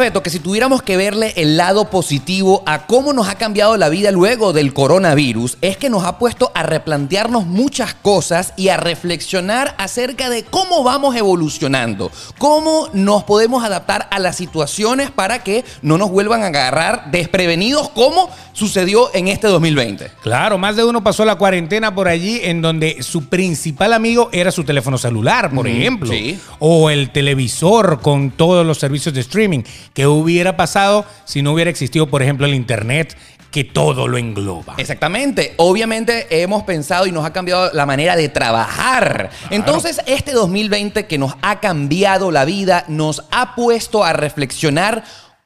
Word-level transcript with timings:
Beto, 0.00 0.22
que 0.22 0.30
si 0.30 0.40
tuviéramos 0.40 0.82
que 0.82 0.96
verle 0.96 1.34
el 1.36 1.58
lado 1.58 1.90
positivo 1.90 2.62
a 2.64 2.86
cómo 2.86 3.12
nos 3.12 3.28
ha 3.28 3.34
cambiado 3.34 3.76
la 3.76 3.90
vida 3.90 4.10
luego 4.10 4.54
del 4.54 4.72
coronavirus, 4.72 5.58
es 5.60 5.76
que 5.76 5.90
nos 5.90 6.04
ha 6.04 6.18
puesto 6.18 6.50
a 6.54 6.62
replantearnos 6.62 7.44
muchas 7.44 7.92
cosas 7.92 8.54
y 8.56 8.68
a 8.68 8.78
reflexionar 8.78 9.74
acerca 9.76 10.30
de 10.30 10.42
cómo 10.44 10.82
vamos 10.82 11.16
evolucionando, 11.16 12.10
cómo 12.38 12.88
nos 12.94 13.24
podemos 13.24 13.62
adaptar 13.62 14.08
a 14.10 14.18
las 14.18 14.36
situaciones 14.36 15.10
para 15.10 15.44
que 15.44 15.64
no 15.82 15.98
nos 15.98 16.10
vuelvan 16.10 16.44
a 16.44 16.46
agarrar 16.46 17.10
desprevenidos 17.10 17.90
como 17.90 18.30
sucedió 18.54 19.14
en 19.14 19.28
este 19.28 19.48
2020. 19.48 20.10
Claro, 20.22 20.58
más 20.58 20.76
de 20.76 20.84
uno 20.84 21.02
pasó 21.04 21.24
la 21.24 21.36
cuarentena 21.36 21.94
por 21.94 22.08
allí 22.08 22.40
en 22.42 22.62
donde 22.62 23.02
su 23.02 23.28
principal 23.28 23.92
amigo 23.92 24.30
era 24.32 24.50
su 24.50 24.64
teléfono 24.64 24.98
celular, 24.98 25.50
por 25.54 25.68
ejemplo, 25.68 26.10
sí. 26.10 26.38
o 26.58 26.90
el 26.90 27.10
televisor 27.10 28.00
con 28.00 28.30
todos 28.30 28.66
los 28.66 28.78
servicios 28.78 29.14
de 29.14 29.20
streaming. 29.20 29.62
¿Qué 29.94 30.06
hubiera 30.06 30.56
pasado 30.56 31.04
si 31.24 31.42
no 31.42 31.52
hubiera 31.52 31.70
existido, 31.70 32.08
por 32.08 32.22
ejemplo, 32.22 32.46
el 32.46 32.54
internet? 32.54 33.16
que 33.50 33.64
todo 33.64 34.06
lo 34.06 34.16
engloba. 34.16 34.74
Exactamente. 34.78 35.54
Obviamente 35.56 36.42
hemos 36.42 36.62
pensado 36.62 37.06
y 37.06 37.12
nos 37.12 37.24
ha 37.24 37.32
cambiado 37.32 37.70
la 37.72 37.84
manera 37.84 38.16
de 38.16 38.28
trabajar. 38.28 39.30
Entonces, 39.50 40.00
este 40.06 40.32
2020 40.32 41.06
que 41.06 41.18
nos 41.18 41.34
ha 41.42 41.60
cambiado 41.60 42.30
la 42.30 42.44
vida, 42.44 42.84
nos 42.88 43.24
ha 43.30 43.54
puesto 43.56 44.04
a 44.04 44.12
reflexionar 44.12 45.02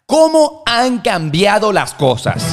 cómo 0.06 0.62
han 0.66 0.98
cambiado 0.98 1.72
las 1.72 1.94
cosas. 1.94 2.44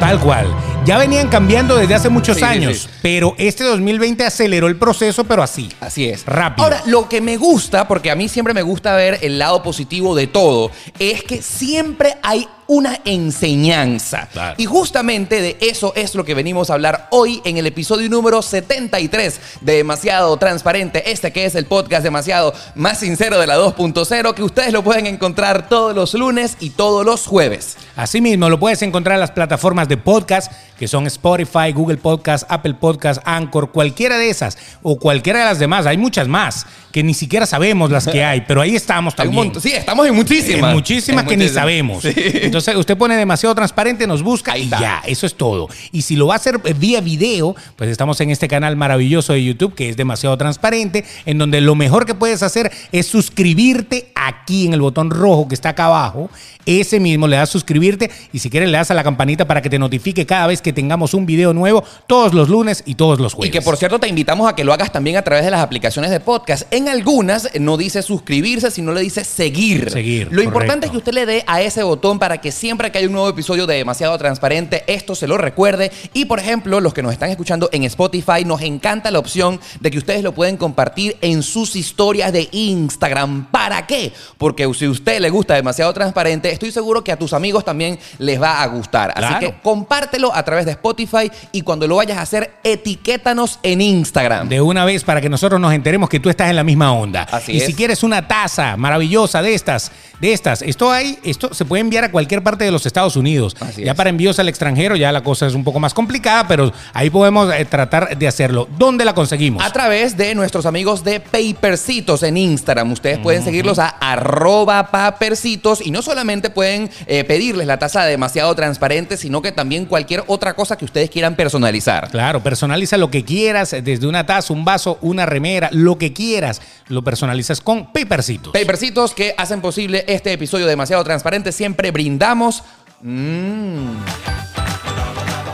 Tal 0.00 0.18
cual. 0.18 0.48
Ya 0.84 0.98
venían 0.98 1.28
cambiando 1.28 1.76
desde 1.76 1.94
hace 1.94 2.08
muchos 2.08 2.36
Sí, 2.36 2.40
sí, 2.42 2.48
años, 2.48 2.76
sí. 2.78 2.88
pero 3.02 3.36
este 3.38 3.62
2020 3.62 4.24
aceleró 4.24 4.66
el 4.66 4.76
proceso, 4.76 5.22
pero 5.22 5.40
así. 5.42 5.68
Así 5.80 6.08
es. 6.08 6.26
Rápido. 6.26 6.64
Ahora, 6.64 6.82
lo 6.86 7.08
que 7.08 7.20
me 7.20 7.36
gusta, 7.36 7.86
porque 7.86 8.10
a 8.10 8.16
mí 8.16 8.28
siempre 8.28 8.52
me 8.52 8.62
gusta 8.62 8.96
ver 8.96 9.20
el 9.22 9.38
lado 9.38 9.62
positivo 9.62 10.16
de 10.16 10.26
todo, 10.26 10.72
es 10.98 11.22
que 11.22 11.40
siempre 11.40 12.16
hay 12.24 12.48
una 12.66 12.98
enseñanza. 13.04 14.28
Claro. 14.32 14.54
Y 14.56 14.64
justamente 14.64 15.40
de 15.42 15.56
eso 15.60 15.92
es 15.94 16.14
lo 16.14 16.24
que 16.24 16.34
venimos 16.34 16.70
a 16.70 16.74
hablar 16.74 17.06
hoy 17.10 17.42
en 17.44 17.58
el 17.58 17.66
episodio 17.66 18.08
número 18.08 18.40
73 18.40 19.40
de 19.60 19.72
Demasiado 19.74 20.34
Transparente, 20.38 21.10
este 21.12 21.32
que 21.32 21.44
es 21.44 21.54
el 21.54 21.66
podcast 21.66 22.02
demasiado 22.02 22.54
más 22.74 22.98
sincero 23.00 23.38
de 23.38 23.46
la 23.46 23.58
2.0, 23.58 24.34
que 24.34 24.42
ustedes 24.42 24.72
lo 24.72 24.82
pueden 24.82 25.06
encontrar 25.06 25.68
todos 25.68 25.94
los 25.94 26.14
lunes 26.14 26.56
y 26.60 26.70
todos 26.70 27.04
los 27.04 27.26
jueves. 27.26 27.76
Asimismo, 27.94 28.48
lo 28.48 28.58
puedes 28.58 28.80
encontrar 28.82 29.14
en 29.16 29.20
las 29.20 29.32
plataformas 29.32 29.88
de 29.88 29.98
podcast, 29.98 30.50
que 30.82 30.88
son 30.88 31.06
Spotify, 31.06 31.70
Google 31.72 31.96
Podcast, 31.96 32.42
Apple 32.48 32.74
Podcast, 32.74 33.22
Anchor, 33.24 33.70
cualquiera 33.70 34.18
de 34.18 34.30
esas, 34.30 34.58
o 34.82 34.98
cualquiera 34.98 35.38
de 35.38 35.44
las 35.44 35.60
demás. 35.60 35.86
Hay 35.86 35.96
muchas 35.96 36.26
más 36.26 36.66
que 36.90 37.04
ni 37.04 37.14
siquiera 37.14 37.46
sabemos 37.46 37.90
las 37.92 38.08
que 38.08 38.24
hay, 38.24 38.40
pero 38.40 38.60
ahí 38.60 38.74
estamos 38.74 39.14
también. 39.16 39.52
sí, 39.60 39.72
estamos 39.72 40.08
en 40.08 40.14
muchísimas. 40.16 40.70
En 40.70 40.76
muchísimas 40.76 41.22
En 41.22 41.28
que 41.28 41.36
ni 41.36 41.48
sabemos. 41.48 42.02
Sí. 42.02 42.12
Entonces, 42.16 42.74
usted 42.74 42.98
pone 42.98 43.16
demasiado 43.16 43.54
transparente, 43.54 44.08
nos 44.08 44.24
busca 44.24 44.54
Ahí 44.54 44.62
y 44.62 44.64
está. 44.64 44.80
ya, 44.80 45.02
eso 45.06 45.24
es 45.24 45.36
todo. 45.36 45.68
Y 45.92 46.02
si 46.02 46.16
lo 46.16 46.26
va 46.26 46.34
a 46.34 46.36
hacer 46.38 46.60
eh, 46.64 46.74
vía 46.76 47.00
video, 47.00 47.54
pues 47.76 47.88
estamos 47.88 48.20
en 48.20 48.30
este 48.30 48.48
canal 48.48 48.74
maravilloso 48.74 49.34
de 49.34 49.44
YouTube 49.44 49.76
que 49.76 49.88
es 49.88 49.96
demasiado 49.96 50.36
transparente, 50.36 51.04
en 51.26 51.38
donde 51.38 51.60
lo 51.60 51.76
mejor 51.76 52.06
que 52.06 52.14
puedes 52.16 52.42
hacer 52.42 52.72
es 52.90 53.06
suscribirte 53.06 54.10
aquí 54.16 54.66
en 54.66 54.74
el 54.74 54.80
botón 54.80 55.10
rojo 55.10 55.46
que 55.46 55.54
está 55.54 55.70
acá 55.70 55.86
abajo. 55.86 56.28
Ese 56.66 57.00
mismo 57.00 57.26
le 57.26 57.36
das 57.36 57.50
suscribirte 57.50 58.10
y 58.32 58.38
si 58.38 58.50
quieres 58.50 58.68
le 58.68 58.78
das 58.78 58.90
a 58.90 58.94
la 58.94 59.02
campanita 59.02 59.46
para 59.46 59.62
que 59.62 59.70
te 59.70 59.78
notifique 59.78 60.26
cada 60.26 60.46
vez 60.46 60.62
que 60.62 60.72
tengamos 60.72 61.14
un 61.14 61.26
video 61.26 61.52
nuevo 61.52 61.84
todos 62.06 62.34
los 62.34 62.48
lunes 62.48 62.82
y 62.86 62.94
todos 62.94 63.18
los 63.20 63.32
Y 63.32 63.36
jueves. 63.36 63.52
que 63.52 63.62
por 63.62 63.76
cierto 63.76 63.98
te 63.98 64.08
invitamos 64.08 64.48
a 64.48 64.54
que 64.54 64.64
lo 64.64 64.72
hagas 64.72 64.92
también 64.92 65.16
a 65.16 65.22
través 65.22 65.44
de 65.44 65.50
las 65.50 65.60
aplicaciones 65.60 66.10
de 66.10 66.20
podcast. 66.20 66.72
En 66.72 66.88
algunas 66.88 67.46
eh, 67.46 67.60
no 67.60 67.76
dice 67.76 68.02
suscribirse, 68.02 68.70
sino 68.70 68.92
le 68.92 69.00
dice 69.00 69.24
seguir. 69.24 69.90
Seguir, 69.90 70.28
Lo 70.30 70.42
importante 70.42 70.86
es 70.86 70.92
que 70.92 70.98
usted 70.98 71.12
le 71.12 71.26
dé 71.26 71.44
a 71.46 71.60
ese 71.62 71.82
botón 71.82 72.18
para 72.18 72.40
que 72.40 72.52
siempre 72.52 72.92
que 72.92 72.98
haya 72.98 73.06
un 73.06 73.14
nuevo 73.14 73.28
episodio 73.28 73.66
de 73.66 73.76
Demasiado 73.76 74.16
Transparente, 74.18 74.84
esto 74.86 75.14
se 75.14 75.26
lo 75.26 75.38
recuerde. 75.38 75.90
Y 76.14 76.26
por 76.26 76.38
ejemplo, 76.38 76.80
los 76.80 76.94
que 76.94 77.02
nos 77.02 77.12
están 77.12 77.30
escuchando 77.30 77.68
en 77.72 77.84
Spotify, 77.84 78.44
nos 78.44 78.62
encanta 78.62 79.10
la 79.10 79.18
opción 79.18 79.60
de 79.80 79.90
que 79.90 79.98
ustedes 79.98 80.22
lo 80.22 80.32
pueden 80.32 80.56
compartir 80.56 81.16
en 81.20 81.42
sus 81.42 81.76
historias 81.76 82.32
de 82.32 82.48
Instagram. 82.52 83.50
¿Para 83.50 83.86
qué? 83.86 84.12
Porque 84.38 84.68
si 84.74 84.84
a 84.84 84.90
usted 84.90 85.20
le 85.20 85.30
gusta 85.30 85.54
Demasiado 85.54 85.92
Transparente, 85.92 86.51
estoy 86.52 86.70
seguro 86.72 87.02
que 87.02 87.12
a 87.12 87.18
tus 87.18 87.32
amigos 87.32 87.64
también 87.64 87.98
les 88.18 88.40
va 88.40 88.62
a 88.62 88.66
gustar. 88.66 89.10
Así 89.10 89.20
Claro. 89.26 89.40
que 89.40 89.54
compártelo 89.62 90.34
a 90.34 90.42
través 90.44 90.64
de 90.66 90.72
Spotify 90.72 91.30
y 91.52 91.62
cuando 91.62 91.86
lo 91.86 91.96
vayas 91.96 92.18
a 92.18 92.22
hacer, 92.22 92.52
etiquétanos 92.62 93.58
en 93.62 93.80
Instagram. 93.80 94.48
De 94.48 94.60
una 94.60 94.84
vez 94.84 95.04
para 95.04 95.20
que 95.20 95.28
nosotros 95.28 95.60
nos 95.60 95.72
enteremos 95.72 96.08
que 96.08 96.20
tú 96.20 96.28
estás 96.30 96.50
en 96.50 96.56
la 96.56 96.64
misma 96.64 96.92
onda. 96.92 97.22
Así 97.30 97.52
y 97.52 97.56
es. 97.58 97.66
si 97.66 97.74
quieres 97.74 98.02
una 98.02 98.26
taza 98.28 98.76
maravillosa 98.76 99.42
de 99.42 99.54
estas, 99.54 99.90
de 100.22 100.32
estas, 100.32 100.62
esto 100.62 100.92
hay, 100.92 101.18
esto 101.24 101.52
se 101.52 101.64
puede 101.64 101.80
enviar 101.80 102.04
a 102.04 102.12
cualquier 102.12 102.44
parte 102.44 102.64
de 102.64 102.70
los 102.70 102.86
Estados 102.86 103.16
Unidos. 103.16 103.56
Así 103.58 103.82
ya 103.82 103.90
es. 103.90 103.96
para 103.96 104.08
envíos 104.08 104.38
al 104.38 104.48
extranjero 104.48 104.94
ya 104.94 105.10
la 105.10 105.24
cosa 105.24 105.48
es 105.48 105.54
un 105.54 105.64
poco 105.64 105.80
más 105.80 105.92
complicada, 105.94 106.46
pero 106.46 106.72
ahí 106.92 107.10
podemos 107.10 107.52
eh, 107.52 107.64
tratar 107.64 108.16
de 108.16 108.28
hacerlo. 108.28 108.68
¿Dónde 108.78 109.04
la 109.04 109.16
conseguimos? 109.16 109.64
A 109.64 109.72
través 109.72 110.16
de 110.16 110.36
nuestros 110.36 110.64
amigos 110.64 111.02
de 111.02 111.18
Papercitos 111.18 112.22
en 112.22 112.36
Instagram. 112.36 112.92
Ustedes 112.92 113.18
pueden 113.18 113.42
seguirlos 113.42 113.80
a 113.80 113.88
arroba 113.88 114.92
papercitos 114.92 115.84
y 115.84 115.90
no 115.90 116.02
solamente 116.02 116.50
pueden 116.50 116.88
eh, 117.08 117.24
pedirles 117.24 117.66
la 117.66 117.80
taza 117.80 118.04
demasiado 118.04 118.54
transparente, 118.54 119.16
sino 119.16 119.42
que 119.42 119.50
también 119.50 119.86
cualquier 119.86 120.22
otra 120.28 120.54
cosa 120.54 120.78
que 120.78 120.84
ustedes 120.84 121.10
quieran 121.10 121.34
personalizar. 121.34 122.10
Claro, 122.12 122.44
personaliza 122.44 122.96
lo 122.96 123.10
que 123.10 123.24
quieras, 123.24 123.74
desde 123.82 124.06
una 124.06 124.24
taza, 124.24 124.52
un 124.52 124.64
vaso, 124.64 124.98
una 125.00 125.26
remera, 125.26 125.68
lo 125.72 125.98
que 125.98 126.12
quieras, 126.12 126.62
lo 126.86 127.02
personalizas 127.02 127.60
con 127.60 127.92
Papercitos. 127.92 128.52
Papercitos 128.52 129.14
que 129.14 129.34
hacen 129.36 129.60
posible 129.60 130.04
este 130.12 130.32
episodio 130.32 130.66
demasiado 130.66 131.02
transparente. 131.04 131.52
Siempre 131.52 131.90
brindamos 131.90 132.62
mm, 133.02 133.90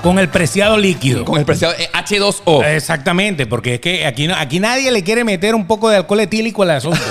con 0.02 0.18
el 0.18 0.28
preciado 0.28 0.76
líquido. 0.78 1.24
con 1.24 1.38
el 1.38 1.44
preciado 1.44 1.74
eh, 1.78 1.88
H2O. 1.92 2.64
Exactamente, 2.64 3.46
porque 3.46 3.74
es 3.74 3.80
que 3.80 4.06
aquí, 4.06 4.26
no- 4.26 4.34
aquí 4.36 4.60
nadie 4.60 4.90
le 4.90 5.02
quiere 5.02 5.24
meter 5.24 5.54
un 5.54 5.66
poco 5.66 5.88
de 5.88 5.96
alcohol 5.96 6.20
etílico 6.20 6.62
al 6.62 6.70
asunto. 6.70 6.98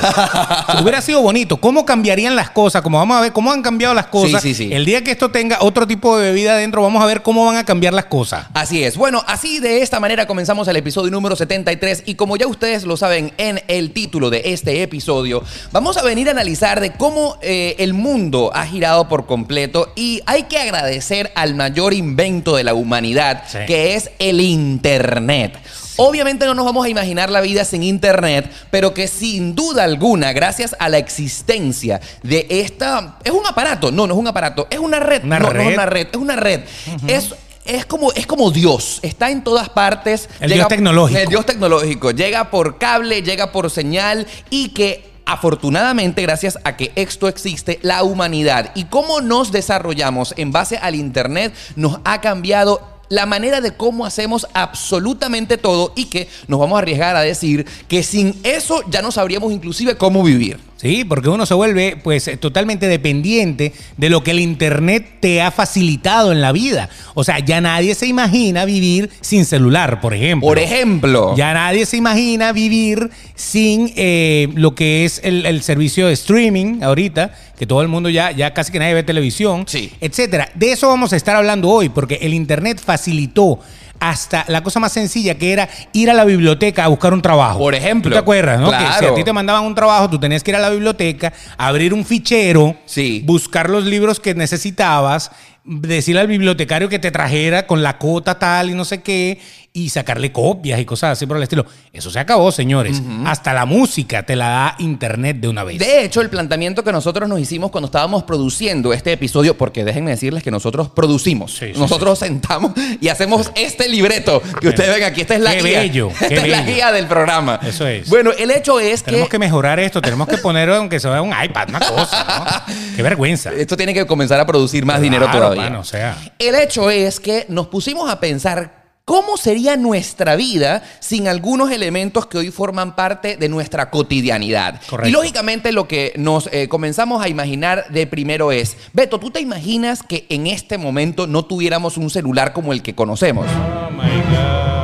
Si 0.77 0.83
hubiera 0.83 1.01
sido 1.01 1.21
bonito, 1.21 1.57
¿cómo 1.57 1.85
cambiarían 1.85 2.35
las 2.35 2.49
cosas? 2.49 2.81
Como 2.81 2.97
vamos 2.97 3.17
a 3.17 3.21
ver 3.21 3.31
cómo 3.31 3.51
han 3.51 3.61
cambiado 3.61 3.93
las 3.93 4.07
cosas. 4.07 4.41
Sí, 4.41 4.53
sí, 4.53 4.67
sí. 4.67 4.73
El 4.73 4.85
día 4.85 5.03
que 5.03 5.11
esto 5.11 5.29
tenga 5.31 5.57
otro 5.61 5.87
tipo 5.87 6.17
de 6.17 6.27
bebida 6.31 6.53
adentro, 6.53 6.81
vamos 6.81 7.01
a 7.01 7.05
ver 7.05 7.21
cómo 7.23 7.45
van 7.45 7.55
a 7.57 7.63
cambiar 7.65 7.93
las 7.93 8.05
cosas. 8.05 8.47
Así 8.53 8.83
es. 8.83 8.97
Bueno, 8.97 9.23
así 9.27 9.59
de 9.59 9.81
esta 9.81 9.99
manera 9.99 10.27
comenzamos 10.27 10.67
el 10.67 10.75
episodio 10.75 11.09
número 11.11 11.35
73 11.35 12.03
y 12.05 12.15
como 12.15 12.35
ya 12.37 12.47
ustedes 12.47 12.83
lo 12.83 12.97
saben 12.97 13.31
en 13.37 13.61
el 13.67 13.91
título 13.91 14.29
de 14.29 14.41
este 14.45 14.81
episodio, 14.83 15.43
vamos 15.71 15.97
a 15.97 16.03
venir 16.03 16.27
a 16.27 16.31
analizar 16.31 16.79
de 16.79 16.91
cómo 16.91 17.37
eh, 17.41 17.75
el 17.79 17.93
mundo 17.93 18.51
ha 18.53 18.65
girado 18.65 19.07
por 19.07 19.25
completo 19.25 19.91
y 19.95 20.21
hay 20.25 20.43
que 20.43 20.59
agradecer 20.59 21.31
al 21.35 21.55
mayor 21.55 21.93
invento 21.93 22.55
de 22.55 22.63
la 22.63 22.73
humanidad, 22.77 23.43
Sí. 23.47 23.59
que 23.67 23.95
es 23.95 24.11
el 24.19 24.39
Internet. 24.41 25.57
Obviamente 25.99 26.45
no 26.45 26.53
nos 26.53 26.63
vamos 26.65 26.85
a 26.85 26.89
imaginar 26.89 27.29
la 27.31 27.41
vida 27.41 27.65
sin 27.65 27.81
Internet, 27.81 28.51
pero 28.69 28.93
que 28.93 29.07
sin 29.07 29.55
duda 29.55 29.83
alguna, 29.83 30.31
gracias 30.31 30.75
a 30.79 30.89
la 30.89 30.99
existencia 30.99 31.99
de 32.21 32.45
esta... 32.49 33.17
Es 33.23 33.31
un 33.31 33.45
aparato, 33.47 33.91
no, 33.91 34.05
no 34.05 34.13
es 34.13 34.19
un 34.19 34.27
aparato, 34.27 34.67
es 34.69 34.77
una 34.79 34.99
red. 34.99 35.23
Una 35.23 35.39
no, 35.39 35.51
no 35.51 35.59
es 35.61 35.73
una 35.73 35.85
red, 35.87 36.07
es 36.11 36.17
una 36.17 36.35
red. 36.35 36.61
Es... 37.07 37.33
Es 37.65 37.85
como, 37.85 38.13
es 38.13 38.25
como 38.25 38.49
Dios, 38.49 38.99
está 39.01 39.29
en 39.29 39.43
todas 39.43 39.67
partes. 39.67 40.29
El 40.39 40.53
Dios 40.53 40.69
tecnológico. 40.69 41.19
El 41.19 41.27
Dios 41.27 41.45
tecnológico. 41.45 42.11
Llega 42.11 42.49
por 42.49 42.77
cable, 42.77 43.23
llega 43.23 43.51
por 43.51 43.69
señal 43.69 44.25
y 44.49 44.69
que 44.69 45.16
afortunadamente, 45.27 46.21
gracias 46.21 46.57
a 46.63 46.75
que 46.77 46.91
esto 46.95 47.27
existe, 47.27 47.79
la 47.83 48.03
humanidad 48.03 48.71
y 48.73 48.85
cómo 48.85 49.21
nos 49.21 49.51
desarrollamos 49.51 50.33
en 50.37 50.51
base 50.51 50.77
al 50.77 50.95
Internet 50.95 51.53
nos 51.75 51.99
ha 52.05 52.21
cambiado 52.21 52.81
la 53.09 53.25
manera 53.25 53.61
de 53.61 53.75
cómo 53.75 54.05
hacemos 54.05 54.47
absolutamente 54.53 55.57
todo 55.57 55.93
y 55.95 56.05
que 56.05 56.27
nos 56.47 56.59
vamos 56.59 56.77
a 56.77 56.79
arriesgar 56.79 57.15
a 57.15 57.21
decir 57.21 57.65
que 57.87 58.03
sin 58.03 58.39
eso 58.43 58.81
ya 58.89 59.01
no 59.01 59.11
sabríamos 59.11 59.51
inclusive 59.51 59.97
cómo 59.97 60.23
vivir. 60.23 60.66
Sí, 60.77 61.03
porque 61.03 61.27
uno 61.29 61.45
se 61.45 61.53
vuelve 61.55 61.97
pues 62.03 62.27
eh, 62.27 62.37
totalmente 62.37 62.87
dependiente 62.87 63.73
de 63.97 64.09
lo 64.09 64.23
que 64.23 64.31
el 64.31 64.39
internet 64.39 65.05
te 65.19 65.41
ha 65.41 65.49
facilitado 65.51 66.31
en 66.31 66.39
la 66.39 66.51
vida. 66.51 66.87
O 67.15 67.23
sea, 67.23 67.39
ya 67.39 67.59
nadie 67.61 67.95
se 67.95 68.05
imagina 68.05 68.63
vivir 68.65 69.09
sin 69.21 69.45
celular, 69.45 69.99
por 70.01 70.13
ejemplo. 70.13 70.47
Por 70.47 70.59
ejemplo, 70.59 71.35
Ya 71.35 71.53
nadie 71.53 71.85
se 71.87 71.97
imagina 71.97 72.51
vivir 72.51 73.09
sin 73.35 73.91
eh, 73.95 74.49
lo 74.53 74.75
que 74.75 75.03
es 75.05 75.19
el, 75.23 75.45
el 75.47 75.63
servicio 75.63 76.07
de 76.07 76.13
streaming 76.13 76.83
ahorita, 76.83 77.33
que 77.57 77.65
todo 77.65 77.81
el 77.81 77.87
mundo 77.87 78.09
ya, 78.09 78.31
ya 78.31 78.53
casi 78.53 78.71
que 78.71 78.77
nadie 78.79 78.93
ve 78.93 79.01
televisión, 79.03 79.63
Sí. 79.67 79.91
etcétera. 79.99 80.49
De 80.53 80.71
eso 80.71 80.87
vamos 80.87 81.11
a 81.11 81.15
estar 81.15 81.35
hablando 81.35 81.69
hoy, 81.69 81.89
porque 81.89 82.19
el 82.21 82.33
Internet 82.35 82.79
facilitó 82.83 83.59
hasta 83.99 84.45
la 84.47 84.61
cosa 84.63 84.79
más 84.79 84.91
sencilla 84.91 85.35
que 85.35 85.51
era 85.53 85.67
ir 85.93 86.09
a 86.09 86.13
la 86.13 86.25
biblioteca 86.25 86.83
a 86.85 86.87
buscar 86.87 87.13
un 87.13 87.21
trabajo. 87.21 87.59
Por 87.59 87.75
ejemplo. 87.75 88.09
¿Tú 88.09 88.13
te 88.13 88.19
acuerdas, 88.19 88.59
no? 88.59 88.71
Que 88.71 88.77
si 88.77 88.83
Claro. 88.83 89.11
a 89.13 89.15
ti 89.15 89.23
te 89.23 89.33
mandaban 89.33 89.63
un 89.65 89.75
trabajo, 89.75 90.09
tú 90.09 90.19
tenías 90.19 90.43
que 90.43 90.51
ir 90.51 90.55
a 90.57 90.59
la 90.59 90.69
biblioteca, 90.69 91.33
abrir 91.57 91.93
un 91.93 92.05
fichero, 92.05 92.75
Sí. 92.85 93.21
buscar 93.25 93.69
los 93.69 93.85
libros 93.85 94.19
que 94.19 94.35
necesitabas, 94.35 95.31
decirle 95.63 96.21
al 96.21 96.27
bibliotecario 96.27 96.87
que 96.89 96.99
te 96.99 97.11
trajera 97.11 97.67
con 97.67 97.83
la 97.83 97.97
cota 97.97 98.39
tal 98.39 98.69
y 98.69 98.73
no 98.73 98.85
sé 98.85 99.01
qué, 99.01 99.39
y 99.77 99.89
sacarle 99.89 100.31
copias 100.31 100.79
y 100.79 100.85
cosas 100.85 101.11
así 101.11 101.27
por 101.27 101.37
el 101.37 101.43
estilo. 101.43 101.63
Eso 101.93 102.09
se 102.09 102.17
acabó, 102.19 102.51
señores. 102.51 102.99
Hasta 103.25 103.53
la 103.53 103.65
música 103.65 104.23
te 104.23 104.35
la 104.35 104.49
da 104.49 104.75
internet 104.79 105.37
de 105.37 105.47
una 105.47 105.63
vez. 105.63 105.77
De 105.77 106.03
hecho, 106.03 106.21
el 106.21 106.29
planteamiento 106.31 106.83
que 106.83 106.91
nosotros 106.91 107.29
nos 107.29 107.39
hicimos 107.39 107.69
cuando 107.69 107.85
estábamos 107.85 108.23
produciendo 108.23 108.91
este 108.91 109.11
episodio, 109.11 109.55
porque 109.55 109.83
déjenme 109.83 110.09
decirles 110.11 110.41
que 110.41 110.49
nosotros 110.49 110.89
producimos, 110.89 111.53
Sí, 111.55 111.73
sí, 111.73 111.79
nosotros 111.79 112.17
sentamos 112.17 112.71
y 112.99 113.07
hacemos 113.09 113.51
este 113.53 113.87
libreto 113.87 114.41
que 114.59 114.69
ustedes 114.69 114.95
ven 114.95 115.03
aquí. 115.03 115.21
Esta 115.21 115.35
es 115.35 115.41
la 115.41 115.51
Qué 115.55 115.61
guía. 115.61 115.79
bello, 115.81 116.09
esta 116.09 116.27
qué 116.27 116.35
es 116.37 116.47
la 116.47 116.61
guía 116.63 116.91
del 116.91 117.05
programa. 117.05 117.59
Eso 117.61 117.85
es. 117.85 118.09
Bueno, 118.09 118.31
el 118.37 118.49
hecho 118.49 118.79
es 118.79 119.03
Tenemos 119.03 119.29
que 119.29 119.37
mejorar 119.37 119.79
esto, 119.79 120.01
tenemos 120.01 120.27
que 120.27 120.39
poner 120.39 120.69
aunque 120.71 120.99
sea 120.99 121.21
un 121.21 121.31
iPad, 121.43 121.69
una 121.69 121.79
cosa, 121.81 122.65
¿no? 122.67 122.73
Qué 122.95 123.03
vergüenza. 123.03 123.51
Esto 123.53 123.77
tiene 123.77 123.93
que 123.93 124.07
comenzar 124.07 124.39
a 124.39 124.45
producir 124.47 124.85
más 124.85 124.99
dinero 125.01 125.25
Claro, 125.25 125.39
todavía. 125.39 125.63
mano, 125.65 125.81
o 125.81 125.83
sea. 125.83 126.17
El 126.39 126.55
hecho 126.55 126.89
es 126.89 127.19
que 127.19 127.45
nos 127.49 127.67
pusimos 127.67 128.09
a 128.09 128.19
pensar 128.19 128.86
cómo 129.07 129.37
sería 129.37 129.77
nuestra 129.77 130.35
vida 130.35 130.83
sin 130.99 131.29
algunos 131.29 131.71
elementos 131.71 132.25
que 132.25 132.39
hoy 132.39 132.51
forman 132.51 132.93
parte 132.93 133.37
de 133.37 133.47
nuestra 133.47 133.89
cotidianidad. 133.89 134.81
Correcto. 134.89 135.07
Y 135.07 135.13
lógicamente 135.13 135.71
lo 135.71 135.87
que 135.87 136.11
nos 136.17 136.49
eh, 136.51 136.67
comenzamos 136.67 137.23
a 137.23 137.29
imaginar 137.29 137.85
de 137.87 138.05
primero 138.05 138.51
es, 138.51 138.75
Beto, 138.91 139.17
¿tú 139.17 139.31
te 139.31 139.39
imaginas 139.39 140.03
que 140.03 140.25
en 140.27 140.45
este 140.45 140.77
momento 140.77 141.25
no 141.25 141.45
tuviéramos 141.45 141.95
un 141.95 142.09
celular 142.09 142.51
como 142.51 142.73
el 142.73 142.81
que 142.81 142.95
conocemos? 142.95 143.47
Oh 143.47 143.89
my 143.91 144.09
God. 144.29 144.77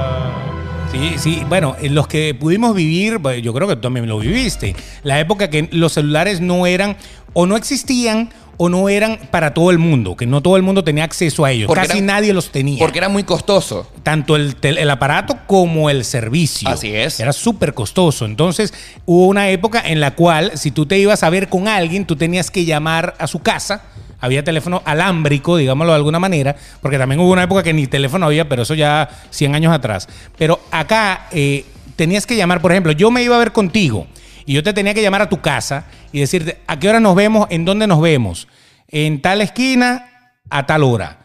Sí, 0.93 1.15
sí, 1.17 1.41
bueno, 1.49 1.75
en 1.81 1.93
los 1.93 2.07
que 2.07 2.33
pudimos 2.33 2.73
vivir, 2.73 3.19
pues, 3.19 3.41
yo 3.41 3.53
creo 3.53 3.67
que 3.67 3.75
tú 3.75 3.81
también 3.81 4.07
lo 4.07 4.19
viviste. 4.19 4.73
La 5.03 5.19
época 5.19 5.49
que 5.49 5.67
los 5.73 5.91
celulares 5.91 6.39
no 6.39 6.65
eran 6.65 6.95
o 7.33 7.45
no 7.45 7.57
existían 7.57 8.29
o 8.57 8.69
no 8.69 8.87
eran 8.89 9.17
para 9.31 9.53
todo 9.53 9.71
el 9.71 9.79
mundo, 9.79 10.15
que 10.15 10.25
no 10.25 10.41
todo 10.41 10.57
el 10.57 10.61
mundo 10.61 10.83
tenía 10.83 11.03
acceso 11.03 11.43
a 11.45 11.51
ellos. 11.51 11.67
Porque 11.67 11.87
Casi 11.87 12.01
nadie 12.01 12.33
los 12.33 12.51
tenía. 12.51 12.79
Porque 12.79 12.99
era 12.99 13.09
muy 13.09 13.23
costoso. 13.23 13.87
tanto 14.03 14.35
el 14.35 14.89
aparato 14.89 15.37
como 15.47 15.89
el 15.89 16.05
servicio. 16.05 16.69
Así 16.69 16.93
es. 16.93 17.19
Era 17.19 17.33
súper 17.33 17.73
costoso. 17.73 18.25
Entonces 18.25 18.73
hubo 19.05 19.27
una 19.27 19.49
época 19.49 19.81
en 19.85 19.99
la 19.99 20.11
cual 20.11 20.51
si 20.55 20.71
tú 20.71 20.85
te 20.85 20.97
ibas 20.99 21.23
a 21.23 21.29
ver 21.29 21.49
con 21.49 21.67
alguien, 21.67 22.05
tú 22.05 22.15
tenías 22.15 22.51
que 22.51 22.65
llamar 22.65 23.15
a 23.17 23.27
su 23.27 23.39
casa. 23.39 23.83
Había 24.19 24.43
teléfono 24.43 24.81
alámbrico, 24.85 25.57
digámoslo 25.57 25.91
de 25.91 25.97
alguna 25.97 26.17
manera, 26.19 26.55
porque 26.81 26.97
también 26.97 27.19
hubo 27.19 27.31
una 27.33 27.43
época 27.43 27.61
que 27.61 27.73
ni 27.73 27.87
teléfono 27.87 28.25
había, 28.25 28.47
pero 28.47 28.61
eso 28.61 28.73
ya 28.73 29.09
100 29.31 29.55
años 29.55 29.73
atrás. 29.73 30.07
Pero 30.37 30.61
acá 30.71 31.27
eh, 31.31 31.65
tenías 31.97 32.25
que 32.25 32.37
llamar, 32.37 32.61
por 32.61 32.71
ejemplo, 32.71 32.93
yo 32.93 33.11
me 33.11 33.21
iba 33.21 33.35
a 33.35 33.39
ver 33.39 33.51
contigo 33.51 34.07
y 34.45 34.53
yo 34.53 34.63
te 34.63 34.73
tenía 34.73 34.93
que 34.93 35.01
llamar 35.01 35.21
a 35.21 35.29
tu 35.29 35.41
casa 35.41 35.85
y 36.11 36.19
decirte 36.19 36.59
a 36.67 36.79
qué 36.79 36.89
hora 36.89 36.99
nos 36.99 37.15
vemos, 37.15 37.47
en 37.49 37.65
dónde 37.65 37.87
nos 37.87 38.01
vemos, 38.01 38.47
en 38.87 39.21
tal 39.21 39.41
esquina, 39.41 40.33
a 40.49 40.65
tal 40.65 40.83
hora. 40.83 41.19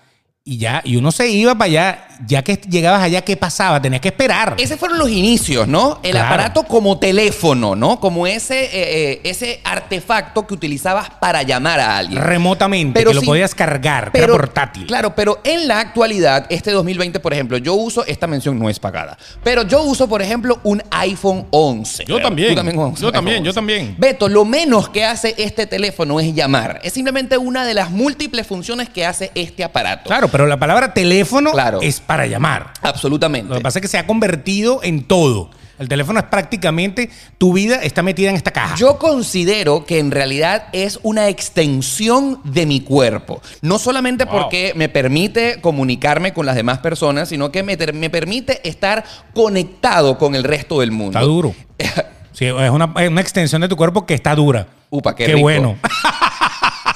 Y 0.44 0.58
ya, 0.58 0.80
y 0.84 0.96
uno 0.96 1.12
se 1.12 1.28
iba 1.28 1.54
para 1.54 1.66
allá, 1.66 2.07
ya 2.26 2.42
que 2.42 2.56
llegabas 2.56 3.02
allá, 3.02 3.22
¿qué 3.22 3.36
pasaba? 3.36 3.80
Tenías 3.80 4.00
que 4.00 4.08
esperar. 4.08 4.54
Esos 4.58 4.78
fueron 4.78 4.98
los 4.98 5.10
inicios, 5.10 5.66
¿no? 5.68 6.00
El 6.02 6.12
Claro. 6.12 6.26
aparato 6.26 6.62
como 6.64 6.98
teléfono, 6.98 7.76
¿no? 7.76 8.00
Como 8.00 8.26
ese, 8.26 8.64
eh, 8.64 8.70
eh, 9.12 9.20
ese 9.24 9.60
artefacto 9.64 10.46
que 10.46 10.54
utilizabas 10.54 11.10
para 11.20 11.42
llamar 11.42 11.80
a 11.80 11.98
alguien. 11.98 12.22
remotamente, 12.22 12.98
Pero 12.98 13.10
que 13.10 13.16
lo 13.16 13.22
podías 13.22 13.54
cargar, 13.54 14.10
era 14.14 14.26
portátil. 14.28 14.86
Claro, 14.86 15.14
pero 15.14 15.40
en 15.44 15.68
la 15.68 15.80
actualidad, 15.80 16.46
este 16.48 16.70
2020, 16.72 17.20
por 17.20 17.32
ejemplo, 17.32 17.58
yo 17.58 17.74
uso, 17.74 18.04
esta 18.06 18.26
mención 18.26 18.58
no 18.58 18.68
es 18.70 18.78
pagada, 18.78 19.16
pero 19.42 19.62
yo 19.62 19.82
uso, 19.82 20.08
por 20.08 20.22
ejemplo, 20.22 20.58
un 20.64 20.82
iPhone 20.90 21.46
11. 21.50 22.04
Yo 22.06 22.20
también. 22.20 22.50
Tú 22.50 22.54
también 22.56 22.76
Yo 22.96 23.12
también, 23.12 23.44
yo 23.44 23.50
11. 23.50 23.54
también. 23.54 23.94
Beto, 23.98 24.28
lo 24.28 24.44
menos 24.44 24.88
que 24.88 25.04
hace 25.04 25.34
este 25.38 25.66
teléfono 25.66 26.20
es 26.20 26.34
llamar. 26.34 26.80
Es 26.82 26.92
simplemente 26.92 27.38
una 27.38 27.64
de 27.64 27.74
las 27.74 27.90
múltiples 27.90 28.46
funciones 28.46 28.88
que 28.88 29.04
hace 29.06 29.30
este 29.34 29.64
aparato. 29.64 30.04
Claro, 30.08 30.28
pero 30.28 30.46
la 30.46 30.58
palabra 30.58 30.92
teléfono 30.94 31.52
Claro. 31.52 31.80
es 31.82 32.00
para 32.08 32.26
llamar. 32.26 32.72
Absolutamente. 32.80 33.50
Lo 33.50 33.56
que 33.56 33.60
pasa 33.60 33.78
es 33.78 33.82
que 33.82 33.88
se 33.88 33.98
ha 33.98 34.06
convertido 34.06 34.80
en 34.82 35.04
todo. 35.04 35.50
El 35.78 35.88
teléfono 35.88 36.18
es 36.18 36.24
prácticamente 36.26 37.10
tu 37.36 37.52
vida 37.52 37.76
está 37.82 38.02
metida 38.02 38.30
en 38.30 38.36
esta 38.36 38.50
caja. 38.50 38.74
Yo 38.76 38.98
considero 38.98 39.84
que 39.84 39.98
en 40.00 40.10
realidad 40.10 40.64
es 40.72 40.98
una 41.02 41.28
extensión 41.28 42.40
de 42.44 42.66
mi 42.66 42.80
cuerpo. 42.80 43.40
No 43.60 43.78
solamente 43.78 44.24
Wow. 44.24 44.32
porque 44.40 44.72
me 44.74 44.88
permite 44.88 45.60
comunicarme 45.60 46.32
con 46.32 46.46
las 46.46 46.56
demás 46.56 46.78
personas, 46.78 47.28
sino 47.28 47.52
que 47.52 47.62
me, 47.62 47.76
me 47.92 48.08
permite 48.10 48.66
estar 48.68 49.04
conectado 49.34 50.18
con 50.18 50.34
el 50.34 50.44
resto 50.44 50.80
del 50.80 50.90
mundo. 50.90 51.18
Está 51.18 51.26
duro. 51.28 51.54
Sí, 52.32 52.44
es 52.44 52.70
una, 52.70 52.92
es 53.00 53.08
una 53.08 53.20
extensión 53.20 53.60
de 53.62 53.68
tu 53.68 53.74
cuerpo 53.76 54.06
que 54.06 54.14
está 54.14 54.32
dura. 54.36 54.68
Upa, 54.90 55.16
qué 55.16 55.24
Qué 55.26 55.32
rico. 55.32 55.42
bueno. 55.42 55.76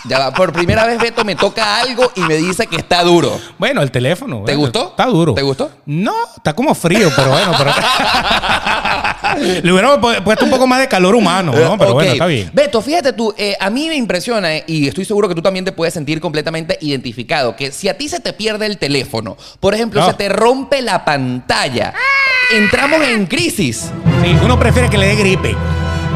Ya 0.04 0.18
va, 0.18 0.32
por 0.32 0.52
primera 0.52 0.84
vez 0.84 0.98
Beto 0.98 1.24
me 1.24 1.36
toca 1.36 1.80
algo 1.80 2.10
y 2.16 2.20
me 2.22 2.34
dice 2.36 2.66
que 2.66 2.76
está 2.76 3.02
duro. 3.04 3.38
Bueno, 3.58 3.82
el 3.82 3.90
teléfono. 3.92 4.36
¿Te 4.38 4.42
bueno, 4.52 4.58
gustó? 4.60 4.88
Está 4.90 5.06
duro. 5.06 5.34
¿Te 5.34 5.42
gustó? 5.42 5.70
No, 5.86 6.12
está 6.36 6.52
como 6.54 6.74
frío, 6.74 7.08
pero 7.14 7.30
bueno. 7.30 7.52
Pero... 7.56 7.70
Le 9.62 9.72
hubiéramos 9.72 9.98
pu- 9.98 10.22
puesto 10.24 10.44
un 10.44 10.50
poco 10.50 10.66
más 10.66 10.80
de 10.80 10.88
calor 10.88 11.14
humano, 11.14 11.52
¿no? 11.52 11.78
Pero 11.78 11.90
Ok. 11.90 11.94
bueno, 11.94 12.12
está 12.12 12.26
bien. 12.26 12.50
Beto, 12.52 12.82
fíjate 12.82 13.12
tú, 13.12 13.32
eh, 13.38 13.56
a 13.60 13.70
mí 13.70 13.88
me 13.88 13.94
impresiona 13.96 14.56
eh, 14.56 14.64
y 14.66 14.88
estoy 14.88 15.04
seguro 15.04 15.28
que 15.28 15.34
tú 15.34 15.42
también 15.42 15.64
te 15.64 15.72
puedes 15.72 15.94
sentir 15.94 16.20
completamente 16.20 16.76
identificado, 16.80 17.54
que 17.56 17.70
si 17.72 17.88
a 17.88 17.96
ti 17.96 18.08
se 18.08 18.20
te 18.20 18.32
pierde 18.32 18.66
el 18.66 18.78
teléfono, 18.78 19.36
por 19.60 19.74
ejemplo, 19.74 20.00
No. 20.00 20.06
se 20.08 20.14
te 20.14 20.28
rompe 20.28 20.82
la 20.82 21.04
pantalla, 21.04 21.94
entramos 22.52 23.00
en 23.06 23.26
crisis. 23.26 23.90
Sí, 24.22 24.36
uno 24.42 24.58
prefiere 24.58 24.90
que 24.90 24.98
le 24.98 25.06
dé 25.06 25.16
gripe. 25.16 25.56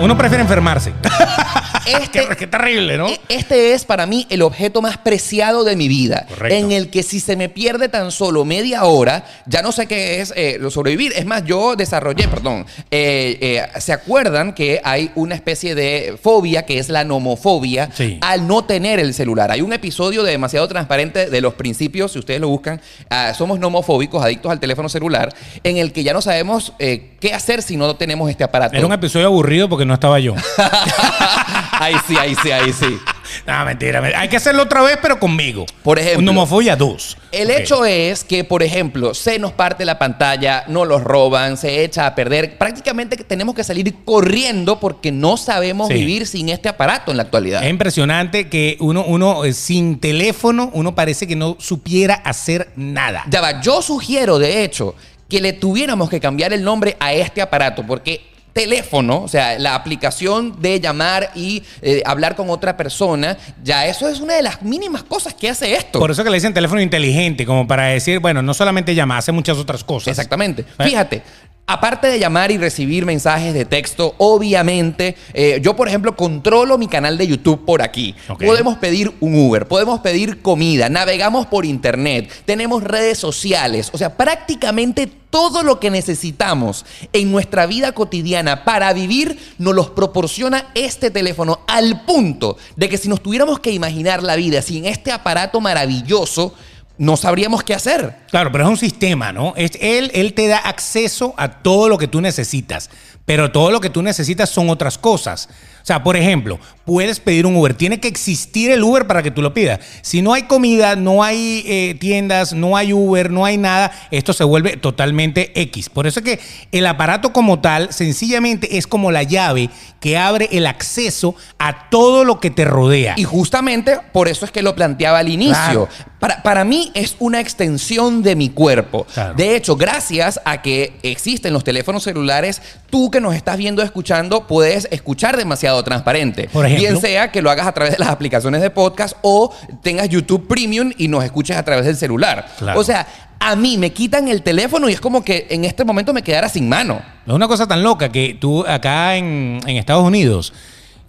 Uno 0.00 0.16
prefiere 0.18 0.42
enfermarse. 0.42 0.92
Este, 1.86 2.26
qué, 2.28 2.36
qué 2.36 2.46
terrible, 2.46 2.96
¿no? 2.98 3.08
e- 3.08 3.20
este 3.28 3.72
es 3.72 3.84
para 3.84 4.06
mí 4.06 4.26
el 4.30 4.42
objeto 4.42 4.82
más 4.82 4.96
preciado 4.98 5.64
de 5.64 5.76
mi 5.76 5.88
vida, 5.88 6.26
Correcto. 6.28 6.54
en 6.56 6.72
el 6.72 6.90
que 6.90 7.02
si 7.02 7.20
se 7.20 7.36
me 7.36 7.48
pierde 7.48 7.88
tan 7.88 8.10
solo 8.10 8.44
media 8.44 8.84
hora, 8.84 9.24
ya 9.46 9.62
no 9.62 9.72
sé 9.72 9.86
qué 9.86 10.20
es 10.20 10.32
eh, 10.36 10.56
lo 10.60 10.70
sobrevivir. 10.70 11.12
Es 11.16 11.24
más, 11.26 11.44
yo 11.44 11.76
desarrollé, 11.76 12.28
perdón, 12.28 12.66
eh, 12.90 13.38
eh, 13.40 13.80
¿se 13.80 13.92
acuerdan 13.92 14.52
que 14.52 14.80
hay 14.84 15.10
una 15.14 15.34
especie 15.34 15.74
de 15.74 16.18
fobia 16.22 16.64
que 16.64 16.78
es 16.78 16.88
la 16.88 17.04
nomofobia 17.04 17.90
Sí. 17.94 18.18
al 18.20 18.46
no 18.46 18.64
tener 18.64 18.98
el 18.98 19.14
celular? 19.14 19.50
Hay 19.50 19.60
un 19.62 19.72
episodio 19.72 20.22
de 20.22 20.32
demasiado 20.32 20.66
transparente 20.68 21.30
de 21.30 21.40
los 21.40 21.54
principios, 21.54 22.12
si 22.12 22.18
ustedes 22.18 22.40
lo 22.40 22.48
buscan, 22.48 22.80
ah, 23.10 23.32
somos 23.36 23.58
nomofóbicos, 23.58 24.22
adictos 24.24 24.50
al 24.52 24.60
teléfono 24.60 24.88
celular, 24.88 25.34
en 25.62 25.76
el 25.78 25.92
que 25.92 26.02
ya 26.02 26.12
no 26.12 26.20
sabemos 26.20 26.72
qué 26.78 27.32
hacer 27.34 27.62
si 27.62 27.76
no 27.76 27.96
tenemos 27.96 28.28
este 28.30 28.44
aparato. 28.44 28.76
Era 28.76 28.86
un 28.86 28.92
episodio 28.92 29.26
aburrido 29.26 29.68
porque 29.68 29.84
no 29.84 29.94
estaba 29.94 30.18
yo. 30.20 30.34
ahí 31.78 31.94
sí, 32.06 32.17
ahí 32.19 32.37
sí, 32.43 32.50
ahí 32.50 32.73
sí. 32.73 32.99
No, 33.46 33.64
mentira, 33.64 34.00
mentira. 34.00 34.20
Hay 34.20 34.28
que 34.28 34.37
hacerlo 34.37 34.62
otra 34.62 34.82
vez, 34.82 34.99
pero 35.02 35.19
conmigo. 35.19 35.67
Por 35.82 35.99
ejemplo. 35.99 36.20
Un 36.20 36.28
homofobia 36.28 36.76
2. 36.76 37.17
El 37.32 37.50
hecho 37.50 37.84
es 37.84 38.23
que, 38.25 38.44
por 38.44 38.62
ejemplo, 38.62 39.14
se 39.14 39.38
nos 39.40 39.52
parte 39.52 39.84
la 39.84 39.99
pantalla, 39.99 40.64
no 40.69 40.84
los 40.84 41.02
roban, 41.02 41.56
se 41.56 41.83
echa 41.85 42.06
a 42.06 42.14
perder. 42.14 42.56
Prácticamente 42.56 43.16
tenemos 43.16 43.54
que 43.56 43.64
salir 43.64 43.95
corriendo 44.04 44.78
porque 44.78 45.11
no 45.11 45.37
sabemos 45.37 45.88
Sí. 45.88 45.95
vivir 45.95 46.26
sin 46.26 46.49
este 46.49 46.68
aparato 46.68 47.11
en 47.11 47.16
la 47.16 47.25
actualidad. 47.25 47.64
Es 47.64 47.71
impresionante 47.71 48.49
que 48.49 48.76
uno, 48.80 49.04
uno 49.04 49.45
eh, 49.45 49.52
sin 49.52 49.99
teléfono, 49.99 50.71
uno 50.73 50.95
parece 50.95 51.26
que 51.26 51.35
no 51.37 51.56
supiera 51.59 52.14
hacer 52.14 52.71
nada. 52.76 53.25
Ya 53.28 53.40
va, 53.40 53.61
yo 53.61 53.83
sugiero, 53.83 54.38
de 54.38 54.62
hecho, 54.64 54.95
que 55.28 55.40
le 55.40 55.52
tuviéramos 55.52 56.09
que 56.09 56.21
cambiar 56.21 56.52
el 56.52 56.62
nombre 56.62 56.97
a 57.00 57.12
este 57.12 57.42
aparato 57.42 57.85
porque 57.85 58.23
teléfono, 58.56 59.20
o 59.22 59.28
sea, 59.28 59.58
la 59.58 59.75
aplicación 59.75 60.62
de 60.62 60.80
llamar 60.80 61.30
y 61.34 61.62
eh, 61.82 62.02
hablar 62.06 62.34
con 62.34 62.48
otra 62.48 62.75
persona, 62.75 63.36
ya 63.62 63.86
eso 63.86 64.08
es 64.08 64.18
una 64.20 64.32
de 64.32 64.42
las 64.42 64.62
mínimas 64.62 65.02
cosas 65.02 65.34
que 65.34 65.50
hace 65.50 65.75
esto. 65.75 65.98
Por 65.98 66.10
eso 66.10 66.25
que 66.25 66.30
le 66.30 66.36
dicen 66.36 66.54
teléfono 66.54 66.80
inteligente, 66.80 67.44
como 67.44 67.66
para 67.68 67.88
decir, 67.88 68.18
bueno, 68.18 68.40
no 68.40 68.54
solamente 68.54 68.94
llama, 68.94 69.18
hace 69.18 69.30
muchas 69.30 69.58
otras 69.58 69.84
cosas. 69.84 70.08
Exactamente. 70.08 70.62
Eh. 70.62 70.84
Fíjate. 70.84 71.22
Aparte 71.68 72.06
de 72.06 72.20
llamar 72.20 72.52
y 72.52 72.58
recibir 72.58 73.04
mensajes 73.04 73.52
de 73.52 73.64
texto, 73.64 74.14
obviamente, 74.18 75.16
eh, 75.35 75.58
yo 75.61 75.75
por 75.75 75.88
ejemplo 75.88 76.14
controlo 76.14 76.78
mi 76.78 76.87
canal 76.87 77.18
de 77.18 77.26
YouTube 77.26 77.64
por 77.64 77.82
aquí. 77.82 78.14
Podemos 78.38 78.78
pedir 78.78 79.12
un 79.18 79.35
Uber, 79.35 79.66
podemos 79.66 79.99
pedir 79.99 80.42
comida, 80.42 80.88
navegamos 80.88 81.46
por 81.46 81.64
internet, 81.64 82.30
tenemos 82.44 82.85
redes 82.85 83.18
sociales, 83.18 83.90
o 83.92 83.99
sea, 83.99 84.16
prácticamente 84.16 85.08
todo 85.28 85.64
lo 85.64 85.80
que 85.80 85.90
necesitamos 85.90 86.87
en 87.12 87.32
nuestra 87.32 87.66
vida 87.66 87.90
cotidiana 87.90 88.64
para 88.64 88.92
vivir 88.92 89.37
nos 89.58 89.75
los 89.75 89.90
proporciona 89.90 90.66
este 90.76 91.11
teléfono 91.11 91.61
al 91.66 92.04
punto 92.04 92.58
de 92.76 92.88
que 92.88 92.96
si 92.96 93.08
nos 93.08 93.20
tuviéramos 93.20 93.58
que 93.58 93.73
imaginar 93.73 94.23
la 94.23 94.37
vida 94.37 94.62
sin 94.62 94.87
este 94.87 95.11
aparato 95.11 95.61
maravilloso, 95.61 96.54
no 96.98 97.16
sabríamos 97.16 97.62
qué 97.62 97.74
hacer. 97.74 98.16
Claro, 98.30 98.50
pero 98.52 98.64
es 98.64 98.70
un 98.70 98.76
sistema, 98.76 99.32
¿no? 99.32 99.54
Es, 99.56 99.72
él, 99.80 100.10
él 100.14 100.34
te 100.34 100.46
da 100.46 100.58
acceso 100.58 101.34
a 101.36 101.62
todo 101.62 101.88
lo 101.88 101.98
que 101.98 102.08
tú 102.08 102.20
necesitas, 102.20 102.90
pero 103.24 103.52
todo 103.52 103.70
lo 103.70 103.80
que 103.80 103.90
tú 103.90 104.02
necesitas 104.02 104.50
son 104.50 104.70
otras 104.70 104.98
cosas. 104.98 105.48
O 105.87 105.88
sea, 105.88 106.02
por 106.02 106.16
ejemplo, 106.16 106.59
puedes 106.85 107.21
pedir 107.21 107.47
un 107.47 107.55
Uber. 107.55 107.73
Tiene 107.73 108.00
que 108.00 108.09
existir 108.09 108.73
el 108.73 108.83
Uber 108.83 109.07
para 109.07 109.23
que 109.23 109.31
tú 109.31 109.40
lo 109.40 109.55
pidas. 109.55 109.78
Si 110.02 110.21
no 110.21 110.33
hay 110.33 110.43
comida, 110.43 110.97
no 110.97 111.23
hay 111.23 111.62
eh, 111.64 111.97
tiendas, 112.00 112.52
no 112.52 112.76
hay 112.76 112.93
Uber, 112.93 113.31
no 113.31 113.45
hay 113.45 113.57
nada, 113.57 113.93
esto 114.11 114.33
se 114.33 114.43
vuelve 114.43 114.78
totalmente 114.78 115.52
X. 115.61 115.88
Por 115.88 116.09
eso 116.09 116.19
es 116.19 116.25
que 116.25 116.40
el 116.73 116.88
aparato 116.88 117.33
como 117.33 117.61
tal, 117.61 117.93
sencillamente 117.93 118.78
es 118.78 118.88
como 118.88 119.12
la 119.12 119.23
llave 119.23 119.71
que 120.00 120.19
abre 120.19 120.49
el 120.50 120.66
acceso 120.66 121.37
a 121.61 121.88
todo 121.88 122.25
lo 122.25 122.40
que 122.40 122.50
te 122.50 122.64
rodea. 122.64 123.14
Y 123.16 123.23
justamente 123.23 123.97
por 124.12 124.26
eso 124.26 124.45
es 124.45 124.50
que 124.50 124.62
lo 124.62 124.75
planteaba 124.75 125.21
al 125.21 125.28
inicio. 125.28 125.55
Claro. 125.55 125.88
Para, 126.19 126.43
para 126.43 126.64
mí 126.64 126.90
es 126.95 127.14
una 127.21 127.38
extensión 127.40 128.25
de 128.25 128.35
mi 128.35 128.49
cuerpo. 128.49 129.07
Claro. 129.14 129.35
De 129.35 129.55
hecho, 129.55 129.76
gracias 129.76 130.40
a 130.45 130.62
que 130.62 130.95
existen 131.05 131.52
los 131.52 131.62
teléfonos 131.62 132.02
celulares, 132.02 132.61
tú 132.90 133.11
que 133.11 133.21
nos 133.21 133.37
estás 133.37 133.57
viendo, 133.57 133.83
escuchando, 133.83 134.49
puedes 134.49 134.88
escuchar 134.90 135.37
demasiado 135.37 135.75
transparente. 135.85 136.49
Por 136.52 136.66
ejemplo. 136.66 136.88
Bien 136.88 137.00
sea 137.00 137.30
que 137.30 137.42
lo 137.42 137.50
hagas 137.50 137.66
a 137.66 137.73
través 137.73 137.92
de 137.92 137.99
las 137.99 138.09
aplicaciones 138.09 138.62
de 138.62 138.71
podcast 138.71 139.16
o 139.23 139.54
tengas 139.83 140.09
YouTube 140.09 140.47
Premium 140.47 140.92
y 140.97 141.09
nos 141.09 141.25
escuches 141.25 141.56
a 141.56 141.62
través 141.62 141.87
del 141.87 141.97
celular. 141.97 142.47
Claro. 142.59 142.80
O 142.80 142.85
sea, 142.85 143.06
a 143.38 143.56
mí 143.56 143.78
me 143.78 143.92
quitan 143.92 144.28
el 144.28 144.42
teléfono 144.42 144.88
y 144.88 144.92
es 144.92 145.00
como 145.00 145.25
que 145.25 145.47
en 145.50 145.64
este 145.64 145.85
momento 145.85 146.12
me 146.12 146.23
quedara 146.23 146.49
sin 146.49 146.68
mano. 146.68 147.00
Es 147.26 147.33
una 147.33 147.49
cosa 147.49 147.66
tan 147.66 147.83
loca 147.83 148.11
que 148.11 148.37
tú 148.40 148.64
acá 148.66 149.16
en, 149.16 149.61
en 149.66 149.76
Estados 149.76 150.04
Unidos, 150.04 150.52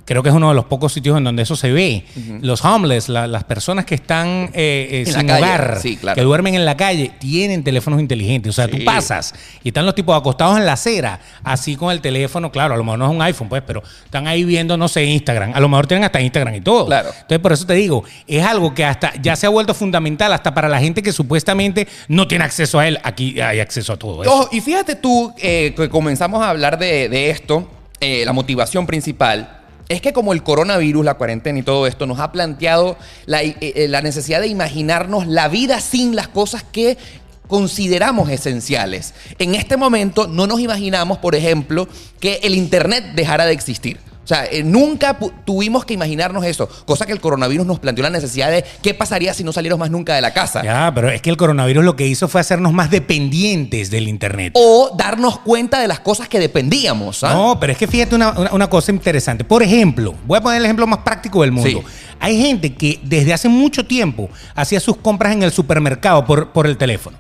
creo 0.08 0.24
que 0.24 0.30
es 0.30 0.36
uno 0.36 0.50
de 0.50 0.56
los 0.56 0.66
pocos 0.66 0.94
sitios 0.94 1.18
en 1.18 1.26
donde 1.26 1.44
eso 1.44 1.56
se 1.56 1.72
ve. 1.72 2.06
Los 2.42 2.64
homeless, 2.66 3.10
la- 3.10 3.28
las 3.28 3.44
personas 3.44 3.84
que 3.86 3.94
están 3.94 4.50
eh, 4.54 5.04
eh, 5.06 5.12
sin 5.12 5.30
hogar, 5.30 5.80
sí, 5.82 5.98
claro. 5.98 6.16
que 6.16 6.22
duermen 6.22 6.56
en 6.56 6.64
la 6.66 6.76
calle, 6.78 7.12
tienen 7.20 7.64
teléfonos 7.64 8.00
inteligentes. 8.00 8.50
O 8.52 8.54
sea, 8.54 8.68
tú 8.68 8.78
pasas 8.86 9.36
y 9.64 9.68
están 9.70 9.86
los 9.86 9.94
tipos 9.94 10.18
acostados 10.18 10.58
en 10.58 10.66
la 10.66 10.74
acera, 10.74 11.20
así 11.44 11.76
con 11.76 11.92
el 11.92 12.00
teléfono. 12.02 12.52
Claro, 12.52 12.74
a 12.74 12.78
lo 12.78 12.84
mejor 12.86 13.00
no 13.00 13.06
es 13.06 13.12
un 13.12 13.22
iPhone, 13.22 13.50
pues, 13.50 13.62
pero 13.68 13.84
están 14.06 14.28
ahí 14.28 14.44
viendo, 14.46 14.78
no 14.78 14.88
sé, 14.88 15.04
Instagram. 15.04 15.52
A 15.54 15.60
lo 15.60 15.68
mejor 15.68 15.86
tienen 15.88 16.06
hasta 16.06 16.22
Instagram 16.22 16.56
y 16.56 16.62
todo. 16.62 16.86
Claro. 16.86 17.10
Entonces, 17.10 17.40
por 17.40 17.52
eso 17.52 17.66
te 17.68 17.74
digo, 17.74 18.04
es 18.26 18.44
algo 18.46 18.74
que 18.74 18.86
hasta 18.86 19.14
ya 19.22 19.36
se 19.36 19.46
ha 19.46 19.50
vuelto 19.50 19.74
fundamental 19.74 20.32
hasta 20.32 20.54
para 20.54 20.70
la 20.70 20.80
gente 20.80 21.04
que 21.04 21.12
supuestamente 21.12 21.88
no 22.08 22.28
tiene 22.28 22.46
acceso 22.46 22.80
a 22.80 22.88
él. 22.88 22.98
Aquí 23.04 23.42
hay 23.42 23.60
acceso 23.60 23.92
a 23.94 23.98
todo 23.98 24.24
eso. 24.24 24.32
Ojo, 24.34 24.50
y 24.54 24.62
fíjate 24.62 24.96
tú 24.96 25.34
eh, 25.38 25.74
que 25.76 25.90
comenzamos 25.90 26.42
a 26.42 26.50
hablar 26.50 26.80
de, 26.80 27.10
de 27.10 27.30
esto, 27.30 27.70
eh, 28.00 28.24
la 28.26 28.32
motivación 28.32 28.86
principal. 28.88 29.57
Es 29.90 30.02
que 30.02 30.12
como 30.12 30.34
el 30.34 30.44
coronavirus, 30.44 31.06
la 31.06 31.14
cuarentena 31.16 31.60
y 31.60 31.64
todo 31.64 31.88
esto 31.88 32.06
nos 32.06 32.20
ha 32.20 32.32
planteado 32.32 32.98
la, 33.26 33.44
eh, 33.44 33.56
eh, 33.62 33.88
la 33.88 34.02
necesidad 34.02 34.42
de 34.42 34.48
imaginarnos 34.48 35.28
la 35.28 35.48
vida 35.48 35.80
sin 35.80 36.16
las 36.16 36.28
cosas 36.28 36.64
que 36.64 36.98
consideramos 37.48 38.30
esenciales. 38.30 39.14
En 39.40 39.56
este 39.56 39.78
momento 39.78 40.28
no 40.28 40.48
nos 40.48 40.60
imaginamos, 40.60 41.18
por 41.20 41.36
ejemplo, 41.36 41.88
que 42.20 42.42
el 42.44 42.56
Internet 42.56 43.06
dejara 43.16 43.46
de 43.46 43.54
existir. 43.54 44.00
O 44.28 44.30
sea, 44.30 44.44
eh, 44.46 44.62
nunca 44.62 45.18
tuvimos 45.46 45.86
que 45.86 45.94
imaginarnos 45.94 46.44
eso, 46.44 46.68
cosa 46.86 47.06
que 47.06 47.14
el 47.14 47.22
coronavirus 47.22 47.66
nos 47.66 47.80
planteó 47.80 48.04
la 48.04 48.10
necesidad 48.10 48.52
de 48.52 48.66
qué 48.82 48.94
pasaría 48.94 49.34
si 49.34 49.46
no 49.46 49.54
saliéramos 49.54 49.80
más 49.80 49.90
nunca 49.90 50.16
de 50.16 50.22
la 50.22 50.34
casa. 50.34 50.64
Ya, 50.66 50.92
pero 50.94 51.10
es 51.10 51.22
que 51.22 51.30
el 51.30 51.38
coronavirus 51.38 51.86
lo 51.86 51.96
que 51.96 52.06
hizo 52.08 52.28
fue 52.28 52.42
hacernos 52.42 52.74
más 52.74 52.92
dependientes 52.92 53.90
del 53.90 54.10
Internet. 54.10 54.52
o 54.56 54.92
darnos 54.98 55.40
cuenta 55.40 55.80
de 55.80 55.88
las 55.88 56.02
cosas 56.02 56.28
que 56.28 56.40
dependíamos. 56.40 57.24
¿ah? 57.24 57.34
No, 57.34 57.58
pero 57.58 57.72
es 57.72 57.78
que 57.80 57.88
fíjate 57.88 58.16
una, 58.16 58.32
una- 58.38 58.52
una 58.52 58.70
cosa 58.70 58.92
interesante. 58.92 59.46
Por 59.46 59.64
ejemplo, 59.64 60.14
voy 60.26 60.40
a 60.40 60.42
poner 60.42 60.58
el 60.60 60.66
ejemplo 60.66 60.86
más 60.88 61.00
práctico 61.00 61.42
del 61.44 61.54
mundo. 61.54 61.70
Sí. 61.70 61.82
Hay 62.20 62.38
gente 62.42 62.74
que 62.76 63.00
desde 63.04 63.32
hace 63.34 63.48
mucho 63.48 63.86
tiempo 63.86 64.30
hacía 64.56 64.82
sus 64.82 64.98
compras 64.98 65.32
en 65.32 65.44
el 65.44 65.54
supermercado 65.54 66.26
por, 66.26 66.52
por 66.52 66.68
el 66.68 66.76
teléfono. 66.78 67.18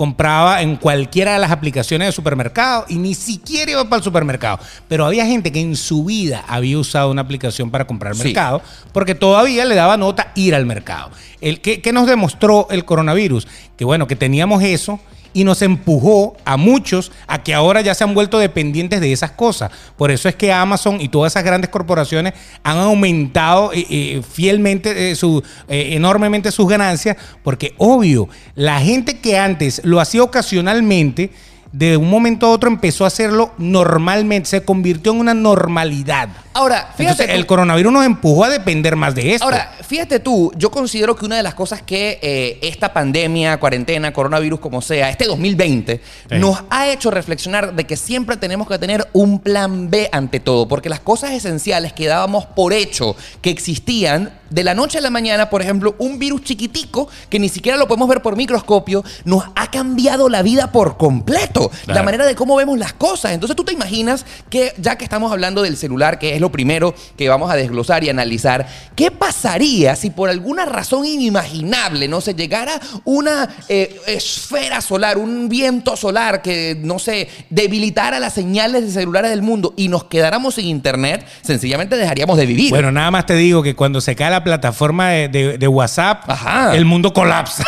Compraba 0.00 0.62
en 0.62 0.76
cualquiera 0.76 1.34
de 1.34 1.40
las 1.40 1.50
aplicaciones 1.50 2.08
de 2.08 2.12
supermercado 2.12 2.86
y 2.88 2.94
ni 2.94 3.12
siquiera 3.12 3.72
iba 3.72 3.84
para 3.84 3.98
el 3.98 4.02
supermercado. 4.02 4.58
Pero 4.88 5.04
había 5.04 5.26
gente 5.26 5.52
que 5.52 5.60
en 5.60 5.76
su 5.76 6.06
vida 6.06 6.42
había 6.48 6.78
usado 6.78 7.10
una 7.10 7.20
aplicación 7.20 7.70
para 7.70 7.86
comprar 7.86 8.16
Sí. 8.16 8.24
mercado 8.24 8.62
porque 8.92 9.14
todavía 9.14 9.66
le 9.66 9.74
daba 9.74 9.98
nota 9.98 10.32
ir 10.36 10.54
al 10.54 10.64
mercado. 10.64 11.10
El, 11.42 11.60
¿qué, 11.60 11.82
qué 11.82 11.92
nos 11.92 12.06
demostró 12.06 12.66
el 12.70 12.86
coronavirus? 12.86 13.46
Que 13.76 13.84
bueno, 13.84 14.06
que 14.06 14.16
teníamos 14.16 14.62
eso 14.62 14.98
y 15.32 15.44
nos 15.44 15.62
empujó 15.62 16.36
a 16.44 16.56
muchos 16.56 17.12
a 17.26 17.42
que 17.42 17.54
ahora 17.54 17.80
ya 17.80 17.94
se 17.94 18.04
han 18.04 18.14
vuelto 18.14 18.38
dependientes 18.38 19.00
de 19.00 19.12
esas 19.12 19.32
cosas. 19.32 19.70
Por 19.96 20.10
eso 20.10 20.28
es 20.28 20.34
que 20.34 20.52
Amazon 20.52 21.00
y 21.00 21.08
todas 21.08 21.32
esas 21.32 21.44
grandes 21.44 21.70
corporaciones 21.70 22.34
han 22.62 22.78
aumentado 22.78 23.72
eh, 23.72 23.86
eh, 23.88 24.22
fielmente, 24.28 25.10
eh, 25.10 25.14
su, 25.14 25.42
eh, 25.68 25.90
enormemente 25.92 26.50
sus 26.50 26.68
ganancias, 26.68 27.16
porque 27.42 27.74
obvio, 27.78 28.28
la 28.54 28.80
gente 28.80 29.20
que 29.20 29.38
antes 29.38 29.80
lo 29.84 30.00
hacía 30.00 30.22
ocasionalmente, 30.22 31.30
de 31.72 31.96
un 31.96 32.10
momento 32.10 32.46
a 32.46 32.50
otro 32.50 32.68
empezó 32.68 33.04
a 33.04 33.08
hacerlo 33.08 33.52
normalmente, 33.56 34.48
se 34.48 34.64
convirtió 34.64 35.12
en 35.12 35.20
una 35.20 35.34
normalidad. 35.34 36.28
Ahora, 36.52 36.92
fíjate. 36.96 37.02
Entonces, 37.02 37.26
tú- 37.28 37.32
el 37.32 37.46
coronavirus 37.46 37.92
nos 37.92 38.04
empujó 38.04 38.44
a 38.44 38.48
depender 38.50 38.96
más 38.96 39.14
de 39.14 39.34
esto. 39.34 39.44
Ahora, 39.44 39.72
fíjate 39.86 40.18
tú, 40.18 40.52
yo 40.56 40.70
considero 40.70 41.14
que 41.14 41.24
una 41.24 41.36
de 41.36 41.42
las 41.44 41.54
cosas 41.54 41.80
que 41.82 42.18
eh, 42.22 42.58
esta 42.62 42.92
pandemia, 42.92 43.58
cuarentena, 43.60 44.12
coronavirus, 44.12 44.58
como 44.60 44.82
sea, 44.82 45.10
este 45.10 45.26
2020, 45.26 46.00
Sí. 46.28 46.36
nos 46.38 46.62
ha 46.70 46.88
hecho 46.88 47.10
reflexionar 47.10 47.74
de 47.74 47.84
que 47.86 47.96
siempre 47.96 48.36
tenemos 48.36 48.66
que 48.68 48.78
tener 48.78 49.06
un 49.12 49.38
plan 49.38 49.90
B 49.90 50.08
ante 50.12 50.40
todo, 50.40 50.66
porque 50.66 50.88
las 50.88 51.00
cosas 51.00 51.30
esenciales 51.32 51.92
que 51.92 52.06
dábamos 52.06 52.46
por 52.46 52.72
hecho 52.72 53.14
que 53.42 53.50
existían, 53.50 54.32
de 54.50 54.64
la 54.64 54.74
noche 54.74 54.98
a 54.98 55.00
la 55.00 55.10
mañana, 55.10 55.48
por 55.48 55.62
ejemplo, 55.62 55.94
un 55.98 56.18
virus 56.18 56.42
chiquitico 56.42 57.08
que 57.28 57.38
ni 57.38 57.48
siquiera 57.48 57.78
lo 57.78 57.86
podemos 57.86 58.08
ver 58.08 58.20
por 58.20 58.34
microscopio, 58.36 59.04
nos 59.24 59.44
ha 59.54 59.70
cambiado 59.70 60.28
la 60.28 60.42
vida 60.42 60.72
por 60.72 60.96
completo, 60.96 61.70
la 61.86 62.02
manera 62.02 62.26
de 62.26 62.34
cómo 62.34 62.56
vemos 62.56 62.76
las 62.76 62.92
cosas. 62.92 63.30
Entonces 63.32 63.54
tú 63.56 63.62
te 63.62 63.72
imaginas 63.72 64.26
que 64.48 64.72
ya 64.78 64.96
que 64.96 65.04
estamos 65.04 65.30
hablando 65.30 65.62
del 65.62 65.76
celular, 65.76 66.18
que 66.18 66.34
es 66.34 66.39
lo 66.40 66.50
primero 66.50 66.94
que 67.16 67.28
vamos 67.28 67.50
a 67.50 67.54
desglosar 67.56 68.02
y 68.04 68.08
analizar, 68.08 68.66
¿qué 68.96 69.10
pasaría 69.10 69.94
si 69.96 70.10
por 70.10 70.28
alguna 70.30 70.64
razón 70.66 71.04
inimaginable, 71.06 72.08
no 72.08 72.20
se 72.20 72.34
llegara 72.34 72.80
una 73.04 73.48
eh, 73.68 74.00
esfera 74.06 74.80
solar, 74.80 75.18
un 75.18 75.48
viento 75.48 75.96
solar 75.96 76.42
que, 76.42 76.76
no 76.80 76.98
sé, 76.98 77.28
debilitara 77.50 78.18
las 78.18 78.34
señales 78.34 78.82
de 78.86 78.90
celulares 78.92 79.30
del 79.30 79.42
mundo 79.42 79.74
y 79.76 79.88
nos 79.88 80.04
quedáramos 80.04 80.54
sin 80.56 80.66
internet? 80.66 81.26
Sencillamente 81.42 81.96
dejaríamos 81.96 82.36
de 82.36 82.46
vivir. 82.46 82.70
Bueno, 82.70 82.90
nada 82.90 83.10
más 83.10 83.26
te 83.26 83.34
digo 83.34 83.62
que 83.62 83.74
cuando 83.76 84.00
se 84.00 84.16
cae 84.16 84.30
la 84.30 84.42
plataforma 84.44 85.10
de, 85.10 85.28
de- 85.28 85.58
de 85.58 85.68
WhatsApp, 85.68 86.24
Ajá. 86.28 86.74
el 86.74 86.84
mundo 86.84 87.12
colapsa. 87.12 87.64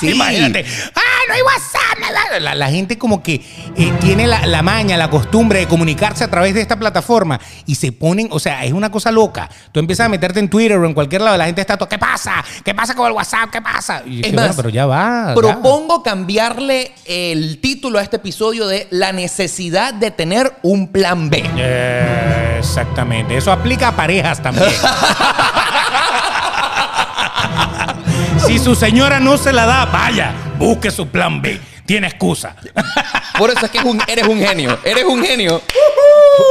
Sí. 0.00 0.10
Imagínate. 0.12 0.64
¡Ah, 0.94 1.00
no 1.28 1.34
hay 1.34 1.42
WhatsApp! 1.42 2.40
La, 2.40 2.54
la 2.54 2.70
gente 2.70 2.98
como 2.98 3.22
que 3.22 3.34
eh, 3.76 3.92
tiene 4.00 4.26
la, 4.26 4.46
la 4.46 4.62
maña, 4.62 4.96
la 4.96 5.10
costumbre 5.10 5.60
de 5.60 5.68
comunicarse 5.68 6.24
a 6.24 6.30
través 6.30 6.54
de 6.54 6.60
esta 6.60 6.78
plataforma 6.78 7.38
y 7.66 7.74
se 7.74 7.92
ponen, 7.92 8.28
o 8.30 8.38
sea, 8.38 8.64
es 8.64 8.72
una 8.72 8.90
cosa 8.90 9.10
loca. 9.10 9.48
Tú 9.72 9.80
empiezas 9.80 10.06
a 10.06 10.08
meterte 10.08 10.40
en 10.40 10.48
Twitter 10.48 10.78
o 10.78 10.86
en 10.86 10.94
cualquier 10.94 11.22
lado, 11.22 11.36
la 11.36 11.46
gente 11.46 11.60
está 11.60 11.76
todo, 11.76 11.88
¿qué 11.88 11.98
pasa? 11.98 12.44
¿Qué 12.64 12.74
pasa 12.74 12.94
con 12.94 13.06
el 13.06 13.12
WhatsApp? 13.12 13.50
¿Qué 13.50 13.60
pasa? 13.60 14.02
Y 14.06 14.20
Es 14.20 14.26
que, 14.30 14.32
más, 14.32 14.46
bueno, 14.46 14.54
pero 14.56 14.68
ya 14.70 14.86
va. 14.86 15.28
ya. 15.28 15.34
Propongo 15.34 16.02
cambiarle 16.02 16.92
el 17.06 17.58
título 17.60 17.98
a 17.98 18.02
este 18.02 18.16
episodio 18.16 18.66
de 18.66 18.86
La 18.90 19.12
necesidad 19.12 19.94
de 19.94 20.10
tener 20.10 20.52
un 20.62 20.88
plan 20.88 21.28
B. 21.30 21.44
Eh, 21.56 22.56
exactamente. 22.58 23.36
Eso 23.36 23.52
aplica 23.52 23.88
a 23.88 23.96
parejas 23.96 24.42
también. 24.42 24.70
si 28.48 28.58
su 28.58 28.74
señora 28.74 29.20
no 29.20 29.36
se 29.36 29.52
la 29.52 29.66
da, 29.66 29.84
vaya, 29.84 30.32
busque 30.58 30.90
su 30.90 31.06
plan 31.08 31.42
B. 31.42 31.60
Tiene 31.84 32.06
excusa. 32.06 32.56
Por 33.36 33.50
eso 33.50 33.66
es 33.66 33.70
que 33.70 33.78
eres 34.08 34.26
un 34.26 34.40
genio. 34.40 34.78
Eres 34.84 35.04
un 35.04 35.22
genio. 35.22 35.60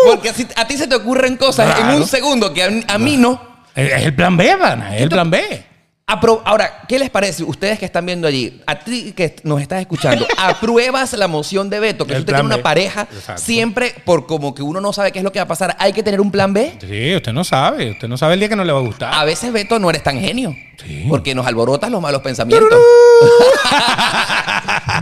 Porque 0.05 0.31
a 0.55 0.67
ti 0.67 0.77
se 0.77 0.85
te 0.85 0.93
ocurren 0.95 1.37
cosas 1.37 1.79
en 1.79 1.87
un 1.87 2.07
segundo 2.07 2.53
que 2.53 2.63
a, 2.63 2.69
a 2.87 2.99
mí 2.99 3.17
no. 3.17 3.41
Es 3.73 4.03
el 4.03 4.13
plan 4.13 4.37
B, 4.37 4.55
Vana, 4.55 4.95
es 4.95 5.01
el 5.01 5.09
plan 5.09 5.31
B. 5.31 5.65
Ahora, 6.05 6.83
¿qué 6.87 6.99
les 6.99 7.09
parece? 7.09 7.43
Ustedes 7.43 7.79
que 7.79 7.85
están 7.85 8.05
viendo 8.05 8.27
allí, 8.27 8.61
a 8.67 8.77
ti 8.79 9.13
que 9.13 9.35
nos 9.43 9.59
estás 9.59 9.81
escuchando, 9.81 10.27
¿apruebas 10.37 11.13
la 11.13 11.27
moción 11.27 11.67
de 11.71 11.79
Beto? 11.79 12.05
Que 12.05 12.13
si 12.13 12.19
usted 12.19 12.33
tiene 12.33 12.45
una 12.45 12.61
pareja, 12.63 13.07
Exacto. 13.11 13.41
siempre 13.41 13.95
por 14.05 14.27
como 14.27 14.53
que 14.53 14.61
uno 14.61 14.79
no 14.81 14.93
sabe 14.93 15.11
qué 15.11 15.17
es 15.19 15.23
lo 15.23 15.31
que 15.31 15.39
va 15.39 15.43
a 15.43 15.47
pasar, 15.47 15.75
hay 15.79 15.93
que 15.93 16.03
tener 16.03 16.21
un 16.21 16.29
plan 16.29 16.53
B. 16.53 16.77
Sí, 16.79 17.15
usted 17.15 17.33
no 17.33 17.43
sabe. 17.43 17.91
Usted 17.91 18.07
no 18.07 18.17
sabe 18.17 18.35
el 18.35 18.39
día 18.39 18.49
que 18.49 18.55
no 18.55 18.63
le 18.63 18.71
va 18.71 18.79
a 18.79 18.83
gustar. 18.83 19.13
A 19.15 19.25
veces, 19.25 19.51
Beto, 19.51 19.79
no 19.79 19.89
eres 19.89 20.03
tan 20.03 20.19
genio. 20.19 20.55
Sí. 20.83 21.05
Porque 21.09 21.33
nos 21.35 21.45
alborotas 21.47 21.89
los 21.89 22.01
malos 22.01 22.21
pensamientos. 22.21 22.69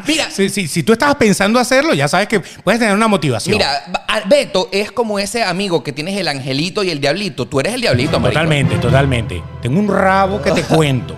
Mira, 0.08 0.30
Si, 0.32 0.50
si- 0.50 0.68
si 0.68 0.84
tú 0.84 0.94
estabas 0.94 1.16
pensando 1.16 1.60
hacerlo, 1.60 1.94
ya 1.94 2.08
sabes 2.08 2.28
que 2.28 2.40
puedes 2.40 2.80
tener 2.80 2.96
una 2.96 3.08
motivación. 3.08 3.58
Mira, 3.58 3.84
Beto 4.28 4.70
es 4.72 4.92
como 4.92 5.20
ese 5.20 5.44
amigo 5.44 5.84
que 5.84 5.92
tienes 5.92 6.18
el 6.18 6.28
angelito 6.28 6.84
y 6.84 6.90
el 6.92 7.00
diablito. 7.02 7.48
Tú 7.48 7.60
eres 7.60 7.74
el 7.74 7.82
diablito, 7.82 8.20
marico. 8.20 8.40
totalmente, 8.40 8.78
totalmente. 8.78 9.44
Tengo 9.62 9.80
un 9.80 9.88
rabo 9.94 10.42
que 10.42 10.52
te 10.52 10.64
cuento. 10.76 11.18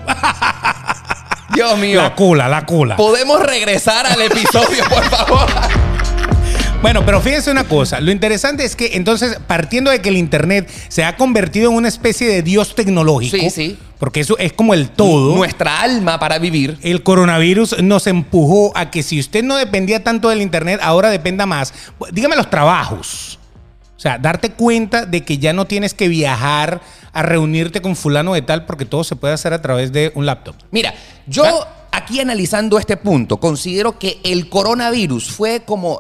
Dios 1.54 1.78
mío. 1.78 2.02
La 2.02 2.16
cola, 2.16 2.48
la 2.48 2.66
cola. 2.66 2.96
Podemos 2.96 3.42
regresar 3.42 4.06
al 4.08 4.22
episodio, 4.22 4.84
por 4.90 5.04
favor. 5.06 5.48
Bueno, 6.82 7.04
pero 7.06 7.20
fíjense 7.22 7.50
una 7.52 7.64
cosa, 7.66 8.00
lo 8.00 8.12
interesante 8.12 8.64
es 8.64 8.76
que 8.76 8.92
entonces, 8.96 9.40
partiendo 9.48 9.90
de 9.92 10.00
que 10.00 10.10
el 10.10 10.18
Internet 10.18 10.70
se 10.90 11.04
ha 11.04 11.18
convertido 11.18 11.72
en 11.72 11.76
una 11.76 11.88
especie 11.88 12.28
de 12.28 12.44
dios 12.44 12.76
tecnológico, 12.76 13.36
Sí, 13.36 13.50
sí. 13.50 13.78
porque 13.98 14.20
eso 14.20 14.38
es 14.38 14.54
como 14.54 14.74
el 14.76 14.90
todo, 14.90 15.36
Nuestra 15.36 15.82
alma 15.82 16.20
para 16.20 16.38
vivir. 16.38 16.78
el 16.84 17.02
coronavirus 17.04 17.82
nos 17.82 18.06
empujó 18.08 18.72
a 18.78 18.92
que 18.92 19.02
si 19.04 19.20
usted 19.20 19.44
no 19.44 19.58
dependía 19.58 20.04
tanto 20.04 20.30
del 20.30 20.42
Internet, 20.42 20.80
ahora 20.84 21.10
dependa 21.10 21.46
más. 21.48 21.74
Dígame 22.12 22.36
los 22.36 22.50
trabajos. 22.50 23.40
O 23.98 24.00
sea, 24.00 24.20
darte 24.20 24.52
cuenta 24.52 25.08
de 25.08 25.26
que 25.26 25.40
ya 25.40 25.54
no 25.54 25.66
tienes 25.66 25.96
que 25.96 26.08
viajar 26.08 26.82
a 27.12 27.24
reunirte 27.24 27.82
con 27.82 27.96
fulano 27.96 28.36
de 28.36 28.44
tal 28.44 28.66
porque 28.68 28.86
todo 28.86 29.04
se 29.04 29.16
puede 29.16 29.34
hacer 29.34 29.52
a 29.52 29.62
través 29.64 29.92
de 29.92 30.12
un 30.14 30.28
laptop. 30.28 30.56
Mira, 30.70 30.94
yo 31.26 31.44
aquí 31.92 32.20
analizando 32.20 32.78
este 32.78 32.96
punto, 32.98 33.38
considero 33.38 33.98
que 33.98 34.20
el 34.24 34.48
coronavirus 34.50 35.32
fue 35.32 35.62
como 35.66 36.00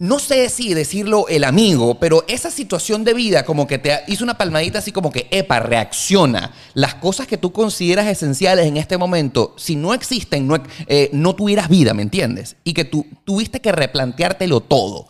no 0.00 0.18
sé 0.18 0.48
si 0.48 0.72
decirlo 0.72 1.26
el 1.28 1.44
amigo, 1.44 2.00
pero 2.00 2.24
esa 2.26 2.50
situación 2.50 3.04
de 3.04 3.12
vida 3.12 3.44
como 3.44 3.66
que 3.66 3.76
te 3.76 4.00
hizo 4.06 4.24
una 4.24 4.38
palmadita 4.38 4.78
así 4.78 4.92
como 4.92 5.12
que, 5.12 5.28
epa, 5.30 5.60
reacciona. 5.60 6.54
Las 6.72 6.94
cosas 6.94 7.26
que 7.26 7.36
tú 7.36 7.52
consideras 7.52 8.06
esenciales 8.06 8.66
en 8.66 8.78
este 8.78 8.96
momento, 8.96 9.54
si 9.58 9.76
no 9.76 9.92
existen, 9.92 10.46
no, 10.46 10.56
eh, 10.86 11.10
no 11.12 11.36
tuvieras 11.36 11.68
vida, 11.68 11.92
¿me 11.92 12.00
entiendes? 12.00 12.56
Y 12.64 12.72
que 12.72 12.86
tú 12.86 13.06
tuviste 13.26 13.60
que 13.60 13.72
replanteártelo 13.72 14.62
todo. 14.62 15.06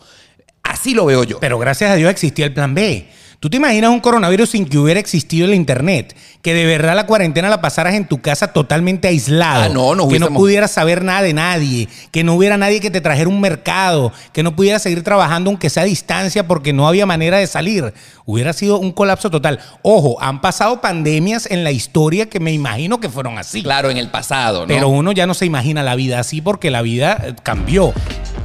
Así 0.61 0.93
lo 0.93 1.05
veo 1.05 1.23
yo. 1.23 1.39
Pero 1.39 1.57
gracias 1.57 1.91
a 1.91 1.95
Dios 1.95 2.11
existía 2.11 2.45
el 2.45 2.53
plan 2.53 2.75
B. 2.75 3.07
¿Tú 3.41 3.49
te 3.49 3.57
imaginas 3.57 3.89
un 3.89 4.01
coronavirus 4.01 4.51
sin 4.51 4.67
que 4.67 4.77
hubiera 4.77 4.99
existido 4.99 5.47
el 5.47 5.55
Internet? 5.55 6.15
Que 6.43 6.53
de 6.53 6.63
verdad 6.63 6.95
la 6.95 7.07
cuarentena 7.07 7.49
la 7.49 7.59
pasaras 7.59 7.95
en 7.95 8.07
tu 8.07 8.21
casa 8.21 8.53
totalmente 8.53 9.07
aislado. 9.07 9.63
Ah, 9.63 9.69
no, 9.69 9.95
no 9.95 10.07
Que 10.07 10.19
no 10.19 10.27
pudieras 10.27 10.69
saber 10.69 11.03
nada 11.03 11.23
de 11.23 11.33
nadie. 11.33 11.89
Que 12.11 12.23
no 12.23 12.35
hubiera 12.35 12.57
nadie 12.57 12.79
que 12.79 12.91
te 12.91 13.01
trajera 13.01 13.29
un 13.29 13.41
mercado. 13.41 14.13
Que 14.31 14.43
no 14.43 14.55
pudieras 14.55 14.83
seguir 14.83 15.01
trabajando 15.01 15.49
aunque 15.49 15.71
sea 15.71 15.81
a 15.81 15.87
distancia 15.87 16.47
porque 16.47 16.71
no 16.71 16.87
había 16.87 17.07
manera 17.07 17.39
de 17.39 17.47
salir. 17.47 17.95
Hubiera 18.25 18.53
sido 18.53 18.77
un 18.77 18.91
colapso 18.91 19.31
total. 19.31 19.57
Ojo, 19.81 20.21
han 20.21 20.39
pasado 20.39 20.79
pandemias 20.79 21.49
en 21.49 21.63
la 21.63 21.71
historia 21.71 22.29
que 22.29 22.39
me 22.39 22.53
imagino 22.53 22.99
que 22.99 23.09
fueron 23.09 23.39
así. 23.39 23.63
Claro, 23.63 23.89
en 23.89 23.97
el 23.97 24.11
pasado, 24.11 24.61
¿no? 24.61 24.67
Pero 24.67 24.89
uno 24.89 25.13
ya 25.13 25.25
no 25.25 25.33
se 25.33 25.47
imagina 25.47 25.81
la 25.81 25.95
vida 25.95 26.19
así 26.19 26.41
porque 26.41 26.69
la 26.69 26.83
vida 26.83 27.19
eh, 27.25 27.33
cambió 27.41 27.91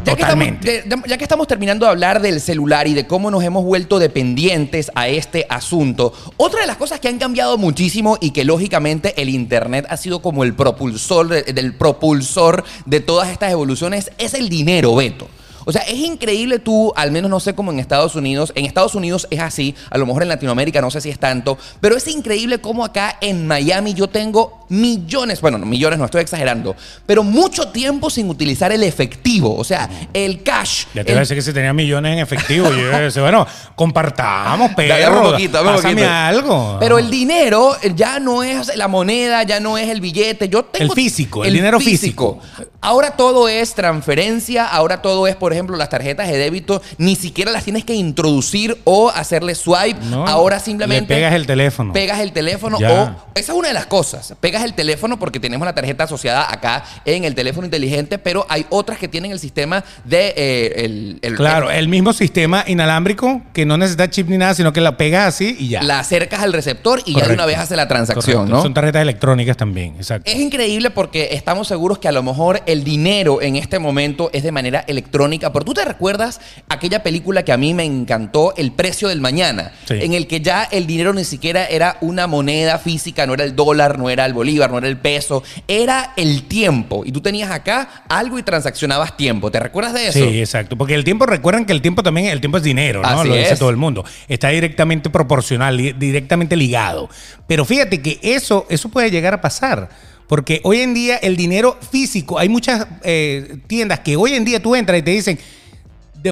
Ya 0.06 0.16
que, 0.16 0.22
estamos, 0.22 0.44
totalmente. 0.44 0.82
de- 0.88 0.96
de- 0.96 1.08
ya 1.08 1.18
que 1.18 1.24
estamos 1.24 1.46
terminando 1.48 1.84
de 1.86 1.90
hablar 1.90 2.20
del 2.22 2.40
celular 2.40 2.86
y 2.86 2.94
de 2.94 3.06
cómo 3.06 3.30
nos 3.30 3.42
hemos 3.44 3.64
vuelto 3.64 3.98
dependientes 3.98 4.90
a 4.94 5.08
este 5.08 5.46
asunto, 5.48 6.12
otra 6.36 6.60
de 6.60 6.66
las 6.66 6.76
cosas 6.76 7.00
que 7.00 7.08
han 7.08 7.18
cambiado 7.18 7.58
muchísimo 7.58 8.16
y 8.20 8.30
que 8.30 8.44
lógicamente 8.44 9.20
el 9.20 9.28
Internet 9.28 9.86
ha 9.88 9.96
sido 9.96 10.20
como 10.22 10.44
el 10.44 10.54
propulsor, 10.54 11.28
de- 11.28 11.42
del 11.52 11.74
propulsor 11.74 12.64
de 12.86 13.00
todas 13.00 13.28
estas 13.30 13.50
evoluciones 13.52 14.10
es 14.18 14.34
el 14.34 14.48
dinero, 14.48 14.94
Beto. 14.94 15.28
O 15.68 15.72
sea, 15.72 15.82
es 15.82 15.98
increíble 15.98 16.60
tú, 16.60 16.92
al 16.96 17.10
menos 17.10 17.28
no 17.30 17.40
sé 17.40 17.54
cómo 17.54 17.72
en 17.72 17.80
Estados 17.80 18.14
Unidos, 18.14 18.52
en 18.54 18.64
Estados 18.64 18.94
Unidos 18.94 19.26
es 19.30 19.40
así, 19.40 19.74
a 19.90 19.98
lo 19.98 20.06
mejor 20.06 20.22
en 20.22 20.28
Latinoamérica 20.28 20.80
no 20.80 20.90
sé 20.92 21.00
si 21.00 21.10
es 21.10 21.18
tanto, 21.18 21.58
pero 21.80 21.96
es 21.96 22.06
increíble 22.06 22.58
cómo 22.60 22.84
acá 22.84 23.16
en 23.20 23.46
Miami 23.48 23.92
yo 23.92 24.06
tengo 24.08 24.64
millones, 24.68 25.40
bueno, 25.40 25.58
no, 25.58 25.66
millones 25.66 25.98
no 25.98 26.04
estoy 26.06 26.20
exagerando, 26.22 26.74
pero 27.04 27.22
mucho 27.22 27.68
tiempo 27.68 28.10
sin 28.10 28.28
utilizar 28.30 28.70
el 28.72 28.82
efectivo, 28.84 29.54
o 29.56 29.64
sea, 29.64 29.88
el 30.12 30.42
cash. 30.42 30.84
Ya 30.94 31.02
te 31.04 31.10
el- 31.10 31.14
voy 31.14 31.16
a 31.16 31.20
decir 31.20 31.36
que 31.36 31.42
si 31.42 31.52
tenía 31.52 31.72
millones 31.72 32.12
en 32.14 32.18
efectivo. 32.20 32.70
Yo 32.70 32.78
iba 32.88 32.96
a 32.96 33.00
decir, 33.00 33.22
bueno, 33.22 33.46
compartamos, 33.74 34.68
un 34.70 34.74
perro. 34.74 35.30
poquito, 35.32 35.58
dame 35.58 35.70
un 35.70 35.76
Pásame 35.76 35.94
poquito. 35.94 36.10
algo. 36.12 36.76
Pero 36.80 36.98
el 36.98 37.10
dinero 37.10 37.76
ya 37.94 38.18
no 38.18 38.42
es 38.42 38.74
la 38.76 38.88
moneda, 38.88 39.42
ya 39.44 39.60
no 39.60 39.78
es 39.78 39.88
el 39.88 40.00
billete. 40.00 40.48
Yo 40.48 40.64
tengo 40.64 40.92
El 40.92 40.96
físico, 40.96 41.44
el 41.44 41.52
dinero 41.52 41.78
físico. 41.80 42.38
Ahora 42.80 43.12
todo 43.16 43.48
es 43.48 43.74
transferencia, 43.74 44.66
ahora 44.66 45.02
todo 45.02 45.26
es, 45.26 45.34
por 45.36 45.52
ejemplo, 45.56 45.76
las 45.76 45.88
tarjetas 45.88 46.28
de 46.28 46.36
débito, 46.38 46.80
ni 46.98 47.16
siquiera 47.16 47.50
las 47.50 47.64
tienes 47.64 47.84
que 47.84 47.94
introducir 47.94 48.78
o 48.84 49.10
hacerle 49.10 49.54
swipe. 49.54 49.98
No, 50.06 50.26
ahora 50.26 50.58
simplemente 50.60 51.12
le 51.14 51.20
pegas 51.20 51.34
el 51.34 51.46
teléfono. 51.46 51.92
Pegas 51.92 52.20
el 52.20 52.32
teléfono 52.32 52.78
Ya. 52.78 52.90
o 53.02 53.30
esa 53.34 53.52
es 53.52 53.58
una 53.58 53.68
de 53.68 53.74
las 53.74 53.86
cosas. 53.86 54.34
Pegas 54.40 54.64
el 54.64 54.74
teléfono 54.74 55.18
porque 55.18 55.40
tenemos 55.40 55.66
la 55.66 55.74
tarjeta 55.74 56.04
asociada 56.04 56.50
acá 56.52 56.84
en 57.04 57.24
el 57.24 57.34
teléfono 57.34 57.64
inteligente, 57.66 58.18
pero 58.18 58.46
hay 58.48 58.66
otras 58.70 58.98
que 58.98 59.08
tienen 59.08 59.32
el 59.32 59.38
sistema 59.38 59.84
de 60.04 60.34
eh, 60.36 60.84
el, 60.84 61.18
el- 61.22 61.36
Claro, 61.36 61.70
el 61.70 61.88
mismo 61.88 62.12
sistema 62.12 62.64
inalámbrico 62.66 63.42
que 63.52 63.66
no 63.66 63.76
necesita 63.76 64.08
chip 64.10 64.28
ni 64.28 64.38
nada, 64.38 64.54
sino 64.54 64.72
que 64.72 64.80
la 64.80 64.96
pegas 64.96 65.26
así 65.28 65.56
y 65.58 65.68
ya. 65.68 65.82
la 65.82 65.98
acercas 66.00 66.42
al 66.42 66.52
receptor 66.52 67.02
y 67.04 67.14
ya 67.14 67.26
de 67.26 67.34
una 67.34 67.46
vez 67.46 67.58
hace 67.58 67.76
la 67.76 67.88
transacción, 67.88 68.36
Correcto. 68.36 68.56
¿no? 68.56 68.62
Son 68.62 68.74
tarjetas 68.74 69.02
electrónicas 69.02 69.56
también, 69.56 69.96
exacto. 69.96 70.30
Es 70.30 70.38
increíble 70.38 70.90
porque 70.90 71.28
estamos 71.32 71.68
seguros 71.68 71.98
que 71.98 72.08
a 72.08 72.12
lo 72.12 72.22
mejor 72.22 72.62
el 72.66 72.84
dinero 72.84 73.40
en 73.42 73.56
este 73.56 73.78
momento 73.78 74.30
es 74.32 74.42
de 74.42 74.52
manera 74.52 74.84
electrónica. 74.86 75.45
Pero 75.52 75.64
tú 75.64 75.74
te 75.74 75.84
recuerdas 75.84 76.40
aquella 76.68 77.02
película 77.02 77.44
que 77.44 77.52
a 77.52 77.56
mí 77.56 77.74
me 77.74 77.84
encantó, 77.84 78.54
El 78.56 78.72
precio 78.72 79.08
del 79.08 79.20
mañana, 79.20 79.72
Sí. 79.86 79.94
en 80.00 80.12
el 80.14 80.26
que 80.26 80.40
ya 80.40 80.64
el 80.64 80.86
dinero 80.86 81.12
ni 81.12 81.24
siquiera 81.24 81.66
era 81.66 81.96
una 82.00 82.26
moneda 82.26 82.78
física, 82.78 83.26
no 83.26 83.34
era 83.34 83.44
el 83.44 83.54
dólar, 83.56 83.98
no 83.98 84.10
era 84.10 84.24
el 84.26 84.32
bolívar, 84.34 84.70
no 84.70 84.78
era 84.78 84.88
el 84.88 84.96
peso, 84.98 85.42
era 85.68 86.12
el 86.16 86.44
tiempo. 86.44 87.04
Y 87.04 87.12
tú 87.12 87.20
tenías 87.20 87.50
acá 87.50 88.04
algo 88.08 88.38
y 88.38 88.42
transaccionabas 88.42 89.16
tiempo. 89.16 89.50
¿Te 89.50 89.60
recuerdas 89.60 89.94
de 89.94 90.08
eso? 90.08 90.18
Sí, 90.18 90.40
exacto. 90.40 90.76
Porque 90.76 90.94
el 90.94 91.04
tiempo, 91.04 91.26
recuerden 91.26 91.64
que 91.64 91.72
el 91.72 91.82
tiempo 91.82 92.02
también, 92.02 92.26
el 92.26 92.40
tiempo 92.40 92.58
es 92.58 92.62
dinero, 92.64 93.02
¿no? 93.02 93.08
Así 93.08 93.28
Lo 93.28 93.34
dice 93.34 93.52
es. 93.54 93.58
todo 93.58 93.70
el 93.70 93.76
mundo. 93.76 94.04
Está 94.28 94.48
directamente 94.48 95.10
proporcional, 95.10 95.76
di- 95.76 95.92
directamente 95.92 96.56
ligado. 96.56 97.08
Pero 97.46 97.64
fíjate 97.64 98.00
que 98.02 98.18
eso, 98.22 98.66
eso 98.68 98.88
puede 98.88 99.10
llegar 99.10 99.34
a 99.34 99.40
pasar. 99.40 99.88
Porque 100.26 100.60
hoy 100.64 100.80
en 100.80 100.94
día 100.94 101.16
el 101.16 101.36
dinero 101.36 101.78
físico, 101.90 102.38
hay 102.38 102.48
muchas 102.48 102.86
eh, 103.02 103.58
tiendas 103.66 104.00
que 104.00 104.16
hoy 104.16 104.32
en 104.34 104.44
día 104.44 104.60
tú 104.60 104.74
entras 104.74 104.98
y 104.98 105.02
te 105.02 105.10
dicen, 105.12 105.38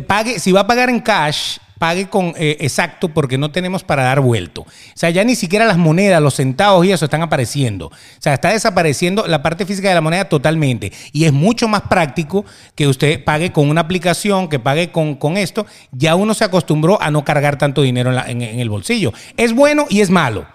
pague, 0.00 0.38
si 0.38 0.52
va 0.52 0.60
a 0.60 0.66
pagar 0.66 0.90
en 0.90 1.00
cash, 1.00 1.58
pague 1.78 2.08
con 2.08 2.32
eh, 2.36 2.56
exacto 2.60 3.08
porque 3.08 3.36
no 3.36 3.50
tenemos 3.50 3.84
para 3.84 4.04
dar 4.04 4.20
vuelto. 4.20 4.62
O 4.62 4.66
sea, 4.94 5.10
ya 5.10 5.24
ni 5.24 5.34
siquiera 5.34 5.64
las 5.64 5.76
monedas, 5.76 6.22
los 6.22 6.34
centavos 6.34 6.86
y 6.86 6.92
eso 6.92 7.04
están 7.04 7.22
apareciendo. 7.22 7.88
O 7.88 7.92
sea, 8.18 8.34
está 8.34 8.50
desapareciendo 8.50 9.26
la 9.26 9.42
parte 9.42 9.66
física 9.66 9.88
de 9.88 9.94
la 9.94 10.00
moneda 10.00 10.28
totalmente. 10.28 10.92
Y 11.12 11.24
es 11.24 11.32
mucho 11.32 11.68
más 11.68 11.82
práctico 11.82 12.44
que 12.74 12.86
usted 12.86 13.22
pague 13.22 13.52
con 13.52 13.68
una 13.68 13.82
aplicación, 13.82 14.48
que 14.48 14.58
pague 14.58 14.90
con, 14.90 15.16
con 15.16 15.36
esto. 15.36 15.66
Ya 15.92 16.14
uno 16.14 16.34
se 16.34 16.44
acostumbró 16.44 17.00
a 17.02 17.10
no 17.10 17.24
cargar 17.24 17.58
tanto 17.58 17.82
dinero 17.82 18.12
en 18.26 18.40
el 18.42 18.70
bolsillo. 18.70 19.12
Es 19.36 19.52
bueno 19.52 19.86
y 19.88 20.00
es 20.00 20.10
malo. 20.10 20.46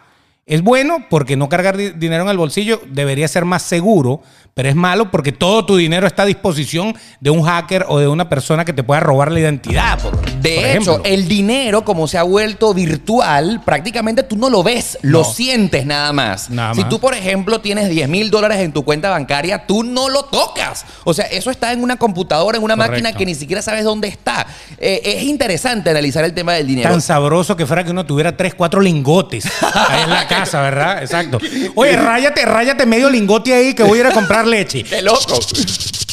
Es 0.49 0.63
bueno 0.63 1.05
porque 1.11 1.37
no 1.37 1.47
cargar 1.47 1.77
di- 1.77 1.91
dinero 1.91 2.23
en 2.23 2.29
el 2.29 2.37
bolsillo 2.37 2.81
debería 2.89 3.27
ser 3.27 3.45
más 3.45 3.61
seguro, 3.61 4.21
pero 4.55 4.67
es 4.67 4.75
malo 4.75 5.11
porque 5.11 5.31
todo 5.31 5.63
tu 5.63 5.77
dinero 5.77 6.07
está 6.07 6.23
a 6.23 6.25
disposición 6.25 6.95
de 7.19 7.29
un 7.29 7.43
hacker 7.43 7.85
o 7.87 7.99
de 7.99 8.07
una 8.07 8.27
persona 8.29 8.65
que 8.65 8.73
te 8.73 8.83
pueda 8.83 8.99
robar 8.99 9.31
la 9.31 9.39
identidad. 9.41 9.99
De 10.41 10.75
hecho, 10.75 11.01
el 11.03 11.27
dinero, 11.27 11.83
como 11.83 12.07
se 12.07 12.17
ha 12.17 12.23
vuelto 12.23 12.73
virtual, 12.73 13.61
prácticamente 13.65 14.23
tú 14.23 14.35
no 14.37 14.49
lo 14.49 14.63
ves, 14.63 14.97
lo 15.01 15.23
sientes 15.23 15.85
nada 15.85 16.13
más. 16.13 16.49
Nada 16.49 16.73
si 16.73 16.81
más. 16.81 16.89
tú, 16.89 16.99
por 16.99 17.13
ejemplo, 17.13 17.59
tienes 17.61 17.89
10 17.89 18.09
mil 18.09 18.29
dólares 18.31 18.59
en 18.59 18.71
tu 18.71 18.83
cuenta 18.83 19.09
bancaria, 19.09 19.65
tú 19.65 19.83
no 19.83 20.09
lo 20.09 20.23
tocas. 20.23 20.85
O 21.03 21.13
sea, 21.13 21.25
eso 21.25 21.51
está 21.51 21.71
en 21.71 21.81
una 21.83 21.97
computadora, 21.97 22.57
en 22.57 22.63
una 22.63 22.75
Correcto. 22.75 22.91
máquina 22.93 23.13
que 23.17 23.25
ni 23.25 23.35
siquiera 23.35 23.61
sabes 23.61 23.83
dónde 23.83 24.07
está. 24.07 24.45
Eh, 24.77 25.01
es 25.03 25.23
interesante 25.23 25.89
analizar 25.89 26.23
el 26.23 26.33
tema 26.33 26.53
del 26.53 26.67
dinero. 26.67 26.89
Tan 26.89 27.01
sabroso 27.01 27.55
que 27.55 27.65
fuera 27.65 27.83
que 27.83 27.91
uno 27.91 28.05
tuviera 28.05 28.35
tres, 28.35 28.53
cuatro 28.55 28.81
lingotes 28.81 29.45
ahí 29.61 30.03
en 30.03 30.09
la 30.09 30.27
casa, 30.27 30.61
¿verdad? 30.61 31.01
Exacto. 31.01 31.39
Oye, 31.75 31.95
ráyate, 31.97 32.45
ráyate 32.45 32.85
medio 32.85 33.09
lingote 33.09 33.53
ahí 33.53 33.73
que 33.73 33.83
voy 33.83 33.99
a 33.99 34.01
ir 34.01 34.07
a 34.07 34.11
comprar 34.11 34.47
leche. 34.47 34.83
¡Qué 34.83 35.01
loco! 35.01 35.39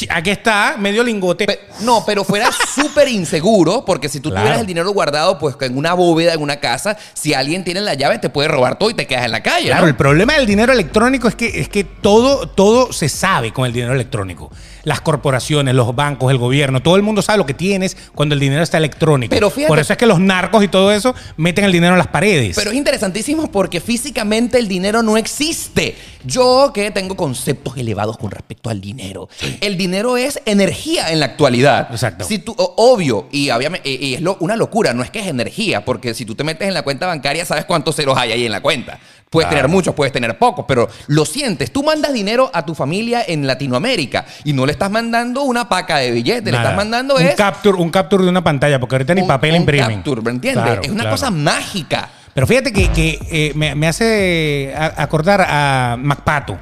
Aquí 0.09 0.29
está, 0.29 0.75
medio 0.77 1.03
lingote. 1.03 1.45
Pe- 1.45 1.59
no, 1.81 2.03
pero 2.05 2.23
fuera 2.23 2.49
súper 2.75 3.07
inseguro, 3.07 3.83
porque 3.85 4.09
si 4.09 4.19
tú 4.19 4.29
Claro. 4.29 4.43
tuvieras 4.43 4.61
el 4.61 4.67
dinero 4.67 4.91
guardado, 4.91 5.37
pues 5.39 5.55
en 5.61 5.77
una 5.77 5.93
bóveda, 5.93 6.33
en 6.33 6.41
una 6.41 6.57
casa, 6.59 6.97
si 7.13 7.33
alguien 7.33 7.63
tiene 7.63 7.81
la 7.81 7.93
llave, 7.93 8.19
te 8.19 8.29
puede 8.29 8.47
robar 8.47 8.77
todo 8.77 8.89
y 8.89 8.93
te 8.93 9.07
quedas 9.07 9.25
en 9.25 9.31
la 9.31 9.41
calle. 9.43 9.67
Claro, 9.67 9.83
¿no? 9.83 9.87
el 9.87 9.95
problema 9.95 10.33
del 10.33 10.45
dinero 10.45 10.73
electrónico 10.73 11.27
es 11.27 11.35
que, 11.35 11.59
es 11.61 11.69
que 11.69 11.83
todo, 11.83 12.47
todo 12.47 12.91
se 12.93 13.09
sabe 13.09 13.51
con 13.53 13.65
el 13.65 13.73
dinero 13.73 13.93
electrónico. 13.93 14.51
Las 14.83 15.01
corporaciones, 15.01 15.75
los 15.75 15.93
bancos, 15.95 16.31
el 16.31 16.37
gobierno, 16.37 16.81
todo 16.81 16.95
el 16.95 17.01
mundo 17.01 17.21
sabe 17.21 17.37
lo 17.39 17.45
que 17.45 17.53
tienes 17.53 17.97
cuando 18.15 18.33
el 18.35 18.39
dinero 18.39 18.63
está 18.63 18.77
electrónico. 18.77 19.29
Pero 19.31 19.49
fíjate- 19.49 19.67
Por 19.67 19.79
eso 19.79 19.91
es 19.93 19.97
que 19.99 20.05
los 20.05 20.19
narcos 20.19 20.63
y 20.63 20.69
todo 20.69 20.93
eso 20.93 21.13
meten 21.35 21.65
el 21.65 21.71
dinero 21.73 21.93
en 21.93 21.97
las 21.97 22.07
paredes. 22.07 22.55
Pero 22.55 22.71
es 22.71 22.77
interesantísimo 22.77 23.51
porque 23.51 23.81
físicamente 23.81 24.57
el 24.59 24.67
dinero 24.69 25.03
no 25.03 25.17
existe. 25.17 25.95
Yo 26.23 26.71
que 26.73 26.91
tengo 26.91 27.15
conceptos 27.17 27.75
elevados 27.77 28.17
con 28.17 28.31
respecto 28.31 28.69
al 28.69 28.79
dinero. 28.79 29.27
El 29.61 29.75
dinero 29.77 29.86
es 29.93 30.41
energía 30.45 31.11
en 31.11 31.19
la 31.19 31.27
actualidad. 31.27 31.87
Exacto. 31.91 32.25
Si 32.25 32.39
tú, 32.39 32.53
o- 32.57 32.73
obvio, 32.77 33.27
y, 33.31 33.49
obviamente- 33.49 33.89
y- 33.89 34.05
y 34.07 34.13
es 34.15 34.21
lo- 34.21 34.37
una 34.39 34.55
locura, 34.55 34.93
no 34.93 35.03
es 35.03 35.09
que 35.11 35.19
es 35.19 35.27
energía, 35.27 35.83
porque 35.85 36.13
si 36.13 36.25
tú 36.25 36.35
te 36.35 36.43
metes 36.43 36.67
en 36.67 36.73
la 36.73 36.81
cuenta 36.83 37.05
bancaria, 37.07 37.45
sabes 37.45 37.65
cuántos 37.65 37.95
ceros 37.95 38.17
hay 38.17 38.31
ahí 38.31 38.45
en 38.45 38.51
la 38.51 38.61
cuenta. 38.61 38.99
Puedes 39.29 39.47
Claro. 39.49 39.63
tener 39.63 39.71
muchos, 39.75 39.93
puedes 39.93 40.13
tener 40.13 40.37
pocos, 40.37 40.63
pero 40.67 40.87
lo 41.07 41.25
sientes. 41.25 41.71
Tú 41.73 41.83
mandas 41.83 42.13
dinero 42.13 42.49
a 42.53 42.65
tu 42.65 42.73
familia 42.73 43.23
en 43.27 43.45
Latinoamérica 43.45 44.25
y 44.45 44.53
no 44.53 44.65
le 44.65 44.71
estás 44.71 44.89
mandando 44.89 45.43
una 45.43 45.67
paca 45.67 45.97
de 45.97 46.11
billetes, 46.11 46.45
le 46.51 46.57
estás 46.57 46.75
mandando 46.75 47.15
un 47.15 47.21
es 47.21 47.35
capture, 47.35 47.77
un 47.77 47.89
capture 47.89 48.23
de 48.23 48.29
una 48.29 48.43
pantalla, 48.43 48.79
porque 48.79 48.95
ahorita 48.95 49.13
ni 49.15 49.21
un- 49.21 49.27
papel 49.27 49.51
un 49.51 49.57
imprimen. 49.57 49.95
capture, 49.95 50.21
¿me 50.21 50.31
entiendes? 50.31 50.63
Claro, 50.63 50.81
es 50.81 50.89
una 50.89 51.01
claro. 51.03 51.13
cosa 51.15 51.29
mágica. 51.31 52.09
Pero 52.37 52.45
fíjate 52.45 52.71
que, 52.71 52.89
que, 52.91 53.17
eh, 53.31 53.51
me, 53.55 53.73
me 53.73 53.87
hace 53.87 54.71
a- 54.77 54.93
acordar 55.01 55.41
a 55.49 55.97
MacPato. 55.99 56.59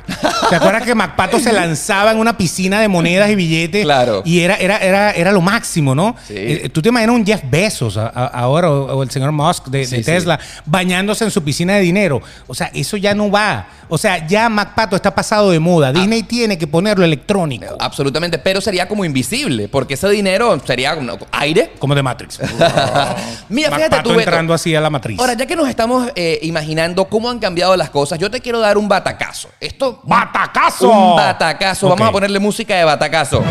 ¿Te 0.50 0.56
acuerdas 0.56 0.84
que 0.84 0.96
MacPato 0.96 1.38
se 1.38 1.52
lanzaba 1.52 2.12
en 2.14 2.18
una 2.18 2.38
piscina 2.38 2.80
de 2.80 2.88
monedas 2.88 3.30
y 3.30 3.36
billetes? 3.36 3.84
Claro. 3.84 4.22
Y 4.24 4.40
era, 4.40 4.56
era, 4.56 4.78
era, 4.78 5.12
era 5.12 5.34
lo 5.34 5.42
máximo, 5.42 5.94
¿no? 5.94 6.16
Sí. 6.26 6.34
Eh, 6.38 6.70
Tú 6.70 6.82
te 6.82 6.88
imaginas 6.88 7.14
un 7.18 7.26
Jeff 7.26 7.42
Bezos 7.44 7.98
a- 7.98 8.08
a- 8.08 8.28
ahora 8.28 8.72
o, 8.72 8.86
o 9.00 9.04
el 9.04 9.12
señor 9.12 9.34
Musk 9.34 9.68
de, 9.68 9.80
de 9.80 9.86
Sí, 9.86 9.96
sí. 9.98 10.04
Tesla 10.04 10.40
bañándose 10.66 11.26
en 11.26 11.32
su 11.32 11.44
piscina 11.44 11.74
de 11.76 11.82
dinero. 11.82 12.22
O 12.48 12.56
sea, 12.56 12.72
eso 12.74 12.96
ya 12.96 13.14
no 13.14 13.30
va. 13.30 13.68
O 13.90 13.98
sea, 13.98 14.26
ya 14.26 14.48
MacPato 14.48 14.96
está 14.96 15.14
pasado 15.14 15.52
de 15.52 15.58
Ah. 15.58 15.60
moda. 15.60 15.92
Disney 15.92 16.24
tiene 16.24 16.58
que 16.58 16.68
ponerlo 16.68 17.04
electrónico. 17.04 17.76
Absolutamente, 17.82 18.40
pero 18.40 18.62
sería 18.62 18.88
como 18.88 19.04
invisible, 19.04 19.68
porque 19.68 19.96
ese 19.96 20.08
dinero 20.08 20.58
sería 20.66 20.98
aire. 21.34 21.74
Como 21.80 21.94
de 21.96 22.02
Matrix. 22.02 22.40
Mira, 23.50 23.70
fíjate 23.70 23.82
MacPato 23.90 24.04
tú, 24.04 24.10
Beto. 24.12 24.22
entrando 24.22 24.54
así 24.54 24.74
a 24.74 24.80
la 24.80 24.90
matriz. 24.90 25.20
Ahora, 25.20 25.34
ya 25.34 25.46
que 25.46 25.56
nos 25.56 25.65
estamos 25.70 26.10
eh, 26.16 26.40
imaginando 26.42 27.06
cómo 27.06 27.30
han 27.30 27.40
cambiado 27.40 27.76
las 27.76 27.90
cosas, 27.90 28.20
yo 28.20 28.30
te 28.32 28.42
quiero 28.42 28.60
dar 28.60 28.78
un 28.78 28.88
batacazo. 28.88 29.50
Esto. 29.60 30.02
¡Batacazo! 30.04 30.90
Un 30.90 31.16
batacazo. 31.16 31.90
Vamos 31.90 32.08
a 32.08 32.12
ponerle 32.12 32.40
música 32.40 32.76
de 32.76 32.84
batacazo. 32.84 33.44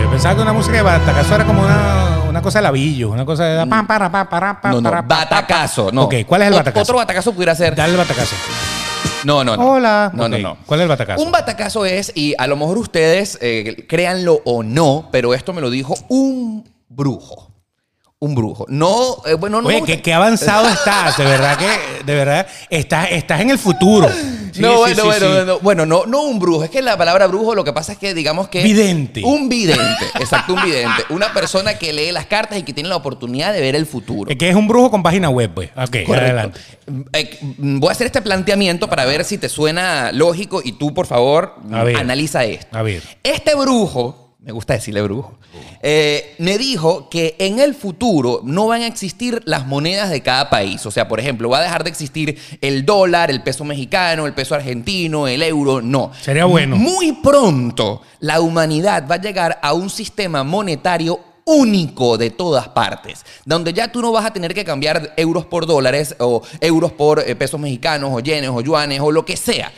Yo 0.00 0.10
pensaba 0.10 0.34
que 0.36 0.42
una 0.42 0.52
música 0.52 0.76
de 0.76 0.82
batacazo 0.82 1.34
era 1.34 1.44
como 1.44 1.62
una, 1.62 2.20
una 2.28 2.42
cosa 2.42 2.58
de 2.58 2.62
labillo, 2.64 3.10
una 3.10 3.24
cosa 3.24 3.44
de... 3.44 3.66
pam, 3.66 3.86
para, 3.86 4.10
pa, 4.10 4.28
para, 4.28 4.60
pa, 4.60 4.70
No, 4.70 4.80
no, 4.80 4.90
para, 4.90 5.02
batacazo, 5.02 5.90
no. 5.92 6.04
Ok, 6.04 6.14
¿cuál 6.26 6.42
es 6.42 6.48
el 6.48 6.54
batacazo? 6.54 6.82
Otro 6.82 6.96
batacazo 6.96 7.32
pudiera 7.32 7.54
ser. 7.54 7.74
Dale 7.74 7.92
el 7.92 7.98
batacazo. 7.98 8.36
No, 9.24 9.42
no, 9.42 9.56
no. 9.56 9.70
Hola. 9.72 10.10
No, 10.12 10.28
no, 10.28 10.38
no. 10.38 10.58
¿Cuál 10.66 10.80
es 10.80 10.84
el 10.84 10.88
batacazo? 10.88 11.22
Un 11.22 11.32
batacazo 11.32 11.86
es, 11.86 12.12
y 12.14 12.34
a 12.36 12.46
lo 12.46 12.56
mejor 12.56 12.78
ustedes, 12.78 13.38
eh, 13.40 13.86
créanlo 13.88 14.40
o 14.44 14.62
no, 14.62 15.08
pero 15.10 15.32
esto 15.32 15.52
me 15.52 15.60
lo 15.60 15.70
dijo 15.70 15.94
un 16.08 16.68
brujo. 16.88 17.53
Un 18.24 18.34
brujo. 18.34 18.64
No, 18.70 19.18
eh, 19.26 19.34
bueno, 19.34 19.60
no. 19.60 19.68
Oye, 19.68 20.00
qué, 20.00 20.14
avanzado 20.14 20.66
estás, 20.72 21.18
de 21.18 21.24
verdad 21.24 21.58
que, 21.58 22.04
de 22.04 22.14
verdad, 22.14 22.46
estás, 22.70 23.08
estás 23.10 23.42
en 23.42 23.50
el 23.50 23.58
futuro. 23.58 24.08
Sí, 24.54 24.62
no, 24.62 24.86
sí, 24.86 24.94
bueno, 24.94 24.94
sí, 24.94 25.02
bueno, 25.02 25.26
sí. 25.26 25.32
bueno, 25.32 25.58
bueno, 25.60 25.86
no, 25.86 26.06
no 26.06 26.22
un 26.22 26.38
brujo. 26.38 26.64
Es 26.64 26.70
que 26.70 26.80
la 26.80 26.96
palabra 26.96 27.26
brujo 27.26 27.54
lo 27.54 27.64
que 27.64 27.74
pasa 27.74 27.92
es 27.92 27.98
que 27.98 28.14
digamos 28.14 28.48
que... 28.48 28.62
Vidente. 28.62 29.20
Un 29.24 29.50
vidente, 29.50 30.06
exacto, 30.14 30.54
un 30.54 30.62
vidente. 30.62 31.04
Una 31.10 31.34
persona 31.34 31.74
que 31.74 31.92
lee 31.92 32.12
las 32.12 32.24
cartas 32.24 32.56
y 32.56 32.62
que 32.62 32.72
tiene 32.72 32.88
la 32.88 32.96
oportunidad 32.96 33.52
de 33.52 33.60
ver 33.60 33.76
el 33.76 33.84
futuro. 33.84 34.30
Es 34.30 34.38
que 34.38 34.48
es 34.48 34.56
un 34.56 34.68
brujo 34.68 34.90
con 34.90 35.02
página 35.02 35.28
web, 35.28 35.50
pues. 35.52 35.68
Ok, 35.76 36.06
Correcto. 36.06 36.14
adelante. 36.14 36.60
Eh, 37.12 37.38
Voy 37.58 37.88
a 37.90 37.92
hacer 37.92 38.06
este 38.06 38.22
planteamiento 38.22 38.88
para 38.88 39.04
ver 39.04 39.24
si 39.24 39.36
te 39.36 39.50
suena 39.50 40.12
lógico 40.12 40.62
y 40.64 40.72
tú, 40.72 40.94
por 40.94 41.06
favor, 41.06 41.56
analiza 41.70 42.44
esto. 42.44 42.74
A 42.74 42.82
ver. 42.82 43.02
Este 43.22 43.54
brujo, 43.54 44.23
me 44.44 44.52
gusta 44.52 44.74
decirle 44.74 45.00
brujo, 45.00 45.38
eh, 45.82 46.34
me 46.38 46.58
dijo 46.58 47.08
que 47.08 47.34
en 47.38 47.60
el 47.60 47.74
futuro 47.74 48.42
no 48.44 48.66
van 48.66 48.82
a 48.82 48.86
existir 48.86 49.40
las 49.46 49.66
monedas 49.66 50.10
de 50.10 50.20
cada 50.20 50.50
país. 50.50 50.84
O 50.84 50.90
sea, 50.90 51.08
por 51.08 51.18
ejemplo, 51.18 51.48
va 51.48 51.58
a 51.58 51.62
dejar 51.62 51.82
de 51.82 51.88
existir 51.88 52.38
el 52.60 52.84
dólar, 52.84 53.30
el 53.30 53.42
peso 53.42 53.64
mexicano, 53.64 54.26
el 54.26 54.34
peso 54.34 54.54
argentino, 54.54 55.26
el 55.26 55.42
euro. 55.42 55.80
No. 55.80 56.12
Sería 56.20 56.44
bueno. 56.44 56.76
Muy 56.76 57.12
pronto 57.12 58.02
la 58.20 58.40
humanidad 58.40 59.06
va 59.10 59.14
a 59.14 59.20
llegar 59.20 59.58
a 59.62 59.72
un 59.72 59.88
sistema 59.88 60.44
monetario 60.44 61.20
único 61.46 62.16
de 62.16 62.30
todas 62.30 62.68
partes, 62.68 63.24
donde 63.44 63.72
ya 63.72 63.92
tú 63.92 64.00
no 64.00 64.12
vas 64.12 64.24
a 64.26 64.32
tener 64.32 64.54
que 64.54 64.64
cambiar 64.64 65.12
euros 65.16 65.46
por 65.46 65.66
dólares 65.66 66.16
o 66.18 66.42
euros 66.60 66.92
por 66.92 67.20
eh, 67.20 67.34
pesos 67.36 67.60
mexicanos 67.60 68.10
o 68.12 68.20
yenes 68.20 68.50
o 68.50 68.60
yuanes 68.60 69.00
o 69.00 69.10
lo 69.10 69.24
que 69.24 69.36
sea. 69.36 69.72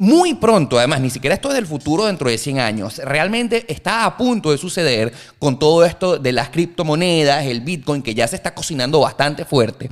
Muy 0.00 0.32
pronto, 0.32 0.78
además, 0.78 1.02
ni 1.02 1.10
siquiera 1.10 1.34
esto 1.34 1.50
es 1.50 1.54
del 1.54 1.66
futuro 1.66 2.06
dentro 2.06 2.30
de 2.30 2.38
100 2.38 2.58
años. 2.58 2.96
Realmente 3.04 3.70
está 3.70 4.06
a 4.06 4.16
punto 4.16 4.50
de 4.50 4.56
suceder 4.56 5.12
con 5.38 5.58
todo 5.58 5.84
esto 5.84 6.18
de 6.18 6.32
las 6.32 6.48
criptomonedas, 6.48 7.44
el 7.44 7.60
Bitcoin, 7.60 8.00
que 8.00 8.14
ya 8.14 8.26
se 8.26 8.36
está 8.36 8.54
cocinando 8.54 9.00
bastante 9.00 9.44
fuerte. 9.44 9.90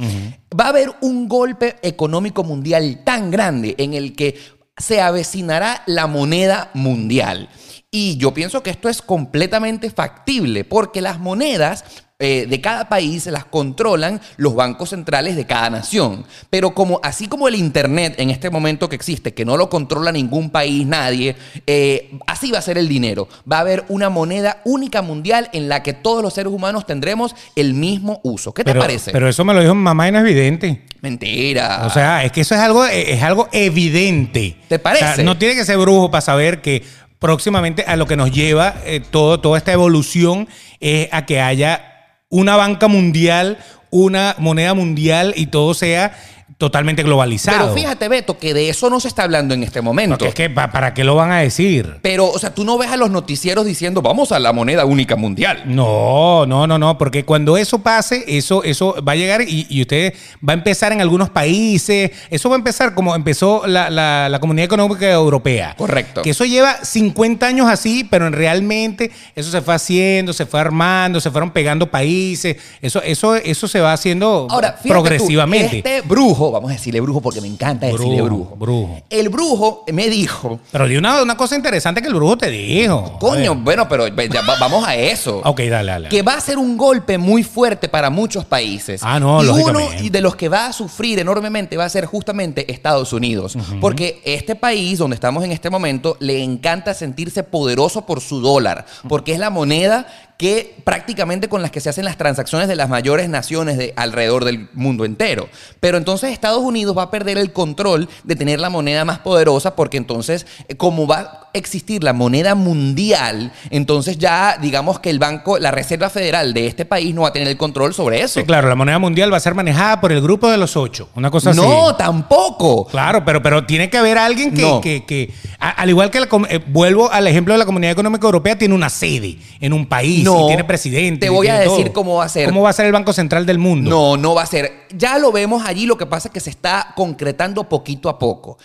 Va 0.58 0.64
a 0.64 0.68
haber 0.70 0.94
un 1.02 1.28
golpe 1.28 1.76
económico 1.82 2.42
mundial 2.42 3.02
tan 3.04 3.30
grande 3.30 3.74
en 3.76 3.92
el 3.92 4.16
que 4.16 4.38
se 4.78 5.02
avecinará 5.02 5.82
la 5.84 6.06
moneda 6.06 6.70
mundial. 6.72 7.50
Y 7.90 8.16
yo 8.16 8.32
pienso 8.32 8.62
que 8.62 8.70
esto 8.70 8.88
es 8.88 9.02
completamente 9.02 9.90
factible 9.90 10.64
porque 10.64 11.02
las 11.02 11.18
monedas 11.18 11.84
eh, 12.20 12.46
de 12.48 12.60
cada 12.60 12.88
país 12.88 13.26
las 13.26 13.44
controlan 13.44 14.20
los 14.38 14.56
bancos 14.56 14.90
centrales 14.90 15.36
de 15.36 15.46
cada 15.46 15.70
nación. 15.70 16.24
Pero 16.50 16.74
como 16.74 16.98
así 17.04 17.28
como 17.28 17.46
el 17.46 17.54
Internet 17.54 18.16
en 18.18 18.30
este 18.30 18.50
momento 18.50 18.88
que 18.88 18.96
existe, 18.96 19.34
que 19.34 19.44
no 19.44 19.56
lo 19.56 19.70
controla 19.70 20.10
ningún 20.10 20.50
país, 20.50 20.84
nadie, 20.84 21.36
eh, 21.68 22.10
así 22.26 22.50
va 22.50 22.58
a 22.58 22.62
ser 22.62 22.76
el 22.76 22.88
dinero. 22.88 23.28
Va 23.50 23.58
a 23.58 23.60
haber 23.60 23.84
una 23.88 24.10
moneda 24.10 24.62
única 24.64 25.00
mundial 25.00 25.48
en 25.52 25.68
la 25.68 25.84
que 25.84 25.92
todos 25.92 26.20
los 26.20 26.34
seres 26.34 26.52
humanos 26.52 26.86
tendremos 26.86 27.36
el 27.54 27.74
mismo 27.74 28.18
uso. 28.24 28.52
¿Qué 28.52 28.64
te 28.64 28.72
Pero, 28.72 28.80
parece? 28.80 29.12
pero 29.12 29.28
eso 29.28 29.44
me 29.44 29.54
lo 29.54 29.60
dijo 29.60 29.76
mamá 29.76 30.08
y 30.08 30.10
no 30.10 30.18
es 30.18 30.24
evidente. 30.24 30.82
Mentira. 31.00 31.82
O 31.86 31.90
sea, 31.90 32.24
es 32.24 32.32
que 32.32 32.40
eso 32.40 32.56
es 32.56 32.60
algo, 32.60 32.84
es 32.84 33.22
algo 33.22 33.48
evidente. 33.52 34.56
¿Te 34.66 34.80
parece? 34.80 35.04
O 35.04 35.14
sea, 35.14 35.24
no 35.24 35.38
tiene 35.38 35.54
que 35.54 35.64
ser 35.64 35.78
brujo 35.78 36.10
para 36.10 36.22
saber 36.22 36.62
que 36.62 36.82
próximamente 37.20 37.84
a 37.86 37.94
lo 37.94 38.06
que 38.06 38.16
nos 38.16 38.32
lleva 38.32 38.74
eh, 38.84 39.00
todo, 39.08 39.38
toda 39.38 39.56
esta 39.56 39.72
evolución 39.72 40.48
es 40.80 41.08
a 41.12 41.24
que 41.24 41.40
haya 41.40 41.97
una 42.30 42.56
banca 42.56 42.88
mundial, 42.88 43.58
una 43.90 44.34
moneda 44.38 44.74
mundial 44.74 45.32
y 45.36 45.46
todo 45.46 45.74
sea 45.74 46.16
totalmente 46.58 47.04
globalizado. 47.04 47.56
Pero 47.58 47.74
fíjate, 47.74 48.08
Beto, 48.08 48.36
que 48.36 48.52
de 48.52 48.68
eso 48.68 48.90
no 48.90 48.98
se 48.98 49.06
está 49.06 49.22
hablando 49.22 49.54
en 49.54 49.62
este 49.62 49.80
momento. 49.80 50.18
Porque 50.18 50.28
es 50.28 50.34
que, 50.34 50.50
pa- 50.50 50.72
¿para 50.72 50.92
qué 50.92 51.04
lo 51.04 51.14
van 51.14 51.30
a 51.30 51.38
decir? 51.38 51.98
Pero, 52.02 52.26
o 52.28 52.38
sea, 52.38 52.52
tú 52.52 52.64
no 52.64 52.76
ves 52.76 52.90
a 52.90 52.96
los 52.96 53.10
noticieros 53.10 53.64
diciendo, 53.64 54.02
vamos 54.02 54.32
a 54.32 54.40
la 54.40 54.52
moneda 54.52 54.84
única 54.84 55.14
mundial. 55.14 55.62
No, 55.66 56.46
no, 56.46 56.66
no, 56.66 56.76
no, 56.76 56.98
porque 56.98 57.24
cuando 57.24 57.56
eso 57.56 57.78
pase, 57.78 58.24
eso, 58.26 58.64
eso 58.64 58.96
va 59.06 59.12
a 59.12 59.16
llegar 59.16 59.42
y, 59.42 59.66
y 59.70 59.82
usted 59.82 60.12
va 60.46 60.52
a 60.52 60.54
empezar 60.54 60.90
en 60.92 61.00
algunos 61.00 61.30
países, 61.30 62.10
eso 62.28 62.48
va 62.48 62.56
a 62.56 62.58
empezar 62.58 62.92
como 62.92 63.14
empezó 63.14 63.62
la, 63.66 63.88
la- 63.88 64.28
la 64.28 64.40
Comunidad 64.40 64.64
Económica 64.64 65.08
Europea. 65.08 65.74
Correcto. 65.78 66.22
Que 66.22 66.30
eso 66.30 66.44
lleva 66.44 66.84
50 66.84 67.46
años 67.46 67.68
así, 67.70 68.02
pero 68.02 68.26
en 68.26 68.32
realmente 68.32 69.12
eso 69.36 69.50
se 69.52 69.62
fue 69.62 69.74
haciendo, 69.74 70.32
se 70.32 70.44
fue 70.44 70.58
armando, 70.60 71.20
se 71.20 71.30
fueron 71.30 71.52
pegando 71.52 71.88
países, 71.88 72.56
eso, 72.82 73.00
eso, 73.02 73.36
eso 73.36 73.68
se 73.68 73.80
va 73.80 73.92
haciendo 73.92 74.48
Ahora, 74.50 74.72
fíjate 74.72 74.88
progresivamente. 74.88 75.82
tú, 75.82 75.88
este 75.88 76.00
brujo, 76.00 76.47
vamos 76.50 76.70
a 76.70 76.74
decirle 76.74 77.00
brujo 77.00 77.20
porque 77.20 77.40
me 77.40 77.46
encanta 77.48 77.86
decirle 77.86 78.22
Brujo, 78.22 78.56
brujo. 78.56 79.00
El 79.10 79.28
brujo 79.28 79.84
me 79.92 80.08
dijo, 80.08 80.60
Pero 80.72 80.86
di 80.88 80.96
una, 80.96 81.22
una 81.22 81.36
cosa 81.36 81.56
interesante 81.56 82.00
que 82.02 82.08
el 82.08 82.14
brujo 82.14 82.36
te 82.38 82.50
dijo. 82.50 83.18
coño, 83.18 83.54
bueno, 83.56 83.88
pero 83.88 84.04
ve, 84.14 84.28
ya 84.32 84.42
va- 84.42 84.56
vamos 84.58 84.86
a 84.86 84.94
eso. 84.94 85.40
Ok, 85.48 85.60
dale, 85.62 85.92
dale. 85.92 86.08
Que 86.08 86.22
va 86.22 86.34
a 86.34 86.40
ser 86.40 86.58
un 86.58 86.76
golpe 86.76 87.16
muy 87.18 87.42
fuerte 87.42 87.88
para 87.88 88.10
muchos 88.10 88.44
países. 88.44 89.00
Ah, 89.02 89.18
no, 89.18 89.42
y 89.42 89.48
uno 89.48 89.72
lógicamente. 89.72 90.10
de 90.10 90.20
los 90.20 90.36
que 90.36 90.48
va 90.48 90.66
a 90.66 90.72
sufrir 90.72 91.18
enormemente 91.18 91.76
va 91.76 91.84
a 91.84 91.88
ser 91.88 92.04
justamente 92.06 92.70
Estados 92.72 93.12
Unidos. 93.12 93.56
Porque 93.80 94.20
este 94.24 94.54
país 94.54 94.98
donde 94.98 95.14
estamos 95.14 95.44
en 95.44 95.52
este 95.52 95.70
momento 95.70 96.16
le 96.20 96.42
encanta 96.42 96.94
sentirse 96.94 97.42
poderoso 97.42 98.04
por 98.06 98.20
su 98.20 98.40
dólar. 98.40 98.84
Porque 99.08 99.32
es 99.32 99.38
la 99.38 99.50
moneda 99.50 100.06
que 100.38 100.76
prácticamente 100.84 101.48
con 101.48 101.62
las 101.62 101.72
que 101.72 101.80
se 101.80 101.88
hacen 101.90 102.04
las 102.04 102.16
transacciones 102.16 102.68
de 102.68 102.76
las 102.76 102.88
mayores 102.88 103.28
naciones 103.28 103.76
de 103.76 103.92
alrededor 103.96 104.44
del 104.44 104.68
mundo 104.72 105.04
entero. 105.04 105.48
Pero 105.80 105.98
entonces 105.98 106.30
Estados 106.32 106.62
Unidos 106.62 106.96
va 106.96 107.02
a 107.02 107.10
perder 107.10 107.38
el 107.38 107.52
control 107.52 108.08
de 108.22 108.36
tener 108.36 108.60
la 108.60 108.70
moneda 108.70 109.04
más 109.04 109.18
poderosa 109.18 109.74
porque 109.74 109.96
entonces 109.96 110.46
eh, 110.68 110.76
como 110.76 111.08
va 111.08 111.18
a 111.18 111.48
existir 111.54 112.04
la 112.04 112.12
moneda 112.12 112.54
mundial, 112.54 113.52
entonces 113.70 114.16
ya 114.18 114.58
digamos 114.62 115.00
que 115.00 115.10
el 115.10 115.18
banco, 115.18 115.58
la 115.58 115.72
Reserva 115.72 116.08
Federal 116.08 116.54
de 116.54 116.68
este 116.68 116.84
país 116.84 117.12
no 117.14 117.22
va 117.22 117.28
a 117.28 117.32
tener 117.32 117.48
el 117.48 117.56
control 117.56 117.92
sobre 117.92 118.20
eso. 118.22 118.38
Sí, 118.38 118.46
claro, 118.46 118.68
la 118.68 118.76
moneda 118.76 119.00
mundial 119.00 119.32
va 119.32 119.38
a 119.38 119.40
ser 119.40 119.54
manejada 119.56 120.00
por 120.00 120.12
el 120.12 120.20
grupo 120.22 120.48
de 120.48 120.56
los 120.56 120.76
ocho. 120.76 121.08
Una 121.16 121.32
cosa 121.32 121.50
así. 121.50 121.58
No, 121.60 121.96
tampoco. 121.96 122.86
Claro, 122.86 123.24
pero, 123.24 123.42
pero 123.42 123.66
tiene 123.66 123.90
que 123.90 123.98
haber 123.98 124.18
alguien 124.18 124.54
que, 124.54 124.62
No. 124.62 124.80
que- 124.80 125.04
que- 125.04 125.32
a- 125.58 125.70
al 125.70 125.88
igual 125.90 126.10
que 126.12 126.20
la 126.20 126.28
eh, 126.48 126.60
vuelvo 126.66 127.10
al 127.10 127.26
ejemplo 127.26 127.54
de 127.54 127.58
la 127.58 127.66
Comunidad 127.66 127.92
Económica 127.92 128.24
Europea, 128.26 128.56
tiene 128.56 128.74
una 128.74 128.88
sede 128.88 129.38
en 129.60 129.72
un 129.72 129.86
país 129.86 130.27
No. 130.32 130.44
y 130.44 130.46
tiene 130.48 130.64
presidente. 130.64 131.26
Te 131.26 131.30
voy 131.30 131.48
a 131.48 131.58
decir 131.58 131.86
todo. 131.86 131.92
cómo 131.92 132.16
va 132.16 132.24
a 132.24 132.28
ser. 132.28 132.48
¿Cómo 132.48 132.62
va 132.62 132.70
a 132.70 132.72
ser 132.72 132.86
el 132.86 132.92
Banco 132.92 133.12
Central 133.12 133.46
del 133.46 133.58
mundo? 133.58 133.90
No, 133.90 134.16
no 134.16 134.34
va 134.34 134.42
a 134.42 134.46
ser. 134.46 134.86
Ya 134.96 135.18
lo 135.18 135.32
vemos 135.32 135.64
allí, 135.66 135.86
lo 135.86 135.96
que 135.96 136.06
pasa 136.06 136.28
es 136.28 136.32
que 136.34 136.40
se 136.40 136.50
está 136.50 136.92
concretando 136.94 137.68
poquito 137.68 138.08
a 138.08 138.18
poco. 138.18 138.58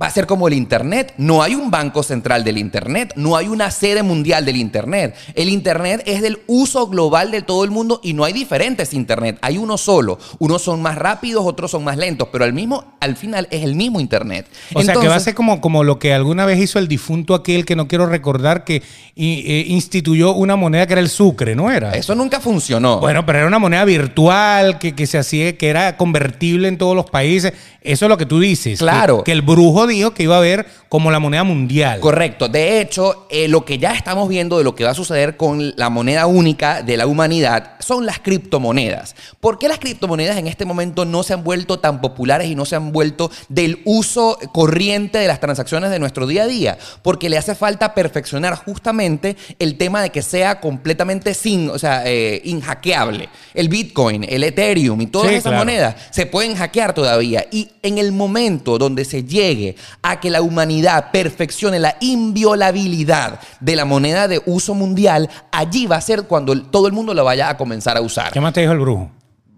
Va 0.00 0.06
a 0.06 0.10
ser 0.10 0.28
como 0.28 0.46
el 0.46 0.54
Internet. 0.54 1.14
No 1.16 1.42
hay 1.42 1.56
un 1.56 1.68
banco 1.68 2.04
central 2.04 2.44
del 2.44 2.58
Internet. 2.58 3.12
No 3.16 3.36
hay 3.36 3.48
una 3.48 3.72
sede 3.72 4.04
mundial 4.04 4.44
del 4.44 4.54
Internet. 4.56 5.16
El 5.34 5.48
Internet 5.48 6.04
es 6.06 6.22
del 6.22 6.38
uso 6.46 6.86
global 6.86 7.32
de 7.32 7.42
todo 7.42 7.64
el 7.64 7.72
mundo 7.72 8.00
y 8.04 8.12
no 8.12 8.22
hay 8.22 8.32
diferentes 8.32 8.94
Internet. 8.94 9.38
Hay 9.42 9.58
uno 9.58 9.76
solo. 9.76 10.16
Unos 10.38 10.62
son 10.62 10.80
más 10.80 10.94
rápidos, 10.96 11.42
otros 11.44 11.72
son 11.72 11.82
más 11.82 11.96
lentos, 11.96 12.28
pero 12.30 12.44
al, 12.44 12.52
mismo, 12.52 12.84
al 13.00 13.16
final 13.16 13.48
es 13.50 13.64
el 13.64 13.74
mismo 13.74 13.98
Internet. 13.98 14.46
O 14.74 14.80
sea, 14.80 14.94
que 14.94 15.08
va 15.08 15.16
a 15.16 15.20
ser 15.20 15.34
como, 15.34 15.60
como 15.60 15.82
lo 15.82 15.98
que 15.98 16.14
alguna 16.14 16.46
vez 16.46 16.60
hizo 16.60 16.78
el 16.78 16.86
difunto 16.86 17.34
aquel 17.34 17.64
que 17.64 17.74
no 17.74 17.88
quiero 17.88 18.06
recordar, 18.06 18.62
que 18.62 18.84
eh, 19.16 19.64
instituyó 19.66 20.34
una 20.34 20.54
moneda 20.54 20.86
que 20.86 20.92
era 20.92 21.02
el 21.02 21.08
sucre, 21.08 21.56
¿no 21.56 21.68
era? 21.68 21.94
Eso 21.96 22.14
nunca 22.14 22.38
funcionó. 22.38 23.00
Bueno, 23.00 23.26
pero 23.26 23.38
era 23.38 23.48
una 23.48 23.58
moneda 23.58 23.84
virtual 23.84 24.78
que, 24.78 24.94
que 24.94 25.08
se 25.08 25.18
hacía, 25.18 25.58
que 25.58 25.68
era 25.68 25.96
convertible 25.96 26.68
en 26.68 26.78
todos 26.78 26.94
los 26.94 27.10
países. 27.10 27.54
Eso 27.82 28.04
es 28.04 28.08
lo 28.08 28.16
que 28.18 28.26
tú 28.26 28.38
dices. 28.38 28.78
que- 28.78 28.84
Claro. 28.84 29.24
Que, 29.24 29.32
el 29.32 29.42
brujo 29.42 29.79
dijo 29.86 30.12
que 30.12 30.22
iba 30.24 30.34
a 30.34 30.38
haber 30.38 30.66
como 30.88 31.10
la 31.10 31.20
moneda 31.20 31.44
mundial. 31.44 32.00
Correcto. 32.00 32.48
De 32.48 32.80
hecho, 32.80 33.26
eh, 33.30 33.46
lo 33.46 33.64
que 33.64 33.78
ya 33.78 33.92
estamos 33.92 34.28
viendo 34.28 34.58
de 34.58 34.64
lo 34.64 34.74
que 34.74 34.84
va 34.84 34.90
a 34.90 34.94
suceder 34.94 35.36
con 35.36 35.72
la 35.76 35.88
moneda 35.88 36.26
única 36.26 36.82
de 36.82 36.96
la 36.96 37.06
humanidad 37.06 37.74
son 37.78 38.06
las 38.06 38.18
criptomonedas. 38.18 39.14
¿Por 39.40 39.58
qué 39.58 39.68
las 39.68 39.78
criptomonedas 39.78 40.36
en 40.36 40.48
este 40.48 40.64
momento 40.64 41.04
no 41.04 41.22
se 41.22 41.32
han 41.34 41.44
vuelto 41.44 41.78
tan 41.78 42.00
populares 42.00 42.48
y 42.48 42.54
no 42.54 42.64
se 42.64 42.76
han 42.76 42.92
vuelto 42.92 43.30
del 43.48 43.80
uso 43.84 44.38
corriente 44.52 45.18
de 45.18 45.28
las 45.28 45.38
transacciones 45.40 45.90
de 45.90 45.98
nuestro 45.98 46.26
día 46.26 46.42
a 46.42 46.46
día? 46.46 46.78
Porque 47.02 47.28
le 47.28 47.38
hace 47.38 47.54
falta 47.54 47.94
perfeccionar 47.94 48.54
justamente 48.56 49.36
el 49.58 49.76
tema 49.76 50.02
de 50.02 50.10
que 50.10 50.22
sea 50.22 50.60
completamente 50.60 51.34
sin, 51.34 51.70
o 51.70 51.78
sea, 51.78 52.02
eh, 52.04 52.40
inhackeable. 52.44 53.28
El 53.54 53.68
Bitcoin, 53.68 54.24
el 54.28 54.42
Ethereum 54.44 55.00
y 55.00 55.06
todas 55.06 55.28
Sí, 55.28 55.34
esas 55.34 55.50
claro. 55.50 55.58
monedas 55.58 55.94
se 56.10 56.26
pueden 56.26 56.56
hackear 56.56 56.94
todavía. 56.94 57.46
Y 57.52 57.68
en 57.82 57.98
el 57.98 58.12
momento 58.12 58.78
donde 58.78 59.04
se 59.04 59.22
llegue 59.24 59.69
a 60.02 60.20
que 60.20 60.30
la 60.30 60.42
humanidad 60.42 61.10
perfeccione 61.12 61.78
la 61.78 61.96
inviolabilidad 62.00 63.40
de 63.60 63.76
la 63.76 63.84
moneda 63.84 64.28
de 64.28 64.42
uso 64.46 64.74
mundial, 64.74 65.28
allí 65.52 65.86
va 65.86 65.96
a 65.96 66.00
ser 66.00 66.24
cuando 66.24 66.60
todo 66.62 66.86
el 66.86 66.92
mundo 66.92 67.14
la 67.14 67.22
vaya 67.22 67.48
a 67.48 67.56
comenzar 67.56 67.96
a 67.96 68.00
usar. 68.00 68.32
¿Qué 68.32 68.40
más 68.40 68.52
te 68.52 68.60
dijo 68.60 68.72
el 68.72 68.80
brujo? 68.80 69.10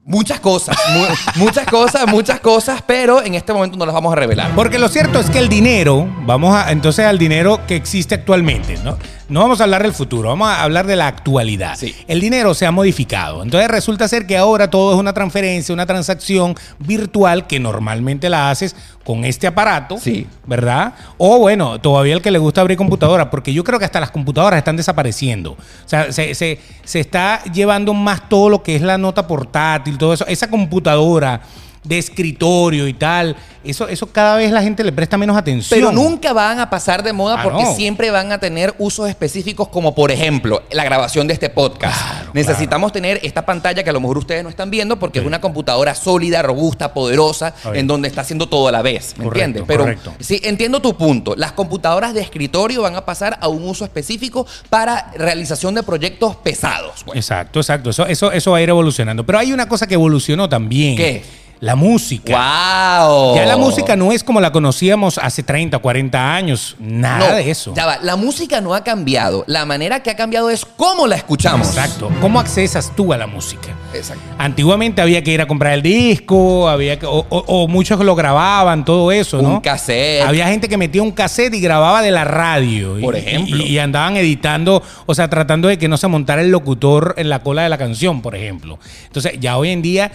Muchas 0.05 0.40
cosas, 0.40 0.77
mu- 0.94 1.07
muchas 1.44 1.64
cosas, 1.66 2.07
muchas 2.09 2.40
cosas, 2.40 2.83
pero 2.85 3.22
en 3.22 3.35
este 3.35 3.53
momento 3.53 3.77
no 3.77 3.87
las 3.87 3.94
vamos 3.94 4.12
a 4.12 4.16
revelar. 4.16 4.51
Porque 4.55 4.79
lo 4.79 4.88
cierto 4.88 5.20
es 5.20 5.31
que 5.31 5.38
el 5.38 5.48
dinero, 5.48 6.09
vamos 6.27 6.55
a 6.55 6.72
entonces 6.72 7.07
al 7.07 7.18
dinero 7.18 7.61
que 7.68 7.77
existe 7.77 8.16
actualmente, 8.16 8.77
¿no? 8.83 8.98
No 9.33 9.40
vamos 9.40 9.61
a 9.61 9.64
hablar 9.64 9.83
del 9.83 9.92
futuro, 9.92 10.29
vamos 10.29 10.49
a 10.49 10.62
hablar 10.62 10.87
de 10.87 10.95
la 10.95 11.07
actualidad. 11.09 11.75
Sí. 11.77 11.95
El 12.07 12.21
dinero 12.21 12.55
se 12.55 12.66
ha 12.66 12.71
modificado. 12.71 13.42
Entonces 13.42 13.68
resulta 13.71 14.07
ser 14.07 14.27
que 14.27 14.37
ahora 14.37 14.68
todo 14.71 14.92
es 14.92 14.99
una 15.01 15.12
transferencia, 15.12 15.73
una 15.73 15.87
transacción 15.87 16.55
virtual 16.79 17.47
que 17.47 17.59
normalmente 17.59 18.29
la 18.29 18.51
haces 18.51 18.77
con 19.05 19.25
este 19.25 19.47
aparato, 19.49 19.99
Sí. 19.99 20.27
¿verdad? 20.47 20.95
O 21.18 21.38
bueno, 21.38 21.81
todavía 21.81 22.14
el 22.14 22.23
que 22.23 22.31
le 22.31 22.38
gusta 22.38 22.61
abrir 22.61 22.77
computadora, 22.79 23.31
porque 23.31 23.53
yo 23.53 23.64
creo 23.64 23.79
que 23.79 23.85
hasta 23.85 23.99
las 24.01 24.11
computadoras 24.12 24.59
están 24.59 24.77
desapareciendo. 24.77 25.53
O 25.53 25.57
sea, 25.88 26.12
se, 26.12 26.35
se- 26.35 26.61
se 26.85 27.01
está 27.01 27.42
llevando 27.45 27.95
más 27.95 28.29
todo 28.29 28.49
lo 28.49 28.62
que 28.62 28.77
es 28.77 28.83
la 28.83 28.99
nota 28.99 29.27
portátil, 29.27 29.99
todo 29.99 30.12
eso. 30.12 30.27
Esa 30.29 30.49
computadora 30.51 31.40
de 31.85 31.99
escritorio 31.99 32.87
y 32.87 32.95
tal, 32.95 33.35
eso, 33.64 33.88
eso 33.88 34.07
cada 34.07 34.37
vez 34.37 34.53
la 34.53 34.62
gente 34.62 34.85
le 34.85 34.92
presta 34.92 35.18
menos 35.18 35.37
atención. 35.37 35.79
Pero 35.81 35.90
nunca 35.92 36.33
van 36.33 36.61
a 36.61 36.71
pasar 36.71 37.03
de 37.03 37.12
moda 37.12 37.37
Ah, 37.38 37.42
porque 37.42 37.62
no. 37.64 37.75
siempre 37.75 38.11
van 38.12 38.31
a 38.31 38.38
tener 38.38 38.73
usos 38.79 39.09
específicos 39.09 39.66
como 39.68 39.92
por 39.95 40.11
ejemplo 40.12 40.62
la 40.71 40.85
grabación 40.85 41.27
de 41.27 41.35
este 41.35 41.51
podcast. 41.51 42.01
Claro, 42.01 42.31
Necesitamos 42.35 42.92
tener 42.92 43.18
esta 43.25 43.45
pantalla 43.45 43.83
que 43.83 43.90
a 43.90 43.92
lo 43.92 44.01
mejor 44.01 44.18
ustedes 44.18 44.42
no 44.45 44.49
están 44.49 44.71
viendo 44.71 44.99
porque 44.99 45.18
es 45.18 45.27
una 45.27 45.40
computadora 45.40 45.95
sólida, 45.97 46.40
robusta, 46.42 46.95
poderosa, 46.95 47.55
en 47.75 47.87
donde 47.88 48.07
está 48.09 48.21
haciendo 48.21 48.49
todo 48.49 48.68
a 48.68 48.73
la 48.73 48.83
vez, 48.83 49.14
¿me 49.18 49.25
Correcto, 49.25 49.45
entiendes? 49.45 49.64
Pero 49.66 49.83
correcto. 49.85 50.14
sí, 50.21 50.40
entiendo 50.45 50.81
tu 50.81 50.97
punto. 50.97 51.35
Las 51.37 51.51
computadoras 51.53 52.14
de 52.14 52.21
escritorio 52.21 52.83
van 52.83 52.95
a 52.95 53.05
pasar 53.05 53.38
a 53.40 53.49
un 53.49 53.64
uso 53.68 53.85
específico 53.85 54.47
para 54.71 55.11
realización 55.16 55.75
de 55.75 55.83
proyectos 55.83 56.37
pesados. 56.37 57.03
pues. 57.05 57.16
Exacto, 57.16 57.59
exacto. 57.61 57.90
Eso, 57.90 58.07
eso, 58.07 58.31
eso 58.31 58.51
va 58.53 58.59
a 58.59 58.62
ir 58.62 58.68
evolucionando. 58.68 59.27
Pero 59.27 59.38
hay 59.38 59.53
una 59.53 59.68
cosa 59.68 59.87
que 59.88 59.95
evolucionó 59.95 60.49
también. 60.49 60.97
¿Qué? 60.97 61.42
La 61.62 61.77
música. 61.77 62.33
¡Wow! 62.33 63.37
Ya 63.37 63.46
la 63.46 63.57
música 63.57 63.94
no 63.94 64.11
es 64.11 64.25
como 64.25 64.40
la 64.40 64.51
conocíamos 64.51 65.16
hace 65.18 65.44
30, 65.44 65.79
40 65.79 66.35
años. 66.35 66.75
Nada 66.81 67.29
No, 67.31 67.37
de 67.37 67.48
eso. 67.48 67.72
Ya 67.77 67.87
va, 67.87 67.98
la 68.03 68.16
música 68.16 68.61
no 68.61 68.75
ha 68.75 68.83
cambiado. 68.83 69.44
La 69.46 69.64
manera 69.64 70.01
que 70.03 70.11
ha 70.11 70.16
cambiado 70.16 70.51
es 70.51 70.64
cómo 70.64 71.07
la 71.07 71.14
escuchamos. 71.14 71.68
Exacto. 71.68 72.11
¿Cómo 72.20 72.40
accesas 72.40 72.90
tú 72.96 73.12
a 73.12 73.16
la 73.16 73.29
música? 73.29 73.68
Exacto. 73.94 74.25
Antiguamente 74.38 75.01
había 75.03 75.22
que 75.22 75.31
ir 75.31 75.40
a 75.40 75.46
comprar 75.46 75.75
el 75.75 75.83
disco, 75.83 76.68
había 76.68 76.98
que, 76.98 77.07
o, 77.07 77.25
o- 77.29 77.44
o 77.46 77.68
muchos 77.68 78.01
lo 78.01 78.16
grababan, 78.16 78.85
todo 78.85 79.12
eso, 79.12 79.40
¿no? 79.40 79.51
Un 79.51 79.61
cassette. 79.61 80.22
Había 80.27 80.48
gente 80.48 80.68
que 80.68 80.77
metía 80.77 81.01
un 81.01 81.12
cassette 81.12 81.55
y 81.55 81.61
grababa 81.61 82.03
de 82.03 82.11
la 82.11 82.25
radio. 82.25 82.98
Y- 82.98 83.03
Por 83.03 83.14
ejemplo. 83.14 83.57
Y, 83.59 83.68
y 83.68 83.79
andaban 83.79 84.16
editando, 84.16 84.83
o 85.07 85.14
sea, 85.14 85.31
tratando 85.31 85.68
de 85.68 85.79
que 85.79 85.87
no 85.87 85.96
se 85.96 86.09
montara 86.09 86.42
el 86.42 86.51
locutor 86.51 87.14
en 87.18 87.29
la 87.29 87.38
cola 87.44 87.62
de 87.62 87.68
la 87.68 87.79
canción, 87.79 88.20
por 88.20 88.35
ejemplo. 88.35 88.81
Entonces, 89.07 89.35
ya 89.38 89.57
hoy 89.57 89.70
en 89.70 89.81
día, 89.81 90.11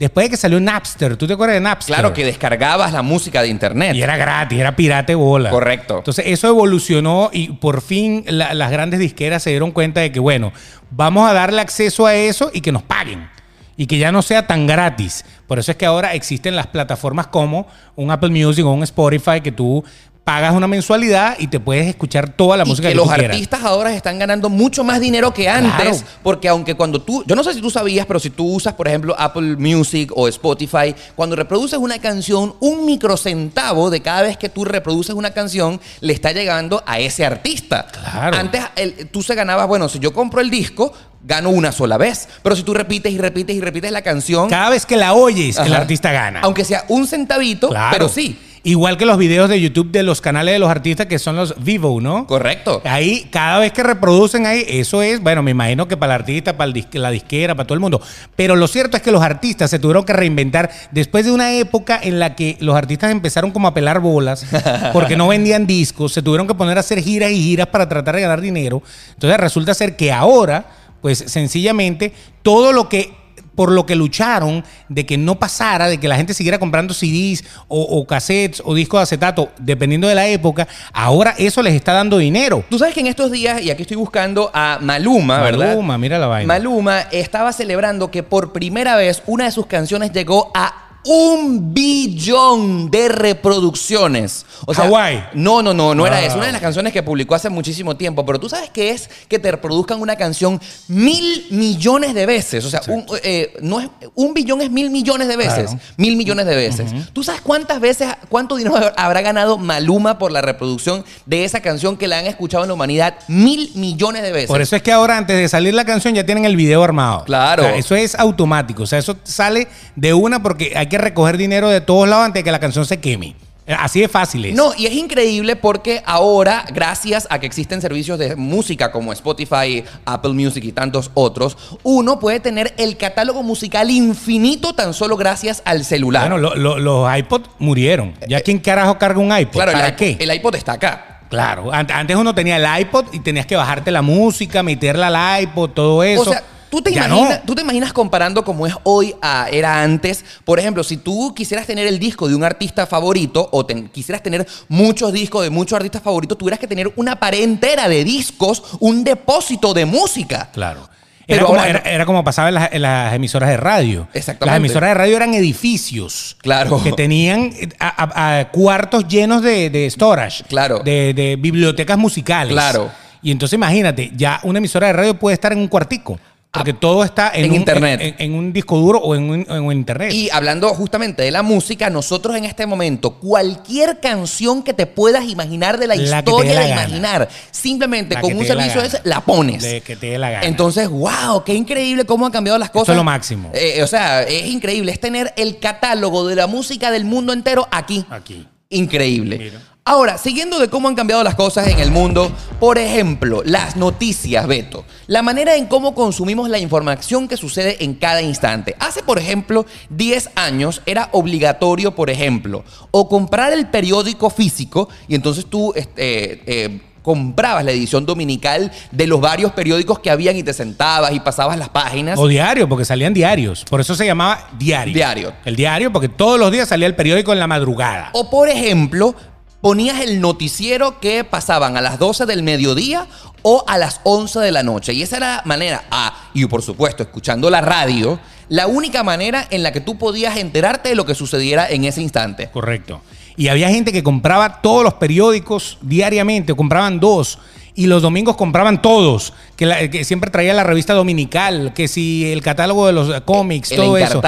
después 0.00 0.26
de 0.26 0.30
que 0.30 0.36
salió 0.36 0.58
Napster, 0.58 1.16
¿tú 1.16 1.28
te 1.28 1.34
acuerdas 1.34 1.54
de 1.54 1.60
Napster? 1.60 1.94
Claro 1.94 2.12
que 2.12 2.24
descargabas 2.24 2.92
la 2.92 3.02
música 3.02 3.42
de 3.42 3.48
internet. 3.48 3.94
Y 3.94 4.02
era 4.02 4.16
gratis, 4.16 4.58
era 4.58 4.74
pirate 4.74 5.14
bola. 5.14 5.50
Correcto. 5.50 5.98
Entonces 5.98 6.24
eso 6.26 6.48
evolucionó 6.48 7.30
y 7.32 7.50
por 7.52 7.80
fin 7.82 8.24
la- 8.26 8.52
las 8.54 8.72
grandes 8.72 8.98
disqueras 8.98 9.44
se 9.44 9.50
dieron 9.50 9.70
cuenta 9.70 10.00
de 10.00 10.10
que, 10.10 10.18
bueno, 10.18 10.52
vamos 10.90 11.30
a 11.30 11.32
darle 11.32 11.60
acceso 11.60 12.06
a 12.06 12.14
eso 12.16 12.50
y 12.52 12.60
que 12.62 12.72
nos 12.72 12.82
paguen. 12.82 13.28
Y 13.76 13.86
que 13.86 13.96
ya 13.96 14.12
no 14.12 14.20
sea 14.20 14.46
tan 14.46 14.66
gratis. 14.66 15.24
Por 15.46 15.58
eso 15.58 15.70
es 15.70 15.76
que 15.78 15.86
ahora 15.86 16.12
existen 16.14 16.54
las 16.54 16.66
plataformas 16.66 17.28
como 17.28 17.66
un 17.96 18.10
Apple 18.10 18.28
Music 18.28 18.66
o 18.66 18.72
un 18.72 18.82
Spotify 18.82 19.40
que 19.42 19.52
tú 19.52 19.82
pagas 20.30 20.54
una 20.54 20.68
mensualidad 20.68 21.34
y 21.40 21.48
te 21.48 21.58
puedes 21.58 21.88
escuchar 21.88 22.28
toda 22.28 22.56
la 22.56 22.62
y 22.62 22.68
música 22.68 22.86
que 22.86 22.92
que, 22.92 22.96
los 22.96 23.06
tú 23.08 23.12
artistas 23.12 23.64
ahora 23.64 23.92
están 23.92 24.16
ganando 24.16 24.48
mucho 24.48 24.84
más 24.84 25.00
dinero 25.00 25.34
que 25.34 25.48
antes, 25.48 25.72
Claro. 25.74 25.96
porque 26.22 26.46
aunque 26.48 26.76
cuando 26.76 27.02
tú, 27.02 27.24
yo 27.26 27.34
no 27.34 27.42
sé 27.42 27.52
si 27.52 27.60
tú 27.60 27.68
sabías, 27.68 28.06
pero 28.06 28.20
si 28.20 28.30
tú 28.30 28.46
usas, 28.54 28.74
por 28.74 28.86
ejemplo, 28.86 29.16
Apple 29.18 29.56
Music 29.56 30.12
o 30.14 30.28
Spotify, 30.28 30.94
cuando 31.16 31.34
reproduces 31.34 31.80
una 31.80 31.98
canción, 31.98 32.54
un 32.60 32.86
microcentavo 32.86 33.90
de 33.90 34.02
cada 34.02 34.22
vez 34.22 34.36
que 34.36 34.48
tú 34.48 34.64
reproduces 34.64 35.16
una 35.16 35.32
canción 35.32 35.80
le 36.00 36.12
está 36.12 36.30
llegando 36.30 36.80
a 36.86 37.00
ese 37.00 37.26
artista. 37.26 37.88
Claro. 37.90 38.36
Antes 38.36 38.62
el- 38.76 39.08
tú 39.08 39.24
se 39.24 39.34
ganabas, 39.34 39.66
bueno, 39.66 39.88
si 39.88 39.98
yo 39.98 40.12
compro 40.12 40.40
el 40.40 40.48
disco, 40.48 40.92
gano 41.24 41.50
una 41.50 41.72
sola 41.72 41.98
vez, 41.98 42.28
pero 42.44 42.54
si 42.54 42.62
tú 42.62 42.72
repites 42.72 43.12
y 43.12 43.18
repites 43.18 43.56
y 43.56 43.60
repites 43.60 43.90
la 43.90 44.02
canción, 44.02 44.48
Cada 44.48 44.70
vez 44.70 44.86
que 44.86 44.96
la 44.96 45.12
oyes, 45.12 45.58
el 45.58 45.74
artista 45.74 46.12
gana. 46.12 46.38
aunque 46.44 46.64
sea 46.64 46.84
un 46.86 47.08
centavito, 47.08 47.68
Claro. 47.68 47.88
pero 47.90 48.08
sí, 48.08 48.38
Igual 48.62 48.98
que 48.98 49.06
los 49.06 49.16
videos 49.16 49.48
de 49.48 49.58
YouTube 49.58 49.90
de 49.90 50.02
los 50.02 50.20
canales 50.20 50.52
de 50.52 50.58
los 50.58 50.68
artistas 50.68 51.06
que 51.06 51.18
son 51.18 51.34
los 51.36 51.54
Vivo, 51.64 51.98
¿no? 52.00 52.26
correcto. 52.26 52.82
Ahí, 52.84 53.26
cada 53.30 53.58
vez 53.58 53.72
que 53.72 53.82
reproducen 53.82 54.44
ahí, 54.44 54.64
eso 54.68 55.00
es, 55.02 55.22
bueno, 55.22 55.42
me 55.42 55.52
imagino 55.52 55.88
que 55.88 55.96
para 55.96 56.14
el 56.14 56.20
artista, 56.20 56.56
para 56.58 56.68
el 56.68 56.74
dis- 56.74 56.92
la 56.92 57.10
disquera, 57.10 57.54
para 57.54 57.66
todo 57.66 57.74
el 57.74 57.80
mundo. 57.80 58.02
Pero 58.36 58.56
lo 58.56 58.66
cierto 58.68 58.98
es 58.98 59.02
que 59.02 59.12
los 59.12 59.22
artistas 59.22 59.70
se 59.70 59.78
tuvieron 59.78 60.04
que 60.04 60.12
reinventar 60.12 60.70
después 60.90 61.24
de 61.24 61.32
una 61.32 61.54
época 61.54 61.98
en 62.02 62.18
la 62.18 62.36
que 62.36 62.58
los 62.60 62.76
artistas 62.76 63.10
empezaron 63.10 63.50
como 63.50 63.66
a 63.66 63.72
pelar 63.72 64.00
bolas 64.00 64.44
porque 64.92 65.16
no 65.16 65.28
vendían 65.28 65.66
discos, 65.66 66.12
se 66.12 66.20
tuvieron 66.20 66.46
que 66.46 66.54
poner 66.54 66.76
a 66.76 66.80
hacer 66.80 67.00
giras 67.02 67.30
y 67.30 67.42
giras 67.42 67.68
para 67.68 67.88
tratar 67.88 68.14
de 68.16 68.20
ganar 68.20 68.42
dinero. 68.42 68.82
Entonces 69.14 69.40
resulta 69.40 69.72
ser 69.72 69.96
que 69.96 70.12
ahora, 70.12 70.66
pues 71.00 71.24
sencillamente, 71.26 72.12
todo 72.42 72.72
lo 72.74 72.88
que 72.90 73.18
por 73.54 73.70
lo 73.72 73.86
que 73.86 73.96
lucharon 73.96 74.64
de 74.88 75.06
que 75.06 75.18
no 75.18 75.38
pasara, 75.38 75.88
de 75.88 75.98
que 75.98 76.08
la 76.08 76.16
gente 76.16 76.34
siguiera 76.34 76.58
comprando 76.58 76.94
CDs 76.94 77.44
o, 77.68 77.80
o 77.80 78.06
cassettes 78.06 78.62
o 78.64 78.74
discos 78.74 79.00
de 79.00 79.02
acetato, 79.02 79.50
dependiendo 79.58 80.08
de 80.08 80.14
la 80.14 80.26
época, 80.26 80.68
ahora 80.92 81.34
eso 81.38 81.62
les 81.62 81.74
está 81.74 81.92
dando 81.92 82.18
dinero. 82.18 82.64
Tú 82.68 82.78
sabes 82.78 82.94
que 82.94 83.00
en 83.00 83.06
estos 83.06 83.30
días, 83.30 83.62
y 83.62 83.70
aquí 83.70 83.82
estoy 83.82 83.96
buscando 83.96 84.50
a 84.54 84.78
Maluma, 84.80 85.40
¿verdad? 85.40 85.68
Maluma, 85.68 85.98
mira 85.98 86.18
la 86.18 86.26
vaina. 86.26 86.46
Maluma 86.46 87.00
estaba 87.12 87.52
celebrando 87.52 88.10
que 88.10 88.22
por 88.22 88.52
primera 88.52 88.96
vez 88.96 89.22
una 89.26 89.44
de 89.44 89.50
sus 89.50 89.66
canciones 89.66 90.12
llegó 90.12 90.50
a 90.54 90.89
un 91.04 91.72
billón 91.72 92.90
de 92.90 93.08
reproducciones. 93.08 94.44
O 94.66 94.74
sea. 94.74 95.30
No, 95.34 95.62
no, 95.62 95.72
no, 95.72 95.94
no 95.94 96.06
era 96.06 96.18
Wow. 96.18 96.26
eso. 96.26 96.36
Una 96.36 96.46
de 96.46 96.52
las 96.52 96.60
canciones 96.60 96.92
que 96.92 97.02
publicó 97.02 97.34
hace 97.34 97.48
muchísimo 97.48 97.96
tiempo. 97.96 98.26
Pero 98.26 98.38
tú 98.38 98.48
sabes 98.48 98.70
qué 98.70 98.90
es 98.90 99.08
que 99.28 99.38
te 99.38 99.50
reproduzcan 99.50 100.00
una 100.00 100.16
canción 100.16 100.60
mil 100.88 101.46
millones 101.50 102.14
de 102.14 102.26
veces. 102.26 102.64
O 102.64 102.70
sea, 102.70 102.82
un, 102.88 103.06
eh, 103.22 103.54
no 103.62 103.80
es, 103.80 103.88
un 104.14 104.34
billón 104.34 104.60
es 104.60 104.70
mil 104.70 104.90
millones 104.90 105.28
de 105.28 105.36
veces. 105.36 105.70
Claro. 105.70 105.80
Mil 105.96 106.16
millones 106.16 106.46
de 106.46 106.56
veces. 106.56 106.90
¿Tú 107.12 107.22
sabes 107.22 107.40
cuántas 107.40 107.80
veces, 107.80 108.08
cuánto 108.28 108.56
dinero 108.56 108.76
habrá 108.96 109.22
ganado 109.22 109.56
Maluma 109.56 110.18
por 110.18 110.32
la 110.32 110.42
reproducción 110.42 111.04
de 111.26 111.44
esa 111.44 111.60
canción 111.60 111.96
que 111.96 112.08
la 112.08 112.18
han 112.18 112.26
escuchado 112.26 112.64
en 112.64 112.68
la 112.68 112.74
humanidad 112.74 113.14
mil 113.28 113.72
millones 113.74 114.22
de 114.22 114.32
veces? 114.32 114.48
Por 114.48 114.60
eso 114.60 114.76
es 114.76 114.82
que 114.82 114.92
ahora, 114.92 115.16
antes 115.16 115.36
de 115.36 115.48
salir 115.48 115.74
la 115.74 115.84
canción, 115.84 116.14
ya 116.14 116.24
tienen 116.26 116.44
el 116.44 116.56
video 116.56 116.82
armado. 116.84 117.24
Claro. 117.24 117.62
O 117.62 117.66
sea, 117.66 117.76
eso 117.76 117.94
es 117.96 118.14
automático. 118.14 118.82
O 118.82 118.86
sea, 118.86 118.98
eso 118.98 119.16
sale 119.24 119.68
de 119.96 120.12
una 120.12 120.42
porque 120.42 120.74
hay 120.76 120.88
que 120.90 120.98
recoger 120.98 121.38
dinero 121.38 121.70
de 121.70 121.80
todos 121.80 122.06
lados 122.06 122.26
antes 122.26 122.40
de 122.40 122.44
que 122.44 122.52
la 122.52 122.60
canción 122.60 122.84
se 122.84 123.00
queme. 123.00 123.34
Así 123.78 124.00
de 124.00 124.08
fácil 124.08 124.44
es. 124.46 124.54
No, 124.56 124.72
y 124.76 124.86
es 124.86 124.92
increíble 124.94 125.54
porque 125.54 126.02
ahora, 126.04 126.64
gracias 126.74 127.28
a 127.30 127.38
que 127.38 127.46
existen 127.46 127.80
servicios 127.80 128.18
de 128.18 128.34
música 128.34 128.90
como 128.90 129.12
Spotify, 129.12 129.84
Apple 130.06 130.32
Music 130.32 130.64
y 130.64 130.72
tantos 130.72 131.12
otros, 131.14 131.56
uno 131.84 132.18
puede 132.18 132.40
tener 132.40 132.74
el 132.78 132.96
catálogo 132.96 133.44
musical 133.44 133.88
infinito 133.90 134.72
tan 134.72 134.92
solo 134.92 135.16
gracias 135.16 135.62
al 135.64 135.84
celular. 135.84 136.22
Bueno, 136.28 136.38
lo- 136.38 136.56
lo- 136.56 136.78
los 136.80 137.16
iPod 137.18 137.42
murieron. 137.60 138.14
¿Ya 138.28 138.40
quién 138.40 138.58
carajo 138.58 138.98
carga 138.98 139.20
un 139.20 139.30
iPod? 139.38 139.52
claro, 139.52 139.72
¿Para 139.72 139.88
el, 139.88 139.94
qué? 139.94 140.16
el 140.18 140.34
iPod 140.34 140.56
está 140.56 140.72
acá. 140.72 141.20
Claro, 141.28 141.72
an- 141.72 141.86
antes 141.92 142.16
uno 142.16 142.34
tenía 142.34 142.56
el 142.56 142.80
iPod 142.82 143.04
y 143.12 143.20
tenías 143.20 143.46
que 143.46 143.54
bajarte 143.54 143.92
la 143.92 144.02
música, 144.02 144.64
meterla 144.64 145.34
al 145.36 145.42
iPod, 145.44 145.70
todo 145.70 146.02
eso. 146.02 146.22
O 146.22 146.32
sea, 146.32 146.42
¿tú 146.70 146.80
te, 146.80 146.90
imaginas, 146.90 147.40
no. 147.40 147.46
tú 147.46 147.54
te 147.54 147.62
imaginas 147.62 147.92
comparando 147.92 148.44
como 148.44 148.66
es 148.66 148.74
hoy 148.84 149.14
a 149.20 149.48
era 149.50 149.82
antes. 149.82 150.24
Por 150.44 150.58
ejemplo, 150.58 150.82
si 150.84 150.96
tú 150.96 151.34
quisieras 151.34 151.66
tener 151.66 151.86
el 151.86 151.98
disco 151.98 152.28
de 152.28 152.34
un 152.34 152.44
artista 152.44 152.86
favorito 152.86 153.48
o 153.52 153.66
ten- 153.66 153.88
quisieras 153.88 154.22
tener 154.22 154.46
muchos 154.68 155.12
discos 155.12 155.42
de 155.42 155.50
muchos 155.50 155.76
artistas 155.76 156.02
favoritos, 156.02 156.38
tuvieras 156.38 156.58
que 156.60 156.66
tener 156.66 156.92
una 156.96 157.16
pared 157.20 157.42
entera 157.42 157.88
de 157.88 158.04
discos, 158.04 158.62
un 158.80 159.04
depósito 159.04 159.74
de 159.74 159.84
música. 159.84 160.48
Claro. 160.52 160.88
Pero 161.26 161.42
Era 161.42 161.46
como, 161.46 161.58
ahora- 161.60 161.70
era, 161.70 161.78
era 161.90 162.06
como 162.06 162.24
pasaba 162.24 162.48
en 162.48 162.54
las, 162.54 162.72
en 162.72 162.82
las 162.82 163.14
emisoras 163.14 163.48
de 163.50 163.56
radio. 163.56 164.08
Exactamente. 164.14 164.46
Las 164.46 164.56
emisoras 164.56 164.90
de 164.90 164.94
radio 164.94 165.16
eran 165.16 165.32
edificios. 165.34 166.36
Claro. 166.42 166.82
Que 166.82 166.90
tenían 166.92 167.52
a- 167.78 167.88
a- 168.04 168.38
a 168.40 168.50
cuartos 168.50 169.06
llenos 169.06 169.40
de, 169.42 169.70
de 169.70 169.88
storage. 169.90 170.42
Claro. 170.48 170.80
De, 170.80 171.14
de 171.14 171.36
bibliotecas 171.36 171.96
musicales. 171.98 172.52
Claro. 172.52 172.90
Y 173.22 173.30
entonces 173.30 173.54
imagínate, 173.54 174.10
ya 174.16 174.40
una 174.44 174.58
emisora 174.58 174.86
de 174.88 174.92
radio 174.94 175.14
puede 175.18 175.34
estar 175.34 175.52
en 175.52 175.58
un 175.58 175.68
cuartico. 175.68 176.18
Porque 176.52 176.72
todo 176.72 177.04
está 177.04 177.30
en, 177.32 177.44
en 177.44 177.50
un, 177.52 177.56
internet. 177.56 178.00
En, 178.02 178.14
en 178.18 178.34
un 178.34 178.52
disco 178.52 178.76
duro 178.76 178.98
o 178.98 179.14
en 179.14 179.30
un, 179.30 179.46
en 179.48 179.62
un 179.62 179.72
internet. 179.72 180.12
Y 180.12 180.28
hablando 180.30 180.68
justamente 180.70 181.22
de 181.22 181.30
la 181.30 181.42
música, 181.42 181.90
nosotros 181.90 182.36
en 182.36 182.44
este 182.44 182.66
momento, 182.66 183.12
cualquier 183.12 184.00
canción 184.00 184.64
que 184.64 184.74
te 184.74 184.86
puedas 184.86 185.24
imaginar 185.26 185.78
de 185.78 185.86
la, 185.86 185.94
historia 185.94 186.60
de 186.60 186.68
gana. 186.68 186.82
imaginar, 186.82 187.28
simplemente 187.52 188.16
La 188.16 188.20
con 188.20 188.36
un 188.36 188.44
servicio 188.44 188.80
gana. 188.80 188.86
ese, 188.86 189.00
la 189.04 189.20
pones. 189.20 189.62
De 189.62 189.80
que 189.80 189.94
te 189.94 190.08
dé 190.08 190.18
la 190.18 190.30
gana. 190.30 190.46
Entonces, 190.46 190.88
wow, 190.88 191.44
qué 191.44 191.54
increíble 191.54 192.04
cómo 192.04 192.26
han 192.26 192.32
cambiado 192.32 192.58
las 192.58 192.70
cosas. 192.70 192.90
es 192.90 192.96
lo 192.96 193.04
máximo. 193.04 193.50
Eh, 193.54 193.80
o 193.84 193.86
sea, 193.86 194.22
es 194.24 194.46
increíble. 194.46 194.90
Es 194.90 194.98
tener 194.98 195.32
el 195.36 195.60
catálogo 195.60 196.26
de 196.26 196.34
la 196.34 196.48
música 196.48 196.90
del 196.90 197.04
mundo 197.04 197.32
entero 197.32 197.68
aquí. 197.70 198.04
Aquí. 198.10 198.48
Increíble. 198.70 199.38
Mira. 199.38 199.60
Ahora, 199.84 200.18
siguiendo 200.18 200.58
de 200.58 200.68
cómo 200.68 200.88
han 200.88 200.94
cambiado 200.94 201.24
las 201.24 201.34
cosas 201.34 201.66
en 201.66 201.80
el 201.80 201.90
mundo, 201.90 202.30
por 202.60 202.78
ejemplo, 202.78 203.42
las 203.44 203.76
noticias, 203.76 204.46
Beto. 204.46 204.84
La 205.06 205.22
manera 205.22 205.56
en 205.56 205.66
cómo 205.66 205.94
consumimos 205.94 206.50
la 206.50 206.58
información 206.58 207.26
que 207.26 207.38
sucede 207.38 207.82
en 207.82 207.94
cada 207.94 208.20
instante. 208.20 208.76
Hace, 208.78 209.02
por 209.02 209.18
ejemplo, 209.18 209.64
10 209.88 210.30
años 210.34 210.82
era 210.84 211.08
obligatorio, 211.12 211.94
por 211.94 212.10
ejemplo, 212.10 212.62
o 212.90 213.08
comprar 213.08 213.54
el 213.54 213.68
periódico 213.68 214.28
físico 214.28 214.88
y 215.08 215.14
entonces 215.14 215.46
tú 215.46 215.72
este, 215.74 216.42
eh, 216.46 216.80
comprabas 217.02 217.64
la 217.64 217.72
edición 217.72 218.06
dominical 218.06 218.70
de 218.90 219.06
los 219.06 219.20
varios 219.20 219.52
periódicos 219.52 219.98
que 219.98 220.10
habían 220.10 220.36
y 220.36 220.42
te 220.42 220.52
sentabas 220.52 221.12
y 221.12 221.20
pasabas 221.20 221.58
las 221.58 221.68
páginas. 221.68 222.18
O 222.18 222.28
diario, 222.28 222.68
porque 222.68 222.84
salían 222.84 223.14
diarios. 223.14 223.64
Por 223.68 223.80
eso 223.80 223.94
se 223.94 224.06
llamaba 224.06 224.48
diario. 224.58 224.94
Diario. 224.94 225.32
El 225.44 225.56
diario, 225.56 225.92
porque 225.92 226.08
todos 226.08 226.38
los 226.38 226.50
días 226.50 226.68
salía 226.68 226.86
el 226.86 226.94
periódico 226.94 227.32
en 227.32 227.38
la 227.38 227.46
madrugada. 227.46 228.10
O 228.12 228.30
por 228.30 228.48
ejemplo, 228.48 229.14
ponías 229.60 230.00
el 230.00 230.20
noticiero 230.20 231.00
que 231.00 231.24
pasaban 231.24 231.76
a 231.76 231.80
las 231.80 231.98
12 231.98 232.26
del 232.26 232.42
mediodía 232.42 233.06
o 233.42 233.64
a 233.66 233.78
las 233.78 234.00
11 234.04 234.38
de 234.40 234.52
la 234.52 234.62
noche. 234.62 234.92
Y 234.92 235.02
esa 235.02 235.16
era 235.18 235.36
la 235.36 235.42
manera, 235.44 235.84
ah, 235.90 236.14
y 236.34 236.46
por 236.46 236.62
supuesto, 236.62 237.02
escuchando 237.02 237.50
la 237.50 237.60
radio, 237.60 238.18
la 238.48 238.66
única 238.66 239.02
manera 239.02 239.46
en 239.50 239.62
la 239.62 239.72
que 239.72 239.80
tú 239.80 239.96
podías 239.98 240.36
enterarte 240.36 240.90
de 240.90 240.94
lo 240.94 241.06
que 241.06 241.14
sucediera 241.14 241.68
en 241.68 241.84
ese 241.84 242.02
instante. 242.02 242.48
Correcto. 242.50 243.00
Y 243.36 243.48
había 243.48 243.68
gente 243.70 243.92
que 243.92 244.02
compraba 244.02 244.60
todos 244.60 244.82
los 244.84 244.94
periódicos 244.94 245.78
diariamente, 245.80 246.54
compraban 246.54 247.00
dos. 247.00 247.38
Y 247.72 247.86
los 247.86 248.02
domingos 248.02 248.36
compraban 248.36 248.82
todos, 248.82 249.32
que, 249.56 249.64
la- 249.64 249.88
que 249.88 250.04
siempre 250.04 250.30
traía 250.30 250.52
la 250.52 250.64
revista 250.64 250.92
dominical, 250.92 251.72
que 251.72 251.86
si 251.88 252.30
el 252.30 252.42
catálogo 252.42 252.86
de 252.88 252.92
los 252.92 253.20
cómics, 253.22 253.70
El 253.70 253.76
todo 253.78 253.96
eso. 253.96 254.20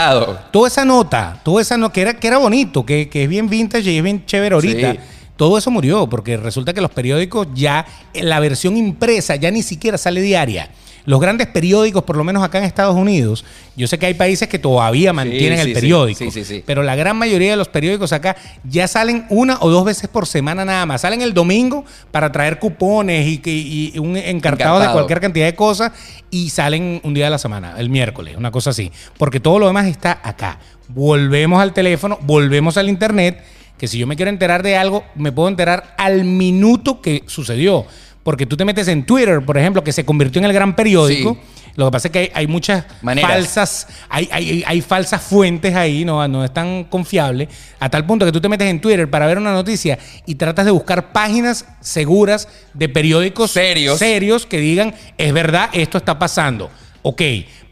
Toda 0.53 0.68
esa 0.68 0.85
nota, 0.85 1.40
toda 1.42 1.61
esa 1.61 1.77
nota, 1.77 1.92
que 1.92 2.01
era, 2.03 2.14
que 2.14 2.29
era 2.29 2.38
bonito, 2.38 2.87
que, 2.87 3.09
que 3.11 3.25
es 3.25 3.29
bien 3.29 3.51
vintage 3.51 3.90
y 3.90 3.99
es 3.99 4.03
bien 4.05 4.25
chévere 4.25 4.55
ahorita. 4.55 4.92
Sí. 4.92 4.99
Todo 5.42 5.59
eso 5.59 5.72
murió, 5.72 6.07
porque 6.09 6.37
resulta 6.37 6.72
que 6.72 6.81
los 6.81 6.92
periódicos 6.92 7.48
ya, 7.52 7.85
la 8.14 8.38
versión 8.38 8.76
impresa 8.76 9.35
ya 9.35 9.50
ni 9.50 9.64
siquiera 9.64 9.98
sale 9.98 10.20
diaria. 10.20 10.70
Los 11.05 11.20
grandes 11.20 11.48
periódicos, 11.48 12.05
por 12.05 12.16
lo 12.16 12.22
menos 12.22 12.44
acá 12.44 12.59
en 12.59 12.64
Estados 12.64 12.94
Unidos, 12.94 13.44
yo 13.74 13.88
sé 13.88 13.98
que 13.98 14.07
hay 14.07 14.14
países 14.14 14.46
que 14.46 14.61
todavía 14.61 15.12
mantienen 15.12 15.59
sí, 15.59 15.66
el 15.66 15.72
periódico, 15.72 16.31
Sí, 16.31 16.62
pero 16.64 16.85
la 16.85 16.94
gran 16.94 17.16
mayoría 17.16 17.50
de 17.50 17.57
los 17.57 17.66
periódicos 17.66 18.12
acá 18.12 18.37
ya 18.62 18.87
salen 18.87 19.26
una 19.31 19.59
o 19.62 19.68
dos 19.68 19.85
veces 19.85 20.09
por 20.09 20.28
semana 20.28 20.64
nada 20.64 20.87
más. 20.87 21.00
Salen 21.00 21.22
el 21.22 21.35
domingo 21.35 21.85
para 22.12 22.31
traer 22.31 22.61
cupones 22.61 23.26
y, 23.26 23.42
y 23.44 23.98
un 23.98 24.16
encartado 24.16 24.78
de 24.78 24.92
cualquier 24.92 25.18
cantidad 25.18 25.46
de 25.46 25.57
cosas 25.57 25.90
y 26.31 26.50
salen 26.50 27.00
un 27.02 27.14
día 27.14 27.24
de 27.24 27.31
la 27.33 27.38
semana, 27.38 27.74
el 27.78 27.90
miércoles, 27.90 28.37
una 28.37 28.52
cosa 28.52 28.70
así. 28.70 28.92
Porque 29.18 29.40
todo 29.40 29.59
lo 29.59 29.66
demás 29.66 29.87
está 29.87 30.20
acá. 30.22 30.61
Volvemos 30.87 31.61
al 31.61 31.72
teléfono, 31.72 32.16
volvemos 32.22 32.76
al 32.76 32.88
internet, 32.88 33.42
que 33.83 33.88
si 33.88 33.99
yo 33.99 34.07
me 34.07 34.14
quiero 34.14 34.29
enterar 34.31 34.62
de 34.62 34.77
algo, 34.77 35.03
me 35.16 35.33
puedo 35.33 35.49
enterar 35.49 35.97
al 35.99 36.23
minuto 36.25 37.01
que 37.01 37.25
sucedió. 37.27 37.85
Porque 38.23 38.47
tú 38.47 38.57
te 38.57 38.64
metes 38.64 38.87
en 38.87 39.05
Twitter, 39.05 39.45
por 39.45 39.59
ejemplo, 39.59 39.83
que 39.83 39.90
se 39.90 40.05
convirtió 40.05 40.38
en 40.38 40.45
el 40.45 40.53
gran 40.53 40.77
periódico. 40.77 41.35
Sí. 41.35 41.71
Lo 41.75 41.87
que 41.87 41.90
pasa 41.90 42.07
es 42.07 42.12
que 42.12 42.18
hay, 42.21 42.31
hay 42.33 42.47
muchas 42.47 42.85
Maneras. 43.03 43.33
falsas, 43.33 43.88
hay, 44.09 44.29
hay- 44.31 44.62
hay 44.64 44.81
falsas 44.83 45.21
fuentes 45.21 45.75
ahí, 45.75 46.05
no, 46.05 46.29
no 46.29 46.45
es 46.45 46.55
tan 46.55 46.85
confiable, 46.85 47.49
a 47.81 47.90
tal 47.90 48.07
punto 48.07 48.25
que 48.25 48.31
tú 48.31 48.40
te 48.40 48.49
metes 48.49 48.68
en 48.68 48.81
Twitter 48.81 49.11
para 49.11 49.27
ver 49.27 49.37
una 49.38 49.53
noticia 49.53 49.99
y 50.27 50.37
tratas 50.37 50.64
de 50.64 50.71
buscar 50.71 51.11
páginas 51.12 51.66
seguras 51.81 52.47
de 52.75 52.88
periódicos 52.88 53.51
Serios. 53.51 53.99
serios 53.99 54.47
que 54.47 54.61
digan, 54.61 54.95
es 55.18 55.33
verdad, 55.33 55.71
esto 55.73 55.99
está 55.99 56.21
pasando. 56.21 56.71
Ok, 57.03 57.21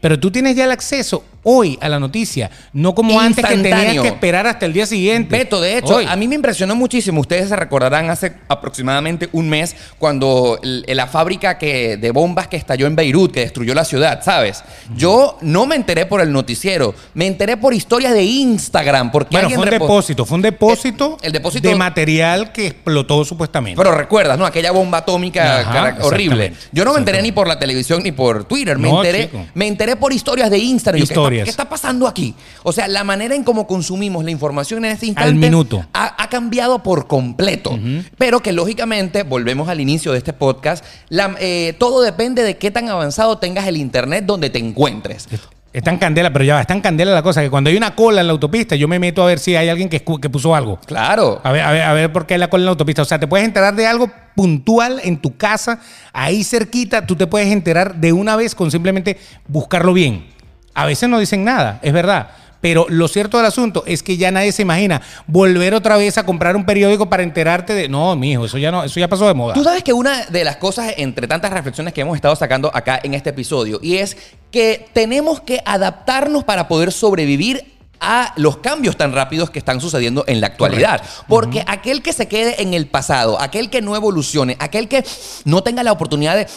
pero 0.01 0.19
tú 0.19 0.29
tienes 0.29 0.57
ya 0.57 0.65
el 0.65 0.71
acceso 0.71 1.23
hoy 1.43 1.77
a 1.81 1.89
la 1.89 1.99
noticia, 1.99 2.49
no 2.73 2.93
como 2.93 3.19
antes 3.19 3.43
que 3.45 3.57
tenías 3.57 4.01
que 4.01 4.07
esperar 4.07 4.47
hasta 4.47 4.65
el 4.65 4.73
día 4.73 4.85
siguiente. 4.85 5.37
Beto, 5.37 5.59
de 5.61 5.77
hecho, 5.77 5.95
Hoy. 5.97 6.05
a 6.07 6.15
mí 6.15 6.27
me 6.27 6.35
impresionó 6.35 6.75
muchísimo. 6.75 7.21
Ustedes 7.21 7.49
se 7.49 7.55
recordarán 7.55 8.09
hace 8.09 8.33
aproximadamente 8.47 9.29
un 9.31 9.49
mes 9.49 9.75
cuando 9.97 10.59
la 10.61 11.07
fábrica 11.07 11.57
que, 11.57 11.97
de 11.97 12.11
bombas 12.11 12.47
que 12.47 12.57
estalló 12.57 12.87
en 12.87 12.95
Beirut, 12.95 13.31
que 13.31 13.41
destruyó 13.41 13.73
la 13.73 13.85
ciudad, 13.85 14.21
¿sabes? 14.23 14.63
Yo 14.95 15.37
no 15.41 15.65
me 15.65 15.75
enteré 15.75 16.05
por 16.05 16.21
el 16.21 16.31
noticiero, 16.31 16.93
me 17.13 17.27
enteré 17.27 17.57
por 17.57 17.73
historias 17.73 18.13
de 18.13 18.23
Instagram. 18.23 19.11
Porque 19.11 19.35
Bueno, 19.35 19.49
fue 19.49 19.63
un 19.63 19.69
depósito, 19.69 20.25
fue 20.25 20.35
un 20.35 20.41
depósito, 20.41 21.17
El- 21.21 21.27
el 21.27 21.33
depósito- 21.33 21.67
de 21.69 21.75
material 21.75 22.51
que 22.51 22.67
explotó 22.67 23.25
supuestamente. 23.25 23.77
Pero 23.81 23.95
recuerdas, 23.95 24.37
¿no? 24.37 24.45
Aquella 24.45 24.71
bomba 24.71 24.99
atómica 24.99 25.59
Ajá, 25.61 25.97
horrible. 26.01 26.53
Yo 26.71 26.85
no 26.85 26.93
me 26.93 26.99
enteré 26.99 27.21
ni 27.21 27.31
por 27.31 27.47
la 27.47 27.57
televisión 27.57 28.03
ni 28.03 28.11
por 28.11 28.45
Twitter. 28.45 28.77
Me, 28.77 28.89
No, 28.89 29.03
enteré, 29.03 29.25
chico. 29.25 29.45
me 29.53 29.67
enteré 29.67 29.95
por 29.95 30.13
historias 30.13 30.49
de 30.49 30.57
Instagram. 30.59 30.99
Yo, 30.99 31.07
¿qué 31.07 31.13
está- 31.13 31.21
Historias. 31.31 31.45
¿Qué 31.45 31.49
está, 31.49 31.69
pasando 31.69 32.07
aquí? 32.07 32.35
O 32.63 32.71
sea, 32.71 32.87
la 32.87 33.03
manera 33.03 33.35
en 33.35 33.43
cómo 33.43 33.67
consumimos 33.67 34.23
la 34.23 34.31
información 34.31 34.83
en 34.85 34.91
este 34.91 35.07
instante 35.07 35.29
Al 35.29 35.35
minuto. 35.35 35.85
Ha, 35.93 36.21
ha 36.23 36.29
cambiado 36.29 36.83
por 36.83 37.07
completo. 37.07 37.77
Pero 38.17 38.41
que 38.41 38.51
lógicamente, 38.51 39.23
volvemos 39.23 39.69
al 39.69 39.79
inicio 39.79 40.11
de 40.11 40.17
este 40.17 40.33
podcast, 40.33 40.83
la- 41.09 41.35
eh, 41.39 41.75
todo 41.79 42.01
depende 42.01 42.43
de 42.43 42.57
qué 42.57 42.71
tan 42.71 42.89
avanzado 42.89 43.37
tengas 43.37 43.67
el 43.67 43.77
internet 43.77 44.25
donde 44.25 44.49
te 44.49 44.59
encuentres. 44.59 45.27
Es 45.73 45.83
tan 45.83 45.97
candela, 45.99 46.33
pero 46.33 46.43
ya 46.43 46.55
va, 46.55 46.61
es 46.61 46.67
tan 46.67 46.81
candela 46.81 47.13
la 47.13 47.23
cosa 47.23 47.41
que 47.41 47.49
cuando 47.49 47.69
hay 47.69 47.77
una 47.77 47.95
cola 47.95 48.19
en 48.19 48.27
la 48.27 48.33
autopista, 48.33 48.75
yo 48.75 48.89
me 48.89 48.99
meto 48.99 49.23
a 49.23 49.25
ver 49.27 49.39
si 49.39 49.55
hay 49.55 49.69
alguien 49.69 49.87
que 49.87 50.01
puso 50.01 50.53
algo. 50.53 50.77
Claro. 50.85 51.39
A 51.45 51.51
ver, 51.53 51.61
a 51.61 51.71
ver, 51.71 51.81
a 51.83 51.93
ver 51.93 52.11
por 52.11 52.25
qué 52.25 52.33
hay 52.33 52.41
la 52.41 52.49
cola 52.49 52.61
en 52.61 52.65
la 52.65 52.71
autopista. 52.71 53.03
O 53.03 53.05
sea, 53.05 53.19
te 53.19 53.25
puedes 53.27 53.45
enterar 53.45 53.73
de 53.73 53.87
algo 53.87 54.11
puntual 54.35 54.99
en 55.03 55.21
tu 55.21 55.37
casa, 55.37 55.79
ahí 56.11 56.43
cerquita, 56.43 57.05
tú 57.07 57.15
te 57.15 57.25
puedes 57.25 57.49
enterar 57.53 57.95
de 57.95 58.11
una 58.11 58.35
vez 58.35 58.53
con 58.53 58.69
simplemente 58.69 59.17
buscarlo 59.47 59.93
bien. 59.93 60.25
A 60.73 60.85
veces 60.85 61.09
no 61.09 61.19
dicen 61.19 61.43
nada, 61.43 61.79
es 61.81 61.93
verdad. 61.93 62.29
Pero 62.61 62.85
lo 62.89 63.07
cierto 63.07 63.37
del 63.37 63.47
asunto 63.47 63.83
es 63.87 64.03
que 64.03 64.17
ya 64.17 64.31
nadie 64.31 64.51
se 64.51 64.61
imagina 64.61 65.01
volver 65.25 65.73
otra 65.73 65.97
vez 65.97 66.17
a 66.19 66.25
comprar 66.25 66.55
un 66.55 66.63
periódico 66.63 67.09
para 67.09 67.23
enterarte 67.23 67.73
de. 67.73 67.89
No, 67.89 68.15
mijo, 68.15 68.45
eso 68.45 68.59
ya 68.59 68.71
no, 68.71 68.83
eso 68.83 68.99
ya 68.99 69.07
pasó 69.07 69.27
de 69.27 69.33
moda. 69.33 69.55
Tú 69.55 69.63
sabes 69.63 69.83
que 69.83 69.93
una 69.93 70.25
de 70.27 70.43
las 70.43 70.57
cosas, 70.57 70.93
entre 70.97 71.27
tantas 71.27 71.51
reflexiones 71.51 71.91
que 71.91 72.01
hemos 72.01 72.15
estado 72.15 72.35
sacando 72.35 72.69
acá 72.73 72.99
en 73.03 73.15
este 73.15 73.31
episodio, 73.31 73.79
y 73.81 73.97
es 73.97 74.15
que 74.51 74.87
tenemos 74.93 75.41
que 75.41 75.61
adaptarnos 75.65 76.43
para 76.43 76.67
poder 76.67 76.91
sobrevivir 76.91 77.65
a 77.99 78.33
los 78.35 78.57
cambios 78.57 78.97
tan 78.97 79.13
rápidos 79.13 79.51
que 79.51 79.59
están 79.59 79.79
sucediendo 79.79 80.23
en 80.27 80.41
la 80.41 80.47
actualidad. 80.47 81.03
Porque 81.27 81.63
aquel 81.67 82.01
que 82.01 82.13
se 82.13 82.27
quede 82.27 82.61
en 82.61 82.73
el 82.73 82.87
pasado, 82.87 83.39
aquel 83.39 83.69
que 83.69 83.81
no 83.81 83.95
evolucione, 83.95 84.57
aquel 84.59 84.87
que 84.87 85.05
no 85.45 85.61
tenga 85.61 85.83
la 85.83 85.91
oportunidad 85.91 86.35
de 86.35 86.47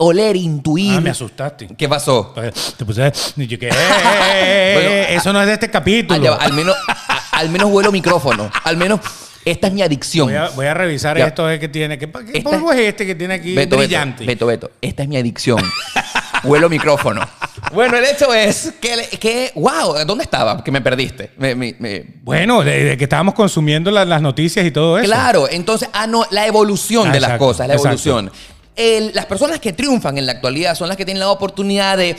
oler, 0.00 0.36
intuir. 0.36 0.94
Ah, 0.96 1.00
me 1.00 1.10
asustaste. 1.10 1.68
¿Qué 1.76 1.88
pasó? 1.88 2.32
Te 2.76 2.84
puse. 2.84 3.12
yo 3.36 3.58
que, 3.58 3.68
eh, 3.68 4.72
Bueno, 4.74 4.90
eso 5.20 5.32
no 5.32 5.40
es 5.40 5.46
de 5.48 5.52
este 5.54 5.66
Ah, 5.66 5.70
capítulo. 5.72 6.30
va, 6.30 6.36
al 6.36 6.52
menos, 6.52 6.76
a- 6.86 7.22
al 7.32 7.48
menos 7.50 7.68
huelo 7.70 7.90
micrófono. 7.90 8.48
Al 8.64 8.76
menos 8.76 9.00
esta 9.44 9.66
es 9.66 9.72
mi 9.72 9.82
adicción. 9.82 10.28
Voy 10.28 10.36
a, 10.36 10.48
voy 10.50 10.66
a 10.66 10.74
revisar 10.74 11.18
Ya. 11.18 11.26
esto 11.26 11.46
que 11.58 11.68
tiene. 11.68 11.98
¿Qué, 11.98 12.08
qué 12.10 12.38
Esta- 12.38 12.50
polvo 12.50 12.72
es 12.72 12.78
este 12.80 13.06
que 13.06 13.16
tiene 13.16 13.34
aquí 13.34 13.54
Beto, 13.56 13.76
brillante? 13.76 14.24
Beto, 14.24 14.46
Beto, 14.46 14.70
esta 14.80 15.02
es 15.02 15.08
mi 15.08 15.16
adicción. 15.16 15.60
Huelo 16.44 16.68
micrófono. 16.68 17.20
Bueno, 17.72 17.96
el 17.96 18.04
hecho 18.04 18.32
es 18.32 18.74
que, 18.80 19.08
que 19.18 19.50
wow, 19.56 20.04
¿dónde 20.06 20.22
estaba? 20.22 20.62
Que 20.62 20.70
me 20.70 20.80
perdiste. 20.80 21.32
Me- 21.38 21.56
me- 21.56 21.74
me- 21.80 22.04
Bueno, 22.22 22.62
de, 22.62 22.84
de 22.84 22.96
que 22.96 23.04
estábamos 23.04 23.34
consumiendo 23.34 23.90
la- 23.90 24.04
las 24.04 24.22
noticias 24.22 24.64
y 24.64 24.70
todo 24.70 24.96
eso. 24.98 25.06
Claro, 25.06 25.48
entonces, 25.50 25.88
ah, 25.92 26.06
no, 26.06 26.24
la 26.30 26.46
evolución 26.46 27.08
Ah, 27.08 27.12
de 27.12 27.18
las 27.18 27.36
cosas, 27.36 27.66
la 27.66 27.74
exacto. 27.74 27.96
Las 29.12 29.26
personas 29.26 29.58
que 29.58 29.72
triunfan 29.72 30.18
en 30.18 30.26
la 30.26 30.32
actualidad 30.32 30.74
son 30.74 30.88
las 30.88 30.96
que 30.96 31.04
tienen 31.04 31.20
la 31.20 31.30
oportunidad 31.30 31.96
de 31.96 32.16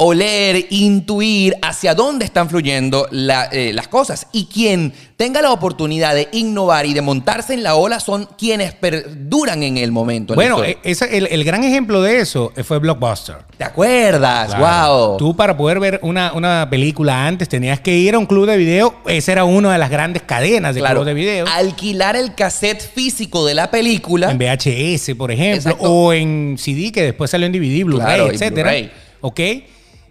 oler, 0.00 0.64
intuir 0.70 1.56
hacia 1.60 1.92
dónde 1.92 2.24
están 2.24 2.48
fluyendo 2.48 3.08
la- 3.10 3.46
eh, 3.50 3.72
las 3.72 3.88
cosas. 3.88 4.28
Y 4.30 4.44
quien 4.46 4.92
tenga 5.16 5.42
la 5.42 5.50
oportunidad 5.50 6.14
de 6.14 6.28
innovar 6.30 6.86
y 6.86 6.94
de 6.94 7.02
montarse 7.02 7.52
en 7.54 7.64
la 7.64 7.74
ola 7.74 7.98
son 7.98 8.28
quienes 8.38 8.72
perduran 8.74 9.64
en 9.64 9.76
el 9.76 9.90
momento. 9.90 10.34
en 10.34 10.36
Bueno, 10.36 10.62
eh, 10.62 10.78
ese- 10.84 11.18
el, 11.18 11.26
el 11.26 11.42
gran 11.42 11.64
ejemplo 11.64 12.00
de 12.00 12.20
eso 12.20 12.52
fue 12.62 12.78
Blockbuster. 12.78 13.38
¿te 13.56 13.64
acuerdas? 13.64 14.54
Claro. 14.54 15.08
Wow. 15.08 15.16
Tú 15.16 15.34
para 15.34 15.56
poder 15.56 15.80
ver 15.80 15.98
una, 16.04 16.32
una 16.32 16.68
película 16.70 17.26
antes 17.26 17.48
tenías 17.48 17.80
que 17.80 17.96
ir 17.96 18.14
a 18.14 18.18
un 18.20 18.26
club 18.26 18.46
de 18.46 18.56
video. 18.56 18.94
Esa 19.08 19.32
era 19.32 19.42
una 19.42 19.72
de 19.72 19.78
las 19.78 19.90
grandes 19.90 20.22
cadenas 20.22 20.76
de 20.76 20.80
Claro, 20.80 21.00
clubes 21.00 21.06
de 21.16 21.20
video. 21.20 21.46
alquilar 21.52 22.14
el 22.14 22.36
cassette 22.36 22.80
físico 22.82 23.44
de 23.44 23.54
la 23.56 23.68
película. 23.72 24.30
En 24.30 24.38
VHS, 24.38 25.16
por 25.16 25.32
ejemplo, 25.32 25.72
Exacto. 25.72 25.90
o 25.90 26.12
en 26.12 26.54
CD, 26.56 26.92
que 26.92 27.02
después 27.02 27.32
salió 27.32 27.46
en 27.48 27.52
DVD, 27.52 27.82
Blu-ray, 27.82 28.30
Claro. 28.36 28.52
Blu-ray. 28.54 28.92
¿Ok? 29.22 29.40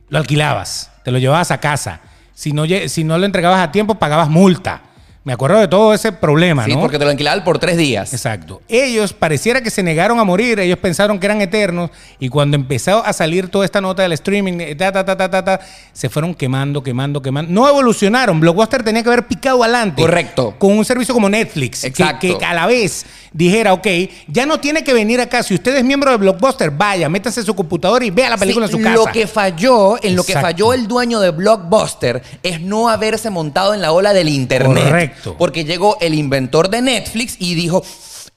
Lo 0.09 0.17
alquilabas, 0.17 0.91
te 1.03 1.11
lo 1.11 1.17
llevabas 1.17 1.51
a 1.51 1.59
casa. 1.59 1.99
Si 2.33 2.53
no, 2.53 2.65
si 2.87 3.03
no 3.03 3.17
lo 3.17 3.25
entregabas 3.25 3.61
a 3.61 3.71
tiempo, 3.71 3.95
pagabas 3.95 4.29
multa. 4.29 4.81
Me 5.27 5.33
acuerdo 5.33 5.59
de 5.59 5.67
todo 5.67 5.93
ese 5.93 6.13
problema, 6.13 6.63
Sí, 6.63 6.73
¿no? 6.73 6.79
porque 6.79 6.97
te 6.97 7.03
lo 7.03 7.11
alquilaban 7.11 7.43
por 7.43 7.59
tres 7.59 7.75
días. 7.75 8.13
Exacto. 8.13 8.61
Ellos 8.69 9.11
pareciera 9.11 9.59
que 9.59 9.69
se 9.69 9.83
negaron 9.83 10.17
a 10.19 10.23
morir, 10.23 10.57
ellos 10.57 10.79
pensaron 10.79 11.19
que 11.19 11.25
eran 11.25 11.41
eternos 11.41 11.91
y 12.17 12.29
cuando 12.29 12.55
empezó 12.55 13.05
a 13.05 13.11
salir 13.11 13.49
toda 13.49 13.65
esta 13.65 13.81
nota 13.81 14.03
del 14.03 14.13
streaming, 14.13 14.53
eh, 14.61 14.75
ta, 14.75 14.89
ta, 14.93 15.03
ta, 15.03 15.17
ta, 15.17 15.29
ta, 15.29 15.43
ta, 15.43 15.59
se 15.91 16.07
fueron 16.07 16.33
quemando, 16.33 16.81
quemando, 16.81 17.21
quemando. 17.21 17.51
No 17.51 17.67
evolucionaron. 17.67 18.39
Blockbuster 18.39 18.83
tenía 18.83 19.03
que 19.03 19.09
haber 19.09 19.27
picado 19.27 19.61
adelante. 19.63 20.01
Correcto. 20.01 20.55
Con 20.57 20.77
un 20.77 20.85
servicio 20.85 21.13
como 21.13 21.27
Netflix. 21.27 21.81
que- 21.81 21.87
Exacto. 21.87 22.37
Que, 22.39 22.45
a 22.45 22.53
la 22.53 22.65
vez 22.65 23.05
dijera, 23.33 23.73
ok, 23.73 23.85
ya 24.29 24.45
no 24.45 24.61
tiene 24.61 24.81
que 24.85 24.93
venir 24.93 25.19
acá. 25.19 25.43
Si 25.43 25.53
usted 25.55 25.75
es 25.75 25.83
miembro 25.83 26.09
de 26.09 26.15
Blockbuster, 26.19 26.71
vaya, 26.71 27.09
métase 27.09 27.43
su 27.43 27.53
computadora 27.53 28.05
y 28.05 28.11
vea 28.11 28.29
la 28.29 28.37
película 28.37 28.65
Sí, 28.69 28.75
en 28.75 28.79
su 28.79 28.83
casa. 28.85 28.95
Lo 28.95 29.11
que 29.11 29.27
falló, 29.27 30.01
en 30.01 30.15
lo 30.15 30.23
que 30.23 30.35
falló 30.35 30.71
el 30.71 30.87
dueño 30.87 31.19
de 31.19 31.31
Blockbuster 31.31 32.23
es 32.43 32.61
no 32.61 32.87
haberse 32.87 33.29
montado 33.29 33.73
en 33.73 33.81
la 33.81 33.91
ola 33.91 34.13
del 34.13 34.29
internet. 34.29 34.85
Correcto. 34.85 35.16
Porque 35.37 35.65
llegó 35.65 35.97
el 36.01 36.13
inventor 36.13 36.69
de 36.69 36.81
Netflix 36.81 37.35
y 37.39 37.55
dijo, 37.55 37.83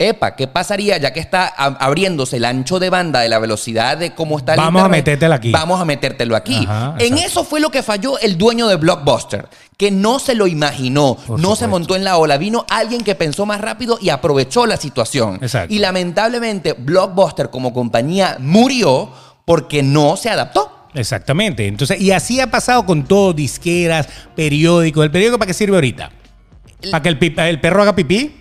epa, 0.01 0.35
¿qué 0.35 0.47
pasaría 0.49 0.97
ya 0.97 1.13
que 1.13 1.21
está 1.21 1.47
abriéndose 1.47 2.39
el 2.39 2.47
ancho 2.47 2.79
de 2.79 2.89
banda 2.89 3.21
de 3.21 3.29
la 3.29 3.39
velocidad 3.39 3.99
de 3.99 4.15
cómo 4.15 4.39
está 4.39 4.55
el 4.55 4.61
Vamos 4.61 4.83
a 4.83 4.89
metértela 4.89 5.35
aquí. 5.35 5.53
Vamos 5.53 5.81
a 5.81 5.85
metértelo 5.85 6.37
aquí. 6.37 6.65
Ajá, 6.67 6.95
en 6.99 7.19
eso 7.19 7.45
fue 7.45 7.61
lo 7.61 7.71
que 7.71 7.83
falló 7.83 8.19
el 8.19 8.39
dueño 8.39 8.67
de 8.67 8.77
Blockbuster, 8.77 9.49
que 9.77 9.91
no 9.91 10.19
se 10.19 10.35
lo 10.35 10.47
imaginó, 10.47 11.17
Por 11.27 11.39
no 11.39 11.55
se 11.55 11.67
montó 11.67 11.97
en 11.97 12.05
la 12.05 12.17
ola, 12.17 12.39
vino 12.39 12.65
alguien 12.71 13.05
que 13.05 13.15
pensó 13.15 13.45
más 13.45 13.61
rápido 13.61 13.99
y 14.01 14.09
aprovechó 14.09 14.65
la 14.67 14.79
situación. 14.79 15.39
Exacto. 15.43 15.73
Y 15.75 15.79
lamentablemente 15.79 16.73
Blockbuster 16.73 17.51
como 17.51 17.75
compañía 17.75 18.37
murió 18.41 19.11
porque 19.45 19.83
no 19.83 20.17
se 20.17 20.31
adaptó. 20.31 20.89
Exactamente. 20.95 21.67
Entonces, 21.67 22.01
y 22.01 22.11
así 22.11 22.41
ha 22.41 22.51
pasado 22.51 22.85
con 22.87 23.05
todo, 23.05 23.33
disqueras, 23.33 24.09
periódicos. 24.35 25.05
¿El 25.05 25.11
periódico 25.11 25.39
para 25.39 25.47
qué 25.49 25.55
sirve 25.55 25.77
ahorita? 25.77 26.11
¿Para 26.91 27.03
que 27.03 27.09
el, 27.09 27.19
pi- 27.19 27.35
el 27.37 27.61
perro 27.61 27.83
haga 27.83 27.95
pipí? 27.97 28.37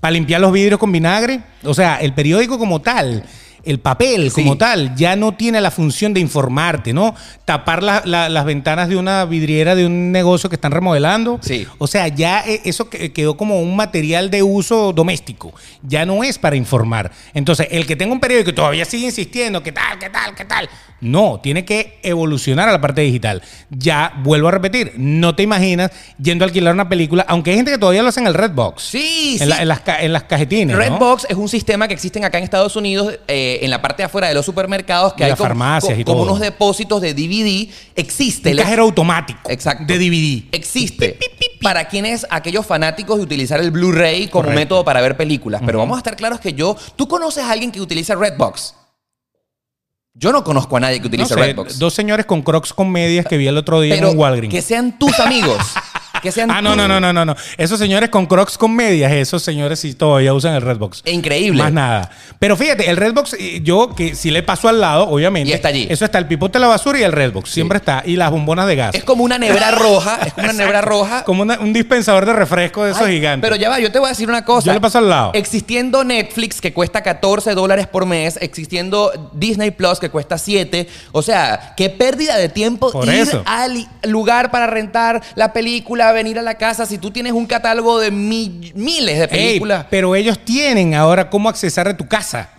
¿Para 0.00 0.12
limpiar 0.12 0.40
los 0.40 0.52
vidrios 0.52 0.78
con 0.78 0.92
vinagre? 0.92 1.40
O 1.64 1.74
sea, 1.74 1.96
el 1.96 2.12
periódico 2.12 2.58
como 2.58 2.80
tal, 2.80 3.24
el 3.64 3.80
papel 3.80 4.30
Sí. 4.30 4.42
como 4.42 4.56
tal, 4.56 4.94
ya 4.94 5.16
no 5.16 5.32
tiene 5.34 5.60
la 5.60 5.70
función 5.72 6.14
de 6.14 6.20
informarte, 6.20 6.92
¿no? 6.92 7.14
Tapar 7.44 7.82
la- 7.82 8.02
la- 8.04 8.28
las 8.28 8.44
ventanas 8.44 8.88
de 8.88 8.96
una 8.96 9.24
vidriera 9.24 9.74
de 9.74 9.84
un 9.86 10.12
negocio 10.12 10.48
que 10.48 10.54
están 10.54 10.70
remodelando. 10.70 11.40
Sí. 11.42 11.66
O 11.78 11.86
sea, 11.88 12.06
ya 12.08 12.44
eh, 12.46 12.60
eso 12.64 12.88
que- 12.88 13.12
quedó 13.12 13.36
como 13.36 13.60
un 13.60 13.74
material 13.74 14.30
de 14.30 14.42
uso 14.44 14.92
doméstico. 14.92 15.52
Ya 15.82 16.06
no 16.06 16.22
es 16.22 16.38
para 16.38 16.54
informar. 16.56 17.10
Entonces, 17.34 17.66
el 17.72 17.86
que 17.86 17.96
tenga 17.96 18.12
un 18.12 18.20
periódico 18.20 18.50
y 18.50 18.54
todavía 18.54 18.84
sigue 18.84 19.06
insistiendo, 19.06 19.62
¿qué 19.62 19.72
tal, 19.72 19.98
qué 19.98 20.10
tal, 20.10 20.34
qué 20.36 20.44
tal? 20.44 20.68
No, 21.00 21.40
tiene 21.42 21.64
que 21.66 21.98
evolucionar 22.02 22.68
a 22.68 22.72
la 22.72 22.80
parte 22.80 23.02
digital. 23.02 23.42
Ya, 23.70 24.14
vuelvo 24.22 24.48
a 24.48 24.50
repetir, 24.50 24.94
no 24.96 25.34
te 25.34 25.42
imaginas 25.42 25.90
yendo 26.18 26.44
a 26.44 26.46
alquilar 26.46 26.72
una 26.72 26.88
película, 26.88 27.24
aunque 27.28 27.50
hay 27.50 27.56
gente 27.56 27.70
que 27.70 27.78
todavía 27.78 28.02
lo 28.02 28.08
hace 28.08 28.20
en 28.20 28.26
el 28.26 28.34
Redbox. 28.34 28.82
Sí, 28.82 29.32
en, 29.34 29.38
sí. 29.40 29.44
la- 29.46 29.62
en 29.62 29.68
las, 29.68 29.82
en 30.00 30.12
las 30.12 30.22
cajetines. 30.24 30.74
¿no? 30.74 30.82
Redbox 30.82 31.26
es 31.28 31.36
un 31.36 31.48
sistema 31.50 31.86
que 31.86 31.94
existen 31.94 32.24
acá 32.24 32.38
en 32.38 32.44
Estados 32.44 32.76
Unidos, 32.76 33.18
eh, 33.28 33.58
en 33.62 33.70
la 33.70 33.82
parte 33.82 34.02
de 34.02 34.04
afuera 34.06 34.28
de 34.28 34.34
los 34.34 34.46
supermercados, 34.46 35.12
que 35.12 35.22
Y 35.22 35.24
hay 35.24 35.30
las 35.30 35.38
como, 35.38 35.48
farmacias 35.48 35.98
y 35.98 36.04
como 36.04 36.18
todo. 36.18 36.26
unos 36.28 36.40
depósitos 36.40 37.00
de 37.02 37.12
DVD. 37.14 37.68
Existe. 37.94 38.50
Un 38.52 38.56
cajero 38.56 38.84
automático. 38.84 39.50
Exacto. 39.50 39.84
De 39.86 39.98
DVD. 39.98 40.44
Existe. 40.52 41.18
Para 41.60 41.88
quienes, 41.88 42.26
aquellos 42.30 42.64
fanáticos 42.64 43.18
de 43.18 43.24
utilizar 43.24 43.60
el 43.60 43.70
Blu-ray 43.70 44.28
como 44.28 44.44
Correcto. 44.44 44.60
método 44.60 44.84
para 44.84 45.00
ver 45.02 45.16
películas. 45.16 45.60
Pero 45.64 45.78
vamos 45.78 45.96
a 45.96 45.98
estar 45.98 46.16
claros 46.16 46.40
que 46.40 46.54
yo. 46.54 46.76
¿Tú 46.96 47.06
conoces 47.08 47.44
a 47.44 47.50
alguien 47.52 47.70
que 47.70 47.80
utiliza 47.80 48.14
Redbox? 48.14 48.74
Yo 50.18 50.32
no 50.32 50.42
conozco 50.44 50.76
a 50.76 50.80
nadie 50.80 50.96
que 50.96 51.04
No 51.04 51.08
utilice 51.08 51.34
sé, 51.34 51.40
Redbox. 51.40 51.78
dos 51.78 51.92
señores 51.92 52.24
con 52.26 52.42
crocs 52.42 52.72
con 52.72 52.90
medias 52.90 53.26
que 53.26 53.36
vi 53.36 53.46
el 53.48 53.56
otro 53.58 53.80
día 53.82 53.94
pero 53.94 54.08
en 54.08 54.14
un 54.14 54.18
Walgreens. 54.20 54.52
que 54.54 54.62
sean 54.62 54.98
tus 54.98 55.18
amigos. 55.20 55.58
que 56.26 56.32
sean 56.32 56.50
Ah, 56.50 56.60
no, 56.60 56.74
no, 56.76 56.86
no, 56.88 57.00
no, 57.00 57.12
no, 57.12 57.24
no. 57.24 57.36
Esos 57.56 57.78
señores 57.78 58.10
con 58.10 58.26
crocs 58.26 58.58
con 58.58 58.74
medias, 58.74 59.12
esos 59.12 59.42
señores 59.42 59.80
sí 59.80 59.94
todavía 59.94 60.34
usan 60.34 60.54
el 60.54 60.62
Redbox. 60.62 61.02
Increíble. 61.06 61.62
Más 61.62 61.72
nada. 61.72 62.10
Pero 62.38 62.56
fíjate, 62.56 62.90
el 62.90 62.96
Redbox, 62.96 63.34
eh, 63.34 63.60
yo 63.62 63.94
que 63.94 64.14
si 64.14 64.30
le 64.30 64.42
paso 64.42 64.68
al 64.68 64.80
lado, 64.80 65.08
obviamente. 65.08 65.50
Y 65.50 65.52
está 65.54 65.68
allí. 65.68 65.86
Eso 65.88 66.04
está 66.04 66.18
el 66.18 66.26
pipote 66.26 66.58
de 66.58 66.60
la 66.60 66.66
basura 66.68 66.98
y 66.98 67.02
el 67.02 67.12
Redbox. 67.12 67.48
Siempre 67.50 67.78
está. 67.78 68.02
Y 68.04 68.16
las 68.16 68.30
bombonas 68.30 68.66
de 68.66 68.76
gas. 68.76 68.94
Es 68.94 69.04
como 69.04 69.22
una 69.24 69.38
nevera 69.38 69.70
roja. 69.78 70.18
Es 70.26 70.32
como 70.34 70.44
una 70.48 70.52
nevera 70.52 70.80
roja. 70.82 71.24
Como 71.24 71.42
una- 71.42 71.58
un 71.60 71.72
dispensador 71.72 72.26
de 72.26 72.32
refresco 72.32 72.84
de 72.84 72.90
esos 72.90 73.02
Ay, 73.02 73.14
gigantes. 73.16 73.48
Pero 73.48 73.56
ya 73.60 73.68
va, 73.68 73.78
yo 73.78 73.90
te 73.92 73.98
voy 73.98 74.06
a 74.06 74.10
decir 74.10 74.28
una 74.28 74.44
cosa. 74.44 74.66
Yo 74.66 74.72
le 74.72 74.80
paso 74.80 74.98
al 74.98 75.08
lado. 75.08 75.30
Existiendo 75.34 76.02
Netflix, 76.04 76.60
que 76.60 76.72
cuesta 76.72 77.02
14 77.02 77.54
dólares 77.54 77.86
por 77.86 78.04
mes, 78.06 78.38
existiendo 78.40 79.30
Disney 79.32 79.70
Plus, 79.70 79.98
que 80.00 80.10
cuesta 80.10 80.38
7. 80.38 80.88
O 81.12 81.22
sea, 81.22 81.74
qué 81.76 81.88
pérdida 81.90 82.36
de 82.36 82.48
tiempo 82.48 82.90
Por 82.90 83.04
ir 83.06 83.14
eso. 83.14 83.42
al 83.46 83.86
lugar 84.04 84.50
para 84.50 84.66
rentar 84.66 85.22
la 85.34 85.52
película, 85.52 86.12
venir 86.16 86.38
a 86.38 86.42
la 86.42 86.56
casa. 86.56 86.84
Si 86.86 86.98
tú 86.98 87.10
tienes 87.12 87.32
un 87.32 87.46
catálogo 87.46 88.00
de 88.00 88.10
mi- 88.10 88.72
miles 88.74 89.18
de 89.18 89.24
Ey, 89.24 89.28
películas, 89.48 89.86
pero 89.90 90.16
ellos 90.16 90.38
tienen 90.44 90.94
ahora 90.94 91.30
cómo 91.30 91.48
accesar 91.48 91.86
de 91.86 91.94
tu 91.94 92.08
casa. 92.08 92.50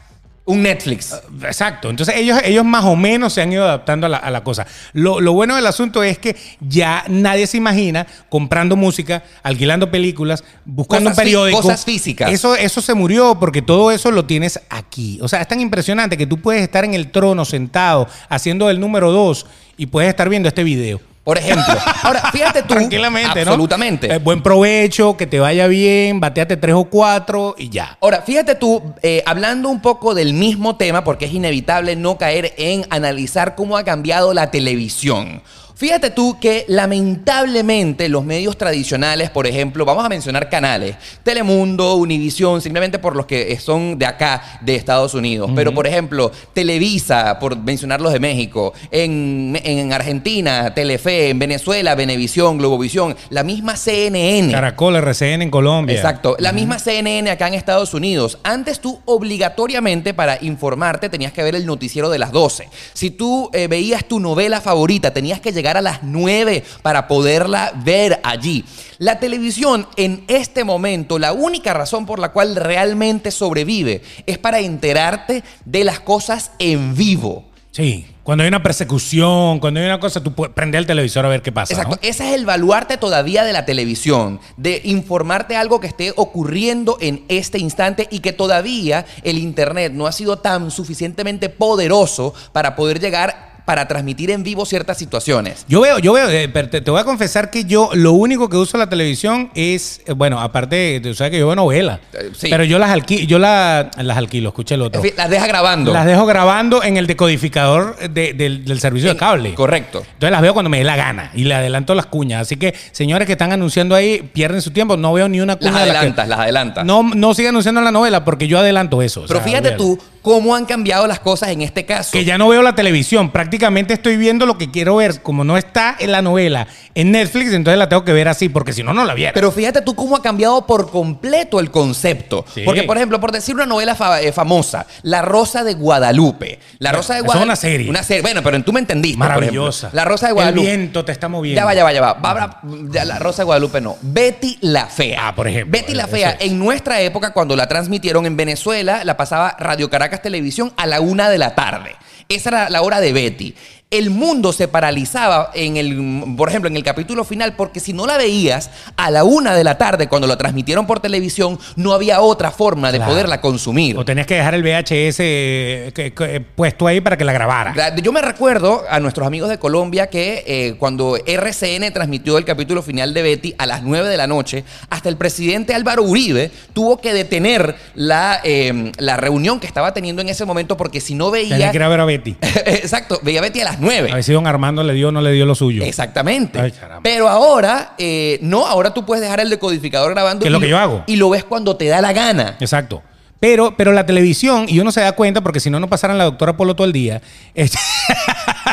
un 0.49 0.61
Netflix. 0.63 1.13
Exacto. 1.43 1.89
Entonces 1.89 2.15
ellos, 2.15 2.39
ellos 2.45 2.63
más 2.63 2.85
o 2.85 2.95
menos 2.95 3.33
se 3.33 3.41
han 3.41 3.51
ido 3.51 3.65
adaptando 3.65 4.05
a 4.05 4.09
la, 4.09 4.15
a 4.17 4.31
la 4.31 4.45
cosa. 4.45 4.65
Lo, 4.93 5.19
lo 5.19 5.33
bueno 5.33 5.57
del 5.57 5.65
asunto 5.67 6.03
es 6.03 6.19
que 6.19 6.37
ya 6.61 7.03
nadie 7.09 7.45
se 7.47 7.57
imagina 7.57 8.07
comprando 8.29 8.77
música, 8.77 9.23
alquilando 9.43 9.91
películas, 9.91 10.45
buscando 10.63 11.09
Cosas 11.09 11.17
un 11.17 11.23
periódico. 11.25 11.61
cosas 11.61 11.83
físicas. 11.83 12.31
Eso, 12.31 12.55
eso 12.55 12.79
se 12.79 12.93
murió 12.93 13.37
porque 13.37 13.61
todo 13.61 13.91
eso 13.91 14.09
lo 14.09 14.23
tienes 14.23 14.57
aquí. 14.69 15.19
O 15.21 15.27
sea, 15.27 15.41
es 15.41 15.49
tan 15.49 15.59
impresionante 15.59 16.15
que 16.17 16.25
tú 16.25 16.37
puedes 16.41 16.61
estar 16.61 16.85
en 16.85 16.93
el 16.93 17.11
trono 17.11 17.43
sentado 17.43 18.07
haciendo 18.29 18.69
el 18.69 18.79
número 18.79 19.11
dos 19.11 19.47
y 19.75 19.87
puedes 19.87 20.07
estar 20.09 20.29
viendo 20.29 20.47
este 20.47 20.63
video. 20.63 21.01
Por 21.27 21.37
ejemplo. 21.37 21.75
Ahora, 22.03 22.31
fíjate 22.31 22.61
tú. 22.61 22.75
Tranquilamente, 22.75 23.43
¿no? 23.43 23.51
Absolutamente. 23.51 24.07
Eh, 24.07 24.17
buen 24.17 24.41
provecho, 24.41 25.17
que 25.17 25.27
te 25.27 25.41
vaya 25.41 25.67
bien, 25.67 26.21
bateate 26.21 26.55
tres 26.55 26.73
o 26.73 26.85
cuatro 26.85 27.53
y 27.57 27.67
ya. 27.67 27.97
Ahora, 27.99 28.21
fíjate 28.21 28.55
tú, 28.55 28.81
eh, 29.01 29.23
hablando 29.25 29.67
un 29.67 29.81
poco 29.81 30.15
del 30.15 30.33
mismo 30.33 30.77
tema, 30.77 31.03
porque 31.03 31.25
es 31.25 31.33
inevitable 31.33 31.97
no 31.97 32.17
caer 32.17 32.53
en 32.55 32.85
analizar 32.91 33.55
cómo 33.55 33.75
ha 33.75 33.83
cambiado 33.83 34.33
la 34.33 34.51
televisión. 34.51 35.41
Fíjate 35.77 36.09
tú 36.09 36.39
que 36.39 36.65
lamentablemente 36.67 38.09
los 38.09 38.25
medios 38.25 38.57
tradicionales, 38.57 39.29
por 39.29 39.45
ejemplo, 39.45 39.85
vamos 39.85 40.03
a 40.03 40.09
mencionar 40.09 40.49
canales, 40.49 40.95
Telemundo, 41.21 41.93
Univisión, 41.97 42.61
simplemente 42.61 42.97
por 42.97 43.15
los 43.15 43.27
que 43.27 43.55
son 43.59 43.99
de 43.99 44.07
acá, 44.07 44.59
de 44.61 44.73
Estados 44.73 45.13
Unidos, 45.13 45.51
pero 45.53 45.75
por 45.75 45.85
ejemplo, 45.85 46.31
Televisa, 46.53 47.37
por 47.37 47.55
mencionar 47.55 48.01
los 48.01 48.11
de 48.11 48.19
México, 48.19 48.73
en, 48.89 49.55
en 49.63 49.93
Argentina, 49.93 50.73
Telefe, 50.73 51.29
en 51.29 51.37
Venezuela, 51.37 51.93
Venevisión, 51.93 52.57
Globovisión, 52.57 53.15
la 53.29 53.43
misma 53.43 53.77
CNN. 53.77 54.51
Caracol, 54.51 54.95
RCN 54.95 55.43
en 55.43 55.51
Colombia. 55.51 55.95
Exacto. 55.95 56.35
La 56.39 56.53
misma 56.53 56.79
CNN 56.79 57.29
acá 57.29 57.49
en 57.49 57.53
Estados 57.53 57.93
Unidos. 57.93 58.39
Antes 58.41 58.79
tú 58.79 58.99
obligatoriamente 59.05 60.15
para 60.15 60.39
informarte 60.41 61.07
tenías 61.07 61.33
que 61.33 61.43
ver 61.43 61.53
el 61.53 61.67
noticiero 61.67 62.09
de 62.09 62.17
las 62.17 62.31
12. 62.31 62.67
Si 62.93 63.11
tú 63.11 63.51
eh, 63.53 63.67
veías 63.67 64.05
tu 64.05 64.19
novela 64.19 64.59
favorita, 64.59 65.13
tenías 65.13 65.39
que 65.39 65.51
llegar 65.51 65.66
a 65.75 65.81
las 65.81 66.03
9 66.03 66.63
para 66.81 67.07
poderla 67.07 67.73
ver 67.83 68.21
allí. 68.23 68.63
La 68.99 69.19
televisión 69.19 69.87
en 69.97 70.23
este 70.27 70.63
momento, 70.63 71.19
la 71.19 71.33
única 71.33 71.73
razón 71.73 72.05
por 72.05 72.19
la 72.19 72.31
cual 72.31 72.55
realmente 72.55 73.31
sobrevive 73.31 74.01
es 74.25 74.37
para 74.37 74.59
enterarte 74.59 75.43
de 75.65 75.83
las 75.83 75.99
cosas 75.99 76.51
en 76.59 76.95
vivo. 76.95 77.45
Sí. 77.71 78.05
Cuando 78.27 78.43
hay 78.43 78.49
una 78.49 78.61
persecución, 78.61 79.59
cuando 79.59 79.79
hay 79.79 79.85
una 79.85 80.01
cosa, 80.01 80.21
tú 80.21 80.33
puedes 80.33 80.53
prender 80.53 80.79
el 80.79 80.85
televisor 80.85 81.25
a 81.25 81.29
ver 81.29 81.41
qué 81.41 81.53
pasa. 81.53 81.73
Exacto, 81.73 81.95
¿no? 81.95 82.01
ese 82.01 82.27
es 82.27 82.35
el 82.35 82.45
baluarte 82.45 82.97
todavía 82.97 83.45
de 83.45 83.53
la 83.53 83.65
televisión, 83.65 84.41
de 84.57 84.81
informarte 84.83 85.55
algo 85.55 85.79
que 85.79 85.87
esté 85.87 86.11
ocurriendo 86.13 86.97
en 86.99 87.23
este 87.29 87.57
instante 87.57 88.05
y 88.11 88.19
que 88.19 88.33
todavía 88.33 89.05
el 89.23 89.37
Internet 89.37 89.93
no 89.93 90.07
ha 90.07 90.11
sido 90.11 90.39
tan 90.39 90.71
suficientemente 90.71 91.47
poderoso 91.47 92.33
para 92.51 92.75
poder 92.75 92.99
llegar 92.99 93.46
para 93.67 93.85
transmitir 93.85 94.31
en 94.31 94.43
vivo 94.43 94.65
ciertas 94.65 94.97
situaciones. 94.97 95.65
Yo 95.67 95.81
veo, 95.81 95.99
yo 95.99 96.13
veo, 96.13 96.29
eh, 96.29 96.47
te, 96.47 96.79
te 96.79 96.89
voy 96.89 97.01
a 97.01 97.03
confesar 97.03 97.49
que 97.51 97.65
yo 97.65 97.89
lo 97.95 98.13
único 98.13 98.47
que 98.47 98.55
uso 98.55 98.77
la 98.77 98.87
televisión 98.87 99.51
es, 99.55 99.99
eh, 100.05 100.13
bueno, 100.13 100.39
aparte, 100.39 101.01
tú 101.03 101.13
sabes 101.13 101.31
que 101.31 101.39
yo 101.39 101.47
veo 101.47 101.55
novela, 101.57 101.99
Eh, 102.13 102.31
sí. 102.33 102.47
pero 102.49 102.63
yo 102.63 102.79
las 102.79 102.91
alquilo, 102.91 103.25
yo 103.27 103.39
la- 103.39 103.91
las 103.97 104.15
alquilo, 104.15 104.47
escuché 104.49 104.75
el 104.75 104.83
otro. 104.83 105.01
En 105.01 105.07
fin, 105.09 105.13
las 105.17 105.29
deja 105.29 105.47
grabando. 105.47 105.91
Las 105.91 106.05
dejo 106.05 106.25
grabando 106.25 106.81
en 106.81 106.95
el 106.95 107.07
decodificador 107.07 107.97
de- 108.09 108.31
del, 108.33 108.63
del 108.63 108.79
servicio 108.79 109.09
de 109.09 109.17
cable. 109.17 109.53
Correcto. 109.53 109.99
Entonces 110.13 110.31
las 110.31 110.41
veo 110.41 110.53
cuando 110.53 110.69
me 110.69 110.77
dé 110.77 110.85
la 110.85 110.95
gana 110.95 111.31
y 111.35 111.43
le 111.43 111.53
adelanto 111.53 111.93
las 111.93 112.05
cuñas. 112.05 112.43
Así 112.43 112.55
que, 112.55 112.73
señores 112.93 113.25
que 113.25 113.33
están 113.33 113.51
anunciando 113.51 113.95
ahí, 113.95 114.21
pierden 114.33 114.61
su 114.61 114.71
tiempo. 114.71 114.95
No 114.95 115.11
veo 115.11 115.27
ni 115.27 115.41
una 115.41 115.57
cuña 115.57 115.71
Las 115.71 115.81
de 115.81 115.87
la 115.87 115.91
que- 115.93 115.97
adelantas, 115.99 116.27
las 116.29 116.39
adelantas. 116.39 116.85
No, 116.85 117.03
no 117.03 117.33
sigan 117.33 117.49
anunciando 117.49 117.81
la 117.81 117.91
novela 117.91 118.23
porque 118.23 118.47
yo 118.47 118.59
adelanto 118.59 119.01
eso. 119.01 119.23
o 119.23 119.27
Pero 119.27 119.39
sea, 119.39 119.45
fíjate 119.45 119.71
tú 119.71 119.99
cómo 120.27 120.55
han 120.57 120.65
cambiado 120.65 121.07
las 121.07 121.21
cosas 121.21 121.49
en 121.51 121.61
este 121.61 121.85
caso. 121.85 122.11
Que 122.11 122.25
ya 122.25 122.37
no 122.37 122.49
veo 122.49 122.61
la 122.61 122.75
televisión, 122.75 123.31
prácticamente 123.31 123.93
estoy 123.93 124.17
viendo 124.17 124.45
lo 124.45 124.57
que 124.57 124.69
quiero 124.69 124.97
ver. 124.97 125.21
Como 125.21 125.45
no 125.45 125.55
está 125.57 125.95
en 125.99 126.11
la 126.11 126.21
novela 126.21 126.67
en 126.95 127.11
Netflix, 127.13 127.53
entonces 127.53 127.79
la 127.79 127.87
tengo 127.87 128.03
que 128.03 128.11
ver 128.11 128.27
así, 128.27 128.49
porque 128.49 128.73
si 128.73 128.83
no, 128.83 128.93
no 128.93 129.05
la 129.05 129.13
viera. 129.13 129.31
Pero 129.31 129.53
fíjate 129.53 129.81
tú 129.81 129.95
cómo 129.95 130.17
ha 130.17 130.21
cambiado 130.21 130.65
por 130.65 130.91
completo 130.91 131.61
el 131.61 131.71
concepto. 131.71 132.43
Sí. 132.53 132.63
Porque, 132.65 132.83
por 132.83 132.97
ejemplo, 132.97 133.21
por 133.21 133.31
decir 133.31 133.55
una 133.55 133.65
novela 133.65 133.95
fa- 133.95 134.19
eh, 134.21 134.33
famosa, 134.33 134.85
La 135.01 135.21
Rosa 135.21 135.63
de 135.63 135.75
Guadalupe. 135.75 136.59
La 136.79 136.91
Rosa 136.91 137.13
de 137.13 137.19
Eso 137.19 137.23
es 137.23 137.25
Guadalupe. 137.27 137.45
una 137.45 137.55
serie. 137.55 137.89
Una 137.89 138.03
serie. 138.03 138.21
Bueno, 138.21 138.41
pero 138.43 138.61
tú 138.63 138.73
me 138.73 138.81
entendiste. 138.81 139.17
Maravillosa. 139.17 139.91
La 139.93 140.03
Rosa 140.03 140.27
de 140.27 140.33
Guadalupe. 140.33 140.69
El 140.69 140.77
viento 140.77 141.05
te 141.05 141.13
está 141.13 141.29
moviendo. 141.29 141.61
Ya 141.61 141.63
va, 141.65 141.73
ya 141.73 141.85
va, 141.85 141.93
ya 141.93 142.01
va. 142.01 142.13
Va, 142.15 142.61
ya, 142.91 143.05
La 143.05 143.17
Rosa 143.19 143.43
de 143.43 143.45
Guadalupe 143.45 143.79
no. 143.79 143.95
Betty 144.01 144.57
la 144.59 144.87
Fea. 144.87 145.29
Ah, 145.29 145.33
por 145.35 145.47
ejemplo. 145.47 145.71
Betty 145.79 145.93
la 145.93 146.03
Eso 146.03 146.11
Fea, 146.11 146.31
es. 146.31 146.45
en 146.51 146.59
nuestra 146.59 146.99
época, 146.99 147.31
cuando 147.31 147.55
la 147.55 147.67
transmitieron 147.69 148.25
en 148.25 148.35
Venezuela, 148.35 149.03
la 149.05 149.15
pasaba 149.15 149.55
Radio 149.57 149.89
Caracas 149.89 150.16
Televisión 150.21 150.73
a 150.77 150.85
la 150.85 151.01
una 151.01 151.29
de 151.29 151.37
la 151.37 151.55
tarde. 151.55 151.95
Esa 152.29 152.49
era 152.49 152.69
la 152.69 152.81
hora 152.81 152.99
de 152.99 153.13
Betty. 153.13 153.55
El 153.89 154.09
mundo 154.09 154.51
se 154.51 154.67
paralizaba 154.67 155.49
en 155.53 155.77
el, 155.77 156.35
por 156.35 156.49
ejemplo, 156.49 156.69
en 156.69 156.75
el 156.75 156.83
capítulo 156.83 157.23
final, 157.23 157.55
porque 157.55 157.79
si 157.79 157.93
no 157.93 158.05
la 158.05 158.17
veías 158.17 158.69
a 158.97 159.09
la 159.11 159.23
una 159.23 159.55
de 159.55 159.63
la 159.63 159.77
tarde 159.77 160.07
cuando 160.09 160.27
lo 160.27 160.37
transmitieron 160.37 160.85
por 160.85 160.99
televisión, 160.99 161.57
no 161.77 161.93
había 161.93 162.19
otra 162.19 162.51
forma 162.51 162.91
de 162.91 162.97
Claro. 162.97 163.13
poderla 163.13 163.39
consumir. 163.39 163.97
O 163.97 164.03
tenías 164.03 164.27
que 164.27 164.35
dejar 164.35 164.55
el 164.55 164.61
VHS 164.63 165.19
eh, 165.19 165.91
que- 165.95 166.13
que- 166.13 166.41
puesto 166.41 166.85
ahí 166.85 166.99
para 166.99 167.17
que 167.17 167.23
la 167.23 167.31
grabara. 167.31 167.73
Gra- 167.73 167.95
Yo 168.01 168.11
me 168.11 168.21
recuerdo 168.21 168.83
a 168.89 168.99
nuestros 168.99 169.25
amigos 169.25 169.49
de 169.49 169.57
Colombia 169.57 170.07
que 170.07 170.43
eh, 170.45 170.75
cuando 170.77 171.15
RCN 171.25 171.89
transmitió 171.93 172.37
el 172.37 172.43
capítulo 172.43 172.83
final 172.83 173.13
de 173.13 173.21
Betty 173.21 173.55
a 173.57 173.65
las 173.65 173.83
9 173.83 174.09
de 174.09 174.17
la 174.17 174.27
noche, 174.27 174.65
hasta 174.89 175.07
el 175.07 175.15
presidente 175.15 175.73
Álvaro 175.73 176.03
Uribe 176.03 176.51
tuvo 176.73 176.99
que 176.99 177.13
detener 177.13 177.77
la, 177.95 178.41
eh, 178.43 178.91
la 178.97 179.15
reunión 179.15 179.61
que 179.61 179.67
estaba 179.67 179.93
teniendo 179.93 180.21
en 180.21 180.27
ese 180.27 180.43
momento 180.43 180.75
porque 180.75 180.99
si 180.99 181.15
no 181.15 181.31
Tenía 181.31 181.55
veía... 181.55 181.71
que 181.71 181.77
ir 181.77 181.83
a 181.83 181.87
ver 181.87 182.01
a 182.01 182.05
Betty. 182.05 182.35
Exacto, 182.65 183.19
veía 183.23 183.39
Betty 183.39 183.61
a 183.61 183.63
las 183.65 183.76
9. 183.79 184.11
A 184.11 184.15
ver 184.15 184.23
si 184.23 184.33
don 184.33 184.47
Armando 184.47 184.83
le 184.83 184.93
dio 184.93 185.09
o 185.09 185.11
no 185.11 185.21
le 185.21 185.31
dio 185.31 185.45
lo 185.45 185.55
suyo. 185.55 185.83
Exactamente. 185.83 186.59
Ay, 186.59 186.71
caramba. 186.71 187.01
Pero 187.03 187.27
ahora, 187.29 187.93
eh, 187.97 188.39
no, 188.41 188.65
ahora 188.65 188.93
tú 188.93 189.05
puedes 189.05 189.21
dejar 189.21 189.39
el 189.39 189.49
decodificador 189.49 190.11
grabando. 190.13 190.43
Que 190.43 190.47
es 190.49 190.51
lo 190.51 190.59
que 190.59 190.69
yo 190.69 190.77
hago. 190.77 191.03
Y 191.07 191.15
lo 191.15 191.29
ves 191.29 191.43
cuando 191.43 191.75
te 191.77 191.87
da 191.87 192.01
la 192.01 192.13
gana. 192.13 192.55
Exacto. 192.59 193.03
Pero, 193.39 193.75
pero 193.77 193.91
la 193.91 194.05
televisión, 194.07 194.65
y 194.67 194.79
uno 194.79 194.91
se 194.91 195.01
da 195.01 195.11
cuenta, 195.11 195.41
porque 195.41 195.59
si 195.59 195.69
no, 195.69 195.79
no 195.79 195.87
pasaran 195.87 196.17
la 196.17 196.23
doctora 196.23 196.57
Polo 196.57 196.75
todo 196.75 196.87
el 196.87 196.93
día. 196.93 197.21
es- 197.53 197.71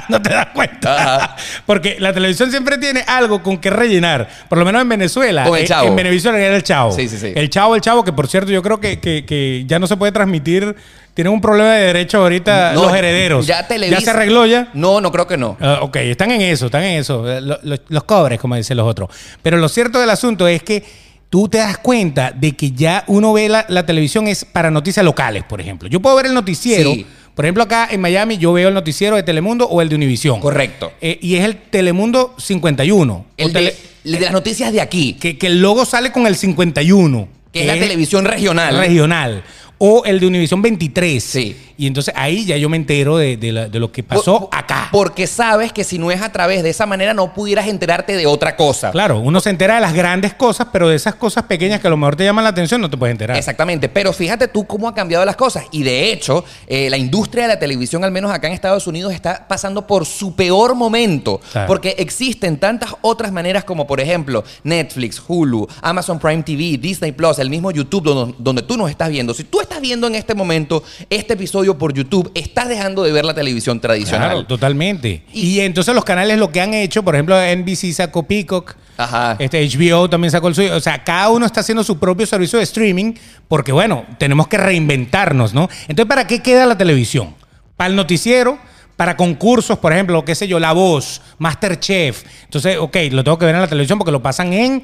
no 0.09 0.21
te 0.23 0.31
das 0.31 0.47
cuenta. 0.55 1.37
Porque 1.67 1.97
la 1.99 2.13
televisión 2.13 2.51
siempre 2.51 2.79
tiene 2.79 3.05
algo 3.07 3.43
con 3.43 3.59
que 3.59 3.71
rellenar. 3.71 4.29
Por 4.49 4.59
lo 4.59 4.65
menos 4.65 4.83
en 4.83 4.89
Venezuela. 4.89 5.45
Con 5.45 5.57
el 5.59 5.65
eh, 5.65 5.69
Chavo. 5.69 5.89
En 5.89 5.97
Venezuela 5.97 6.39
era 6.39 6.57
el 6.57 6.63
chavo. 6.63 6.93
Sí, 6.93 7.09
sí, 7.09 7.19
sí. 7.19 7.33
El 7.35 7.51
chavo, 7.51 7.75
el 7.75 7.81
chavo, 7.81 8.05
que 8.05 8.13
por 8.13 8.29
cierto, 8.29 8.51
yo 8.51 8.63
creo 8.63 8.81
que, 8.81 8.99
que- 9.01 9.25
que 9.27 9.65
ya 9.67 9.79
no 9.79 9.87
se 9.87 9.97
puede 9.97 10.13
transmitir. 10.13 10.75
Tienen 11.15 11.33
un 11.33 11.41
problema 11.41 11.75
de 11.75 11.87
derecho 11.87 12.19
ahorita 12.19 12.73
No, 12.73 12.83
los 12.87 12.95
herederos. 12.95 13.47
Ya, 13.47 13.69
Televisa- 13.69 14.01
se 14.01 14.11
arregló 14.11 14.47
ya? 14.47 14.69
No, 14.75 15.01
no 15.01 15.13
creo 15.13 15.29
que 15.29 15.37
no. 15.37 15.57
Ah, 15.61 15.79
ok, 15.83 15.95
están 15.97 16.33
en 16.33 16.41
eso, 16.41 16.67
están 16.67 16.83
en 16.83 16.99
eso. 16.99 17.31
Eh, 17.31 17.41
lo- 17.41 17.61
lo- 17.63 17.77
los 17.89 18.03
cobres, 18.05 18.41
como 18.41 18.57
dicen 18.57 18.77
los 18.77 18.87
otros. 18.89 19.11
Pero 19.41 19.57
lo 19.57 19.69
cierto 19.69 20.01
del 20.01 20.11
asunto 20.11 20.49
es 20.49 20.65
que 20.65 20.83
tú 21.31 21.49
te 21.49 21.59
das 21.59 21.79
cuenta 21.79 22.33
de 22.33 22.53
que 22.57 22.73
ya 22.73 23.05
uno 23.07 23.33
ve 23.33 23.49
la, 23.49 23.65
la 23.69 23.87
televisión 23.87 24.27
es 24.27 24.45
para 24.45 24.73
noticias 24.73 25.05
locales, 25.05 25.45
por 25.45 25.61
ejemplo. 25.61 25.89
Yo 25.89 26.01
puedo 26.01 26.17
ver 26.17 26.27
el 26.27 26.35
noticiero. 26.35 26.91
Sí. 26.93 27.07
Por 27.35 27.45
ejemplo, 27.45 27.65
acá 27.65 27.89
en 27.91 28.01
Miami 28.01 28.39
yo 28.39 28.53
veo 28.53 28.69
el 28.69 28.75
noticiero 28.75 29.17
de 29.17 29.23
Telemundo 29.23 29.67
o 29.67 29.83
el 29.83 29.89
de 29.89 29.97
Univisión. 29.97 30.41
Correcto. 30.41 30.93
Eh, 31.01 31.19
y 31.21 31.35
es 31.37 31.45
el 31.45 31.57
Telemundo 31.57 32.35
51. 32.39 33.27
El 33.37 33.53
tele- 33.53 33.73
de, 33.73 33.77
el 34.05 34.13
de 34.13 34.21
las 34.21 34.33
noticias 34.33 34.73
de 34.73 34.81
aquí, 34.81 35.15
que, 35.15 35.37
que 35.37 35.47
el 35.49 35.61
logo 35.61 35.85
sale 35.85 36.13
con 36.13 36.27
el 36.27 36.37
51. 36.37 37.29
que 37.53 37.61
es 37.63 37.67
la 37.67 37.75
televisión 37.75 38.25
regional. 38.25 38.77
regional. 38.77 39.43
O 39.79 40.05
el 40.05 40.21
de 40.21 40.27
Univisión 40.27 40.63
23. 40.63 41.23
Sí. 41.23 41.57
Y 41.77 41.89
entonces 41.89 42.15
ahí 42.17 42.45
ya 42.45 42.57
yo 42.57 42.69
me 42.69 42.77
entero 42.77 43.17
de, 43.17 43.37
de 43.37 43.51
la- 43.51 43.69
de 43.69 43.81
lo 43.81 43.91
que 43.91 44.05
pasó 44.05 44.49
Por- 44.49 44.49
acá. 44.53 44.89
Porque 44.93 45.27
sabes 45.27 45.73
que 45.73 45.83
si 45.83 45.99
no 45.99 46.13
es 46.13 46.23
a 46.23 46.31
través 46.31 46.63
de 46.63 46.71
esa 46.71 46.87
manera 46.87 47.13
no 47.15 47.35
pudieras 47.35 47.67
enterarte 47.67 48.17
de 48.17 48.27
otra 48.27 48.55
cosa. 48.55 48.93
Claro, 48.93 49.19
uno 49.19 49.41
se 49.41 49.51
entera 49.51 49.75
de 49.75 49.81
las 49.81 49.93
grandes 49.93 50.35
cosas, 50.35 50.69
pero 50.73 50.89
de 50.89 50.95
esas 50.95 51.17
cosas 51.17 51.43
pequeñas 51.45 51.81
que 51.81 51.89
a 51.89 51.91
lo 51.91 51.97
mejor 51.97 52.15
te 52.15 52.25
llaman 52.25 52.45
la 52.45 52.51
atención 52.51 52.81
no 52.81 52.89
te 52.89 52.97
puedes 52.97 53.13
enterar. 53.13 53.37
Exactamente, 53.37 53.89
pero 53.89 54.13
fíjate 54.13 54.47
tú 54.47 54.65
cómo 54.67 54.89
ha 54.89 54.95
cambiado 54.95 55.25
las 55.25 55.35
cosas. 55.35 55.65
Y 55.73 55.83
de 55.83 56.13
hecho, 56.13 56.45
eh, 56.69 56.89
la 56.89 56.97
industria 56.97 57.43
de 57.43 57.49
la 57.55 57.59
televisión, 57.59 58.05
al 58.05 58.13
menos 58.13 58.31
acá 58.31 58.47
en 58.47 58.53
Estados 58.55 58.87
Unidos, 58.87 59.13
está 59.13 59.47
pasando 59.49 59.85
por 59.87 60.07
su 60.07 60.37
peor 60.37 60.77
momento. 60.77 61.41
Claro. 61.51 61.67
Porque 61.67 61.97
existen 61.99 62.59
tantas 62.59 62.95
otras 63.01 63.33
maneras 63.33 63.65
como, 63.65 63.85
por 63.89 64.01
ejemplo, 64.01 64.45
Netflix, 64.63 65.21
Hulu, 65.27 65.67
Amazon 65.83 66.21
Prime 66.21 66.45
TV, 66.45 66.79
Disney 66.79 67.11
Plus, 67.11 67.41
el 67.41 67.51
mismo 67.51 67.73
YouTube 67.73 68.05
donde, 68.05 68.35
donde 68.39 68.63
tú 68.63 68.77
nos 68.77 68.89
estás 68.91 69.11
viendo. 69.11 69.35
Si 69.35 69.43
tú 69.43 69.61
estás 69.65 69.81
viendo 69.81 70.07
en 70.07 70.15
este 70.15 70.35
momento 70.35 70.83
este 71.11 71.35
episodio 71.35 71.77
por 71.77 71.93
YouTube, 71.93 72.31
estás 72.35 72.69
dejando 72.69 73.03
de 73.03 73.13
ver 73.13 73.25
la 73.25 73.35
televisión 73.35 73.81
tradicional. 73.81 74.29
Claro, 74.31 74.47
totalmente. 74.47 75.25
Y- 75.33 75.55
Y, 75.55 75.61
entonces 75.61 75.95
los 75.95 76.05
canales 76.05 76.39
lo 76.39 76.51
que 76.53 76.61
han 76.61 76.73
hecho, 76.75 77.03
por 77.03 77.15
ejemplo, 77.15 77.37
NBC 77.41 77.93
sacó 77.93 78.23
Peacock, 78.25 78.77
Ajá. 78.97 79.37
este 79.39 79.61
HBO 79.65 80.09
también 80.09 80.31
sacó 80.31 80.49
el 80.49 80.55
suyo. 80.55 80.75
O 80.77 80.81
sea, 80.81 81.03
cada 81.05 81.29
uno 81.31 81.45
está 81.47 81.61
haciendo 81.61 81.83
su 81.85 81.99
propio 81.99 82.27
servicio 82.27 82.59
de 82.59 82.65
streaming 82.65 83.15
porque, 83.49 83.73
bueno, 83.73 84.05
tenemos 84.19 84.47
que 84.49 84.57
reinventarnos, 84.57 85.53
¿no? 85.55 85.69
Entonces, 85.89 86.09
¿para 86.09 86.27
qué 86.27 86.41
queda 86.41 86.65
la 86.67 86.79
televisión? 86.79 87.35
Para 87.77 87.91
el 87.91 87.97
noticiero, 87.97 88.59
para 88.97 89.17
concursos, 89.17 89.79
por 89.79 89.93
ejemplo, 89.93 90.25
qué 90.25 90.35
sé 90.37 90.47
yo, 90.47 90.61
La 90.61 90.73
Voz, 90.73 91.21
Masterchef. 91.39 92.23
Entonces, 92.45 92.77
ok, 92.79 92.97
lo 93.11 93.25
tengo 93.25 93.39
que 93.39 93.47
ver 93.47 93.55
en 93.57 93.61
la 93.61 93.67
televisión 93.69 93.99
porque 93.99 94.13
lo 94.13 94.23
pasan 94.23 94.53
en 94.53 94.83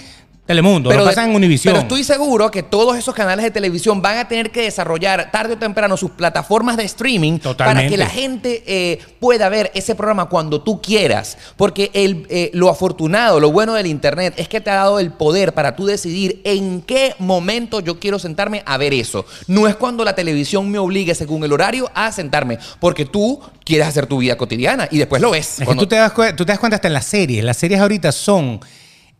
Telemundo, 0.50 0.90
lo 0.92 0.98
de- 1.04 1.04
pasan 1.10 1.30
en 1.30 1.36
Univision. 1.36 1.72
pero 1.72 1.82
estoy 1.82 2.02
seguro 2.04 2.50
que 2.50 2.62
todos 2.62 2.96
esos 2.98 3.14
canales 3.14 3.44
de 3.44 3.50
televisión 3.50 4.02
van 4.02 4.18
a 4.18 4.26
tener 4.28 4.50
que 4.50 4.62
desarrollar 4.62 5.30
tarde 5.30 5.54
o 5.54 5.58
temprano 5.58 5.96
sus 5.96 6.10
plataformas 6.10 6.76
de 6.76 6.84
streaming 6.84 7.38
para 7.56 7.86
que 7.88 7.96
la 7.96 8.06
gente 8.06 8.62
eh, 8.66 8.98
pueda 9.20 9.48
ver 9.48 9.70
ese 9.74 9.94
programa 9.94 10.28
cuando 10.28 10.60
tú 10.62 10.82
quieras. 10.82 11.38
Porque 11.56 11.90
el, 11.94 12.26
eh, 12.30 12.50
lo 12.52 12.68
afortunado, 12.68 13.38
lo 13.40 13.52
bueno 13.52 13.74
del 13.74 13.86
Internet 13.86 14.34
es 14.36 14.48
que 14.48 14.60
te 14.60 14.70
ha 14.70 14.74
dado 14.74 14.98
el 14.98 15.12
poder 15.12 15.54
para 15.54 15.76
tú 15.76 15.86
decidir 15.86 16.40
en 16.44 16.82
qué 16.82 17.14
momento 17.18 17.80
yo 17.80 17.98
quiero 18.00 18.18
sentarme 18.18 18.62
a 18.66 18.76
ver 18.76 18.92
eso. 18.92 19.24
No 19.46 19.68
es 19.68 19.76
cuando 19.76 20.04
la 20.04 20.14
televisión 20.14 20.70
me 20.70 20.78
obligue 20.78 21.14
según 21.14 21.44
el 21.44 21.52
horario 21.52 21.90
a 21.94 22.10
sentarme, 22.12 22.58
porque 22.80 23.06
tú 23.06 23.40
quieres 23.64 23.86
hacer 23.86 24.06
tu 24.06 24.18
vida 24.18 24.36
cotidiana 24.36 24.88
y 24.90 24.98
después 24.98 25.22
lo 25.22 25.30
ves. 25.30 25.60
Es 25.60 25.64
Cuando- 25.64 25.82
que 25.82 25.86
tú 25.86 25.88
te, 25.90 25.96
das, 25.96 26.12
cue- 26.12 26.34
tú 26.34 26.44
te 26.44 26.52
das 26.52 26.58
cuenta 26.58 26.74
hasta 26.76 26.88
en 26.88 26.94
las 26.94 27.06
series. 27.06 27.44
Las 27.44 27.56
series 27.56 27.80
ahorita 27.80 28.10
son 28.10 28.60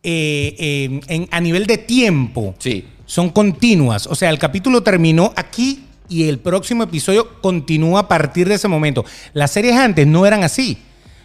eh, 0.03 0.55
eh, 0.59 1.01
en- 1.09 1.29
a 1.31 1.41
nivel 1.41 1.67
de 1.67 1.79
tiempo. 1.79 2.55
Sí. 2.59 2.85
Son 3.07 3.31
continuas. 3.31 4.07
O 4.07 4.15
sea, 4.15 4.31
el 4.31 4.39
capítulo 4.39 4.83
terminó 4.83 5.33
aquí 5.37 5.85
y 6.09 6.29
el 6.29 6.39
próximo 6.39 6.83
episodio 6.85 7.41
continúa 7.41 8.01
a 8.01 8.09
partir 8.09 8.49
de 8.49 8.55
ese 8.55 8.69
momento. 8.69 9.05
Las 9.33 9.51
series 9.51 9.77
antes 9.77 10.07
no 10.07 10.27
eran 10.27 10.43
así. 10.45 10.79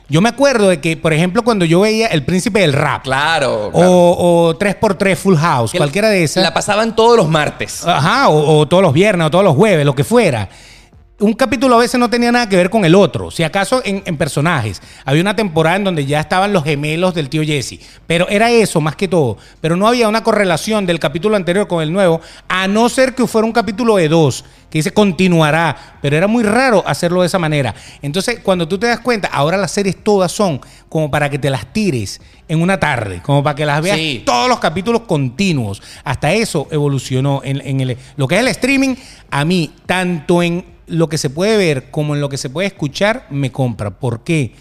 Yo 0.07 0.21
me 0.21 0.29
acuerdo 0.29 0.69
de 0.69 0.79
que, 0.81 0.97
por 0.97 1.13
ejemplo, 1.13 1.43
cuando 1.43 1.65
yo 1.65 1.79
veía 1.79 2.05
El 2.07 2.23
Príncipe 2.23 2.59
del 2.59 2.73
Rap 2.73 3.03
Claro. 3.03 3.71
claro. 3.73 3.91
o, 3.91 4.49
o 4.49 4.57
3x3 4.59 5.15
Full 5.15 5.35
House, 5.35 5.71
Que 5.71 5.79
cualquiera 5.79 6.09
de 6.09 6.23
esas. 6.23 6.43
La 6.43 6.53
pasaban 6.53 6.95
todos 6.95 7.17
los 7.17 7.27
martes. 7.27 7.83
Ajá, 7.87 8.29
o, 8.29 8.59
o 8.59 8.67
todos 8.67 8.83
los 8.83 8.93
viernes, 8.93 9.25
o 9.25 9.31
todos 9.31 9.43
los 9.43 9.55
jueves, 9.55 9.83
lo 9.83 9.95
que 9.95 10.03
fuera. 10.03 10.47
Un 11.17 11.31
capítulo 11.31 11.75
a 11.75 11.79
veces 11.79 11.97
no 11.97 12.09
tenía 12.09 12.29
nada 12.29 12.49
que 12.49 12.57
ver 12.57 12.69
con 12.69 12.83
el 12.83 12.93
otro. 12.93 13.31
Si 13.31 13.41
acaso 13.41 13.81
en, 13.85 14.03
en 14.05 14.17
personajes. 14.17 14.81
Había 15.05 15.21
una 15.21 15.33
temporada 15.33 15.77
en 15.77 15.85
donde 15.85 16.05
ya 16.05 16.19
estaban 16.19 16.51
los 16.51 16.65
gemelos 16.65 17.13
del 17.13 17.29
tío 17.29 17.41
Jesse. 17.41 17.79
Pero 18.05 18.27
era 18.27 18.51
eso 18.51 18.81
más 18.81 18.97
que 18.97 19.07
todo. 19.07 19.37
Pero 19.61 19.77
no 19.77 19.87
había 19.87 20.09
una 20.09 20.23
correlación 20.23 20.85
del 20.85 20.99
capítulo 20.99 21.37
anterior 21.37 21.69
con 21.69 21.81
el 21.81 21.93
nuevo, 21.93 22.19
a 22.49 22.67
no 22.67 22.89
ser 22.89 23.15
que 23.15 23.27
fuera 23.27 23.45
un 23.45 23.53
capítulo 23.53 23.95
de 23.95 24.09
dos, 24.09 24.43
que 24.69 24.79
dice 24.79 24.91
continuará. 24.91 25.97
Pero 26.01 26.17
era 26.17 26.27
muy 26.27 26.43
raro 26.43 26.83
hacerlo 26.85 27.21
de 27.21 27.27
esa 27.27 27.39
manera. 27.39 27.73
Entonces, 28.01 28.41
cuando 28.43 28.67
tú 28.67 28.77
te 28.77 28.87
das 28.87 28.99
cuenta, 28.99 29.29
ahora 29.29 29.55
las 29.55 29.71
series 29.71 29.95
todas 30.03 30.33
son 30.33 30.59
como 30.89 31.09
para 31.09 31.29
que 31.29 31.39
te 31.39 31.49
las 31.49 31.71
tires 31.71 32.19
en 32.49 32.61
una 32.61 32.77
tarde, 32.77 33.21
como 33.23 33.41
para 33.41 33.55
que 33.55 33.65
las 33.65 33.81
veas 33.81 33.95
Sí. 33.97 34.21
todos 34.25 34.49
los 34.49 34.59
capítulos 34.59 35.03
continuos. 35.03 35.81
Hasta 36.03 36.33
eso 36.33 36.67
evolucionó 36.71 37.39
en, 37.45 37.61
en 37.65 37.79
el, 37.79 37.97
lo 38.17 38.27
que 38.27 38.35
es 38.35 38.41
el 38.41 38.49
streaming. 38.49 38.95
A 39.31 39.45
mí, 39.45 39.71
tanto 39.85 40.43
en 40.43 40.74
lo 40.87 41.09
que 41.09 41.17
se 41.17 41.29
puede 41.29 41.57
ver 41.57 41.91
como 41.91 42.15
en 42.15 42.21
lo 42.21 42.29
que 42.29 42.37
se 42.37 42.49
puede 42.49 42.67
escuchar, 42.67 43.27
me 43.29 43.51
compra. 43.51 43.91
¿Por 43.91 44.23
qué? 44.23 44.53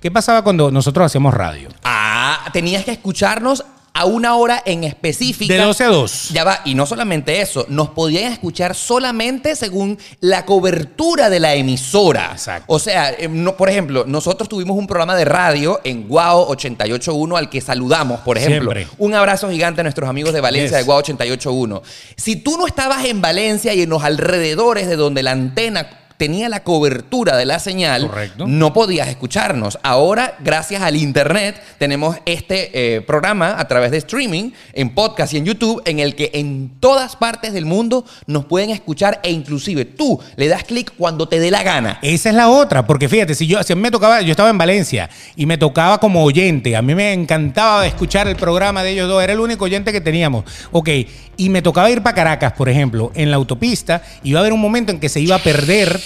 ¿Qué 0.00 0.10
pasaba 0.10 0.42
cuando 0.42 0.70
nosotros 0.70 1.06
hacíamos 1.06 1.32
radio? 1.34 1.68
Ah, 1.82 2.48
tenías 2.52 2.84
que 2.84 2.92
escucharnos 2.92 3.64
a 3.96 4.06
una 4.06 4.34
hora 4.34 4.60
en 4.66 4.82
específica. 4.82 5.54
De 5.54 5.60
12 5.60 5.84
a 5.84 5.88
2. 5.88 6.28
Ya 6.30 6.42
va, 6.42 6.60
y 6.64 6.74
no 6.74 6.84
solamente 6.84 7.40
eso, 7.40 7.64
nos 7.68 7.90
podían 7.90 8.32
escuchar 8.32 8.74
solamente 8.74 9.54
según 9.54 9.96
la 10.18 10.44
cobertura 10.44 11.30
de 11.30 11.38
la 11.38 11.54
emisora. 11.54 12.30
Exacto. 12.32 12.64
O 12.66 12.80
sea, 12.80 13.10
eh, 13.12 13.28
no, 13.28 13.56
por 13.56 13.70
ejemplo, 13.70 14.04
nosotros 14.06 14.48
tuvimos 14.48 14.76
un 14.76 14.88
programa 14.88 15.14
de 15.14 15.24
radio 15.24 15.80
en 15.84 16.08
Guau 16.08 16.40
881 16.48 17.36
al 17.36 17.48
que 17.48 17.60
saludamos, 17.60 18.18
por 18.20 18.36
ejemplo. 18.36 18.72
Siempre. 18.72 18.94
Un 18.98 19.14
abrazo 19.14 19.48
gigante 19.48 19.80
a 19.80 19.84
nuestros 19.84 20.10
amigos 20.10 20.32
de 20.34 20.40
Valencia 20.40 20.76
Yes. 20.76 20.78
de 20.78 20.82
Guau 20.84 20.98
881. 20.98 21.82
Si 22.16 22.34
tú 22.34 22.58
no 22.58 22.66
estabas 22.66 23.04
en 23.04 23.20
Valencia 23.20 23.74
y 23.74 23.82
en 23.82 23.90
los 23.90 24.02
alrededores 24.02 24.88
de 24.88 24.96
donde 24.96 25.22
la 25.22 25.30
antena 25.30 25.86
tenía 26.16 26.48
la 26.48 26.62
cobertura 26.62 27.36
de 27.36 27.44
la 27.44 27.58
señal, 27.58 28.08
Correcto. 28.08 28.46
no 28.46 28.72
podías 28.72 29.08
escucharnos. 29.08 29.78
Ahora, 29.82 30.36
gracias 30.40 30.82
al 30.82 30.96
Internet, 30.96 31.60
tenemos 31.78 32.16
este 32.26 32.96
eh, 32.96 33.00
programa 33.00 33.58
a 33.58 33.68
través 33.68 33.90
de 33.90 33.98
streaming, 33.98 34.50
en 34.72 34.94
podcast 34.94 35.34
y 35.34 35.38
en 35.38 35.44
YouTube, 35.44 35.82
en 35.84 35.98
el 35.98 36.14
que 36.14 36.30
en 36.34 36.72
todas 36.80 37.16
partes 37.16 37.52
del 37.52 37.66
mundo 37.66 38.04
nos 38.26 38.44
pueden 38.46 38.70
escuchar 38.70 39.20
e 39.22 39.30
inclusive 39.30 39.84
tú 39.84 40.20
le 40.36 40.48
das 40.48 40.64
clic 40.64 40.92
cuando 40.96 41.28
te 41.28 41.40
dé 41.40 41.50
la 41.50 41.62
gana. 41.62 41.98
Esa 42.02 42.30
es 42.30 42.34
la 42.34 42.48
otra, 42.48 42.86
porque 42.86 43.08
fíjate, 43.08 43.34
si 43.34 43.46
yo 43.46 43.62
si 43.62 43.74
me 43.74 43.90
tocaba, 43.90 44.20
yo 44.20 44.30
estaba 44.30 44.50
en 44.50 44.58
Valencia 44.58 45.08
y 45.36 45.46
me 45.46 45.58
tocaba 45.58 45.98
como 45.98 46.22
oyente, 46.24 46.76
a 46.76 46.82
mí 46.82 46.94
me 46.94 47.12
encantaba 47.12 47.86
escuchar 47.86 48.28
el 48.28 48.36
programa 48.36 48.82
de 48.82 48.90
ellos 48.90 49.08
dos, 49.08 49.22
era 49.22 49.32
el 49.32 49.40
único 49.40 49.64
oyente 49.64 49.92
que 49.92 50.00
teníamos. 50.00 50.44
Ok, 50.70 50.88
y 51.36 51.48
me 51.48 51.62
tocaba 51.62 51.90
ir 51.90 52.02
para 52.02 52.14
Caracas, 52.14 52.52
por 52.52 52.68
ejemplo, 52.68 53.10
en 53.14 53.30
la 53.30 53.36
autopista, 53.36 54.02
iba 54.22 54.38
a 54.38 54.42
haber 54.42 54.52
un 54.52 54.60
momento 54.60 54.92
en 54.92 55.00
que 55.00 55.08
se 55.08 55.20
iba 55.20 55.36
a 55.36 55.40
perder 55.40 56.00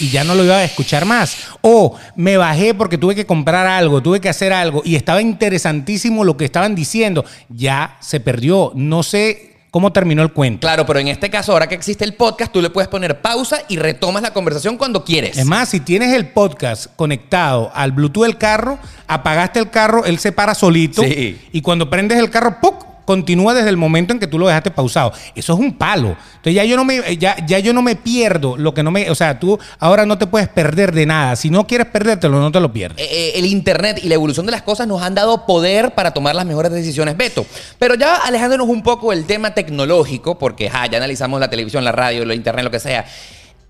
y 0.00 0.10
ya 0.10 0.24
no 0.24 0.34
lo 0.34 0.44
iba 0.44 0.56
a 0.56 0.64
escuchar 0.64 1.04
más. 1.04 1.36
O 1.60 1.96
me 2.16 2.36
bajé 2.36 2.74
porque 2.74 2.98
tuve 2.98 3.14
que 3.14 3.26
comprar 3.26 3.66
algo, 3.66 4.02
tuve 4.02 4.20
que 4.20 4.28
hacer 4.28 4.52
algo 4.52 4.82
y 4.84 4.96
estaba 4.96 5.20
interesantísimo 5.20 6.24
lo 6.24 6.36
que 6.36 6.44
estaban 6.44 6.74
diciendo, 6.74 7.24
ya 7.48 7.96
se 8.00 8.20
perdió, 8.20 8.72
no 8.74 9.02
sé 9.02 9.56
cómo 9.70 9.92
terminó 9.92 10.22
el 10.22 10.32
cuento. 10.32 10.60
Claro, 10.60 10.86
pero 10.86 10.98
en 10.98 11.08
este 11.08 11.30
caso, 11.30 11.52
ahora 11.52 11.68
que 11.68 11.74
existe 11.74 12.04
el 12.04 12.14
podcast, 12.14 12.52
tú 12.52 12.62
le 12.62 12.70
puedes 12.70 12.88
poner 12.88 13.20
pausa 13.20 13.58
y 13.68 13.76
retomas 13.76 14.22
la 14.22 14.32
conversación 14.32 14.76
cuando 14.76 15.04
quieres. 15.04 15.36
Es 15.36 15.44
más, 15.44 15.68
si 15.68 15.80
tienes 15.80 16.14
el 16.14 16.28
podcast 16.28 16.86
conectado 16.96 17.70
al 17.74 17.92
Bluetooth 17.92 18.24
del 18.24 18.38
carro, 18.38 18.78
apagaste 19.06 19.60
el 19.60 19.70
carro, 19.70 20.04
él 20.04 20.18
se 20.18 20.32
para 20.32 20.54
solito. 20.54 21.02
Sí. 21.02 21.38
Y 21.52 21.60
cuando 21.60 21.90
prendes 21.90 22.18
el 22.18 22.30
carro, 22.30 22.58
¡puc! 22.60 22.86
Continúa 23.08 23.54
desde 23.54 23.70
el 23.70 23.78
momento 23.78 24.12
en 24.12 24.18
que 24.18 24.26
tú 24.26 24.38
lo 24.38 24.48
dejaste 24.48 24.70
pausado. 24.70 25.14
Eso 25.34 25.54
es 25.54 25.58
un 25.58 25.78
palo. 25.78 26.08
Entonces 26.08 26.52
ya 26.52 26.64
yo 26.64 26.76
no 26.76 26.84
me, 26.84 27.16
ya, 27.16 27.36
ya 27.46 27.58
yo 27.58 27.72
no 27.72 27.80
me 27.80 27.96
pierdo 27.96 28.58
lo 28.58 28.74
que 28.74 28.82
no 28.82 28.90
me. 28.90 29.10
O 29.10 29.14
sea, 29.14 29.40
tú 29.40 29.58
ahora 29.78 30.04
no 30.04 30.18
te 30.18 30.26
puedes 30.26 30.46
perder 30.46 30.92
de 30.92 31.06
nada. 31.06 31.34
Si 31.34 31.48
no 31.48 31.66
quieres 31.66 31.86
perdértelo, 31.86 32.38
no 32.38 32.52
te 32.52 32.60
lo 32.60 32.70
pierdes. 32.70 32.98
Eh, 32.98 33.08
eh, 33.10 33.32
el 33.36 33.46
Internet 33.46 34.00
y 34.02 34.10
la 34.10 34.14
evolución 34.16 34.44
de 34.44 34.52
las 34.52 34.60
cosas 34.60 34.86
nos 34.86 35.00
han 35.00 35.14
dado 35.14 35.46
poder 35.46 35.92
para 35.92 36.10
tomar 36.10 36.34
las 36.34 36.44
mejores 36.44 36.70
decisiones, 36.70 37.16
Beto. 37.16 37.46
Pero 37.78 37.94
ya 37.94 38.16
alejándonos 38.16 38.68
un 38.68 38.82
poco 38.82 39.10
del 39.10 39.24
tema 39.24 39.54
tecnológico, 39.54 40.38
porque 40.38 40.68
ja, 40.68 40.84
ya 40.84 40.98
analizamos 40.98 41.40
la 41.40 41.48
televisión, 41.48 41.84
la 41.84 41.92
radio, 41.92 42.26
lo 42.26 42.34
Internet, 42.34 42.62
lo 42.62 42.70
que 42.70 42.80
sea. 42.80 43.06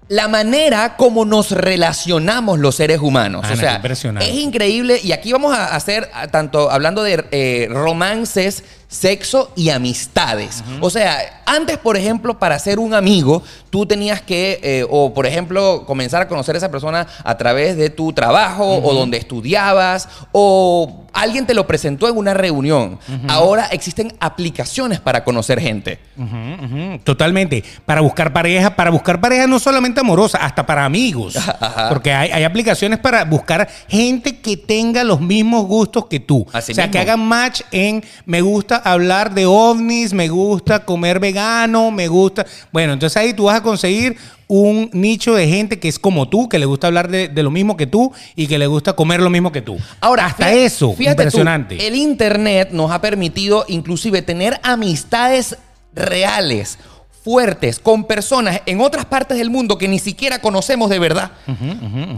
La 0.09 0.27
manera 0.27 0.97
como 0.97 1.25
nos 1.25 1.53
relacionamos 1.53 2.59
los 2.59 2.75
seres 2.75 2.99
humanos. 2.99 3.45
Ana, 3.45 3.53
o 3.53 3.57
qué 3.57 3.61
sea, 3.61 3.77
impresionante. 3.77 4.29
es 4.29 4.37
increíble. 4.37 4.99
Y 5.01 5.13
aquí 5.13 5.31
vamos 5.31 5.57
a 5.57 5.77
hacer, 5.77 6.11
tanto 6.33 6.73
hablando 6.73 7.05
de 7.05 7.25
eh, 7.31 7.69
romances, 7.71 8.65
sexo 8.89 9.53
y 9.55 9.69
amistades. 9.69 10.65
O 10.81 10.89
sea, 10.89 11.43
antes, 11.45 11.77
por 11.79 11.97
ejemplo, 11.97 12.39
para 12.39 12.59
ser 12.59 12.79
un 12.79 12.95
amigo, 12.95 13.43
tú 13.71 13.87
tenías 13.87 14.23
que, 14.23 14.59
eh, 14.63 14.87
o 14.89 15.13
por 15.13 15.27
ejemplo, 15.27 15.85
comenzar 15.87 16.23
a 16.23 16.29
conocer 16.29 16.55
a 16.55 16.59
esa 16.59 16.71
persona 16.71 17.07
a 17.23 17.37
través 17.37 17.77
de 17.77 17.91
tu 17.91 18.13
trabajo 18.13 18.79
o 18.79 18.95
donde 18.95 19.19
estudiabas 19.19 20.09
o 20.33 21.05
alguien 21.13 21.47
te 21.47 21.55
lo 21.55 21.67
presentó 21.67 22.09
en 22.09 22.17
una 22.17 22.33
reunión. 22.33 22.99
Ahora 23.29 23.67
existen 23.67 24.13
aplicaciones 24.21 25.01
para 25.01 25.25
conocer 25.25 25.61
gente. 25.61 25.99
Totalmente. 27.05 27.65
Para 27.85 28.01
buscar 28.01 28.33
pareja, 28.33 28.75
para 28.75 28.91
buscar 28.91 29.21
pareja 29.21 29.47
no 29.47 29.59
solamente 29.59 30.01
amorosa, 30.01 30.39
hasta 30.39 30.65
para 30.65 30.85
amigos. 30.85 31.37
Ajá. 31.61 31.89
Porque 31.89 32.13
hay, 32.13 32.31
hay 32.31 32.45
aplicaciones 32.45 32.99
para 32.99 33.25
buscar 33.25 33.69
gente 33.89 34.39
que 34.41 34.57
tenga 34.57 35.05
los 35.05 35.21
mismos 35.21 35.67
gustos 35.67 36.07
que 36.07 36.21
tú. 36.21 36.47
Así 36.53 36.73
o 36.73 36.75
sea, 36.75 36.85
mismo. 36.85 36.93
que 36.93 36.99
hagan 36.99 37.21
match 37.21 37.63
en 37.71 38.05
me 38.25 38.41
gusta 38.41 38.78
hablar 38.85 39.35
de 39.35 39.47
ovnis, 39.47 40.13
me 40.13 40.29
gusta 40.29 40.85
comer 40.85 41.21
vegano, 41.21 41.91
me 41.91 42.09
gusta. 42.09 42.47
Bueno, 42.73 42.93
entonces 42.95 43.17
ahí 43.17 43.33
tú 43.35 43.45
vas 43.45 43.57
a 43.59 43.63
conseguir 43.63 44.17
un 44.47 44.89
nicho 44.95 45.35
de 45.35 45.47
gente 45.47 45.79
que 45.79 45.89
es 45.89 45.99
como 45.99 46.29
tú, 46.29 46.49
que 46.49 46.59
le 46.59 46.65
gusta 46.67 46.87
hablar 46.87 47.09
de, 47.11 47.29
de 47.29 47.43
lo 47.43 47.51
mismo 47.51 47.77
que 47.77 47.87
tú 47.87 48.13
y 48.35 48.47
que 48.47 48.59
le 48.59 48.67
gusta 48.67 48.95
comer 48.95 49.21
lo 49.21 49.29
mismo 49.31 49.53
que 49.53 49.61
tú. 49.61 49.77
Ahora, 50.01 50.27
hasta 50.27 50.47
fíjate- 50.47 50.65
eso, 50.65 50.93
fíjate 50.95 51.17
tú, 51.17 51.23
impresionante. 51.25 51.87
el 51.87 51.95
internet 51.95 52.71
nos 52.73 52.91
ha 52.91 53.01
permitido 53.01 53.65
inclusive 53.69 54.23
tener 54.23 54.59
amistades 54.63 55.57
reales, 55.95 56.79
fuertes, 57.25 57.79
con 57.79 58.05
personas 58.05 58.63
en 58.65 58.81
otras 58.81 59.05
partes 59.05 59.37
del 59.37 59.51
mundo 59.51 59.77
que 59.77 59.87
ni 59.89 59.99
siquiera 59.99 60.41
conocemos 60.41 60.89
de 60.89 60.99
verdad. 60.99 61.33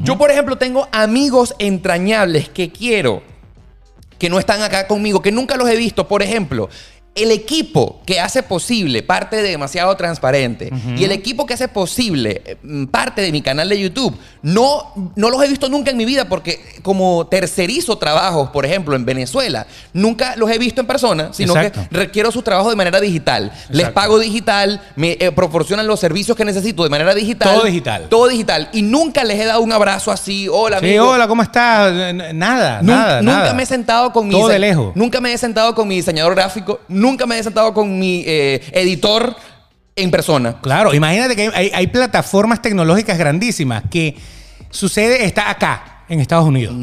Yo, 0.04 0.16
por 0.16 0.30
ejemplo, 0.30 0.56
tengo 0.56 0.86
amigos 0.92 1.54
entrañables 1.58 2.48
que 2.48 2.70
quiero, 2.70 3.22
que 4.20 4.28
no 4.28 4.38
están 4.38 4.62
acá 4.62 4.86
conmigo, 4.86 5.22
que 5.22 5.32
nunca 5.32 5.56
los 5.56 5.68
he 5.68 5.76
visto. 5.76 6.06
Por 6.06 6.22
ejemplo, 6.22 6.68
el 7.14 7.32
equipo 7.32 8.00
que 8.06 8.20
hace 8.20 8.42
posible 8.42 9.02
parte 9.02 9.36
de 9.42 9.50
demasiado 9.50 9.94
transparente 9.96 10.70
y 10.96 11.02
el 11.04 11.10
equipo 11.10 11.44
que 11.44 11.54
hace 11.54 11.66
posible 11.66 12.40
eh, 12.44 12.56
mm, 12.62 12.84
parte 12.86 13.20
de 13.20 13.32
mi 13.32 13.42
canal 13.42 13.68
de 13.68 13.80
YouTube, 13.80 14.16
no, 14.42 15.12
no 15.16 15.28
los 15.28 15.42
he 15.42 15.48
visto 15.48 15.68
nunca 15.68 15.90
en 15.90 15.96
mi 15.96 16.04
vida 16.04 16.28
porque 16.28 16.60
como 16.82 17.26
tercerizo 17.26 17.98
trabajos, 17.98 18.50
por 18.50 18.64
ejemplo, 18.64 18.94
en 18.94 19.04
Venezuela, 19.04 19.66
nunca 19.92 20.36
los 20.36 20.48
he 20.50 20.58
visto 20.58 20.80
en 20.80 20.86
persona, 20.86 21.30
sino 21.32 21.56
Exacto. 21.56 21.80
que 21.90 21.96
requiero 21.96 22.30
sus 22.30 22.44
trabajos 22.44 22.70
de 22.70 22.76
manera 22.76 23.00
digital. 23.00 23.52
Les 23.70 23.90
pago 23.90 24.18
digital, 24.18 24.80
me 24.94 25.16
eh, 25.18 25.32
proporcionan 25.32 25.86
los 25.88 25.98
servicios 25.98 26.36
que 26.36 26.44
necesito 26.44 26.84
de 26.84 26.90
manera 26.90 27.12
digital. 27.12 27.52
Todo 27.54 27.64
digital. 27.64 28.06
Todo 28.08 28.28
digital. 28.28 28.68
Y 28.72 28.82
nunca 28.82 29.24
les 29.24 29.40
he 29.40 29.46
dado 29.46 29.60
un 29.62 29.72
abrazo 29.72 30.12
así, 30.12 30.46
hola, 30.48 30.78
Sí, 30.78 30.86
amigo. 30.86 31.08
hola, 31.10 31.26
¿cómo 31.26 31.42
estás? 31.42 31.92
Nada, 31.92 32.32
nada, 32.32 32.80
nunca 32.82 33.22
nada. 33.22 33.54
me 33.54 33.64
he 33.64 33.66
sentado 33.66 34.12
con 34.12 34.28
mi 34.28 34.34
Todo 34.34 34.48
de 34.48 34.58
lejos. 34.60 34.94
Nunca 34.94 35.20
me 35.20 35.32
he 35.32 35.38
sentado 35.38 35.74
con 35.74 35.88
mi 35.88 35.96
diseñador 35.96 36.34
gráfico. 36.36 36.78
Nunca 37.00 37.26
me 37.26 37.38
he 37.38 37.42
sentado 37.42 37.72
con 37.72 37.98
mi 37.98 38.22
eh, 38.26 38.60
editor 38.72 39.34
en 39.96 40.10
persona. 40.10 40.60
Claro, 40.60 40.92
imagínate 40.92 41.34
que 41.34 41.50
hay, 41.72 41.86
plataformas 41.86 42.60
tecnológicas 42.60 43.16
grandísimas 43.16 43.84
que 43.90 44.16
sucede, 44.68 45.24
está 45.24 45.48
acá, 45.48 46.04
en 46.10 46.20
Estados 46.20 46.46
Unidos. 46.46 46.74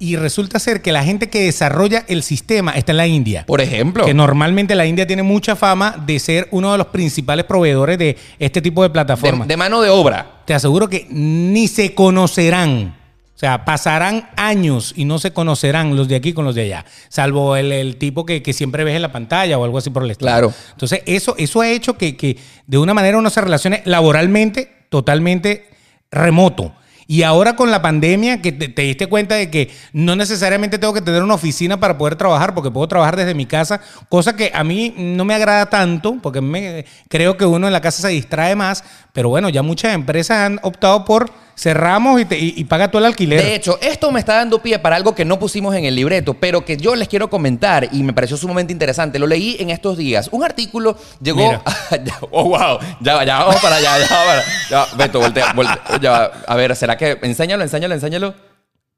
Y 0.00 0.16
resulta 0.16 0.58
ser 0.58 0.82
que 0.82 0.90
la 0.90 1.04
gente 1.04 1.28
que 1.28 1.42
desarrolla 1.42 2.04
el 2.08 2.24
sistema 2.24 2.72
está 2.72 2.90
en 2.92 2.96
la 2.96 3.06
India. 3.06 3.44
Por 3.46 3.60
ejemplo. 3.60 4.04
Que 4.04 4.12
normalmente 4.12 4.74
la 4.74 4.86
India 4.86 5.06
tiene 5.06 5.22
mucha 5.22 5.54
fama 5.54 6.02
de 6.04 6.18
ser 6.18 6.48
uno 6.50 6.72
de 6.72 6.78
los 6.78 6.88
principales 6.88 7.44
proveedores 7.44 7.96
de 7.96 8.16
este 8.40 8.60
tipo 8.60 8.82
de 8.82 8.88
de, 8.88 8.92
plataformas. 8.92 9.46
de 9.46 9.56
mano 9.56 9.80
de 9.80 9.90
obra. 9.90 10.42
Te 10.46 10.54
aseguro 10.54 10.88
que 10.88 11.06
ni 11.10 11.68
se 11.68 11.94
conocerán. 11.94 12.97
O 13.38 13.40
sea, 13.40 13.64
pasarán 13.64 14.28
años 14.34 14.92
y 14.96 15.04
no 15.04 15.20
se 15.20 15.32
conocerán 15.32 15.94
los 15.94 16.08
de 16.08 16.16
aquí 16.16 16.32
con 16.32 16.44
los 16.44 16.56
de 16.56 16.62
allá. 16.62 16.84
Salvo 17.08 17.54
el, 17.54 17.70
el 17.70 17.94
tipo 17.94 18.26
que, 18.26 18.42
que 18.42 18.52
siempre 18.52 18.82
ves 18.82 18.96
en 18.96 19.02
la 19.02 19.12
pantalla 19.12 19.56
o 19.58 19.62
algo 19.62 19.78
así 19.78 19.90
por 19.90 20.02
el 20.02 20.10
estilo. 20.10 20.28
Claro. 20.28 20.52
Entonces, 20.72 21.02
eso, 21.06 21.36
eso 21.38 21.60
ha 21.60 21.70
hecho 21.70 21.96
que, 21.96 22.16
que 22.16 22.36
de 22.66 22.78
una 22.78 22.94
manera 22.94 23.16
uno 23.16 23.30
se 23.30 23.40
relacione 23.40 23.82
laboralmente 23.84 24.86
totalmente 24.88 25.68
remoto. 26.10 26.74
Y 27.10 27.22
ahora 27.22 27.54
con 27.54 27.70
la 27.70 27.80
pandemia, 27.80 28.42
que 28.42 28.52
te, 28.52 28.68
te 28.68 28.82
diste 28.82 29.06
cuenta 29.06 29.36
de 29.36 29.50
que 29.50 29.70
no 29.94 30.14
necesariamente 30.14 30.78
tengo 30.78 30.92
que 30.92 31.00
tener 31.00 31.22
una 31.22 31.34
oficina 31.34 31.78
para 31.78 31.96
poder 31.96 32.16
trabajar, 32.16 32.54
porque 32.54 32.72
puedo 32.72 32.86
trabajar 32.88 33.16
desde 33.16 33.34
mi 33.34 33.46
casa, 33.46 33.80
cosa 34.10 34.36
que 34.36 34.50
a 34.52 34.62
mí 34.62 34.94
no 34.98 35.24
me 35.24 35.34
agrada 35.34 35.70
tanto, 35.70 36.18
porque 36.20 36.42
me, 36.42 36.84
creo 37.08 37.38
que 37.38 37.46
uno 37.46 37.66
en 37.66 37.72
la 37.72 37.80
casa 37.80 38.02
se 38.02 38.08
distrae 38.08 38.56
más, 38.56 38.84
pero 39.18 39.30
bueno, 39.30 39.48
ya 39.48 39.62
muchas 39.64 39.94
empresas 39.94 40.38
han 40.46 40.60
optado 40.62 41.04
por 41.04 41.28
cerramos 41.56 42.20
y, 42.20 42.24
te- 42.24 42.38
y- 42.38 42.54
y 42.56 42.62
paga 42.66 42.88
tú 42.88 42.98
el 42.98 43.04
alquiler. 43.04 43.42
De 43.42 43.56
hecho, 43.56 43.76
esto 43.82 44.12
me 44.12 44.20
está 44.20 44.36
dando 44.36 44.62
pie 44.62 44.78
para 44.78 44.94
algo 44.94 45.12
que 45.16 45.24
no 45.24 45.40
pusimos 45.40 45.74
en 45.74 45.84
el 45.86 45.96
libreto, 45.96 46.34
pero 46.34 46.64
que 46.64 46.76
yo 46.76 46.94
les 46.94 47.08
quiero 47.08 47.28
comentar 47.28 47.88
y 47.90 48.04
me 48.04 48.12
pareció 48.12 48.36
sumamente 48.36 48.72
interesante. 48.72 49.18
Lo 49.18 49.26
leí 49.26 49.56
en 49.58 49.70
estos 49.70 49.96
días. 49.98 50.28
Un 50.30 50.44
artículo 50.44 50.96
llegó. 51.20 51.60
Ya, 52.04 52.16
oh, 52.30 52.44
wow. 52.44 52.78
Ya, 53.00 53.16
va, 53.16 53.24
ya 53.24 53.38
vamos 53.40 53.56
para 53.60 53.74
allá. 53.74 53.98
Ya, 53.98 54.08
para, 54.08 54.42
ya. 54.70 54.86
Beto, 54.96 55.18
voltea, 55.18 55.52
voltea, 55.52 55.80
ya. 56.00 56.30
A 56.46 56.54
ver, 56.54 56.76
¿será 56.76 56.96
que. 56.96 57.18
Enséñalo, 57.22 57.64
enséñalo, 57.64 57.94
enséñalo. 57.94 58.34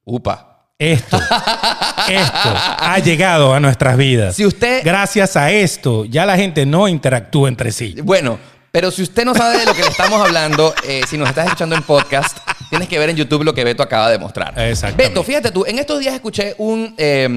Upa. 0.05 0.67
Esto, 0.79 1.17
esto 1.17 2.51
ha 2.79 2.99
llegado 2.99 3.55
a 3.55 3.61
nuestras 3.61 3.97
vidas. 3.97 4.37
Si 4.37 4.45
usted- 4.45 4.83
Gracias 4.85 5.35
a 5.37 5.51
esto, 5.51 6.05
ya 6.05 6.27
la 6.27 6.37
gente 6.37 6.67
no 6.67 6.89
interactúa 6.89 7.49
entre 7.49 7.73
sí. 7.73 7.97
Bueno, 8.03 8.39
pero 8.73 8.91
si 8.91 9.03
usted 9.03 9.25
no 9.25 9.35
sabe 9.35 9.59
de 9.59 9.67
lo 9.67 9.75
que 9.75 9.83
le 9.83 9.89
estamos 9.89 10.21
hablando, 10.21 10.75
eh, 10.85 11.03
si 11.09 11.19
nos 11.19 11.29
estás 11.29 11.47
escuchando 11.47 11.75
en 11.75 11.83
podcast, 11.83 12.39
tienes 12.71 12.89
que 12.89 12.99
ver 12.99 13.11
en 13.11 13.17
YouTube 13.17 13.45
lo 13.45 13.53
que 13.53 13.65
Beto 13.65 13.83
acaba 13.83 14.11
de 14.11 14.19
mostrar. 14.19 14.55
Beto, 14.97 15.23
fíjate 15.23 15.51
tú, 15.51 15.65
en 15.67 15.79
estos 15.79 15.99
días 16.01 16.15
escuché 16.15 16.55
un, 16.59 16.95
eh, 16.97 17.29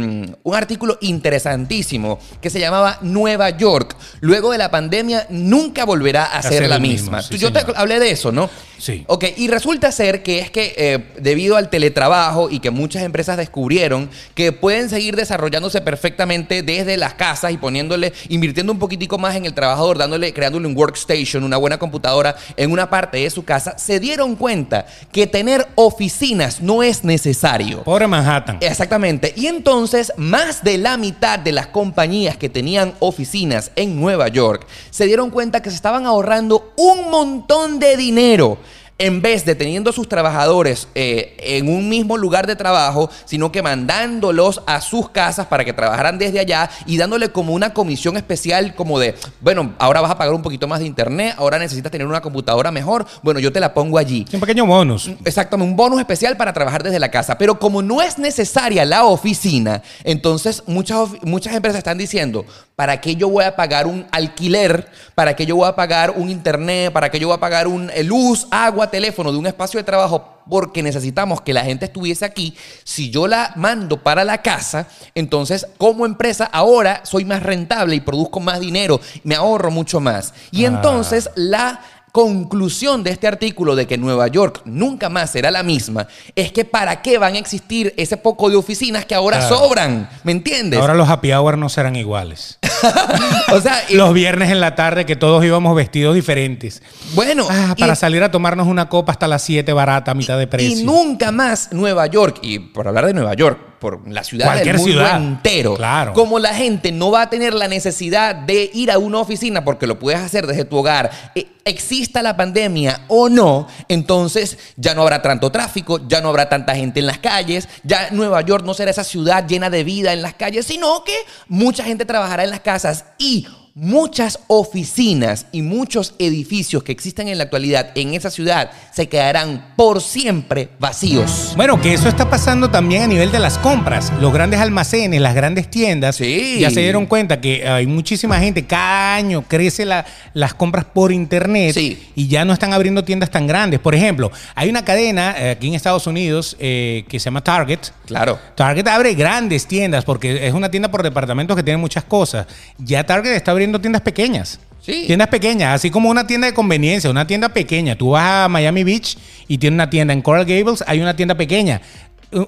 un 0.44 0.56
artículo 0.56 0.98
interesantísimo 1.02 2.20
que 2.42 2.50
se 2.50 2.60
llamaba 2.60 3.00
Nueva 3.02 3.50
York. 3.50 3.96
Luego 4.22 4.52
de 4.52 4.58
la 4.58 4.72
pandemia, 4.72 5.26
nunca 5.30 5.86
volverá 5.86 6.26
a, 6.26 6.42
ser, 6.42 6.54
ser 6.54 6.70
la 6.70 6.80
misma. 6.80 7.18
mismo, 7.18 7.22
sí, 7.22 7.30
Tú- 7.36 7.38
Yo 7.38 7.52
te 7.52 7.64
hablé 7.76 8.00
de 8.00 8.12
eso, 8.12 8.32
¿no? 8.32 8.50
Sí. 8.78 9.04
Ok, 9.08 9.26
y 9.38 9.48
resulta 9.48 9.92
ser 9.92 10.24
que 10.24 10.40
es 10.40 10.52
que 10.52 10.74
eh, 10.78 11.00
debido 11.20 11.56
al 11.56 11.70
teletrabajo 11.70 12.50
y 12.50 12.60
que 12.60 12.70
muchas 12.70 13.04
empresas 13.04 13.38
descubrieron 13.38 14.10
que 14.36 14.52
pueden 14.52 14.90
seguir 14.90 15.16
desarrollándose 15.16 15.80
perfectamente 15.82 16.64
desde 16.64 16.98
las 16.98 17.14
casas 17.14 17.52
y 17.54 17.58
poniéndole, 17.58 18.12
invirtiendo 18.30 18.74
un 18.74 18.80
poquitico 18.80 19.18
más 19.18 19.36
en 19.36 19.46
el 19.46 19.54
trabajador, 19.54 19.98
dándole, 19.98 20.34
creándole 20.34 20.68
un 20.68 20.76
workstation, 20.78 21.44
una 21.44 21.58
buena 21.58 21.78
computadora 21.80 22.36
en 22.58 22.72
una 22.72 22.90
parte 22.90 23.20
de 23.20 23.30
su 23.30 23.46
casa, 23.46 23.78
se 23.78 24.00
dieron 24.02 24.36
cuenta 24.36 24.86
que 25.12 25.23
tener 25.28 25.68
oficinas 25.76 26.62
no 26.62 26.84
es 26.84 27.04
necesario. 27.04 27.84
Pobre 27.84 28.08
Manhattan. 28.08 28.58
Exactamente. 28.62 29.34
Y 29.36 29.48
entonces, 29.48 30.14
más 30.18 30.64
de 30.64 30.78
la 30.78 30.98
mitad 30.98 31.40
de 31.40 31.52
las 31.52 31.68
compañías 31.68 32.38
que 32.38 32.50
tenían 32.50 32.94
oficinas 33.00 33.72
en 33.76 34.00
Nueva 34.00 34.28
York 34.28 34.68
se 34.90 35.06
dieron 35.06 35.30
cuenta 35.30 35.62
que 35.62 35.70
se 35.70 35.76
estaban 35.76 36.06
ahorrando 36.06 36.74
un 36.78 37.10
montón 37.10 37.80
de 37.80 37.98
dinero. 37.98 38.58
En 39.04 39.22
vez 39.22 39.43
de 39.43 39.54
teniendo 39.54 39.89
a 39.89 39.93
sus 39.93 40.08
trabajadores 40.08 40.88
eh, 40.95 41.36
en 41.39 41.68
un 41.68 41.89
mismo 41.89 42.16
lugar 42.16 42.47
de 42.47 42.56
trabajo, 42.56 43.10
sino 43.26 43.51
que 43.51 43.62
mandándolos 43.62 44.62
a 44.66 44.80
sus 44.80 45.10
casas 45.10 45.45
para 45.47 45.66
que 45.66 45.74
trabajaran 45.74 46.18
desde 46.18 46.39
allá 46.39 46.70
y 46.86 46.95
dándole 46.95 47.28
como 47.28 47.51
una 47.51 47.74
comisión 47.74 48.16
especial 48.16 48.76
como 48.76 48.99
de, 48.99 49.16
bueno, 49.41 49.74
ahora 49.78 49.99
vas 49.99 50.12
a 50.12 50.18
pagar 50.18 50.34
un 50.34 50.41
poquito 50.41 50.70
más 50.70 50.80
de 50.80 50.86
internet, 50.86 51.36
ahora 51.38 51.60
necesitas 51.60 51.91
tener 51.91 52.08
una 52.08 52.22
computadora 52.22 52.72
mejor, 52.72 53.06
bueno, 53.24 53.41
yo 53.41 53.51
te 53.51 53.60
la 53.60 53.74
pongo 53.74 53.97
allí. 53.97 54.26
Un 54.32 54.39
pequeño 54.39 54.66
bonus. 54.66 55.12
Exactamente, 55.26 55.70
un 55.70 55.76
bonus 55.76 55.99
especial 55.99 56.38
para 56.38 56.54
trabajar 56.54 56.82
desde 56.82 56.97
la 56.97 57.12
casa. 57.12 57.38
Pero 57.38 57.60
como 57.60 57.82
no 57.82 58.01
es 58.01 58.18
necesaria 58.18 58.86
la 58.86 59.04
oficina, 59.04 59.82
entonces 60.06 60.64
muchas, 60.66 61.10
muchas 61.24 61.54
empresas 61.54 61.80
están 61.80 61.97
diciendo, 61.97 62.45
¿para 62.78 63.01
qué 63.01 63.18
yo 63.18 63.28
voy 63.28 63.43
a 63.43 63.56
pagar 63.58 63.86
un 63.86 64.06
alquiler? 64.12 64.88
¿Para 65.14 65.36
qué 65.36 65.45
yo 65.45 65.58
voy 65.58 65.68
a 65.68 65.76
pagar 65.76 66.12
un 66.12 66.30
internet? 66.30 66.93
¿Para 66.93 67.10
qué 67.10 67.20
yo 67.20 67.28
voy 67.28 67.36
a 67.36 67.39
pagar 67.39 67.68
un 67.68 67.89
eh, 67.93 68.04
luz, 68.04 68.47
agua, 68.49 68.89
teléfono 68.94 69.32
de 69.32 69.39
un 69.39 69.48
espacio 69.48 69.80
de 69.80 69.84
trabajo 69.84 70.38
porque 70.48 70.84
necesitamos 70.84 71.41
que 71.41 71.52
la 71.52 71.64
gente 71.66 71.86
estuviese 71.86 72.26
aquí, 72.26 72.56
si 72.84 73.10
yo 73.10 73.28
la 73.28 73.52
mando 73.56 74.04
para 74.04 74.24
la 74.24 74.44
casa, 74.44 74.88
entonces 75.16 75.66
como 75.80 76.06
empresa 76.06 76.46
ahora 76.46 77.02
soy 77.04 77.26
más 77.26 77.41
rentable 77.41 77.96
y 77.96 78.02
produzco 78.02 78.39
más 78.39 78.60
dinero, 78.60 79.02
me 79.24 79.34
ahorro 79.34 79.72
mucho 79.72 80.00
más. 80.00 80.34
Y 80.52 80.66
Ah. 80.66 80.68
entonces 80.68 81.30
la 81.36 81.82
conclusión 82.14 83.03
de 83.03 83.09
este 83.09 83.26
artículo 83.28 83.76
de 83.76 83.88
que 83.88 83.97
Nueva 83.97 84.28
York 84.28 84.61
nunca 84.66 85.09
más 85.09 85.32
será 85.32 85.49
la 85.49 85.64
misma 85.64 86.07
es 86.36 86.51
que 86.51 86.64
para 86.64 87.01
qué 87.01 87.18
van 87.18 87.34
a 87.34 87.39
existir 87.39 87.91
ese 87.97 88.18
poco 88.18 88.51
de 88.51 88.55
oficinas 88.55 89.03
que 89.05 89.16
ahora 89.16 89.39
Claro. 89.39 89.57
sobran, 89.57 90.09
¿me 90.24 90.32
entiendes? 90.32 90.80
Ahora 90.80 90.93
los 90.93 91.09
happy 91.09 91.34
hour 91.34 91.57
no 91.57 91.70
serán 91.70 91.95
iguales. 91.95 92.59
o 93.51 93.59
sea, 93.59 93.82
y- 93.89 93.95
Los 93.95 94.14
viernes 94.14 94.51
en 94.51 94.59
la 94.59 94.76
tarde 94.76 95.07
que 95.07 95.16
todos 95.16 95.43
íbamos 95.43 95.76
vestidos 95.76 96.14
diferentes. 96.14 96.84
bueno, 97.16 97.47
Ah, 97.49 97.74
y- 97.76 97.80
para 97.82 97.95
salir 97.95 98.22
a 98.22 98.30
tomarnos 98.30 98.68
una 98.68 98.89
copa 98.89 99.11
hasta 99.11 99.28
las 99.28 99.41
7 99.41 99.74
barata, 99.74 100.11
a 100.11 100.14
mitad 100.14 100.38
de 100.38 100.45
precio. 100.45 100.78
Y 100.80 100.84
nunca 100.84 101.32
más 101.32 101.70
Nueva 101.72 102.05
York, 102.05 102.38
y 102.43 102.59
por 102.59 102.88
hablar 102.88 103.07
de 103.07 103.16
Nueva 103.16 103.34
York, 103.34 103.57
por 103.84 104.10
la 104.10 104.24
ciudad 104.24 104.46
Cualquier 104.46 104.78
del 104.78 104.78
mundo 104.78 104.92
ciudad. 104.94 105.18
entero, 105.18 105.74
Claro. 105.76 106.14
como 106.14 106.40
la 106.40 106.54
gente 106.56 106.94
no 106.94 107.12
va 107.12 107.24
a 107.24 107.30
tener 107.30 107.54
la 107.54 107.68
necesidad 107.68 108.34
de 108.34 108.72
ir 108.74 108.90
a 108.90 108.98
una 108.98 109.20
oficina 109.20 109.66
porque 109.66 109.88
lo 109.88 110.00
puedes 110.00 110.22
hacer 110.22 110.48
desde 110.48 110.64
tu 110.64 110.78
hogar, 110.78 111.12
eh, 111.36 111.48
exista 111.66 112.22
la 112.22 112.38
pandemia 112.38 113.02
o 113.10 113.28
no, 113.28 113.68
entonces 113.90 114.58
ya 114.78 114.96
no 114.96 115.02
habrá 115.02 115.22
tanto 115.22 115.52
tráfico, 115.52 116.00
ya 116.08 116.22
no 116.22 116.30
habrá 116.30 116.48
tanta 116.48 116.74
gente 116.76 117.02
en 117.02 117.08
las 117.08 117.18
calles, 117.20 117.68
ya 117.84 118.08
Nueva 118.12 118.40
York 118.40 118.64
no 118.66 118.74
será 118.74 118.90
esa 118.92 119.04
ciudad 119.04 119.46
llena 119.46 119.70
de 119.70 119.84
vida 119.84 120.14
en 120.14 120.22
las 120.22 120.34
calles, 120.36 120.66
sino 120.66 121.04
que 121.04 121.16
mucha 121.50 121.84
gente 121.84 122.06
trabajará 122.06 122.46
en 122.46 122.52
las 122.52 122.62
casas 122.62 123.04
y 123.18 123.46
muchas 123.76 124.40
oficinas 124.48 125.48
y 125.52 125.64
muchos 125.64 126.14
edificios 126.20 126.84
que 126.84 126.92
existen 126.92 127.28
en 127.28 127.40
la 127.40 127.46
actualidad 127.46 127.90
en 127.96 128.14
esa 128.14 128.30
ciudad 128.30 128.70
se 128.94 129.10
quedarán 129.10 129.74
por 129.76 130.00
siempre 130.00 130.70
vacíos. 130.80 131.54
Bueno, 131.56 131.82
que 131.82 131.92
eso 131.94 132.08
está 132.08 132.30
pasando 132.30 132.70
también 132.70 133.02
a 133.02 133.08
nivel 133.08 133.32
de 133.32 133.40
las 133.40 133.58
compras. 133.58 134.14
Los 134.22 134.32
grandes 134.32 134.60
almacenes, 134.60 135.20
las 135.22 135.34
grandes 135.34 135.72
tiendas, 135.72 136.18
Sí. 136.18 136.60
ya 136.60 136.70
se 136.70 136.82
dieron 136.82 137.08
cuenta 137.08 137.42
que 137.42 137.68
hay 137.68 137.88
muchísima 137.88 138.38
gente, 138.40 138.64
cada 138.68 139.16
año 139.16 139.44
crece 139.48 139.86
la- 139.86 140.06
las 140.36 140.54
compras 140.54 140.86
por 140.86 141.12
internet 141.12 141.74
Sí. 141.74 142.12
y 142.14 142.28
ya 142.28 142.46
no 142.46 142.54
están 142.54 142.74
abriendo 142.74 143.04
tiendas 143.04 143.32
tan 143.32 143.48
grandes. 143.48 143.80
Por 143.80 143.96
ejemplo, 143.96 144.32
hay 144.54 144.70
una 144.70 144.86
cadena 144.86 145.34
eh, 145.36 145.50
aquí 145.50 145.68
en 145.70 145.74
Estados 145.74 146.06
Unidos 146.06 146.56
eh, 146.60 147.06
que 147.10 147.20
se 147.20 147.26
llama 147.26 147.44
Target. 147.44 147.80
Claro. 148.06 148.38
Target 148.54 148.88
abre 148.88 149.16
grandes 149.16 149.66
tiendas 149.66 150.06
porque 150.06 150.46
es 150.46 150.54
una 150.54 150.70
tienda 150.70 150.92
por 150.92 151.02
departamentos 151.02 151.58
que 151.58 151.64
tiene 151.64 151.78
muchas 151.78 152.04
cosas. 152.04 152.46
Ya 152.78 153.04
Target 153.04 153.32
está 153.32 153.50
abriendo 153.50 153.62
tiendas 153.72 154.01
pequeñas. 154.01 154.59
Sí. 154.82 155.05
Tiendas 155.07 155.30
pequeñas, 155.30 155.76
así 155.76 155.89
como 155.89 156.09
una 156.09 156.28
tienda 156.28 156.47
de 156.47 156.53
conveniencia, 156.53 157.09
una 157.09 157.26
tienda 157.26 157.49
pequeña. 157.49 157.95
Tú 157.95 158.11
vas 158.11 158.45
a 158.45 158.49
Miami 158.49 158.84
Beach 158.84 159.18
y 159.47 159.57
tiene 159.57 159.76
una 159.76 159.89
tienda. 159.89 160.14
En 160.14 160.22
Coral 160.22 160.45
Gables 160.45 160.84
hay 160.86 160.99
una 160.99 161.16
tienda 161.16 161.36
pequeña. 161.36 161.82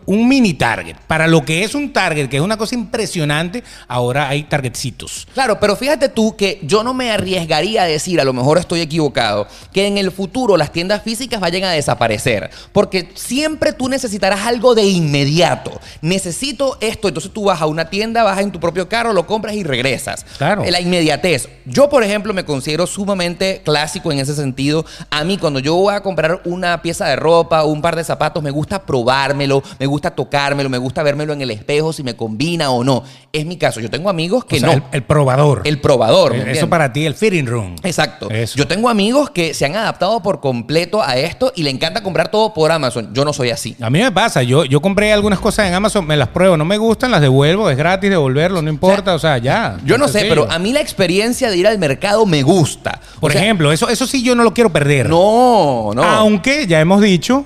Un- 0.06 0.28
mini 0.28 0.54
Target. 0.54 0.96
Para 1.08 1.28
lo 1.28 1.46
que 1.46 1.64
es 1.64 1.76
un 1.76 1.94
Target, 1.94 2.28
que 2.30 2.38
es 2.38 2.42
una 2.42 2.58
cosa 2.58 2.76
impresionante, 2.76 3.64
ahora 3.88 4.28
hay 4.30 4.44
Targetcitos. 4.44 5.28
Claro, 5.34 5.60
pero 5.60 5.76
fíjate 5.76 6.10
tú 6.10 6.36
que 6.36 6.60
yo 6.64 6.84
no 6.84 6.94
me 6.94 7.12
arriesgaría 7.12 7.84
a 7.84 7.86
decir, 7.86 8.20
a 8.20 8.24
lo 8.24 8.34
mejor 8.34 8.58
estoy 8.58 8.82
equivocado, 8.82 9.48
que 9.72 9.88
en 9.88 9.98
el 9.98 10.12
futuro 10.12 10.58
las 10.58 10.72
tiendas 10.72 11.04
físicas 11.04 11.40
vayan 11.40 11.64
a 11.66 11.72
desaparecer. 11.72 12.50
Porque 12.72 13.10
siempre 13.16 13.74
tú 13.74 13.88
necesitarás 13.90 14.46
algo 14.46 14.74
de 14.76 14.84
inmediato. 14.84 15.80
Necesito 16.02 16.78
esto, 16.82 17.08
entonces 17.08 17.32
tú 17.34 17.46
vas 17.46 17.62
a 17.62 17.66
una 17.66 17.90
tienda, 17.90 18.24
vas 18.24 18.40
en 18.40 18.52
tu 18.52 18.60
propio 18.60 18.88
carro, 18.90 19.14
lo 19.14 19.28
compras 19.28 19.56
y 19.56 19.64
regresas. 19.64 20.26
Claro. 20.38 20.64
La 20.70 20.80
inmediatez. 20.82 21.50
Yo, 21.66 21.90
por 21.90 22.04
ejemplo, 22.04 22.34
me 22.34 22.46
considero 22.46 22.88
sumamente 22.88 23.62
clásico 23.64 24.12
en 24.12 24.20
ese 24.20 24.36
sentido. 24.36 24.86
A 25.10 25.24
mí, 25.24 25.38
cuando 25.38 25.60
yo 25.60 25.76
voy 25.76 25.94
a 25.94 26.02
comprar 26.02 26.42
una 26.46 26.82
pieza 26.82 27.08
de 27.08 27.16
ropa 27.16 27.64
un 27.64 27.82
par 27.82 27.96
de 27.96 28.04
zapatos, 28.04 28.42
me 28.44 28.52
gusta 28.52 28.84
probármelo, 28.84 29.64
me 29.80 29.86
gusta 29.86 30.12
tocármelo, 30.12 30.70
me 30.70 30.78
gusta 30.78 31.04
vérmelo 31.04 31.34
en 31.34 31.42
el 31.42 31.52
espejo 31.52 31.94
si 31.94 32.04
me 32.04 32.16
combina 32.16 32.70
o 32.72 32.84
no. 32.84 33.04
Es 33.32 33.46
mi 33.46 33.58
caso. 33.58 33.80
Yo 33.80 33.90
tengo 33.90 34.10
amigos 34.10 34.46
que 34.46 34.58
O 34.58 34.60
sea, 34.60 34.68
no. 34.70 34.74
el, 34.74 34.84
el 34.92 35.04
probador. 35.04 35.62
El 35.66 35.80
probador. 35.82 36.34
¿me 36.36 36.52
Eso 36.52 36.70
para 36.70 36.94
ti, 36.94 37.06
el 37.06 37.16
fitting 37.16 37.46
room. 37.46 37.76
Exacto. 37.84 38.30
Eso. 38.30 38.58
Yo 38.58 38.68
tengo 38.68 38.90
amigos 38.90 39.30
que 39.30 39.54
se 39.54 39.66
han 39.66 39.76
adaptado 39.76 40.22
por 40.22 40.40
completo 40.40 41.02
a 41.04 41.18
esto 41.18 41.52
y 41.56 41.64
le 41.64 41.70
encanta 41.70 42.02
comprar 42.04 42.30
todo 42.32 42.54
por 42.54 42.72
Amazon. 42.72 43.10
Yo 43.14 43.26
no 43.26 43.34
soy 43.34 43.50
así. 43.50 43.76
A 43.82 43.90
mí 43.90 44.00
me 44.00 44.12
pasa, 44.12 44.44
yo, 44.44 44.66
yo 44.66 44.82
compré 44.82 45.12
algunas 45.14 45.40
cosas 45.40 45.68
en 45.68 45.74
Amazon, 45.74 46.06
me 46.08 46.16
las 46.18 46.30
pruebo, 46.30 46.58
no 46.58 46.66
me 46.66 46.78
gustan, 46.78 47.12
las 47.12 47.22
devuelvo, 47.22 47.70
es 47.70 47.78
gratis 47.78 48.10
devolverlo, 48.10 48.62
no 48.62 48.70
importa, 48.70 49.14
o 49.16 49.20
sea, 49.20 49.38
ya. 49.38 49.78
Yo 49.86 49.98
no 49.98 50.08
sé, 50.08 50.20
sencillo. 50.20 50.44
pero 50.46 50.52
a 50.52 50.60
mí 50.60 50.72
la 50.74 50.82
experiencia 50.82 51.50
de 51.50 51.58
ir 51.58 51.68
al 51.68 51.78
mercado 51.78 52.26
me 52.26 52.42
gusta. 52.44 53.00
Por 53.20 53.32
O 53.32 53.34
sea, 53.34 53.42
ejemplo, 53.42 53.72
eso, 53.72 53.90
eso 53.90 54.08
sí 54.08 54.24
yo 54.24 54.36
no 54.36 54.44
lo 54.44 54.54
quiero 54.54 54.72
perder. 54.72 55.10
No, 55.10 55.92
no. 55.94 56.04
Aunque 56.04 56.68
ya 56.68 56.80
hemos 56.80 57.02
dicho 57.02 57.46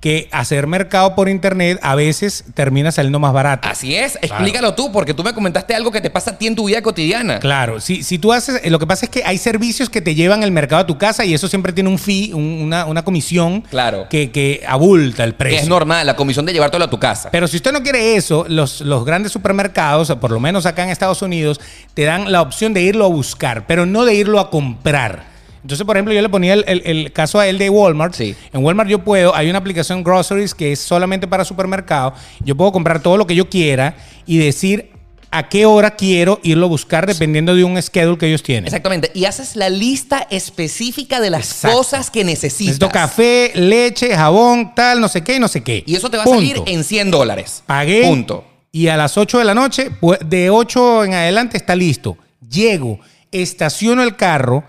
que 0.00 0.28
hacer 0.32 0.66
mercado 0.66 1.14
por 1.14 1.28
internet 1.28 1.78
a 1.82 1.94
veces 1.94 2.44
termina 2.54 2.90
saliendo 2.90 3.18
más 3.18 3.34
barato. 3.34 3.68
Así 3.68 3.94
es. 3.94 4.18
Explícalo 4.22 4.74
tú, 4.74 4.90
porque 4.92 5.12
tú 5.12 5.22
me 5.22 5.34
comentaste 5.34 5.74
algo 5.74 5.92
que 5.92 6.00
te 6.00 6.08
pasa 6.08 6.30
a 6.30 6.38
ti 6.38 6.46
en 6.46 6.56
tu 6.56 6.64
vida 6.68 6.80
cotidiana. 6.80 7.38
Claro, 7.38 7.80
si, 7.80 8.02
si 8.02 8.18
tú 8.18 8.32
haces, 8.32 8.62
eh, 8.64 8.70
lo 8.70 8.78
que 8.78 8.86
pasa 8.86 9.04
es 9.04 9.10
que 9.10 9.22
hay 9.26 9.36
servicios 9.36 9.90
que 9.90 10.00
te 10.00 10.14
llevan 10.14 10.42
el 10.42 10.52
mercado 10.52 10.80
a 10.82 10.86
tu 10.86 10.96
casa 10.96 11.26
y 11.26 11.34
eso 11.34 11.48
siempre 11.48 11.74
tiene 11.74 11.90
un 11.90 11.98
fee, 11.98 12.32
un- 12.32 12.62
una, 12.62 12.86
una 12.86 13.04
comisión 13.04 13.60
Claro. 13.68 14.06
que, 14.08 14.30
que 14.30 14.62
abulta 14.66 15.24
el 15.24 15.32
Que 15.32 15.38
precio. 15.38 15.60
es 15.60 15.68
normal, 15.68 16.06
la 16.06 16.16
comisión 16.16 16.46
de 16.46 16.54
llevártelo 16.54 16.86
a 16.86 16.90
tu 16.90 16.98
casa. 16.98 17.28
Pero 17.30 17.46
si 17.46 17.56
usted 17.56 17.72
no 17.72 17.82
quiere 17.82 18.16
eso, 18.16 18.46
los, 18.48 18.80
los 18.80 19.04
grandes 19.04 19.32
supermercados, 19.32 20.10
por 20.20 20.30
lo 20.30 20.40
menos 20.40 20.64
acá 20.64 20.82
en 20.82 20.88
Estados 20.88 21.20
Unidos, 21.20 21.60
te 21.92 22.04
dan 22.04 22.32
la 22.32 22.40
opción 22.40 22.72
de 22.72 22.80
irlo 22.80 23.04
a 23.04 23.08
buscar, 23.08 23.66
pero 23.66 23.84
no 23.84 24.06
de 24.06 24.14
irlo 24.14 24.40
a 24.40 24.48
comprar. 24.50 25.29
Entonces, 25.62 25.86
por 25.86 25.96
ejemplo, 25.96 26.14
yo 26.14 26.22
le 26.22 26.28
ponía 26.28 26.54
el, 26.54 26.64
el- 26.66 26.82
el 26.84 27.12
caso 27.12 27.38
a 27.38 27.46
él 27.46 27.58
de 27.58 27.68
Walmart. 27.70 28.14
Sí. 28.14 28.34
En 28.52 28.64
Walmart 28.64 28.88
yo 28.88 29.00
puedo, 29.04 29.34
hay 29.34 29.50
una 29.50 29.58
aplicación 29.58 30.02
Groceries 30.02 30.54
que 30.54 30.72
es 30.72 30.80
solamente 30.80 31.26
para 31.28 31.44
supermercado. 31.44 32.14
Yo 32.40 32.56
puedo 32.56 32.72
comprar 32.72 33.02
todo 33.02 33.16
lo 33.16 33.26
que 33.26 33.34
yo 33.34 33.48
quiera 33.48 33.94
y 34.26 34.38
decir 34.38 34.90
a 35.32 35.48
qué 35.48 35.64
hora 35.64 35.92
quiero 35.94 36.40
irlo 36.42 36.66
a 36.66 36.68
buscar 36.68 37.06
dependiendo 37.06 37.54
de 37.54 37.62
un 37.62 37.80
schedule 37.80 38.18
que 38.18 38.26
ellos 38.26 38.42
tienen. 38.42 38.64
Exactamente. 38.64 39.12
Y 39.14 39.26
haces 39.26 39.54
la 39.54 39.68
lista 39.68 40.26
específica 40.30 41.20
de 41.20 41.30
las 41.30 41.50
Exacto. 41.52 41.76
cosas 41.76 42.10
que 42.10 42.24
necesitas. 42.24 42.66
Necesito 42.80 42.88
café, 42.88 43.52
leche, 43.54 44.14
jabón, 44.16 44.74
tal, 44.74 45.00
no 45.00 45.08
sé 45.08 45.22
qué, 45.22 45.38
no 45.38 45.46
sé 45.46 45.62
qué. 45.62 45.84
Y 45.86 45.94
eso 45.94 46.10
te 46.10 46.16
va 46.16 46.24
Punto. 46.24 46.38
a 46.38 46.42
salir 46.42 46.62
en 46.66 46.82
100 46.82 47.10
dólares. 47.12 47.62
Pagué. 47.66 48.02
Punto. 48.02 48.44
Y 48.72 48.88
a 48.88 48.96
las 48.96 49.16
8 49.16 49.38
de 49.38 49.44
la 49.44 49.54
noche, 49.54 49.90
de 50.26 50.50
8 50.50 51.04
en 51.04 51.14
adelante 51.14 51.56
está 51.56 51.76
listo. 51.76 52.16
Llego, 52.48 52.98
estaciono 53.30 54.02
el 54.02 54.16
carro, 54.16 54.64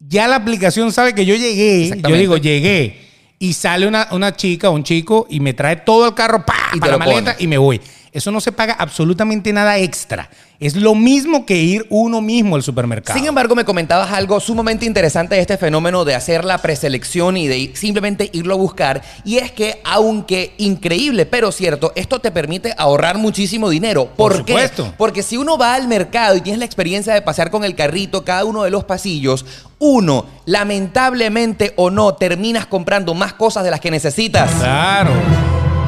ya 0.00 0.28
la 0.28 0.36
aplicación 0.36 0.92
sabe 0.92 1.14
que 1.14 1.26
yo 1.26 1.34
llegué. 1.34 2.00
Yo 2.00 2.16
digo, 2.16 2.36
llegué. 2.36 3.06
Y 3.38 3.52
sale 3.52 3.86
una, 3.86 4.08
una 4.10 4.34
chica 4.34 4.68
o 4.70 4.72
un 4.72 4.82
chico 4.82 5.26
y 5.30 5.38
me 5.40 5.54
trae 5.54 5.76
todo 5.76 6.08
el 6.08 6.14
carro 6.14 6.44
¡pa! 6.44 6.70
Y 6.74 6.80
para 6.80 6.92
la 6.92 6.98
maleta 6.98 7.36
y 7.38 7.46
me 7.46 7.56
voy. 7.56 7.80
Eso 8.12 8.30
no 8.30 8.40
se 8.40 8.52
paga 8.52 8.74
absolutamente 8.74 9.52
nada 9.52 9.78
extra. 9.78 10.30
Es 10.60 10.74
lo 10.74 10.96
mismo 10.96 11.46
que 11.46 11.56
ir 11.56 11.86
uno 11.88 12.20
mismo 12.20 12.56
al 12.56 12.64
supermercado. 12.64 13.16
Sin 13.16 13.28
embargo, 13.28 13.54
me 13.54 13.64
comentabas 13.64 14.10
algo 14.10 14.40
sumamente 14.40 14.86
interesante 14.86 15.36
de 15.36 15.40
este 15.40 15.56
fenómeno 15.56 16.04
de 16.04 16.16
hacer 16.16 16.44
la 16.44 16.58
preselección 16.58 17.36
y 17.36 17.46
de 17.46 17.72
simplemente 17.74 18.28
irlo 18.32 18.54
a 18.54 18.56
buscar. 18.56 19.02
Y 19.24 19.36
es 19.36 19.52
que, 19.52 19.80
aunque 19.84 20.54
increíble, 20.58 21.26
pero 21.26 21.52
cierto, 21.52 21.92
esto 21.94 22.18
te 22.18 22.32
permite 22.32 22.74
ahorrar 22.76 23.18
muchísimo 23.18 23.70
dinero. 23.70 24.06
¿Por, 24.16 24.32
Por 24.32 24.44
qué? 24.44 24.52
supuesto. 24.52 24.94
Porque 24.96 25.22
si 25.22 25.36
uno 25.36 25.56
va 25.56 25.74
al 25.74 25.86
mercado 25.86 26.36
y 26.36 26.40
tienes 26.40 26.58
la 26.58 26.64
experiencia 26.64 27.14
de 27.14 27.22
pasear 27.22 27.50
con 27.50 27.62
el 27.62 27.76
carrito 27.76 28.24
cada 28.24 28.44
uno 28.44 28.64
de 28.64 28.70
los 28.70 28.82
pasillos, 28.82 29.46
uno, 29.78 30.26
lamentablemente 30.44 31.72
o 31.76 31.90
no, 31.90 32.14
terminas 32.14 32.66
comprando 32.66 33.14
más 33.14 33.32
cosas 33.32 33.62
de 33.62 33.70
las 33.70 33.78
que 33.78 33.92
necesitas. 33.92 34.50
Claro. 34.58 35.10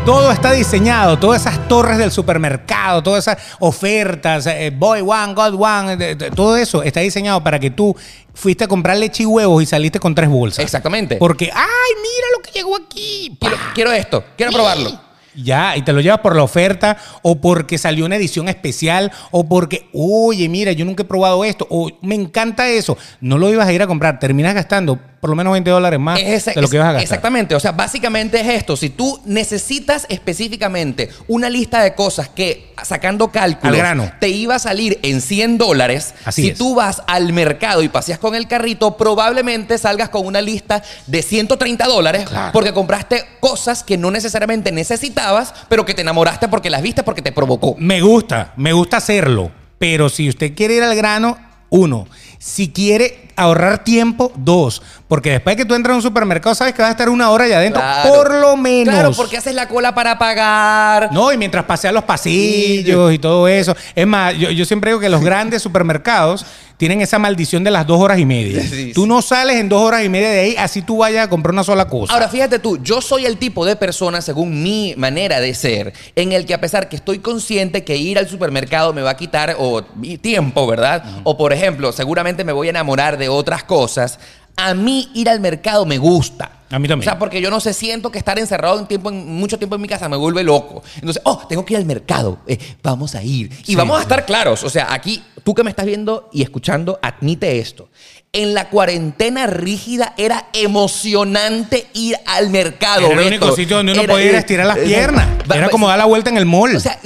Todo 0.05 0.33
está 0.33 0.53
diseñado, 0.53 1.19
todas 1.19 1.43
esas 1.43 1.69
torres 1.69 1.99
del 1.99 2.11
supermercado, 2.11 3.03
todas 3.03 3.29
esas 3.29 3.39
ofertas, 3.61 4.47
eh, 4.47 4.73
Boy 4.75 5.03
One, 5.03 5.35
God 5.35 5.55
One, 5.61 5.97
de- 5.97 6.17
todo 6.31 6.57
eso 6.57 6.83
está 6.83 7.01
diseñado 7.01 7.45
para 7.45 7.59
que 7.61 7.71
tú 7.71 7.95
fuiste 8.35 8.65
a 8.65 8.69
comprar 8.69 8.97
leche 8.97 9.23
y 9.23 9.27
huevos 9.27 9.63
y 9.63 9.67
saliste 9.67 10.01
con 10.01 10.15
tres 10.15 10.29
bolsas. 10.29 10.65
Exactamente. 10.65 11.17
Porque, 11.17 11.51
ay, 11.55 11.93
mira 12.03 12.27
lo 12.37 12.43
que 12.43 12.51
llegó 12.51 12.77
aquí. 12.77 13.37
Quiero, 13.39 13.57
quiero 13.75 13.93
esto, 13.93 14.25
quiero 14.37 14.53
probarlo. 14.53 14.99
Ya, 15.37 15.77
y 15.77 15.83
te 15.83 15.93
lo 15.93 16.01
llevas 16.01 16.19
por 16.21 16.35
la 16.35 16.43
oferta 16.43 16.97
o 17.23 17.41
porque 17.41 17.79
salió 17.79 18.05
una 18.05 18.17
edición 18.17 18.49
especial 18.49 19.13
o 19.31 19.49
porque, 19.49 19.89
oye, 19.93 20.49
mira, 20.49 20.73
yo 20.73 20.85
nunca 20.85 21.05
he 21.05 21.07
probado 21.07 21.45
esto 21.45 21.69
o 21.71 21.89
me 22.03 22.17
encanta 22.17 22.69
eso. 22.69 22.99
No 23.21 23.39
lo 23.39 23.49
ibas 23.49 23.69
a 23.69 23.73
ir 23.73 23.81
a 23.81 23.87
comprar, 23.87 24.19
terminas 24.19 24.55
gastando 24.55 24.99
por 25.21 25.29
lo 25.31 25.37
menos 25.37 25.53
20 25.53 25.69
dólares 25.71 26.01
más 26.01 26.19
de 26.19 26.53
lo 26.63 26.69
que 26.69 26.77
ibas 26.77 26.89
a 26.89 26.93
gastar. 26.93 27.03
Exactamente, 27.03 27.55
o 27.55 27.61
sea, 27.61 27.73
básicamente 27.73 28.41
es 28.41 28.49
esto. 28.49 28.75
Si 28.77 28.89
tú 28.89 29.21
necesitas 29.27 30.07
específicamente 30.09 31.11
una 31.29 31.51
lista 31.51 31.83
de 31.83 31.95
cosas 31.95 32.29
que, 32.29 32.73
sacando 32.83 33.29
cálculos, 33.31 33.77
grano. 33.77 34.11
te 34.19 34.29
iba 34.31 34.55
a 34.55 34.59
salir 34.59 34.99
en 35.03 35.21
100 35.21 35.59
dólares, 35.59 36.15
Así 36.25 36.43
si 36.43 36.49
es. 36.51 36.59
tú 36.59 36.75
vas 36.75 37.03
al 37.07 37.33
mercado 37.35 37.83
y 37.83 37.89
paseas 37.89 38.19
con 38.19 38.35
el 38.35 38.49
carrito, 38.49 38.97
probablemente 38.97 39.77
salgas 39.77 40.09
con 40.09 40.25
una 40.27 40.41
lista 40.41 40.83
de 41.07 41.23
130 41.23 41.87
dólares 41.87 42.27
Claro. 42.29 42.53
porque 42.53 42.73
compraste 42.73 43.25
cosas 43.41 43.83
que 43.85 43.99
no 43.99 44.11
necesariamente 44.11 44.73
necesitabas, 44.73 45.53
pero 45.69 45.85
que 45.85 45.93
te 45.95 46.01
enamoraste 46.01 46.49
porque 46.49 46.71
las 46.71 46.81
viste 46.83 47.03
porque 47.03 47.21
te 47.23 47.33
provocó. 47.33 47.75
Me 47.79 48.01
gusta, 48.01 48.53
me 48.57 48.73
gusta 48.73 48.97
hacerlo. 48.97 49.51
Pero 49.79 50.09
si 50.09 50.29
usted 50.29 50.55
quiere 50.55 50.75
ir 50.77 50.83
al 50.83 50.95
grano, 50.95 51.39
uno. 51.71 52.07
Si 52.39 52.71
quiere 52.71 53.30
ahorrar 53.41 53.85
tiempo, 53.85 54.33
dos. 54.37 54.83
Porque 55.09 55.31
después 55.31 55.57
de 55.57 55.63
que 55.63 55.69
tú 55.69 55.75
entras 55.75 55.95
a 55.95 55.97
un 55.97 56.03
supermercado, 56.03 56.55
sabes 56.55 56.75
que 56.75 56.83
vas 56.83 56.91
a 56.91 56.93
estar 56.93 57.09
una 57.09 57.31
hora 57.31 57.45
allá 57.45 57.59
adentro, 57.59 57.81
Claro. 57.81 58.09
por 58.09 58.35
lo 58.35 58.57
menos. 58.57 58.95
Claro, 58.95 59.13
porque 59.13 59.37
haces 59.37 59.55
la 59.55 59.67
cola 59.67 59.95
para 59.95 60.19
pagar. 60.19 61.13
No, 61.13 61.33
y 61.33 61.37
mientras 61.37 61.65
paseas 61.65 61.93
los 61.93 62.05
pasillos 62.05 63.13
y 63.13 63.19
todo 63.19 63.49
eso. 63.49 63.75
Es 63.95 64.07
más, 64.07 64.37
yo, 64.37 64.51
yo 64.51 64.65
siempre 64.65 64.91
digo 64.91 65.01
que 65.01 65.09
los 65.09 65.23
grandes 65.23 65.63
supermercados 65.63 66.45
tienen 66.81 67.03
esa 67.03 67.19
maldición 67.19 67.63
de 67.63 67.71
las 67.71 67.87
dos 67.87 68.01
horas 68.01 68.19
y 68.19 68.25
media. 68.25 68.63
Sí, 68.63 68.93
tú 68.95 69.03
sí. 69.03 69.07
no 69.07 69.21
sales 69.21 69.57
en 69.57 69.69
dos 69.69 69.83
horas 69.83 70.03
y 70.03 70.09
media 70.09 70.31
de 70.31 70.41
ahí, 70.41 70.57
así 70.57 70.81
tú 70.81 70.97
vayas 70.97 71.27
a 71.27 71.29
comprar 71.29 71.53
una 71.53 71.63
sola 71.63 71.87
cosa. 71.87 72.15
Ahora, 72.15 72.27
fíjate 72.27 72.59
tú, 72.59 72.79
yo 72.83 73.03
soy 73.03 73.27
el 73.27 73.37
tipo 73.37 73.67
de 73.67 73.77
persona, 73.77 74.23
según 74.23 74.63
mi 74.63 74.95
manera 74.97 75.41
de 75.41 75.53
ser, 75.53 75.93
en 76.17 76.33
el 76.33 76.47
que 76.47 76.55
a 76.55 76.61
pesar 76.63 76.89
que 76.89 76.97
estoy 76.97 77.19
consciente 77.19 77.85
que 77.85 77.99
ir 77.99 78.19
al 78.19 78.31
supermercado 78.31 78.95
me 78.95 79.03
va 79.03 79.11
a 79.11 79.17
quitar 79.19 79.57
o, 79.59 79.83
tiempo, 80.23 80.67
¿verdad? 80.67 81.05
O 81.25 81.37
por 81.37 81.53
ejemplo, 81.53 81.93
seguramente 81.93 82.45
me 82.45 82.53
voy 82.53 82.69
a 82.69 82.71
enamorar 82.71 83.19
de 83.19 83.29
otras 83.35 83.65
cosas, 83.65 84.19
a 84.57 84.75
mí 84.75 85.09
ir 85.15 85.29
al 85.29 85.41
mercado 85.41 85.87
me 85.87 85.99
gusta. 85.99 86.61
A 86.71 86.79
mí 86.79 86.87
también. 86.87 87.09
O 87.09 87.11
sea, 87.11 87.19
porque 87.19 87.41
yo 87.41 87.51
no 87.51 87.59
sé, 87.59 87.73
siento 87.73 88.11
que 88.13 88.19
estar 88.19 88.39
encerrado 88.39 88.79
un 88.79 88.87
tiempo, 88.87 89.11
en, 89.11 89.27
mucho 89.27 89.59
tiempo 89.59 89.75
en 89.75 89.83
mi 89.83 89.89
casa 89.89 90.09
me 90.09 90.17
vuelve 90.17 90.45
loco. 90.45 90.83
Entonces, 90.97 91.21
oh, 91.25 91.43
tengo 91.49 91.65
que 91.65 91.75
ir 91.75 91.79
al 91.79 91.85
mercado. 91.87 92.39
eh, 92.47 92.59
vamos 92.83 93.15
a 93.15 93.23
ir. 93.23 93.51
Y 93.63 93.65
Sí, 93.65 93.75
vamos 93.75 93.99
a 93.99 94.03
estar 94.03 94.25
claros. 94.25 94.63
O 94.63 94.71
sea, 94.71 94.93
aquí, 94.93 95.23
tú 95.43 95.55
que 95.55 95.65
me 95.65 95.71
estás 95.71 95.87
viendo 95.87 96.29
y 96.33 96.43
escuchando, 96.43 96.99
admite 97.03 97.59
esto. 97.59 97.89
En 98.33 98.55
la 98.55 98.69
cuarentena 98.69 99.49
rígida 99.49 100.15
era 100.17 100.47
emocionante 100.53 101.89
ir 101.95 102.17
al 102.27 102.49
mercado. 102.51 103.01
Era 103.01 103.09
el 103.11 103.17
Beto. 103.17 103.29
único 103.29 103.57
sitio 103.57 103.79
donde 103.79 103.91
uno 103.93 104.03
Era- 104.03 104.13
podía 104.13 104.27
ir 104.29 104.37
a 104.37 104.39
estirar 104.39 104.67
las 104.67 104.77
eh, 104.77 104.83
piernas. 104.85 105.27
Era 105.53 105.69
como 105.69 105.89
dar 105.89 105.99
la 105.99 106.05
vuelta 106.05 106.31
en 106.31 106.37
el 106.37 106.47
mall. 106.47 106.77
O 106.77 106.79
sea, 106.79 106.97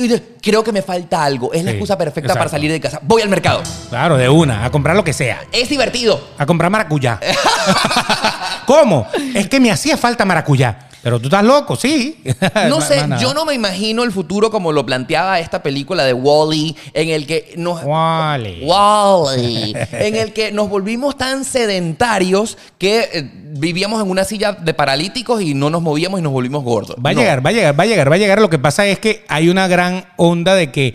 creo 0.42 0.62
que 0.62 0.70
me 0.70 0.82
falta 0.82 1.24
algo. 1.24 1.50
Es 1.54 1.64
la 1.64 1.70
Sí, 1.70 1.76
excusa 1.78 1.96
perfecta 1.96 2.34
para 2.34 2.50
salir 2.50 2.70
de 2.70 2.78
casa. 2.78 2.98
Voy 3.02 3.22
al 3.22 3.30
mercado. 3.30 3.62
claro, 3.88 4.18
de 4.18 4.28
una, 4.28 4.66
a 4.66 4.70
comprar 4.70 4.94
lo 4.96 5.02
que 5.02 5.14
sea. 5.14 5.40
Es 5.50 5.70
divertido. 5.70 6.28
A 6.36 6.44
comprar 6.44 6.70
maracuyá. 6.70 7.18
¿Cómo? 8.66 9.06
Es 9.34 9.48
que 9.48 9.60
me 9.60 9.70
hacía 9.70 9.96
falta 9.96 10.26
maracuyá. 10.26 10.78
Pero 11.04 11.20
tú 11.20 11.26
estás 11.28 11.44
loco, 11.44 11.76
sí. 11.76 12.16
No 12.68 12.80
sé, 12.80 13.06
yo 13.20 13.34
no 13.34 13.44
me 13.44 13.52
imagino 13.54 14.02
el 14.02 14.10
futuro 14.10 14.50
como 14.50 14.72
lo 14.72 14.84
planteaba 14.86 15.38
esta 15.38 15.62
película 15.62 16.02
de 16.04 16.14
Wally, 16.14 16.74
en 16.94 17.10
el 17.10 17.26
que 17.26 17.52
nos. 17.56 17.82
Wall-E. 17.84 18.64
Wall-E, 18.64 19.88
en 20.06 20.16
el 20.16 20.32
que 20.32 20.50
nos 20.50 20.68
volvimos 20.70 21.16
tan 21.18 21.44
sedentarios 21.44 22.56
que 22.78 23.08
eh, 23.12 23.30
vivíamos 23.56 24.02
en 24.02 24.10
una 24.10 24.24
silla 24.24 24.52
de 24.52 24.72
paralíticos 24.74 25.42
y 25.42 25.54
no 25.54 25.68
nos 25.70 25.82
movíamos 25.82 26.20
y 26.20 26.22
nos 26.22 26.32
volvimos 26.32 26.64
gordos. 26.64 26.96
Va 27.04 27.10
a 27.10 27.12
No. 27.12 27.20
llegar, 27.20 27.44
va 27.44 27.50
a 27.50 27.52
llegar, 27.52 27.78
va 27.78 27.84
a 27.84 27.86
llegar, 27.86 28.10
va 28.10 28.14
a 28.14 28.18
llegar. 28.18 28.40
Lo 28.40 28.50
que 28.50 28.58
pasa 28.58 28.86
es 28.86 28.98
que 28.98 29.24
hay 29.28 29.48
una 29.50 29.68
gran 29.68 30.06
onda 30.16 30.54
de 30.54 30.72
que 30.72 30.94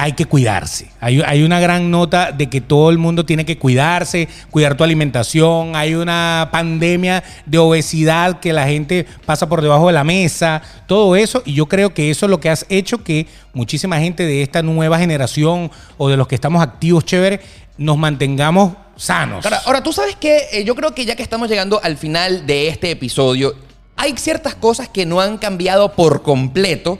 hay 0.00 0.12
que 0.12 0.24
cuidarse. 0.24 0.88
Hay, 0.98 1.42
una 1.42 1.60
gran 1.60 1.90
nota 1.90 2.32
de 2.32 2.48
que 2.48 2.62
todo 2.62 2.88
el 2.88 2.96
mundo 2.96 3.26
tiene 3.26 3.44
que 3.44 3.58
cuidarse, 3.58 4.28
cuidar 4.50 4.74
tu 4.74 4.82
alimentación. 4.82 5.76
Hay 5.76 5.94
una 5.94 6.48
pandemia 6.50 7.22
de 7.44 7.58
obesidad 7.58 8.40
que 8.40 8.54
la 8.54 8.66
gente 8.66 9.06
pasa 9.26 9.46
por 9.46 9.60
debajo 9.60 9.88
de 9.88 9.92
la 9.92 10.02
mesa, 10.02 10.62
todo 10.86 11.16
eso. 11.16 11.42
Y 11.44 11.52
yo 11.52 11.66
creo 11.66 11.92
que 11.92 12.10
eso 12.10 12.24
es 12.24 12.30
lo 12.30 12.40
que 12.40 12.48
has 12.48 12.64
hecho 12.70 13.04
que 13.04 13.26
muchísima 13.52 13.98
gente 13.98 14.24
de 14.24 14.42
esta 14.42 14.62
nueva 14.62 14.98
generación 14.98 15.70
o 15.98 16.08
de 16.08 16.16
los 16.16 16.26
que 16.26 16.34
estamos 16.34 16.62
activos, 16.62 17.04
chévere, 17.04 17.42
nos 17.76 17.98
mantengamos 17.98 18.72
sanos. 18.96 19.44
Ahora, 19.44 19.60
ahora, 19.66 19.82
tú 19.82 19.92
sabes 19.92 20.16
que 20.16 20.64
yo 20.64 20.74
creo 20.74 20.94
que 20.94 21.04
ya 21.04 21.14
que 21.14 21.22
estamos 21.22 21.50
llegando 21.50 21.78
al 21.82 21.98
final 21.98 22.46
de 22.46 22.68
este 22.68 22.90
episodio, 22.90 23.54
hay 24.00 24.14
ciertas 24.16 24.54
cosas 24.54 24.88
que 24.88 25.04
no 25.04 25.20
han 25.20 25.36
cambiado 25.36 25.92
por 25.92 26.22
completo 26.22 26.98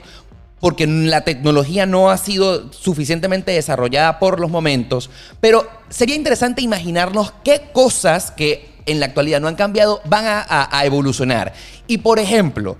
porque 0.61 0.87
la 0.87 1.25
tecnología 1.25 1.85
no 1.85 2.09
ha 2.09 2.17
sido 2.17 2.71
suficientemente 2.71 3.51
desarrollada 3.51 4.19
por 4.19 4.39
los 4.39 4.49
momentos, 4.49 5.09
pero 5.41 5.67
sería 5.89 6.15
interesante 6.15 6.61
imaginarnos 6.61 7.33
qué 7.43 7.69
cosas 7.73 8.31
que 8.31 8.71
en 8.85 8.99
la 8.99 9.07
actualidad 9.07 9.41
no 9.41 9.47
han 9.47 9.55
cambiado 9.55 10.01
van 10.05 10.25
a, 10.25 10.85
evolucionar. 10.85 11.53
Y 11.87 11.97
por 11.97 12.19
ejemplo, 12.19 12.77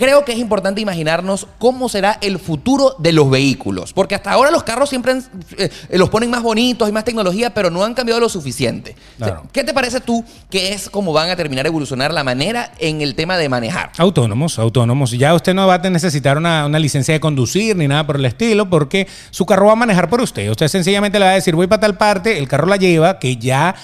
Creo 0.00 0.24
que 0.24 0.32
es 0.32 0.38
importante 0.38 0.80
imaginarnos 0.80 1.46
cómo 1.58 1.90
será 1.90 2.16
el 2.22 2.38
futuro 2.38 2.94
de 2.98 3.12
los 3.12 3.28
vehículos, 3.28 3.92
porque 3.92 4.14
hasta 4.14 4.30
ahora 4.32 4.50
los 4.50 4.62
carros 4.62 4.88
siempre 4.88 5.12
han- 5.12 5.24
eh, 5.58 5.68
los 5.90 6.08
ponen 6.08 6.30
más 6.30 6.42
bonitos 6.42 6.88
y 6.88 6.92
más 6.92 7.04
tecnología, 7.04 7.52
pero 7.52 7.70
no 7.70 7.84
han 7.84 7.92
cambiado 7.92 8.18
lo 8.18 8.30
suficiente. 8.30 8.92
O 8.92 9.18
sea, 9.18 9.26
Claro. 9.26 9.42
¿Qué 9.52 9.62
te 9.62 9.74
parece 9.74 10.00
tú 10.00 10.24
que 10.48 10.72
es 10.72 10.88
cómo 10.88 11.12
van 11.12 11.28
a 11.28 11.36
terminar 11.36 11.66
a 11.66 11.68
evolucionar 11.68 12.14
la 12.14 12.24
manera 12.24 12.72
en 12.78 13.02
el 13.02 13.14
tema 13.14 13.36
de 13.36 13.50
manejar? 13.50 13.92
Autónomos, 13.98 14.58
autónomos. 14.58 15.10
Ya 15.10 15.34
usted 15.34 15.52
no 15.52 15.66
va 15.66 15.74
a 15.74 15.90
necesitar 15.90 16.38
una, 16.38 16.64
una 16.64 16.78
licencia 16.78 17.12
de 17.12 17.20
conducir 17.20 17.76
ni 17.76 17.86
nada 17.86 18.06
por 18.06 18.16
el 18.16 18.24
estilo, 18.24 18.70
porque 18.70 19.06
su 19.30 19.44
carro 19.44 19.66
va 19.66 19.72
a 19.72 19.76
manejar 19.76 20.08
por 20.08 20.22
usted. 20.22 20.48
Usted 20.48 20.68
sencillamente 20.68 21.18
le 21.18 21.26
va 21.26 21.32
a 21.32 21.34
decir, 21.34 21.54
voy 21.54 21.66
para 21.66 21.80
tal 21.80 21.98
parte, 21.98 22.38
el 22.38 22.48
carro 22.48 22.66
la 22.66 22.76
lleva, 22.78 23.18
que 23.18 23.36
ya 23.36 23.74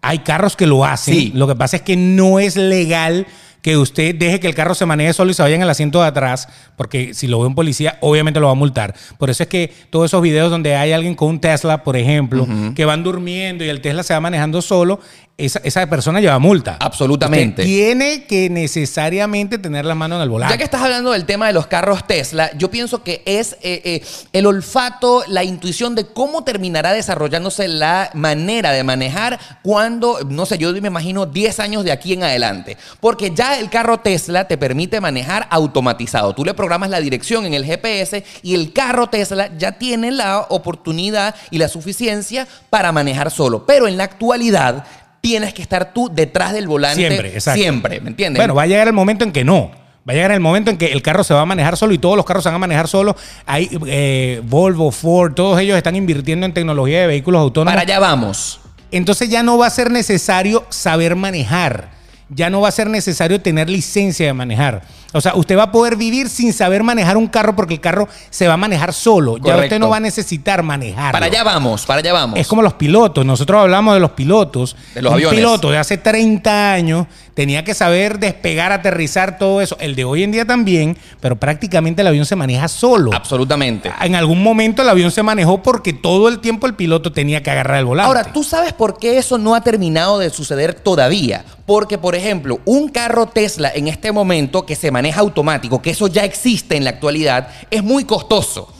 hay 0.00 0.20
carros 0.20 0.56
que 0.56 0.66
lo 0.66 0.86
hacen. 0.86 1.12
Sí. 1.14 1.32
Lo 1.34 1.46
que 1.46 1.54
pasa 1.54 1.76
es 1.76 1.82
que 1.82 1.96
no 1.96 2.38
es 2.38 2.56
legal 2.56 3.26
que 3.66 3.76
usted 3.76 4.14
deje 4.14 4.38
que 4.38 4.46
el 4.46 4.54
carro 4.54 4.76
se 4.76 4.86
maneje 4.86 5.12
solo 5.12 5.32
y 5.32 5.34
se 5.34 5.42
vaya 5.42 5.56
en 5.56 5.62
el 5.62 5.68
asiento 5.68 6.00
de 6.00 6.06
atrás, 6.06 6.46
porque 6.76 7.14
si 7.14 7.26
lo 7.26 7.40
ve 7.40 7.48
un 7.48 7.56
policía, 7.56 7.98
obviamente 8.00 8.38
lo 8.38 8.46
va 8.46 8.52
a 8.52 8.54
multar. 8.54 8.94
Por 9.18 9.28
eso 9.28 9.42
es 9.42 9.48
que 9.48 9.72
todos 9.90 10.06
esos 10.08 10.22
videos 10.22 10.52
donde 10.52 10.76
hay 10.76 10.92
alguien 10.92 11.16
con 11.16 11.30
un 11.30 11.40
Tesla, 11.40 11.82
por 11.82 11.96
ejemplo, 11.96 12.46
que 12.76 12.84
van 12.84 13.02
durmiendo 13.02 13.64
y 13.64 13.68
el 13.68 13.80
Tesla 13.80 14.04
se 14.04 14.14
va 14.14 14.20
manejando 14.20 14.62
solo, 14.62 15.00
esa, 15.38 15.60
esa 15.64 15.86
persona 15.86 16.20
lleva 16.20 16.38
multa. 16.38 16.78
Absolutamente. 16.80 17.62
Usted 17.62 17.64
tiene 17.64 18.24
que 18.24 18.48
necesariamente 18.48 19.58
tener 19.58 19.84
la 19.84 19.94
mano 19.94 20.16
en 20.16 20.22
el 20.22 20.30
volante. 20.30 20.54
Ya 20.54 20.58
que 20.58 20.64
estás 20.64 20.80
hablando 20.80 21.12
del 21.12 21.26
tema 21.26 21.46
de 21.46 21.52
los 21.52 21.66
carros 21.66 22.06
Tesla, 22.06 22.50
yo 22.56 22.70
pienso 22.70 23.02
que 23.02 23.22
es 23.26 23.52
eh, 23.60 23.82
eh, 23.84 24.02
el 24.32 24.46
olfato, 24.46 25.24
la 25.28 25.44
intuición 25.44 25.94
de 25.94 26.06
cómo 26.06 26.42
terminará 26.44 26.92
desarrollándose 26.92 27.68
la 27.68 28.10
manera 28.14 28.72
de 28.72 28.82
manejar 28.82 29.38
cuando, 29.62 30.20
no 30.26 30.46
sé, 30.46 30.56
yo 30.56 30.72
me 30.72 30.88
imagino 30.88 31.26
10 31.26 31.60
años 31.60 31.84
de 31.84 31.92
aquí 31.92 32.14
en 32.14 32.22
adelante. 32.22 32.78
Porque 33.00 33.32
ya 33.34 33.58
el 33.58 33.68
carro 33.68 33.98
Tesla 33.98 34.48
te 34.48 34.56
permite 34.56 35.02
manejar 35.02 35.48
automatizado. 35.50 36.34
Tú 36.34 36.46
le 36.46 36.54
programas 36.54 36.88
la 36.88 37.00
dirección 37.00 37.44
en 37.44 37.52
el 37.52 37.66
GPS 37.66 38.24
y 38.42 38.54
el 38.54 38.72
carro 38.72 39.08
Tesla 39.08 39.50
ya 39.58 39.72
tiene 39.72 40.12
la 40.12 40.46
oportunidad 40.48 41.34
y 41.50 41.58
la 41.58 41.68
suficiencia 41.68 42.48
para 42.70 42.90
manejar 42.90 43.30
solo. 43.30 43.66
Pero 43.66 43.86
en 43.86 43.98
la 43.98 44.04
actualidad 44.04 44.86
tienes 45.26 45.54
que 45.54 45.62
estar 45.62 45.92
tú 45.92 46.08
detrás 46.12 46.52
del 46.52 46.68
volante 46.68 47.00
Siempre, 47.00 47.34
exacto. 47.34 47.60
siempre, 47.60 48.00
¿me 48.00 48.10
entiendes? 48.10 48.40
Bueno, 48.40 48.54
va 48.54 48.62
a 48.62 48.66
llegar 48.66 48.86
el 48.86 48.92
momento 48.92 49.24
en 49.24 49.32
que 49.32 49.44
no. 49.44 49.72
Va 50.08 50.12
a 50.12 50.14
llegar 50.14 50.30
el 50.30 50.38
momento 50.38 50.70
en 50.70 50.76
que 50.76 50.92
el 50.92 51.02
carro 51.02 51.24
se 51.24 51.34
va 51.34 51.40
a 51.40 51.46
manejar 51.46 51.76
solo 51.76 51.92
y 51.92 51.98
todos 51.98 52.16
los 52.16 52.24
carros 52.24 52.44
se 52.44 52.48
van 52.48 52.54
a 52.54 52.58
manejar 52.60 52.86
solo. 52.86 53.16
Hay 53.44 53.68
eh, 53.88 54.40
Volvo, 54.44 54.92
Ford, 54.92 55.34
todos 55.34 55.58
ellos 55.58 55.76
están 55.76 55.96
invirtiendo 55.96 56.46
en 56.46 56.54
tecnología 56.54 57.00
de 57.00 57.06
vehículos 57.08 57.40
autónomos. 57.40 57.72
Para 57.72 57.82
allá 57.82 57.98
vamos. 57.98 58.60
Entonces 58.92 59.28
ya 59.28 59.42
no 59.42 59.58
va 59.58 59.66
a 59.66 59.70
ser 59.70 59.90
necesario 59.90 60.64
saber 60.68 61.16
manejar. 61.16 61.90
Ya 62.28 62.48
no 62.48 62.60
va 62.60 62.68
a 62.68 62.72
ser 62.72 62.88
necesario 62.88 63.40
tener 63.40 63.68
licencia 63.68 64.26
de 64.26 64.32
manejar. 64.32 64.82
O 65.12 65.20
sea, 65.20 65.34
usted 65.34 65.56
va 65.56 65.64
a 65.64 65.72
poder 65.72 65.96
vivir 65.96 66.28
sin 66.28 66.52
saber 66.52 66.82
manejar 66.82 67.16
un 67.16 67.26
carro 67.28 67.54
porque 67.56 67.74
el 67.74 67.80
carro 67.80 68.08
se 68.30 68.48
va 68.48 68.54
a 68.54 68.56
manejar 68.58 68.92
solo. 68.92 69.38
Ya 69.38 69.56
usted 69.56 69.78
no 69.78 69.88
va 69.88 69.96
a 69.98 70.00
necesitar 70.00 70.62
manejar. 70.62 71.12
Para 71.12 71.26
allá 71.26 71.42
vamos, 71.44 71.86
para 71.86 72.00
allá 72.00 72.12
vamos. 72.12 72.38
Es 72.38 72.46
como 72.46 72.62
los 72.62 72.74
pilotos. 72.74 73.24
Nosotros 73.24 73.60
hablamos 73.60 73.94
de 73.94 74.00
los 74.00 74.10
pilotos. 74.10 74.76
De 74.94 75.02
los 75.02 75.10
Un 75.10 75.16
aviones. 75.16 75.38
piloto 75.38 75.70
de 75.70 75.78
hace 75.78 75.98
30 75.98 76.72
años 76.72 77.06
tenía 77.36 77.64
que 77.64 77.74
saber 77.74 78.18
despegar, 78.18 78.72
aterrizar, 78.72 79.36
todo 79.36 79.60
eso. 79.60 79.76
El 79.78 79.94
de 79.94 80.04
hoy 80.04 80.22
en 80.22 80.32
día 80.32 80.46
también, 80.46 80.96
pero 81.20 81.36
prácticamente 81.36 82.00
el 82.00 82.08
avión 82.08 82.24
se 82.24 82.34
maneja 82.34 82.66
solo. 82.66 83.12
Absolutamente. 83.12 83.92
En 84.00 84.14
algún 84.14 84.42
momento 84.42 84.80
el 84.80 84.88
avión 84.88 85.10
se 85.10 85.22
manejó 85.22 85.62
porque 85.62 85.92
todo 85.92 86.28
el 86.28 86.40
tiempo 86.40 86.66
el 86.66 86.74
piloto 86.74 87.12
tenía 87.12 87.42
que 87.42 87.50
agarrar 87.50 87.78
el 87.78 87.84
volante. 87.84 88.08
Ahora, 88.08 88.32
¿tú 88.32 88.42
sabes 88.42 88.72
por 88.72 88.98
qué 88.98 89.18
eso 89.18 89.36
no 89.36 89.54
ha 89.54 89.60
terminado 89.60 90.18
de 90.18 90.30
suceder 90.30 90.72
todavía? 90.72 91.44
Porque, 91.66 91.98
por 91.98 92.14
ejemplo, 92.14 92.58
un 92.64 92.88
carro 92.88 93.26
Tesla 93.26 93.70
en 93.74 93.88
este 93.88 94.12
momento 94.12 94.64
que 94.64 94.74
se 94.74 94.90
maneja 94.90 95.20
automático, 95.20 95.82
que 95.82 95.90
eso 95.90 96.06
ya 96.06 96.24
existe 96.24 96.74
en 96.76 96.84
la 96.84 96.90
actualidad, 96.90 97.48
es 97.70 97.84
muy 97.84 98.04
costoso. 98.04 98.72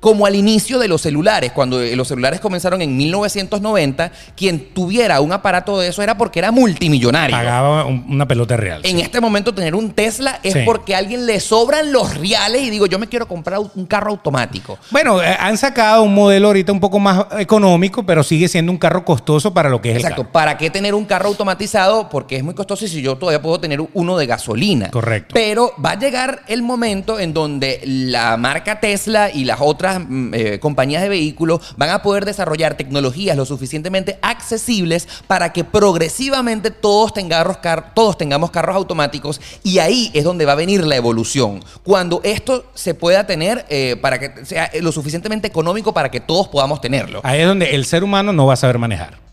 Como 0.00 0.26
al 0.26 0.34
inicio 0.36 0.78
de 0.78 0.88
los 0.88 1.02
celulares, 1.02 1.52
cuando 1.52 1.80
eh, 1.82 1.96
los 1.96 2.08
celulares 2.08 2.40
comenzaron 2.40 2.82
en 2.82 2.96
1990, 2.96 4.12
quien 4.36 4.72
tuviera 4.72 5.20
un 5.20 5.32
aparato 5.32 5.78
de 5.78 5.88
eso 5.88 6.02
era 6.02 6.16
porque 6.16 6.38
era 6.38 6.50
multimillonario. 6.52 7.36
pagaba 7.36 7.84
un- 7.84 8.04
una 8.08 8.26
pelota 8.28 8.56
real. 8.56 8.80
En 8.84 9.00
este 9.00 9.20
momento 9.20 9.54
tener 9.54 9.74
un 9.74 9.90
Tesla 9.92 10.38
es 10.42 10.52
Sí. 10.52 10.60
porque 10.64 10.94
a 10.94 10.98
alguien 10.98 11.26
le 11.26 11.40
sobran 11.40 11.92
los 11.92 12.16
reales 12.16 12.62
y 12.62 12.70
digo, 12.70 12.86
yo 12.86 12.98
me 12.98 13.08
quiero 13.08 13.26
comprar 13.26 13.58
un 13.74 13.86
carro 13.86 14.10
automático. 14.10 14.78
Bueno, 14.90 15.22
eh, 15.22 15.36
han 15.38 15.56
sacado 15.58 16.02
un 16.02 16.14
modelo 16.14 16.48
ahorita 16.48 16.72
un 16.72 16.80
poco 16.80 16.98
más 16.98 17.26
económico, 17.38 18.04
pero 18.04 18.22
sigue 18.22 18.48
siendo 18.48 18.70
un 18.72 18.78
carro 18.78 19.04
costoso 19.04 19.52
para 19.52 19.68
lo 19.68 19.80
que 19.80 19.90
es 19.92 19.96
Exacto. 19.96 20.22
el 20.22 20.26
carro. 20.26 20.32
¿Para 20.32 20.56
qué 20.58 20.70
tener 20.70 20.94
un 20.94 21.04
carro 21.04 21.28
automatizado? 21.28 22.08
Porque 22.08 22.36
es 22.36 22.44
muy 22.44 22.54
costoso 22.54 22.84
y 22.84 22.88
si 22.88 23.02
yo 23.02 23.16
todavía 23.16 23.42
puedo 23.42 23.58
tener 23.60 23.80
uno 23.94 24.16
de 24.16 24.26
gasolina. 24.26 24.90
Correcto. 24.90 25.34
Pero 25.34 25.72
va 25.84 25.92
a 25.92 25.98
llegar 25.98 26.42
el 26.48 26.62
momento 26.62 27.18
en 27.18 27.32
donde 27.34 27.80
la 27.84 28.36
marca 28.36 28.80
Tesla 28.80 29.30
y 29.32 29.44
las 29.44 29.58
otras 29.60 29.87
mm, 29.98 30.34
eh, 30.34 30.58
compañías 30.60 31.02
de 31.02 31.08
vehículos 31.08 31.60
van 31.76 31.90
a 31.90 32.02
poder 32.02 32.24
desarrollar 32.24 32.76
tecnologías 32.76 33.36
lo 33.36 33.44
suficientemente 33.44 34.18
accesibles 34.22 35.08
para 35.26 35.52
que 35.52 35.64
progresivamente 35.64 36.70
todos 36.70 37.12
tengamos, 37.14 37.58
car- 37.58 37.92
todos 37.94 38.18
tengamos 38.18 38.50
carros 38.50 38.76
automáticos 38.76 39.40
y 39.62 39.78
ahí 39.78 40.10
es 40.14 40.24
donde 40.24 40.44
va 40.44 40.52
a 40.52 40.56
venir 40.56 40.84
la 40.86 40.96
evolución. 40.96 41.62
Cuando 41.82 42.20
esto 42.24 42.64
se 42.74 42.94
pueda 42.94 43.26
tener 43.26 43.64
eh, 43.68 43.96
para 44.00 44.18
que 44.18 44.44
sea 44.44 44.70
lo 44.80 44.92
suficientemente 44.92 45.48
económico 45.48 45.92
para 45.94 46.10
que 46.10 46.20
todos 46.20 46.48
podamos 46.48 46.80
tenerlo. 46.80 47.20
Ahí 47.24 47.40
es 47.40 47.46
donde 47.46 47.74
el 47.74 47.84
ser 47.84 48.02
humano 48.04 48.32
no 48.32 48.46
va 48.46 48.54
a 48.54 48.56
saber 48.56 48.78
manejar. 48.78 49.27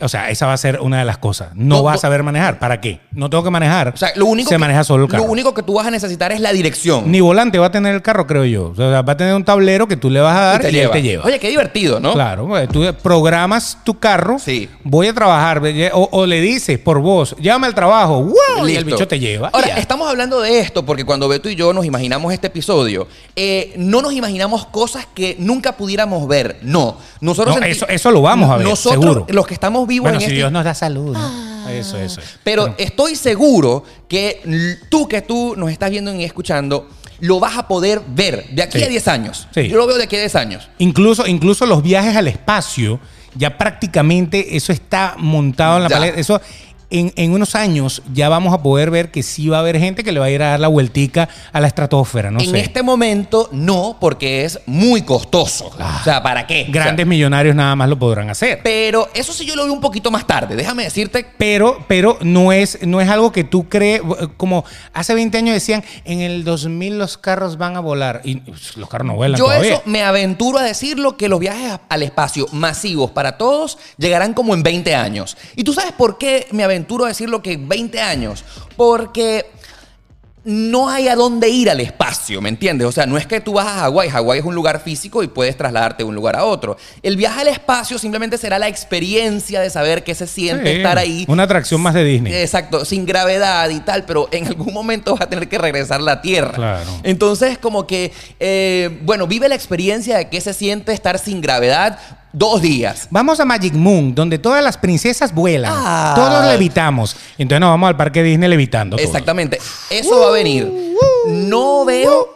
O 0.00 0.08
sea, 0.08 0.28
esa 0.30 0.46
va 0.46 0.52
a 0.52 0.56
ser 0.58 0.80
una 0.80 0.98
de 0.98 1.04
las 1.06 1.18
cosas. 1.18 1.48
No, 1.54 1.76
No, 1.76 1.82
vas 1.82 1.96
a 1.96 1.98
saber 2.02 2.22
manejar. 2.22 2.58
¿Para 2.58 2.80
qué? 2.80 3.00
No 3.12 3.30
tengo 3.30 3.42
que 3.44 3.50
manejar. 3.50 3.88
O 3.88 3.96
sea, 3.96 4.10
lo 4.16 4.26
único, 4.26 4.48
Se 4.50 4.54
que, 4.56 4.58
maneja 4.58 4.84
solo 4.84 5.04
el 5.04 5.10
carro. 5.10 5.24
lo 5.24 5.30
único 5.32 5.54
que 5.54 5.62
tú 5.62 5.74
vas 5.74 5.86
a 5.86 5.90
necesitar 5.90 6.32
es 6.32 6.40
la 6.40 6.52
dirección. 6.52 7.10
Ni 7.10 7.20
volante 7.20 7.58
va 7.58 7.66
a 7.66 7.70
tener 7.70 7.94
el 7.94 8.02
carro, 8.02 8.26
creo 8.26 8.44
yo. 8.44 8.70
O 8.70 8.74
sea, 8.74 9.00
va 9.02 9.12
a 9.12 9.16
tener 9.16 9.34
un 9.34 9.44
tablero 9.44 9.88
que 9.88 9.96
tú 9.96 10.10
le 10.10 10.20
vas 10.20 10.36
a 10.36 10.40
dar 10.40 10.62
y, 10.72 10.78
él 10.78 10.90
te 10.90 11.02
lleva. 11.02 11.24
Oye, 11.24 11.38
qué 11.38 11.48
divertido, 11.48 11.98
¿no? 11.98 12.12
Claro, 12.12 12.46
pues, 12.46 12.68
tú 12.68 12.84
programas 13.02 13.78
tu 13.84 13.98
carro, 13.98 14.38
Sí. 14.38 14.68
voy 14.84 15.06
a 15.08 15.14
trabajar, 15.14 15.62
o, 15.94 16.08
o 16.12 16.26
le 16.26 16.40
dices 16.40 16.78
por 16.78 17.00
voz, 17.00 17.34
llámame 17.40 17.68
al 17.68 17.74
trabajo, 17.74 18.22
¡wow! 18.22 18.34
y 18.66 18.72
el 18.72 18.84
Listo. 18.84 18.84
bicho 18.96 19.08
te 19.08 19.18
lleva. 19.18 19.48
Ahora, 19.52 19.78
estamos 19.78 20.08
hablando 20.10 20.40
de 20.42 20.60
esto 20.60 20.84
porque 20.84 21.04
cuando 21.04 21.28
Beto 21.28 21.48
y 21.48 21.54
yo 21.56 21.72
nos 21.72 21.86
imaginamos 21.86 22.32
este 22.34 22.48
episodio, 22.48 23.08
eh, 23.34 23.72
no 23.78 24.02
nos 24.02 24.12
imaginamos 24.12 24.66
cosas 24.66 25.06
que 25.14 25.36
nunca 25.38 25.72
pudiéramos 25.76 26.28
ver. 26.28 26.58
No. 26.62 26.98
Nosotros 27.20 27.58
No, 27.58 27.64
eso- 27.66 27.88
eso 27.88 28.10
lo 28.10 28.20
vamos 28.20 28.50
a 28.50 28.56
ver, 28.58 28.66
Nosotros, 28.66 29.02
seguro. 29.04 29.26
los 29.30 29.46
que 29.46 29.54
estamos 29.54 29.85
vivos 29.86 30.04
bueno, 30.04 30.16
en 30.16 30.20
si 30.20 30.24
este 30.26 30.36
Dios 30.36 30.52
nos 30.52 30.64
da 30.64 30.74
salud. 30.74 31.16
¿no? 31.16 31.68
Eso, 31.68 31.98
eso. 31.98 32.20
Pero 32.44 32.74
estoy 32.78 33.16
seguro 33.16 33.82
que 34.08 34.78
tú 34.88 35.08
que 35.08 35.22
tú 35.22 35.54
nos 35.56 35.70
estás 35.70 35.90
viendo 35.90 36.14
y 36.14 36.22
escuchando, 36.24 36.88
lo 37.20 37.40
vas 37.40 37.56
a 37.56 37.66
poder 37.66 38.02
ver 38.06 38.46
de 38.50 38.62
aquí 38.62 38.78
Sí. 38.78 38.84
a 38.84 38.88
10 38.88 39.08
años. 39.08 39.48
Sí. 39.54 39.68
Yo 39.68 39.76
lo 39.78 39.86
veo 39.86 39.96
de 39.96 40.04
aquí 40.04 40.16
a 40.16 40.20
10 40.20 40.34
años. 40.36 40.68
Incluso, 40.78 41.26
incluso 41.26 41.66
los 41.66 41.82
viajes 41.82 42.14
al 42.14 42.28
espacio, 42.28 43.00
ya 43.34 43.58
prácticamente 43.58 44.56
eso 44.56 44.72
está 44.72 45.14
montado 45.18 45.78
en 45.78 45.82
la 45.84 45.88
Ya. 45.88 45.96
paleta. 45.96 46.20
Eso 46.20 46.40
en, 46.98 47.12
en 47.16 47.32
unos 47.32 47.54
años 47.54 48.02
ya 48.12 48.28
vamos 48.28 48.52
a 48.54 48.62
poder 48.62 48.90
ver 48.90 49.10
que 49.10 49.22
sí 49.22 49.48
va 49.48 49.58
a 49.58 49.60
haber 49.60 49.78
gente 49.78 50.04
que 50.04 50.12
le 50.12 50.20
va 50.20 50.26
a 50.26 50.30
ir 50.30 50.42
a 50.42 50.50
dar 50.50 50.60
la 50.60 50.68
vueltica 50.68 51.28
a 51.52 51.60
la 51.60 51.66
estratosfera, 51.66 52.30
no 52.30 52.40
en 52.40 52.50
sé. 52.50 52.60
este 52.60 52.82
momento 52.82 53.48
no, 53.52 53.96
porque 54.00 54.44
es 54.44 54.60
muy 54.66 55.02
costoso. 55.02 55.66
O 55.66 56.04
sea, 56.04 56.22
¿para 56.22 56.46
qué? 56.46 56.62
O 56.68 56.72
sea, 56.72 56.82
Grandes 56.84 57.06
millonarios 57.06 57.54
nada 57.54 57.74
más 57.76 57.88
lo 57.88 57.98
podrán 57.98 58.30
hacer. 58.30 58.60
pero 58.62 59.08
eso 59.14 59.32
sí 59.32 59.44
yo 59.44 59.56
lo 59.56 59.64
veo 59.64 59.72
un 59.72 59.80
poquito 59.80 60.10
más 60.10 60.26
tarde. 60.26 60.56
Déjame 60.56 60.84
decirte 60.84 61.26
Pero, 61.38 61.84
pero 61.88 62.18
no 62.22 62.52
es, 62.52 62.78
no 62.86 63.00
es 63.00 63.08
algo 63.08 63.32
que 63.32 63.44
tú 63.44 63.68
crees, 63.68 64.00
como 64.36 64.64
hace 64.92 65.14
20 65.14 65.36
años 65.38 65.54
decían, 65.54 65.84
en 66.04 66.20
el 66.20 66.44
2000 66.44 66.98
los 66.98 67.18
carros 67.18 67.58
van 67.58 67.76
a 67.76 67.80
volar. 67.80 68.20
Y 68.24 68.36
pues, 68.36 68.76
los 68.76 68.88
carros 68.88 69.06
no 69.06 69.14
vuelan 69.16 69.38
Yo 69.38 69.46
todavía. 69.46 69.74
eso 69.74 69.82
me 69.86 70.02
aventuro 70.02 70.58
a 70.58 70.62
decirlo 70.62 71.16
que 71.16 71.28
los 71.28 71.40
viajes 71.40 71.78
al 71.88 72.02
espacio 72.02 72.46
masivos 72.52 73.10
para 73.10 73.36
todos 73.38 73.78
llegarán 73.98 74.34
como 74.34 74.54
en 74.54 74.62
20 74.62 74.94
años. 74.94 75.36
¿Y 75.56 75.64
tú 75.64 75.72
sabes 75.72 75.92
por 75.92 76.18
qué 76.18 76.46
me 76.52 76.62
aventuro 76.64 76.85
a 77.04 77.08
decirlo 77.08 77.42
que 77.42 77.52
en 77.52 77.68
20 77.68 78.00
años? 78.00 78.44
Porque 78.76 79.46
no 80.46 80.88
hay 80.88 81.08
a 81.08 81.16
dónde 81.16 81.48
ir 81.48 81.68
al 81.68 81.80
espacio, 81.80 82.40
¿me 82.40 82.48
entiendes? 82.48 82.86
O 82.86 82.92
sea, 82.92 83.04
no 83.04 83.18
es 83.18 83.26
que 83.26 83.40
tú 83.40 83.54
vas 83.54 83.66
a 83.66 83.80
Hawái, 83.80 84.10
Hawái 84.10 84.38
es 84.38 84.44
un 84.44 84.54
lugar 84.54 84.80
físico 84.80 85.24
y 85.24 85.26
puedes 85.26 85.56
trasladarte 85.56 86.04
de 86.04 86.08
un 86.08 86.14
lugar 86.14 86.36
a 86.36 86.44
otro. 86.44 86.76
El 87.02 87.16
viaje 87.16 87.40
al 87.40 87.48
espacio 87.48 87.98
simplemente 87.98 88.38
será 88.38 88.56
la 88.60 88.68
experiencia 88.68 89.60
de 89.60 89.70
saber 89.70 90.04
qué 90.04 90.14
se 90.14 90.28
siente 90.28 90.70
Sí, 90.70 90.76
estar 90.76 90.98
ahí. 90.98 91.24
Una 91.26 91.42
atracción 91.42 91.80
más 91.80 91.94
de 91.94 92.04
Disney. 92.04 92.32
Exacto, 92.32 92.84
sin 92.84 93.06
gravedad 93.06 93.68
y 93.70 93.80
tal, 93.80 94.04
pero 94.04 94.28
en 94.30 94.46
algún 94.46 94.72
momento 94.72 95.14
vas 95.14 95.22
a 95.22 95.28
tener 95.28 95.48
que 95.48 95.58
regresar 95.58 95.98
a 95.98 96.04
la 96.04 96.22
Tierra. 96.22 96.52
Claro. 96.52 96.90
Entonces, 97.02 97.58
como 97.58 97.88
que, 97.88 98.12
eh, 98.38 99.00
bueno, 99.02 99.26
vive 99.26 99.48
la 99.48 99.56
experiencia 99.56 100.16
de 100.16 100.28
qué 100.28 100.40
se 100.40 100.54
siente 100.54 100.92
estar 100.92 101.18
sin 101.18 101.40
gravedad 101.40 101.98
dos 102.38 102.60
días. 102.60 103.08
Vamos 103.10 103.40
a 103.40 103.44
Magic 103.46 103.72
Moon, 103.72 104.14
donde 104.14 104.38
todas 104.38 104.62
las 104.62 104.76
princesas 104.76 105.34
vuelan. 105.34 105.72
Ah. 105.74 106.12
Todos 106.14 106.44
levitamos. 106.52 107.16
Entonces 107.38 107.60
nos 107.60 107.70
vamos 107.70 107.88
al 107.88 107.96
parque 107.96 108.22
Disney 108.22 108.48
levitando. 108.48 108.96
todos. 108.96 109.08
Exactamente. 109.08 109.58
Eso 109.90 110.20
va 110.20 110.28
a 110.28 110.32
venir. 110.32 110.70
No 111.26 111.84
veo 111.84 112.34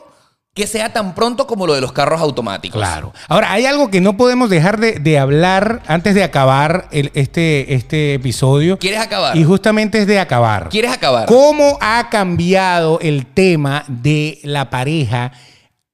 que 0.55 0.66
sea 0.66 0.92
tan 0.92 1.14
pronto 1.14 1.46
como 1.46 1.66
lo 1.66 1.74
de 1.74 1.80
los 1.80 1.92
carros 1.92 2.20
automáticos. 2.20 2.76
Claro. 2.80 3.12
Ahora, 3.28 3.53
hay 3.53 3.66
algo 3.66 3.88
que 3.90 4.01
no 4.01 4.16
podemos 4.16 4.51
dejar 4.51 4.80
de, 4.80 4.92
de 4.98 5.18
hablar 5.18 5.80
antes 5.86 6.14
de 6.14 6.24
acabar 6.24 6.88
el- 6.90 7.12
este, 7.14 7.74
este 7.74 8.14
episodio. 8.14 8.78
¿Quieres 8.78 9.01
acabar? 9.01 9.36
Y 9.36 9.44
justamente 9.44 10.01
es 10.01 10.07
de 10.07 10.18
acabar. 10.18 10.68
¿Quieres 10.70 10.92
acabar? 10.92 11.26
¿Cómo 11.26 11.78
ha 11.80 12.09
cambiado 12.11 12.98
el 13.01 13.26
tema 13.26 13.84
de 13.86 14.40
la 14.42 14.70
pareja 14.70 15.32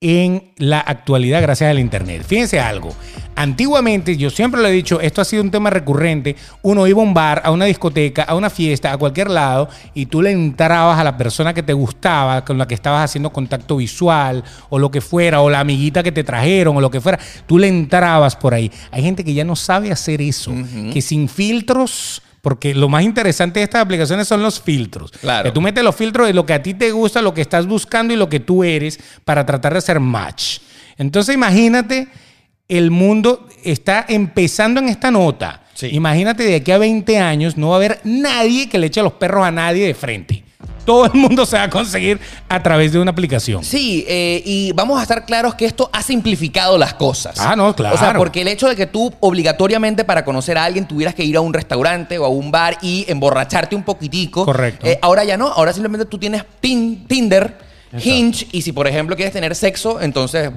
en 0.08 0.52
la 0.58 0.80
actualidad 0.80 1.42
gracias 1.42 1.70
al 1.70 1.78
Internet? 1.78 2.24
Fíjense 2.26 2.60
algo. 2.60 2.94
Antiguamente, 3.34 4.16
yo 4.16 4.30
siempre 4.30 4.62
lo 4.62 4.68
he 4.68 4.72
dicho, 4.72 4.98
esto 5.00 5.20
ha 5.20 5.24
sido 5.24 5.42
un 5.42 5.50
tema 5.50 5.68
recurrente. 5.68 6.36
Uno 6.62 6.86
iba 6.86 7.00
a 7.00 7.04
un 7.04 7.12
bar, 7.12 7.42
a 7.44 7.50
una 7.50 7.66
discoteca, 7.66 8.22
a 8.22 8.34
una 8.34 8.48
fiesta, 8.48 8.92
a 8.92 8.96
cualquier 8.96 9.30
lado, 9.30 9.68
y 9.92 10.06
tú 10.06 10.22
le 10.22 10.30
entrabas 10.30 10.98
a 10.98 11.04
la 11.04 11.18
persona 11.18 11.52
que 11.52 11.62
te 11.62 11.74
gustaba, 11.74 12.44
con 12.46 12.56
la 12.56 12.66
que 12.66 12.74
estabas 12.74 13.04
haciendo 13.04 13.30
contacto 13.30 13.76
visual, 13.76 14.42
o 14.70 14.78
lo 14.78 14.90
que 14.90 15.02
fuera, 15.02 15.42
o 15.42 15.50
la 15.50 15.60
amiguita 15.60 16.02
que 16.02 16.12
te 16.12 16.24
trajeron, 16.24 16.78
o 16.78 16.80
lo 16.80 16.90
que 16.90 17.00
fuera. 17.00 17.18
Tú 17.46 17.58
le 17.58 17.68
entrabas 17.68 18.36
por 18.36 18.54
ahí. 18.54 18.72
Hay 18.90 19.02
gente 19.02 19.22
que 19.22 19.34
ya 19.34 19.44
no 19.44 19.54
sabe 19.54 19.92
hacer 19.92 20.22
eso, 20.22 20.52
que 20.92 21.02
sin 21.02 21.28
filtros. 21.28 22.22
Porque 22.46 22.76
lo 22.76 22.88
más 22.88 23.02
interesante 23.02 23.58
de 23.58 23.64
estas 23.64 23.82
aplicaciones 23.82 24.28
son 24.28 24.40
los 24.40 24.60
filtros. 24.60 25.10
Claro. 25.10 25.48
Que 25.48 25.50
tú 25.50 25.60
metes 25.60 25.82
los 25.82 25.96
filtros 25.96 26.28
de 26.28 26.32
lo 26.32 26.46
que 26.46 26.52
a 26.52 26.62
ti 26.62 26.74
te 26.74 26.92
gusta, 26.92 27.20
lo 27.20 27.34
que 27.34 27.40
estás 27.40 27.66
buscando 27.66 28.14
y 28.14 28.16
lo 28.16 28.28
que 28.28 28.38
tú 28.38 28.62
eres 28.62 29.00
para 29.24 29.44
tratar 29.44 29.72
de 29.72 29.78
hacer 29.78 29.98
match. 29.98 30.58
Entonces 30.96 31.34
imagínate, 31.34 32.06
el 32.68 32.92
mundo 32.92 33.48
está 33.64 34.06
empezando 34.08 34.78
en 34.78 34.88
esta 34.90 35.10
nota. 35.10 35.64
Sí. 35.74 35.88
Imagínate 35.90 36.44
de 36.44 36.54
aquí 36.54 36.70
a 36.70 36.78
20 36.78 37.18
años 37.18 37.56
no 37.56 37.70
va 37.70 37.74
a 37.74 37.78
haber 37.78 38.00
nadie 38.04 38.68
que 38.68 38.78
le 38.78 38.86
eche 38.86 39.02
los 39.02 39.14
perros 39.14 39.44
a 39.44 39.50
nadie 39.50 39.84
de 39.84 39.94
frente. 39.94 40.44
Todo 40.86 41.04
el 41.06 41.12
mundo 41.14 41.44
se 41.44 41.56
va 41.56 41.64
a 41.64 41.70
conseguir 41.70 42.18
a 42.48 42.62
través 42.62 42.92
de 42.92 42.98
una 42.98 43.10
aplicación. 43.10 43.62
Sí, 43.64 44.04
eh, 44.08 44.42
y 44.46 44.72
vamos 44.72 44.98
a 44.98 45.02
estar 45.02 45.26
claros 45.26 45.54
que 45.54 45.66
esto 45.66 45.90
ha 45.92 46.02
simplificado 46.02 46.78
las 46.78 46.94
cosas. 46.94 47.38
Ah, 47.40 47.54
no, 47.56 47.74
claro. 47.76 47.94
O 47.96 47.98
sea, 47.98 48.14
porque 48.14 48.40
el 48.42 48.48
hecho 48.48 48.68
de 48.68 48.76
que 48.76 48.86
tú 48.86 49.12
obligatoriamente 49.20 50.04
para 50.04 50.24
conocer 50.24 50.56
a 50.56 50.64
alguien 50.64 50.86
tuvieras 50.88 51.14
que 51.14 51.24
ir 51.24 51.36
a 51.36 51.40
un 51.40 51.52
restaurante 51.52 52.18
o 52.18 52.24
a 52.24 52.28
un 52.28 52.50
bar 52.50 52.78
y 52.80 53.04
emborracharte 53.08 53.76
un 53.76 53.82
poquitico. 53.82 54.44
Correcto. 54.44 54.86
eh, 54.86 54.98
ahora 55.02 55.24
ya 55.24 55.36
no, 55.36 55.48
ahora 55.48 55.72
simplemente 55.72 56.06
tú 56.06 56.16
tienes 56.18 56.44
Tin- 56.62 57.06
Tinder, 57.06 57.58
Hinge, 57.92 58.46
y 58.52 58.62
si 58.62 58.72
por 58.72 58.86
ejemplo 58.86 59.16
quieres 59.16 59.32
tener 59.32 59.54
sexo, 59.54 60.00
entonces 60.00 60.50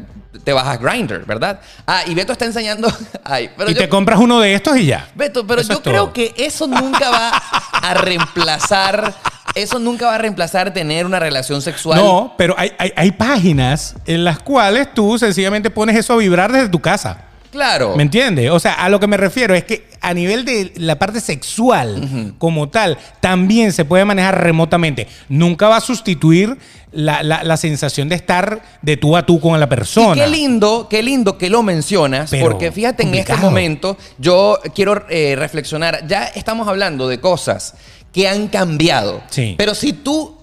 te 0.43 0.53
vas 0.53 0.67
a 0.67 0.77
Grindr, 0.77 1.25
¿verdad? 1.25 1.59
Ah, 1.87 2.01
y 2.05 2.13
Beto 2.13 2.33
está 2.33 2.45
enseñando. 2.45 2.91
Ay, 3.23 3.49
pero 3.57 3.69
y 3.71 3.73
yo- 3.73 3.79
te 3.79 3.89
compras 3.89 4.19
uno 4.19 4.39
de 4.39 4.53
estos 4.53 4.77
y 4.77 4.85
ya. 4.87 5.07
Beto, 5.15 5.45
pero 5.47 5.61
Eso 5.61 5.73
yo 5.73 5.79
todo. 5.79 5.91
creo 5.93 6.13
que 6.13 6.33
eso 6.37 6.67
nunca 6.67 7.09
va 7.09 7.29
a 7.71 7.93
reemplazar. 7.95 9.13
Eso 9.55 9.79
nunca 9.79 10.05
va 10.07 10.15
a 10.15 10.17
reemplazar 10.19 10.73
tener 10.73 11.05
una 11.05 11.19
relación 11.19 11.61
sexual. 11.61 11.99
No, 11.99 12.33
pero 12.37 12.55
hay, 12.57 12.71
hay, 12.77 12.93
hay 12.95 13.11
páginas 13.11 13.95
en 14.05 14.23
las 14.23 14.39
cuales 14.39 14.93
tú 14.93 15.17
sencillamente 15.17 15.69
pones 15.69 15.95
eso 15.97 16.13
a 16.13 16.17
vibrar 16.17 16.51
desde 16.51 16.69
tu 16.69 16.79
casa. 16.79 17.25
Claro. 17.51 17.95
¿Me 17.95 18.03
entiendes? 18.03 18.51
O 18.51 18.59
sea, 18.59 18.73
a 18.73 18.89
lo 18.89 18.99
que 18.99 19.07
me 19.07 19.17
refiero 19.17 19.55
es 19.55 19.63
que 19.63 19.89
a 20.01 20.13
nivel 20.13 20.45
de 20.45 20.71
la 20.75 20.99
parte 20.99 21.19
sexual 21.19 22.35
como 22.37 22.69
tal, 22.69 22.97
también 23.19 23.73
se 23.73 23.85
puede 23.85 24.05
manejar 24.05 24.39
remotamente. 24.43 25.07
Nunca 25.29 25.67
va 25.67 25.77
a 25.77 25.81
sustituir 25.81 26.57
la, 26.91 27.23
la- 27.23 27.43
la 27.43 27.57
sensación 27.57 28.07
de 28.07 28.15
estar 28.15 28.61
de 28.83 28.97
tú 28.97 29.17
a 29.17 29.25
tú 29.25 29.39
con 29.39 29.59
la 29.59 29.67
persona. 29.67 30.15
Y 30.15 30.25
qué 30.25 30.27
lindo, 30.37 30.87
qué 30.89 31.01
lindo 31.01 31.39
que 31.39 31.49
lo 31.49 31.63
mencionas, 31.63 32.29
Pero 32.29 32.45
porque 32.49 32.71
fíjate 32.71 33.01
en 33.03 33.15
este 33.15 33.35
momento, 33.37 33.97
yo 34.19 34.59
quiero 34.75 35.05
eh, 35.09 35.35
reflexionar, 35.35 36.05
ya 36.07 36.25
estamos 36.25 36.67
hablando 36.67 37.07
de 37.07 37.19
cosas 37.19 37.73
que 38.13 38.27
han 38.27 38.47
cambiado, 38.47 39.21
Sí. 39.29 39.55
pero 39.57 39.73
si 39.75 39.93
tú 39.93 40.35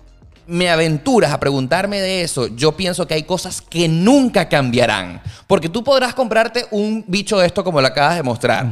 me 0.48 0.70
aventuras 0.70 1.32
a 1.32 1.40
preguntarme 1.40 2.00
de 2.00 2.22
eso, 2.22 2.46
yo 2.54 2.72
pienso 2.76 3.06
que 3.08 3.14
hay 3.14 3.24
cosas 3.24 3.60
que 3.60 3.88
nunca 3.88 4.48
cambiarán, 4.48 5.20
porque 5.48 5.68
tú 5.68 5.82
podrás 5.82 6.14
comprarte 6.14 6.66
un 6.70 7.04
bicho 7.08 7.36
de 7.38 7.46
esto 7.48 7.64
como 7.64 7.80
lo 7.80 7.86
acabas 7.88 8.14
de 8.14 8.22
mostrar, 8.22 8.64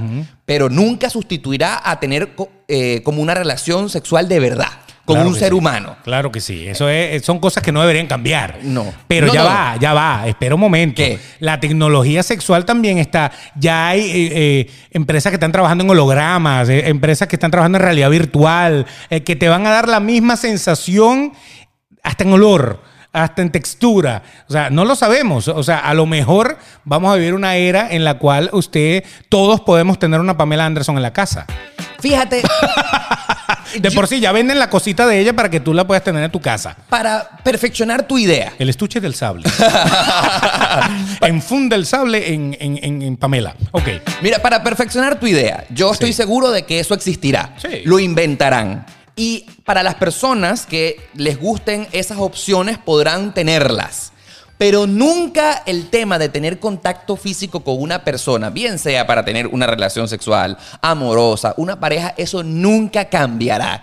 pero 0.46 0.68
nunca 0.70 1.10
sustituirá 1.10 1.80
a 1.84 1.98
tener 1.98 2.32
eh, 2.68 3.00
como 3.04 3.20
una 3.20 3.34
relación 3.34 3.90
sexual 3.90 4.28
de 4.28 4.38
verdad, 4.38 4.68
con 5.04 5.16
Claro 5.16 5.28
un 5.28 5.34
ser 5.34 5.48
sí. 5.50 5.54
humano. 5.54 5.96
Claro 6.02 6.32
que 6.32 6.40
sí. 6.40 6.66
Eso 6.66 6.88
es, 6.88 7.22
son 7.24 7.38
cosas 7.38 7.62
que 7.62 7.72
no 7.72 7.80
deberían 7.80 8.06
cambiar. 8.06 8.58
No. 8.62 8.92
Pero 9.06 9.26
No, 9.26 9.34
ya 9.34 9.42
no, 9.42 9.46
va, 9.46 9.76
ya 9.78 9.92
va. 9.92 10.26
Espera 10.26 10.54
un 10.54 10.60
momento. 10.60 10.96
¿Qué? 10.96 11.18
La 11.40 11.60
tecnología 11.60 12.22
sexual 12.22 12.64
también 12.64 12.98
está. 12.98 13.30
Ya 13.54 13.88
hay 13.88 14.00
eh, 14.00 14.30
eh, 14.32 14.70
empresas 14.92 15.30
que 15.30 15.36
están 15.36 15.52
trabajando 15.52 15.84
en 15.84 15.90
hologramas, 15.90 16.68
eh, 16.68 16.88
empresas 16.88 17.28
que 17.28 17.36
están 17.36 17.50
trabajando 17.50 17.76
en 17.78 17.84
realidad 17.84 18.08
virtual, 18.10 18.86
eh, 19.10 19.22
que 19.22 19.36
te 19.36 19.48
van 19.48 19.66
a 19.66 19.70
dar 19.70 19.88
la 19.88 20.00
misma 20.00 20.36
sensación 20.36 21.32
hasta 22.02 22.24
en 22.24 22.32
olor. 22.32 22.82
Hasta 23.12 23.42
en 23.42 23.52
textura. 23.52 24.24
O 24.48 24.52
sea, 24.52 24.70
no 24.70 24.84
lo 24.84 24.96
sabemos. 24.96 25.46
O 25.46 25.62
sea, 25.62 25.78
a 25.78 25.94
lo 25.94 26.04
mejor 26.04 26.58
vamos 26.84 27.12
a 27.12 27.16
vivir 27.16 27.34
una 27.34 27.54
era 27.54 27.88
en 27.92 28.02
la 28.02 28.18
cual 28.18 28.50
usted, 28.52 29.04
todos 29.28 29.60
podemos 29.60 30.00
tener 30.00 30.18
una 30.18 30.36
Pamela 30.36 30.66
Anderson 30.66 30.96
en 30.96 31.02
la 31.02 31.12
casa. 31.12 31.46
Fíjate, 32.04 32.42
De 33.80 33.90
por 33.90 34.06
sí, 34.06 34.20
ya 34.20 34.30
venden 34.30 34.58
la 34.58 34.68
cosita 34.68 35.06
de 35.06 35.18
ella 35.18 35.32
para 35.32 35.48
que 35.48 35.58
tú 35.58 35.72
la 35.72 35.86
puedas 35.86 36.04
tener 36.04 36.22
en 36.22 36.30
tu 36.30 36.38
casa. 36.40 36.76
para 36.90 37.28
perfeccionar 37.42 38.06
tu 38.06 38.18
idea. 38.18 38.52
El 38.58 38.68
estuche 38.68 39.00
del 39.00 39.14
sable. 39.14 39.48
Enfunda 41.22 41.76
el 41.76 41.86
sable 41.86 42.32
en, 42.34 42.56
en- 42.60 42.78
en- 42.82 43.02
en 43.02 43.16
Pamela. 43.16 43.56
Ok. 43.72 43.88
Mira, 44.22 44.38
para 44.40 44.62
perfeccionar 44.62 45.18
tu 45.18 45.26
idea, 45.26 45.64
yo 45.70 45.90
estoy 45.92 46.08
Sí. 46.12 46.14
seguro 46.18 46.50
de 46.50 46.64
que 46.64 46.78
eso 46.80 46.94
existirá. 46.94 47.54
Sí. 47.60 47.80
Lo 47.84 47.98
inventarán. 47.98 48.84
Y 49.16 49.46
para 49.64 49.82
las 49.82 49.94
personas 49.94 50.66
que 50.66 51.08
les 51.14 51.38
gusten 51.38 51.86
esas 51.92 52.18
opciones, 52.18 52.78
podrán 52.78 53.32
tenerlas. 53.32 54.12
Pero 54.56 54.86
nunca 54.86 55.62
el 55.66 55.90
tema 55.90 56.18
de 56.18 56.28
tener 56.28 56.60
contacto 56.60 57.16
físico 57.16 57.60
con 57.60 57.80
una 57.82 58.04
persona, 58.04 58.50
bien 58.50 58.78
sea 58.78 59.04
para 59.06 59.24
tener 59.24 59.48
una 59.48 59.66
relación 59.66 60.06
sexual, 60.08 60.56
amorosa, 60.80 61.54
una 61.56 61.80
pareja, 61.80 62.14
eso 62.16 62.44
nunca 62.44 63.06
cambiará. 63.06 63.82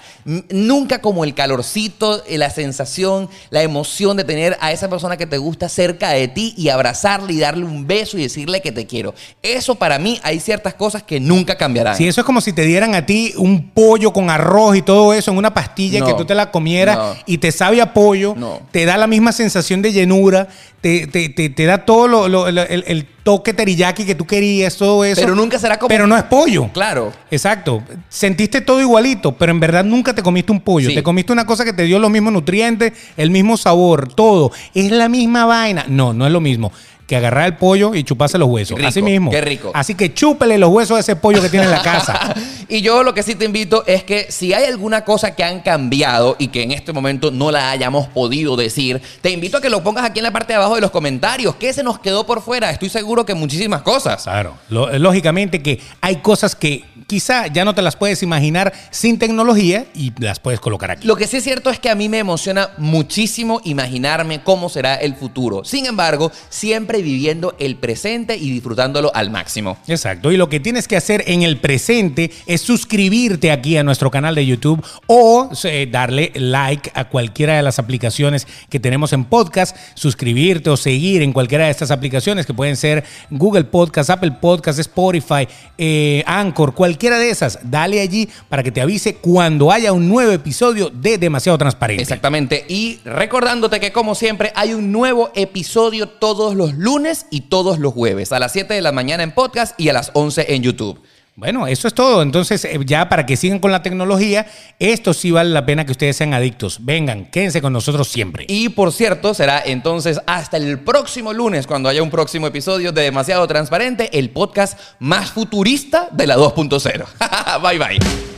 Nunca 0.50 1.02
como 1.02 1.24
el 1.26 1.34
calorcito, 1.34 2.24
eh, 2.26 2.38
la 2.38 2.50
sensación, 2.50 3.30
la 3.50 3.64
emoción 3.64 4.16
de 4.16 4.24
tener 4.24 4.58
a 4.62 4.72
esa 4.72 4.90
persona 4.90 5.18
que 5.18 5.28
te 5.28 5.38
gusta 5.38 5.68
cerca 5.68 6.10
de 6.12 6.30
ti 6.30 6.54
y 6.58 6.70
abrazarle 6.70 7.34
y 7.34 7.40
darle 7.40 7.66
un 7.66 7.86
beso 7.86 8.18
y 8.18 8.24
decirle 8.24 8.62
que 8.62 8.72
te 8.72 8.88
quiero. 8.88 9.14
Eso 9.44 9.76
para 9.76 10.00
mí 10.00 10.20
hay 10.24 10.40
ciertas 10.40 10.74
cosas 10.76 11.04
que 11.04 11.20
nunca 11.20 11.58
cambiarán. 11.58 11.98
Si 11.98 12.08
eso 12.08 12.22
es 12.22 12.26
como 12.26 12.40
si 12.40 12.54
te 12.54 12.64
dieran 12.64 12.96
a 12.96 13.06
ti 13.06 13.34
un 13.38 13.70
pollo 13.72 14.14
con 14.14 14.30
arroz 14.30 14.78
y 14.78 14.82
todo 14.82 15.14
eso 15.14 15.32
en 15.32 15.38
una 15.38 15.54
pastilla 15.54 16.00
No. 16.00 16.06
que 16.08 16.14
tú 16.14 16.24
te 16.26 16.34
la 16.34 16.50
comieras 16.50 16.98
No. 16.98 17.16
y 17.26 17.38
te 17.40 17.52
sabe 17.52 17.82
a 17.82 17.94
pollo, 17.94 18.36
No. 18.38 18.62
te 18.72 18.86
da 18.86 18.96
la 18.96 19.08
misma 19.08 19.34
sensación 19.34 19.82
de 19.82 19.92
llenura, 19.92 20.48
te, 20.82 21.08
te- 21.08 21.30
te- 21.30 21.50
te 21.50 21.66
da 21.66 21.80
todo 21.86 22.08
lo- 22.08 22.28
lo- 22.28 22.50
lo- 22.52 22.64
el, 22.64 22.84
el 22.88 23.06
toque 23.24 23.54
teriyaki 23.54 24.04
que 24.04 24.16
tú 24.16 24.26
querías, 24.26 24.78
todo 24.78 25.06
eso. 25.06 25.22
Pero 25.22 25.36
nunca 25.36 25.60
será 25.60 25.78
como- 25.78 25.90
Pero 25.90 26.08
no 26.08 26.18
es 26.18 26.24
pollo. 26.24 26.70
Claro. 26.74 27.14
Exacto. 27.30 27.84
Sentiste 28.10 28.62
todo 28.62 28.82
igualito, 28.82 29.34
pero 29.34 29.52
en 29.52 29.60
verdad 29.60 29.84
nunca 29.84 30.14
te 30.16 30.24
comiste 30.24 30.52
un 30.52 30.60
pollo. 30.62 30.90
Sí. 30.90 30.96
Te 30.96 31.04
comiste 31.04 31.32
una 31.32 31.46
cosa 31.46 31.64
que 31.64 31.74
te 31.74 31.84
dio 31.84 32.00
los 32.00 32.10
mismos 32.10 32.34
nutrientes, 32.34 32.94
el 33.18 33.30
mismo 33.30 33.58
sabor, 33.58 34.12
todo. 34.14 34.52
Es 34.74 34.92
la 34.92 35.08
misma 35.08 35.46
vaina. 35.46 35.86
No, 35.88 36.14
no 36.14 36.26
es 36.26 36.32
lo 36.32 36.42
mismo 36.42 36.72
que 37.12 37.18
agarrar 37.18 37.46
el 37.46 37.58
pollo 37.58 37.94
y 37.94 38.06
chuparse 38.06 38.38
los 38.38 38.48
huesos. 38.48 38.78
Rico, 38.78 38.88
Así 38.88 39.02
mismo. 39.02 39.32
qué 39.32 39.42
rico. 39.42 39.70
Así 39.74 39.96
que 39.96 40.14
chúpele 40.14 40.58
los 40.58 40.70
huesos 40.70 40.96
a 40.96 41.02
ese 41.02 41.18
pollo 41.18 41.42
que 41.42 41.50
tiene 41.50 41.66
en 41.66 41.72
la 41.72 41.82
casa. 41.82 42.34
y 42.70 42.80
yo 42.82 43.04
lo 43.04 43.14
que 43.14 43.22
sí 43.22 43.36
te 43.36 43.44
invito 43.44 43.84
es 43.86 44.06
que 44.06 44.28
si 44.32 44.54
hay 44.54 44.64
alguna 44.64 45.04
cosa 45.04 45.36
que 45.36 45.44
han 45.44 45.60
cambiado 45.60 46.38
y 46.40 46.48
que 46.48 46.64
en 46.64 46.72
este 46.72 46.94
momento 46.94 47.30
no 47.30 47.52
la 47.52 47.70
hayamos 47.72 48.08
podido 48.08 48.56
decir, 48.56 49.02
te 49.22 49.30
invito 49.30 49.58
a 49.58 49.62
que 49.62 49.70
lo 49.70 49.84
pongas 49.84 50.06
aquí 50.06 50.20
en 50.20 50.24
la 50.24 50.32
parte 50.32 50.54
de 50.54 50.58
abajo 50.58 50.76
de 50.76 50.82
los 50.82 50.92
comentarios. 50.92 51.56
¿Qué 51.56 51.74
se 51.74 51.84
nos 51.84 52.00
quedó 52.00 52.26
por 52.26 52.42
fuera? 52.42 52.70
Estoy 52.72 52.88
seguro 52.88 53.26
que 53.26 53.34
muchísimas 53.34 53.82
cosas. 53.82 54.24
Claro. 54.24 54.54
Lo- 54.70 54.98
lógicamente 54.98 55.62
que 55.62 55.82
hay 56.00 56.16
cosas 56.22 56.56
que 56.56 56.86
quizá 57.12 57.48
ya 57.48 57.66
no 57.66 57.76
te 57.76 57.82
las 57.82 57.98
puedes 57.98 58.24
imaginar 58.24 58.72
sin 58.90 59.20
tecnología 59.20 59.86
y 59.94 60.14
las 60.18 60.40
puedes 60.40 60.62
colocar 60.62 60.92
aquí. 60.92 61.06
Lo 61.06 61.18
que 61.18 61.28
sí 61.28 61.36
es 61.36 61.44
cierto 61.44 61.70
es 61.70 61.78
que 61.78 61.90
a 61.90 61.96
mí 61.96 62.08
me 62.08 62.20
emociona 62.20 62.70
muchísimo 62.78 63.60
imaginarme 63.66 64.42
cómo 64.44 64.70
será 64.70 64.96
el 64.96 65.16
futuro. 65.16 65.66
Sin 65.66 65.86
embargo, 65.88 66.32
siempre 66.48 67.02
viviendo 67.02 67.54
el 67.60 67.76
presente 67.76 68.38
y 68.38 68.50
disfrutándolo 68.50 69.12
al 69.14 69.30
máximo. 69.30 69.78
Exacto. 69.88 70.32
Y 70.32 70.38
lo 70.38 70.48
que 70.48 70.62
tienes 70.62 70.88
que 70.88 70.96
hacer 70.96 71.26
en 71.28 71.42
el 71.42 71.58
presente 71.58 72.32
es 72.46 72.62
suscribirte 72.62 73.52
aquí 73.52 73.76
a 73.76 73.84
nuestro 73.84 74.10
canal 74.10 74.34
de 74.34 74.46
YouTube 74.46 74.82
o 75.08 75.50
eh, 75.66 75.90
darle 75.92 76.32
like 76.36 76.94
a 76.94 77.10
cualquiera 77.10 77.58
de 77.58 77.62
las 77.62 77.78
aplicaciones 77.78 78.48
que 78.70 78.80
tenemos 78.80 79.12
en 79.12 79.26
podcast, 79.26 79.76
suscribirte 79.96 80.70
o 80.70 80.78
seguir 80.78 81.24
en 81.24 81.34
cualquiera 81.34 81.66
de 81.66 81.72
estas 81.72 81.92
aplicaciones 81.92 82.46
que 82.46 82.54
pueden 82.54 82.78
ser 82.78 83.04
Google 83.30 83.66
Podcast, 83.66 84.12
Apple 84.12 84.32
Podcast, 84.40 84.80
Spotify, 84.80 85.46
eh, 85.78 86.24
Anchor, 86.26 86.74
cualquiera 87.02 87.18
de 87.18 87.32
esas. 87.32 87.58
Dale 87.64 88.00
allí 88.00 88.30
para 88.48 88.62
que 88.62 88.72
te 88.72 88.80
avise 88.80 89.16
cuando 89.16 89.72
haya 89.72 89.92
un 89.92 90.08
nuevo 90.08 90.32
episodio 90.32 90.92
de 90.92 91.18
Demasiado 91.18 91.58
Transparente. 91.58 92.04
Exactamente. 92.04 92.64
Y 92.70 93.00
recordándote 93.04 93.80
que 93.80 93.92
como 93.92 94.14
siempre 94.14 94.52
hay 94.56 94.76
un 94.76 94.92
nuevo 94.92 95.32
episodio 95.34 96.08
todos 96.08 96.54
los 96.54 96.76
lunes 96.76 97.26
y 97.32 97.42
todos 97.42 97.80
los 97.80 97.94
jueves 97.94 98.32
a 98.32 98.38
las 98.38 98.52
7 98.52 98.76
de 98.76 98.82
la 98.82 98.92
mañana 98.92 99.24
en 99.24 99.32
podcast 99.32 99.74
y 99.80 99.90
a 99.90 99.94
las 99.94 100.12
11 100.14 100.54
en 100.54 100.62
YouTube. 100.62 101.00
Bueno, 101.36 101.66
eso 101.66 101.88
es 101.88 101.94
todo. 101.94 102.22
Entonces, 102.22 102.66
eh, 102.66 102.80
ya 102.86 103.08
para 103.08 103.26
que 103.26 103.38
sigan 103.38 103.60
con 103.60 103.72
la 103.72 103.82
tecnología, 103.82 104.48
esto 104.80 105.14
sí 105.14 105.32
vale 105.32 105.50
la 105.50 105.66
pena 105.66 105.86
que 105.86 105.92
ustedes 105.92 106.18
sean 106.18 106.34
adictos. 106.34 106.80
Vengan, 106.82 107.26
quédense 107.26 107.62
con 107.62 107.74
nosotros 107.74 108.10
siempre. 108.10 108.46
Y 108.48 108.70
por 108.70 108.92
cierto, 108.92 109.34
será 109.34 109.62
entonces 109.66 110.20
hasta 110.28 110.58
el 110.58 110.80
próximo 110.80 111.34
lunes 111.34 111.68
cuando 111.68 111.90
haya 111.90 112.04
un 112.04 112.10
próximo 112.10 112.48
episodio 112.48 112.92
de 112.92 113.04
Demasiado 113.04 113.48
Transparente, 113.48 114.18
el 114.18 114.30
podcast 114.30 114.78
más 115.00 115.32
futurista 115.32 116.10
de 116.12 116.28
la 116.28 116.38
2.0. 116.38 117.62
bye 117.62 117.78
bye. 117.78 118.31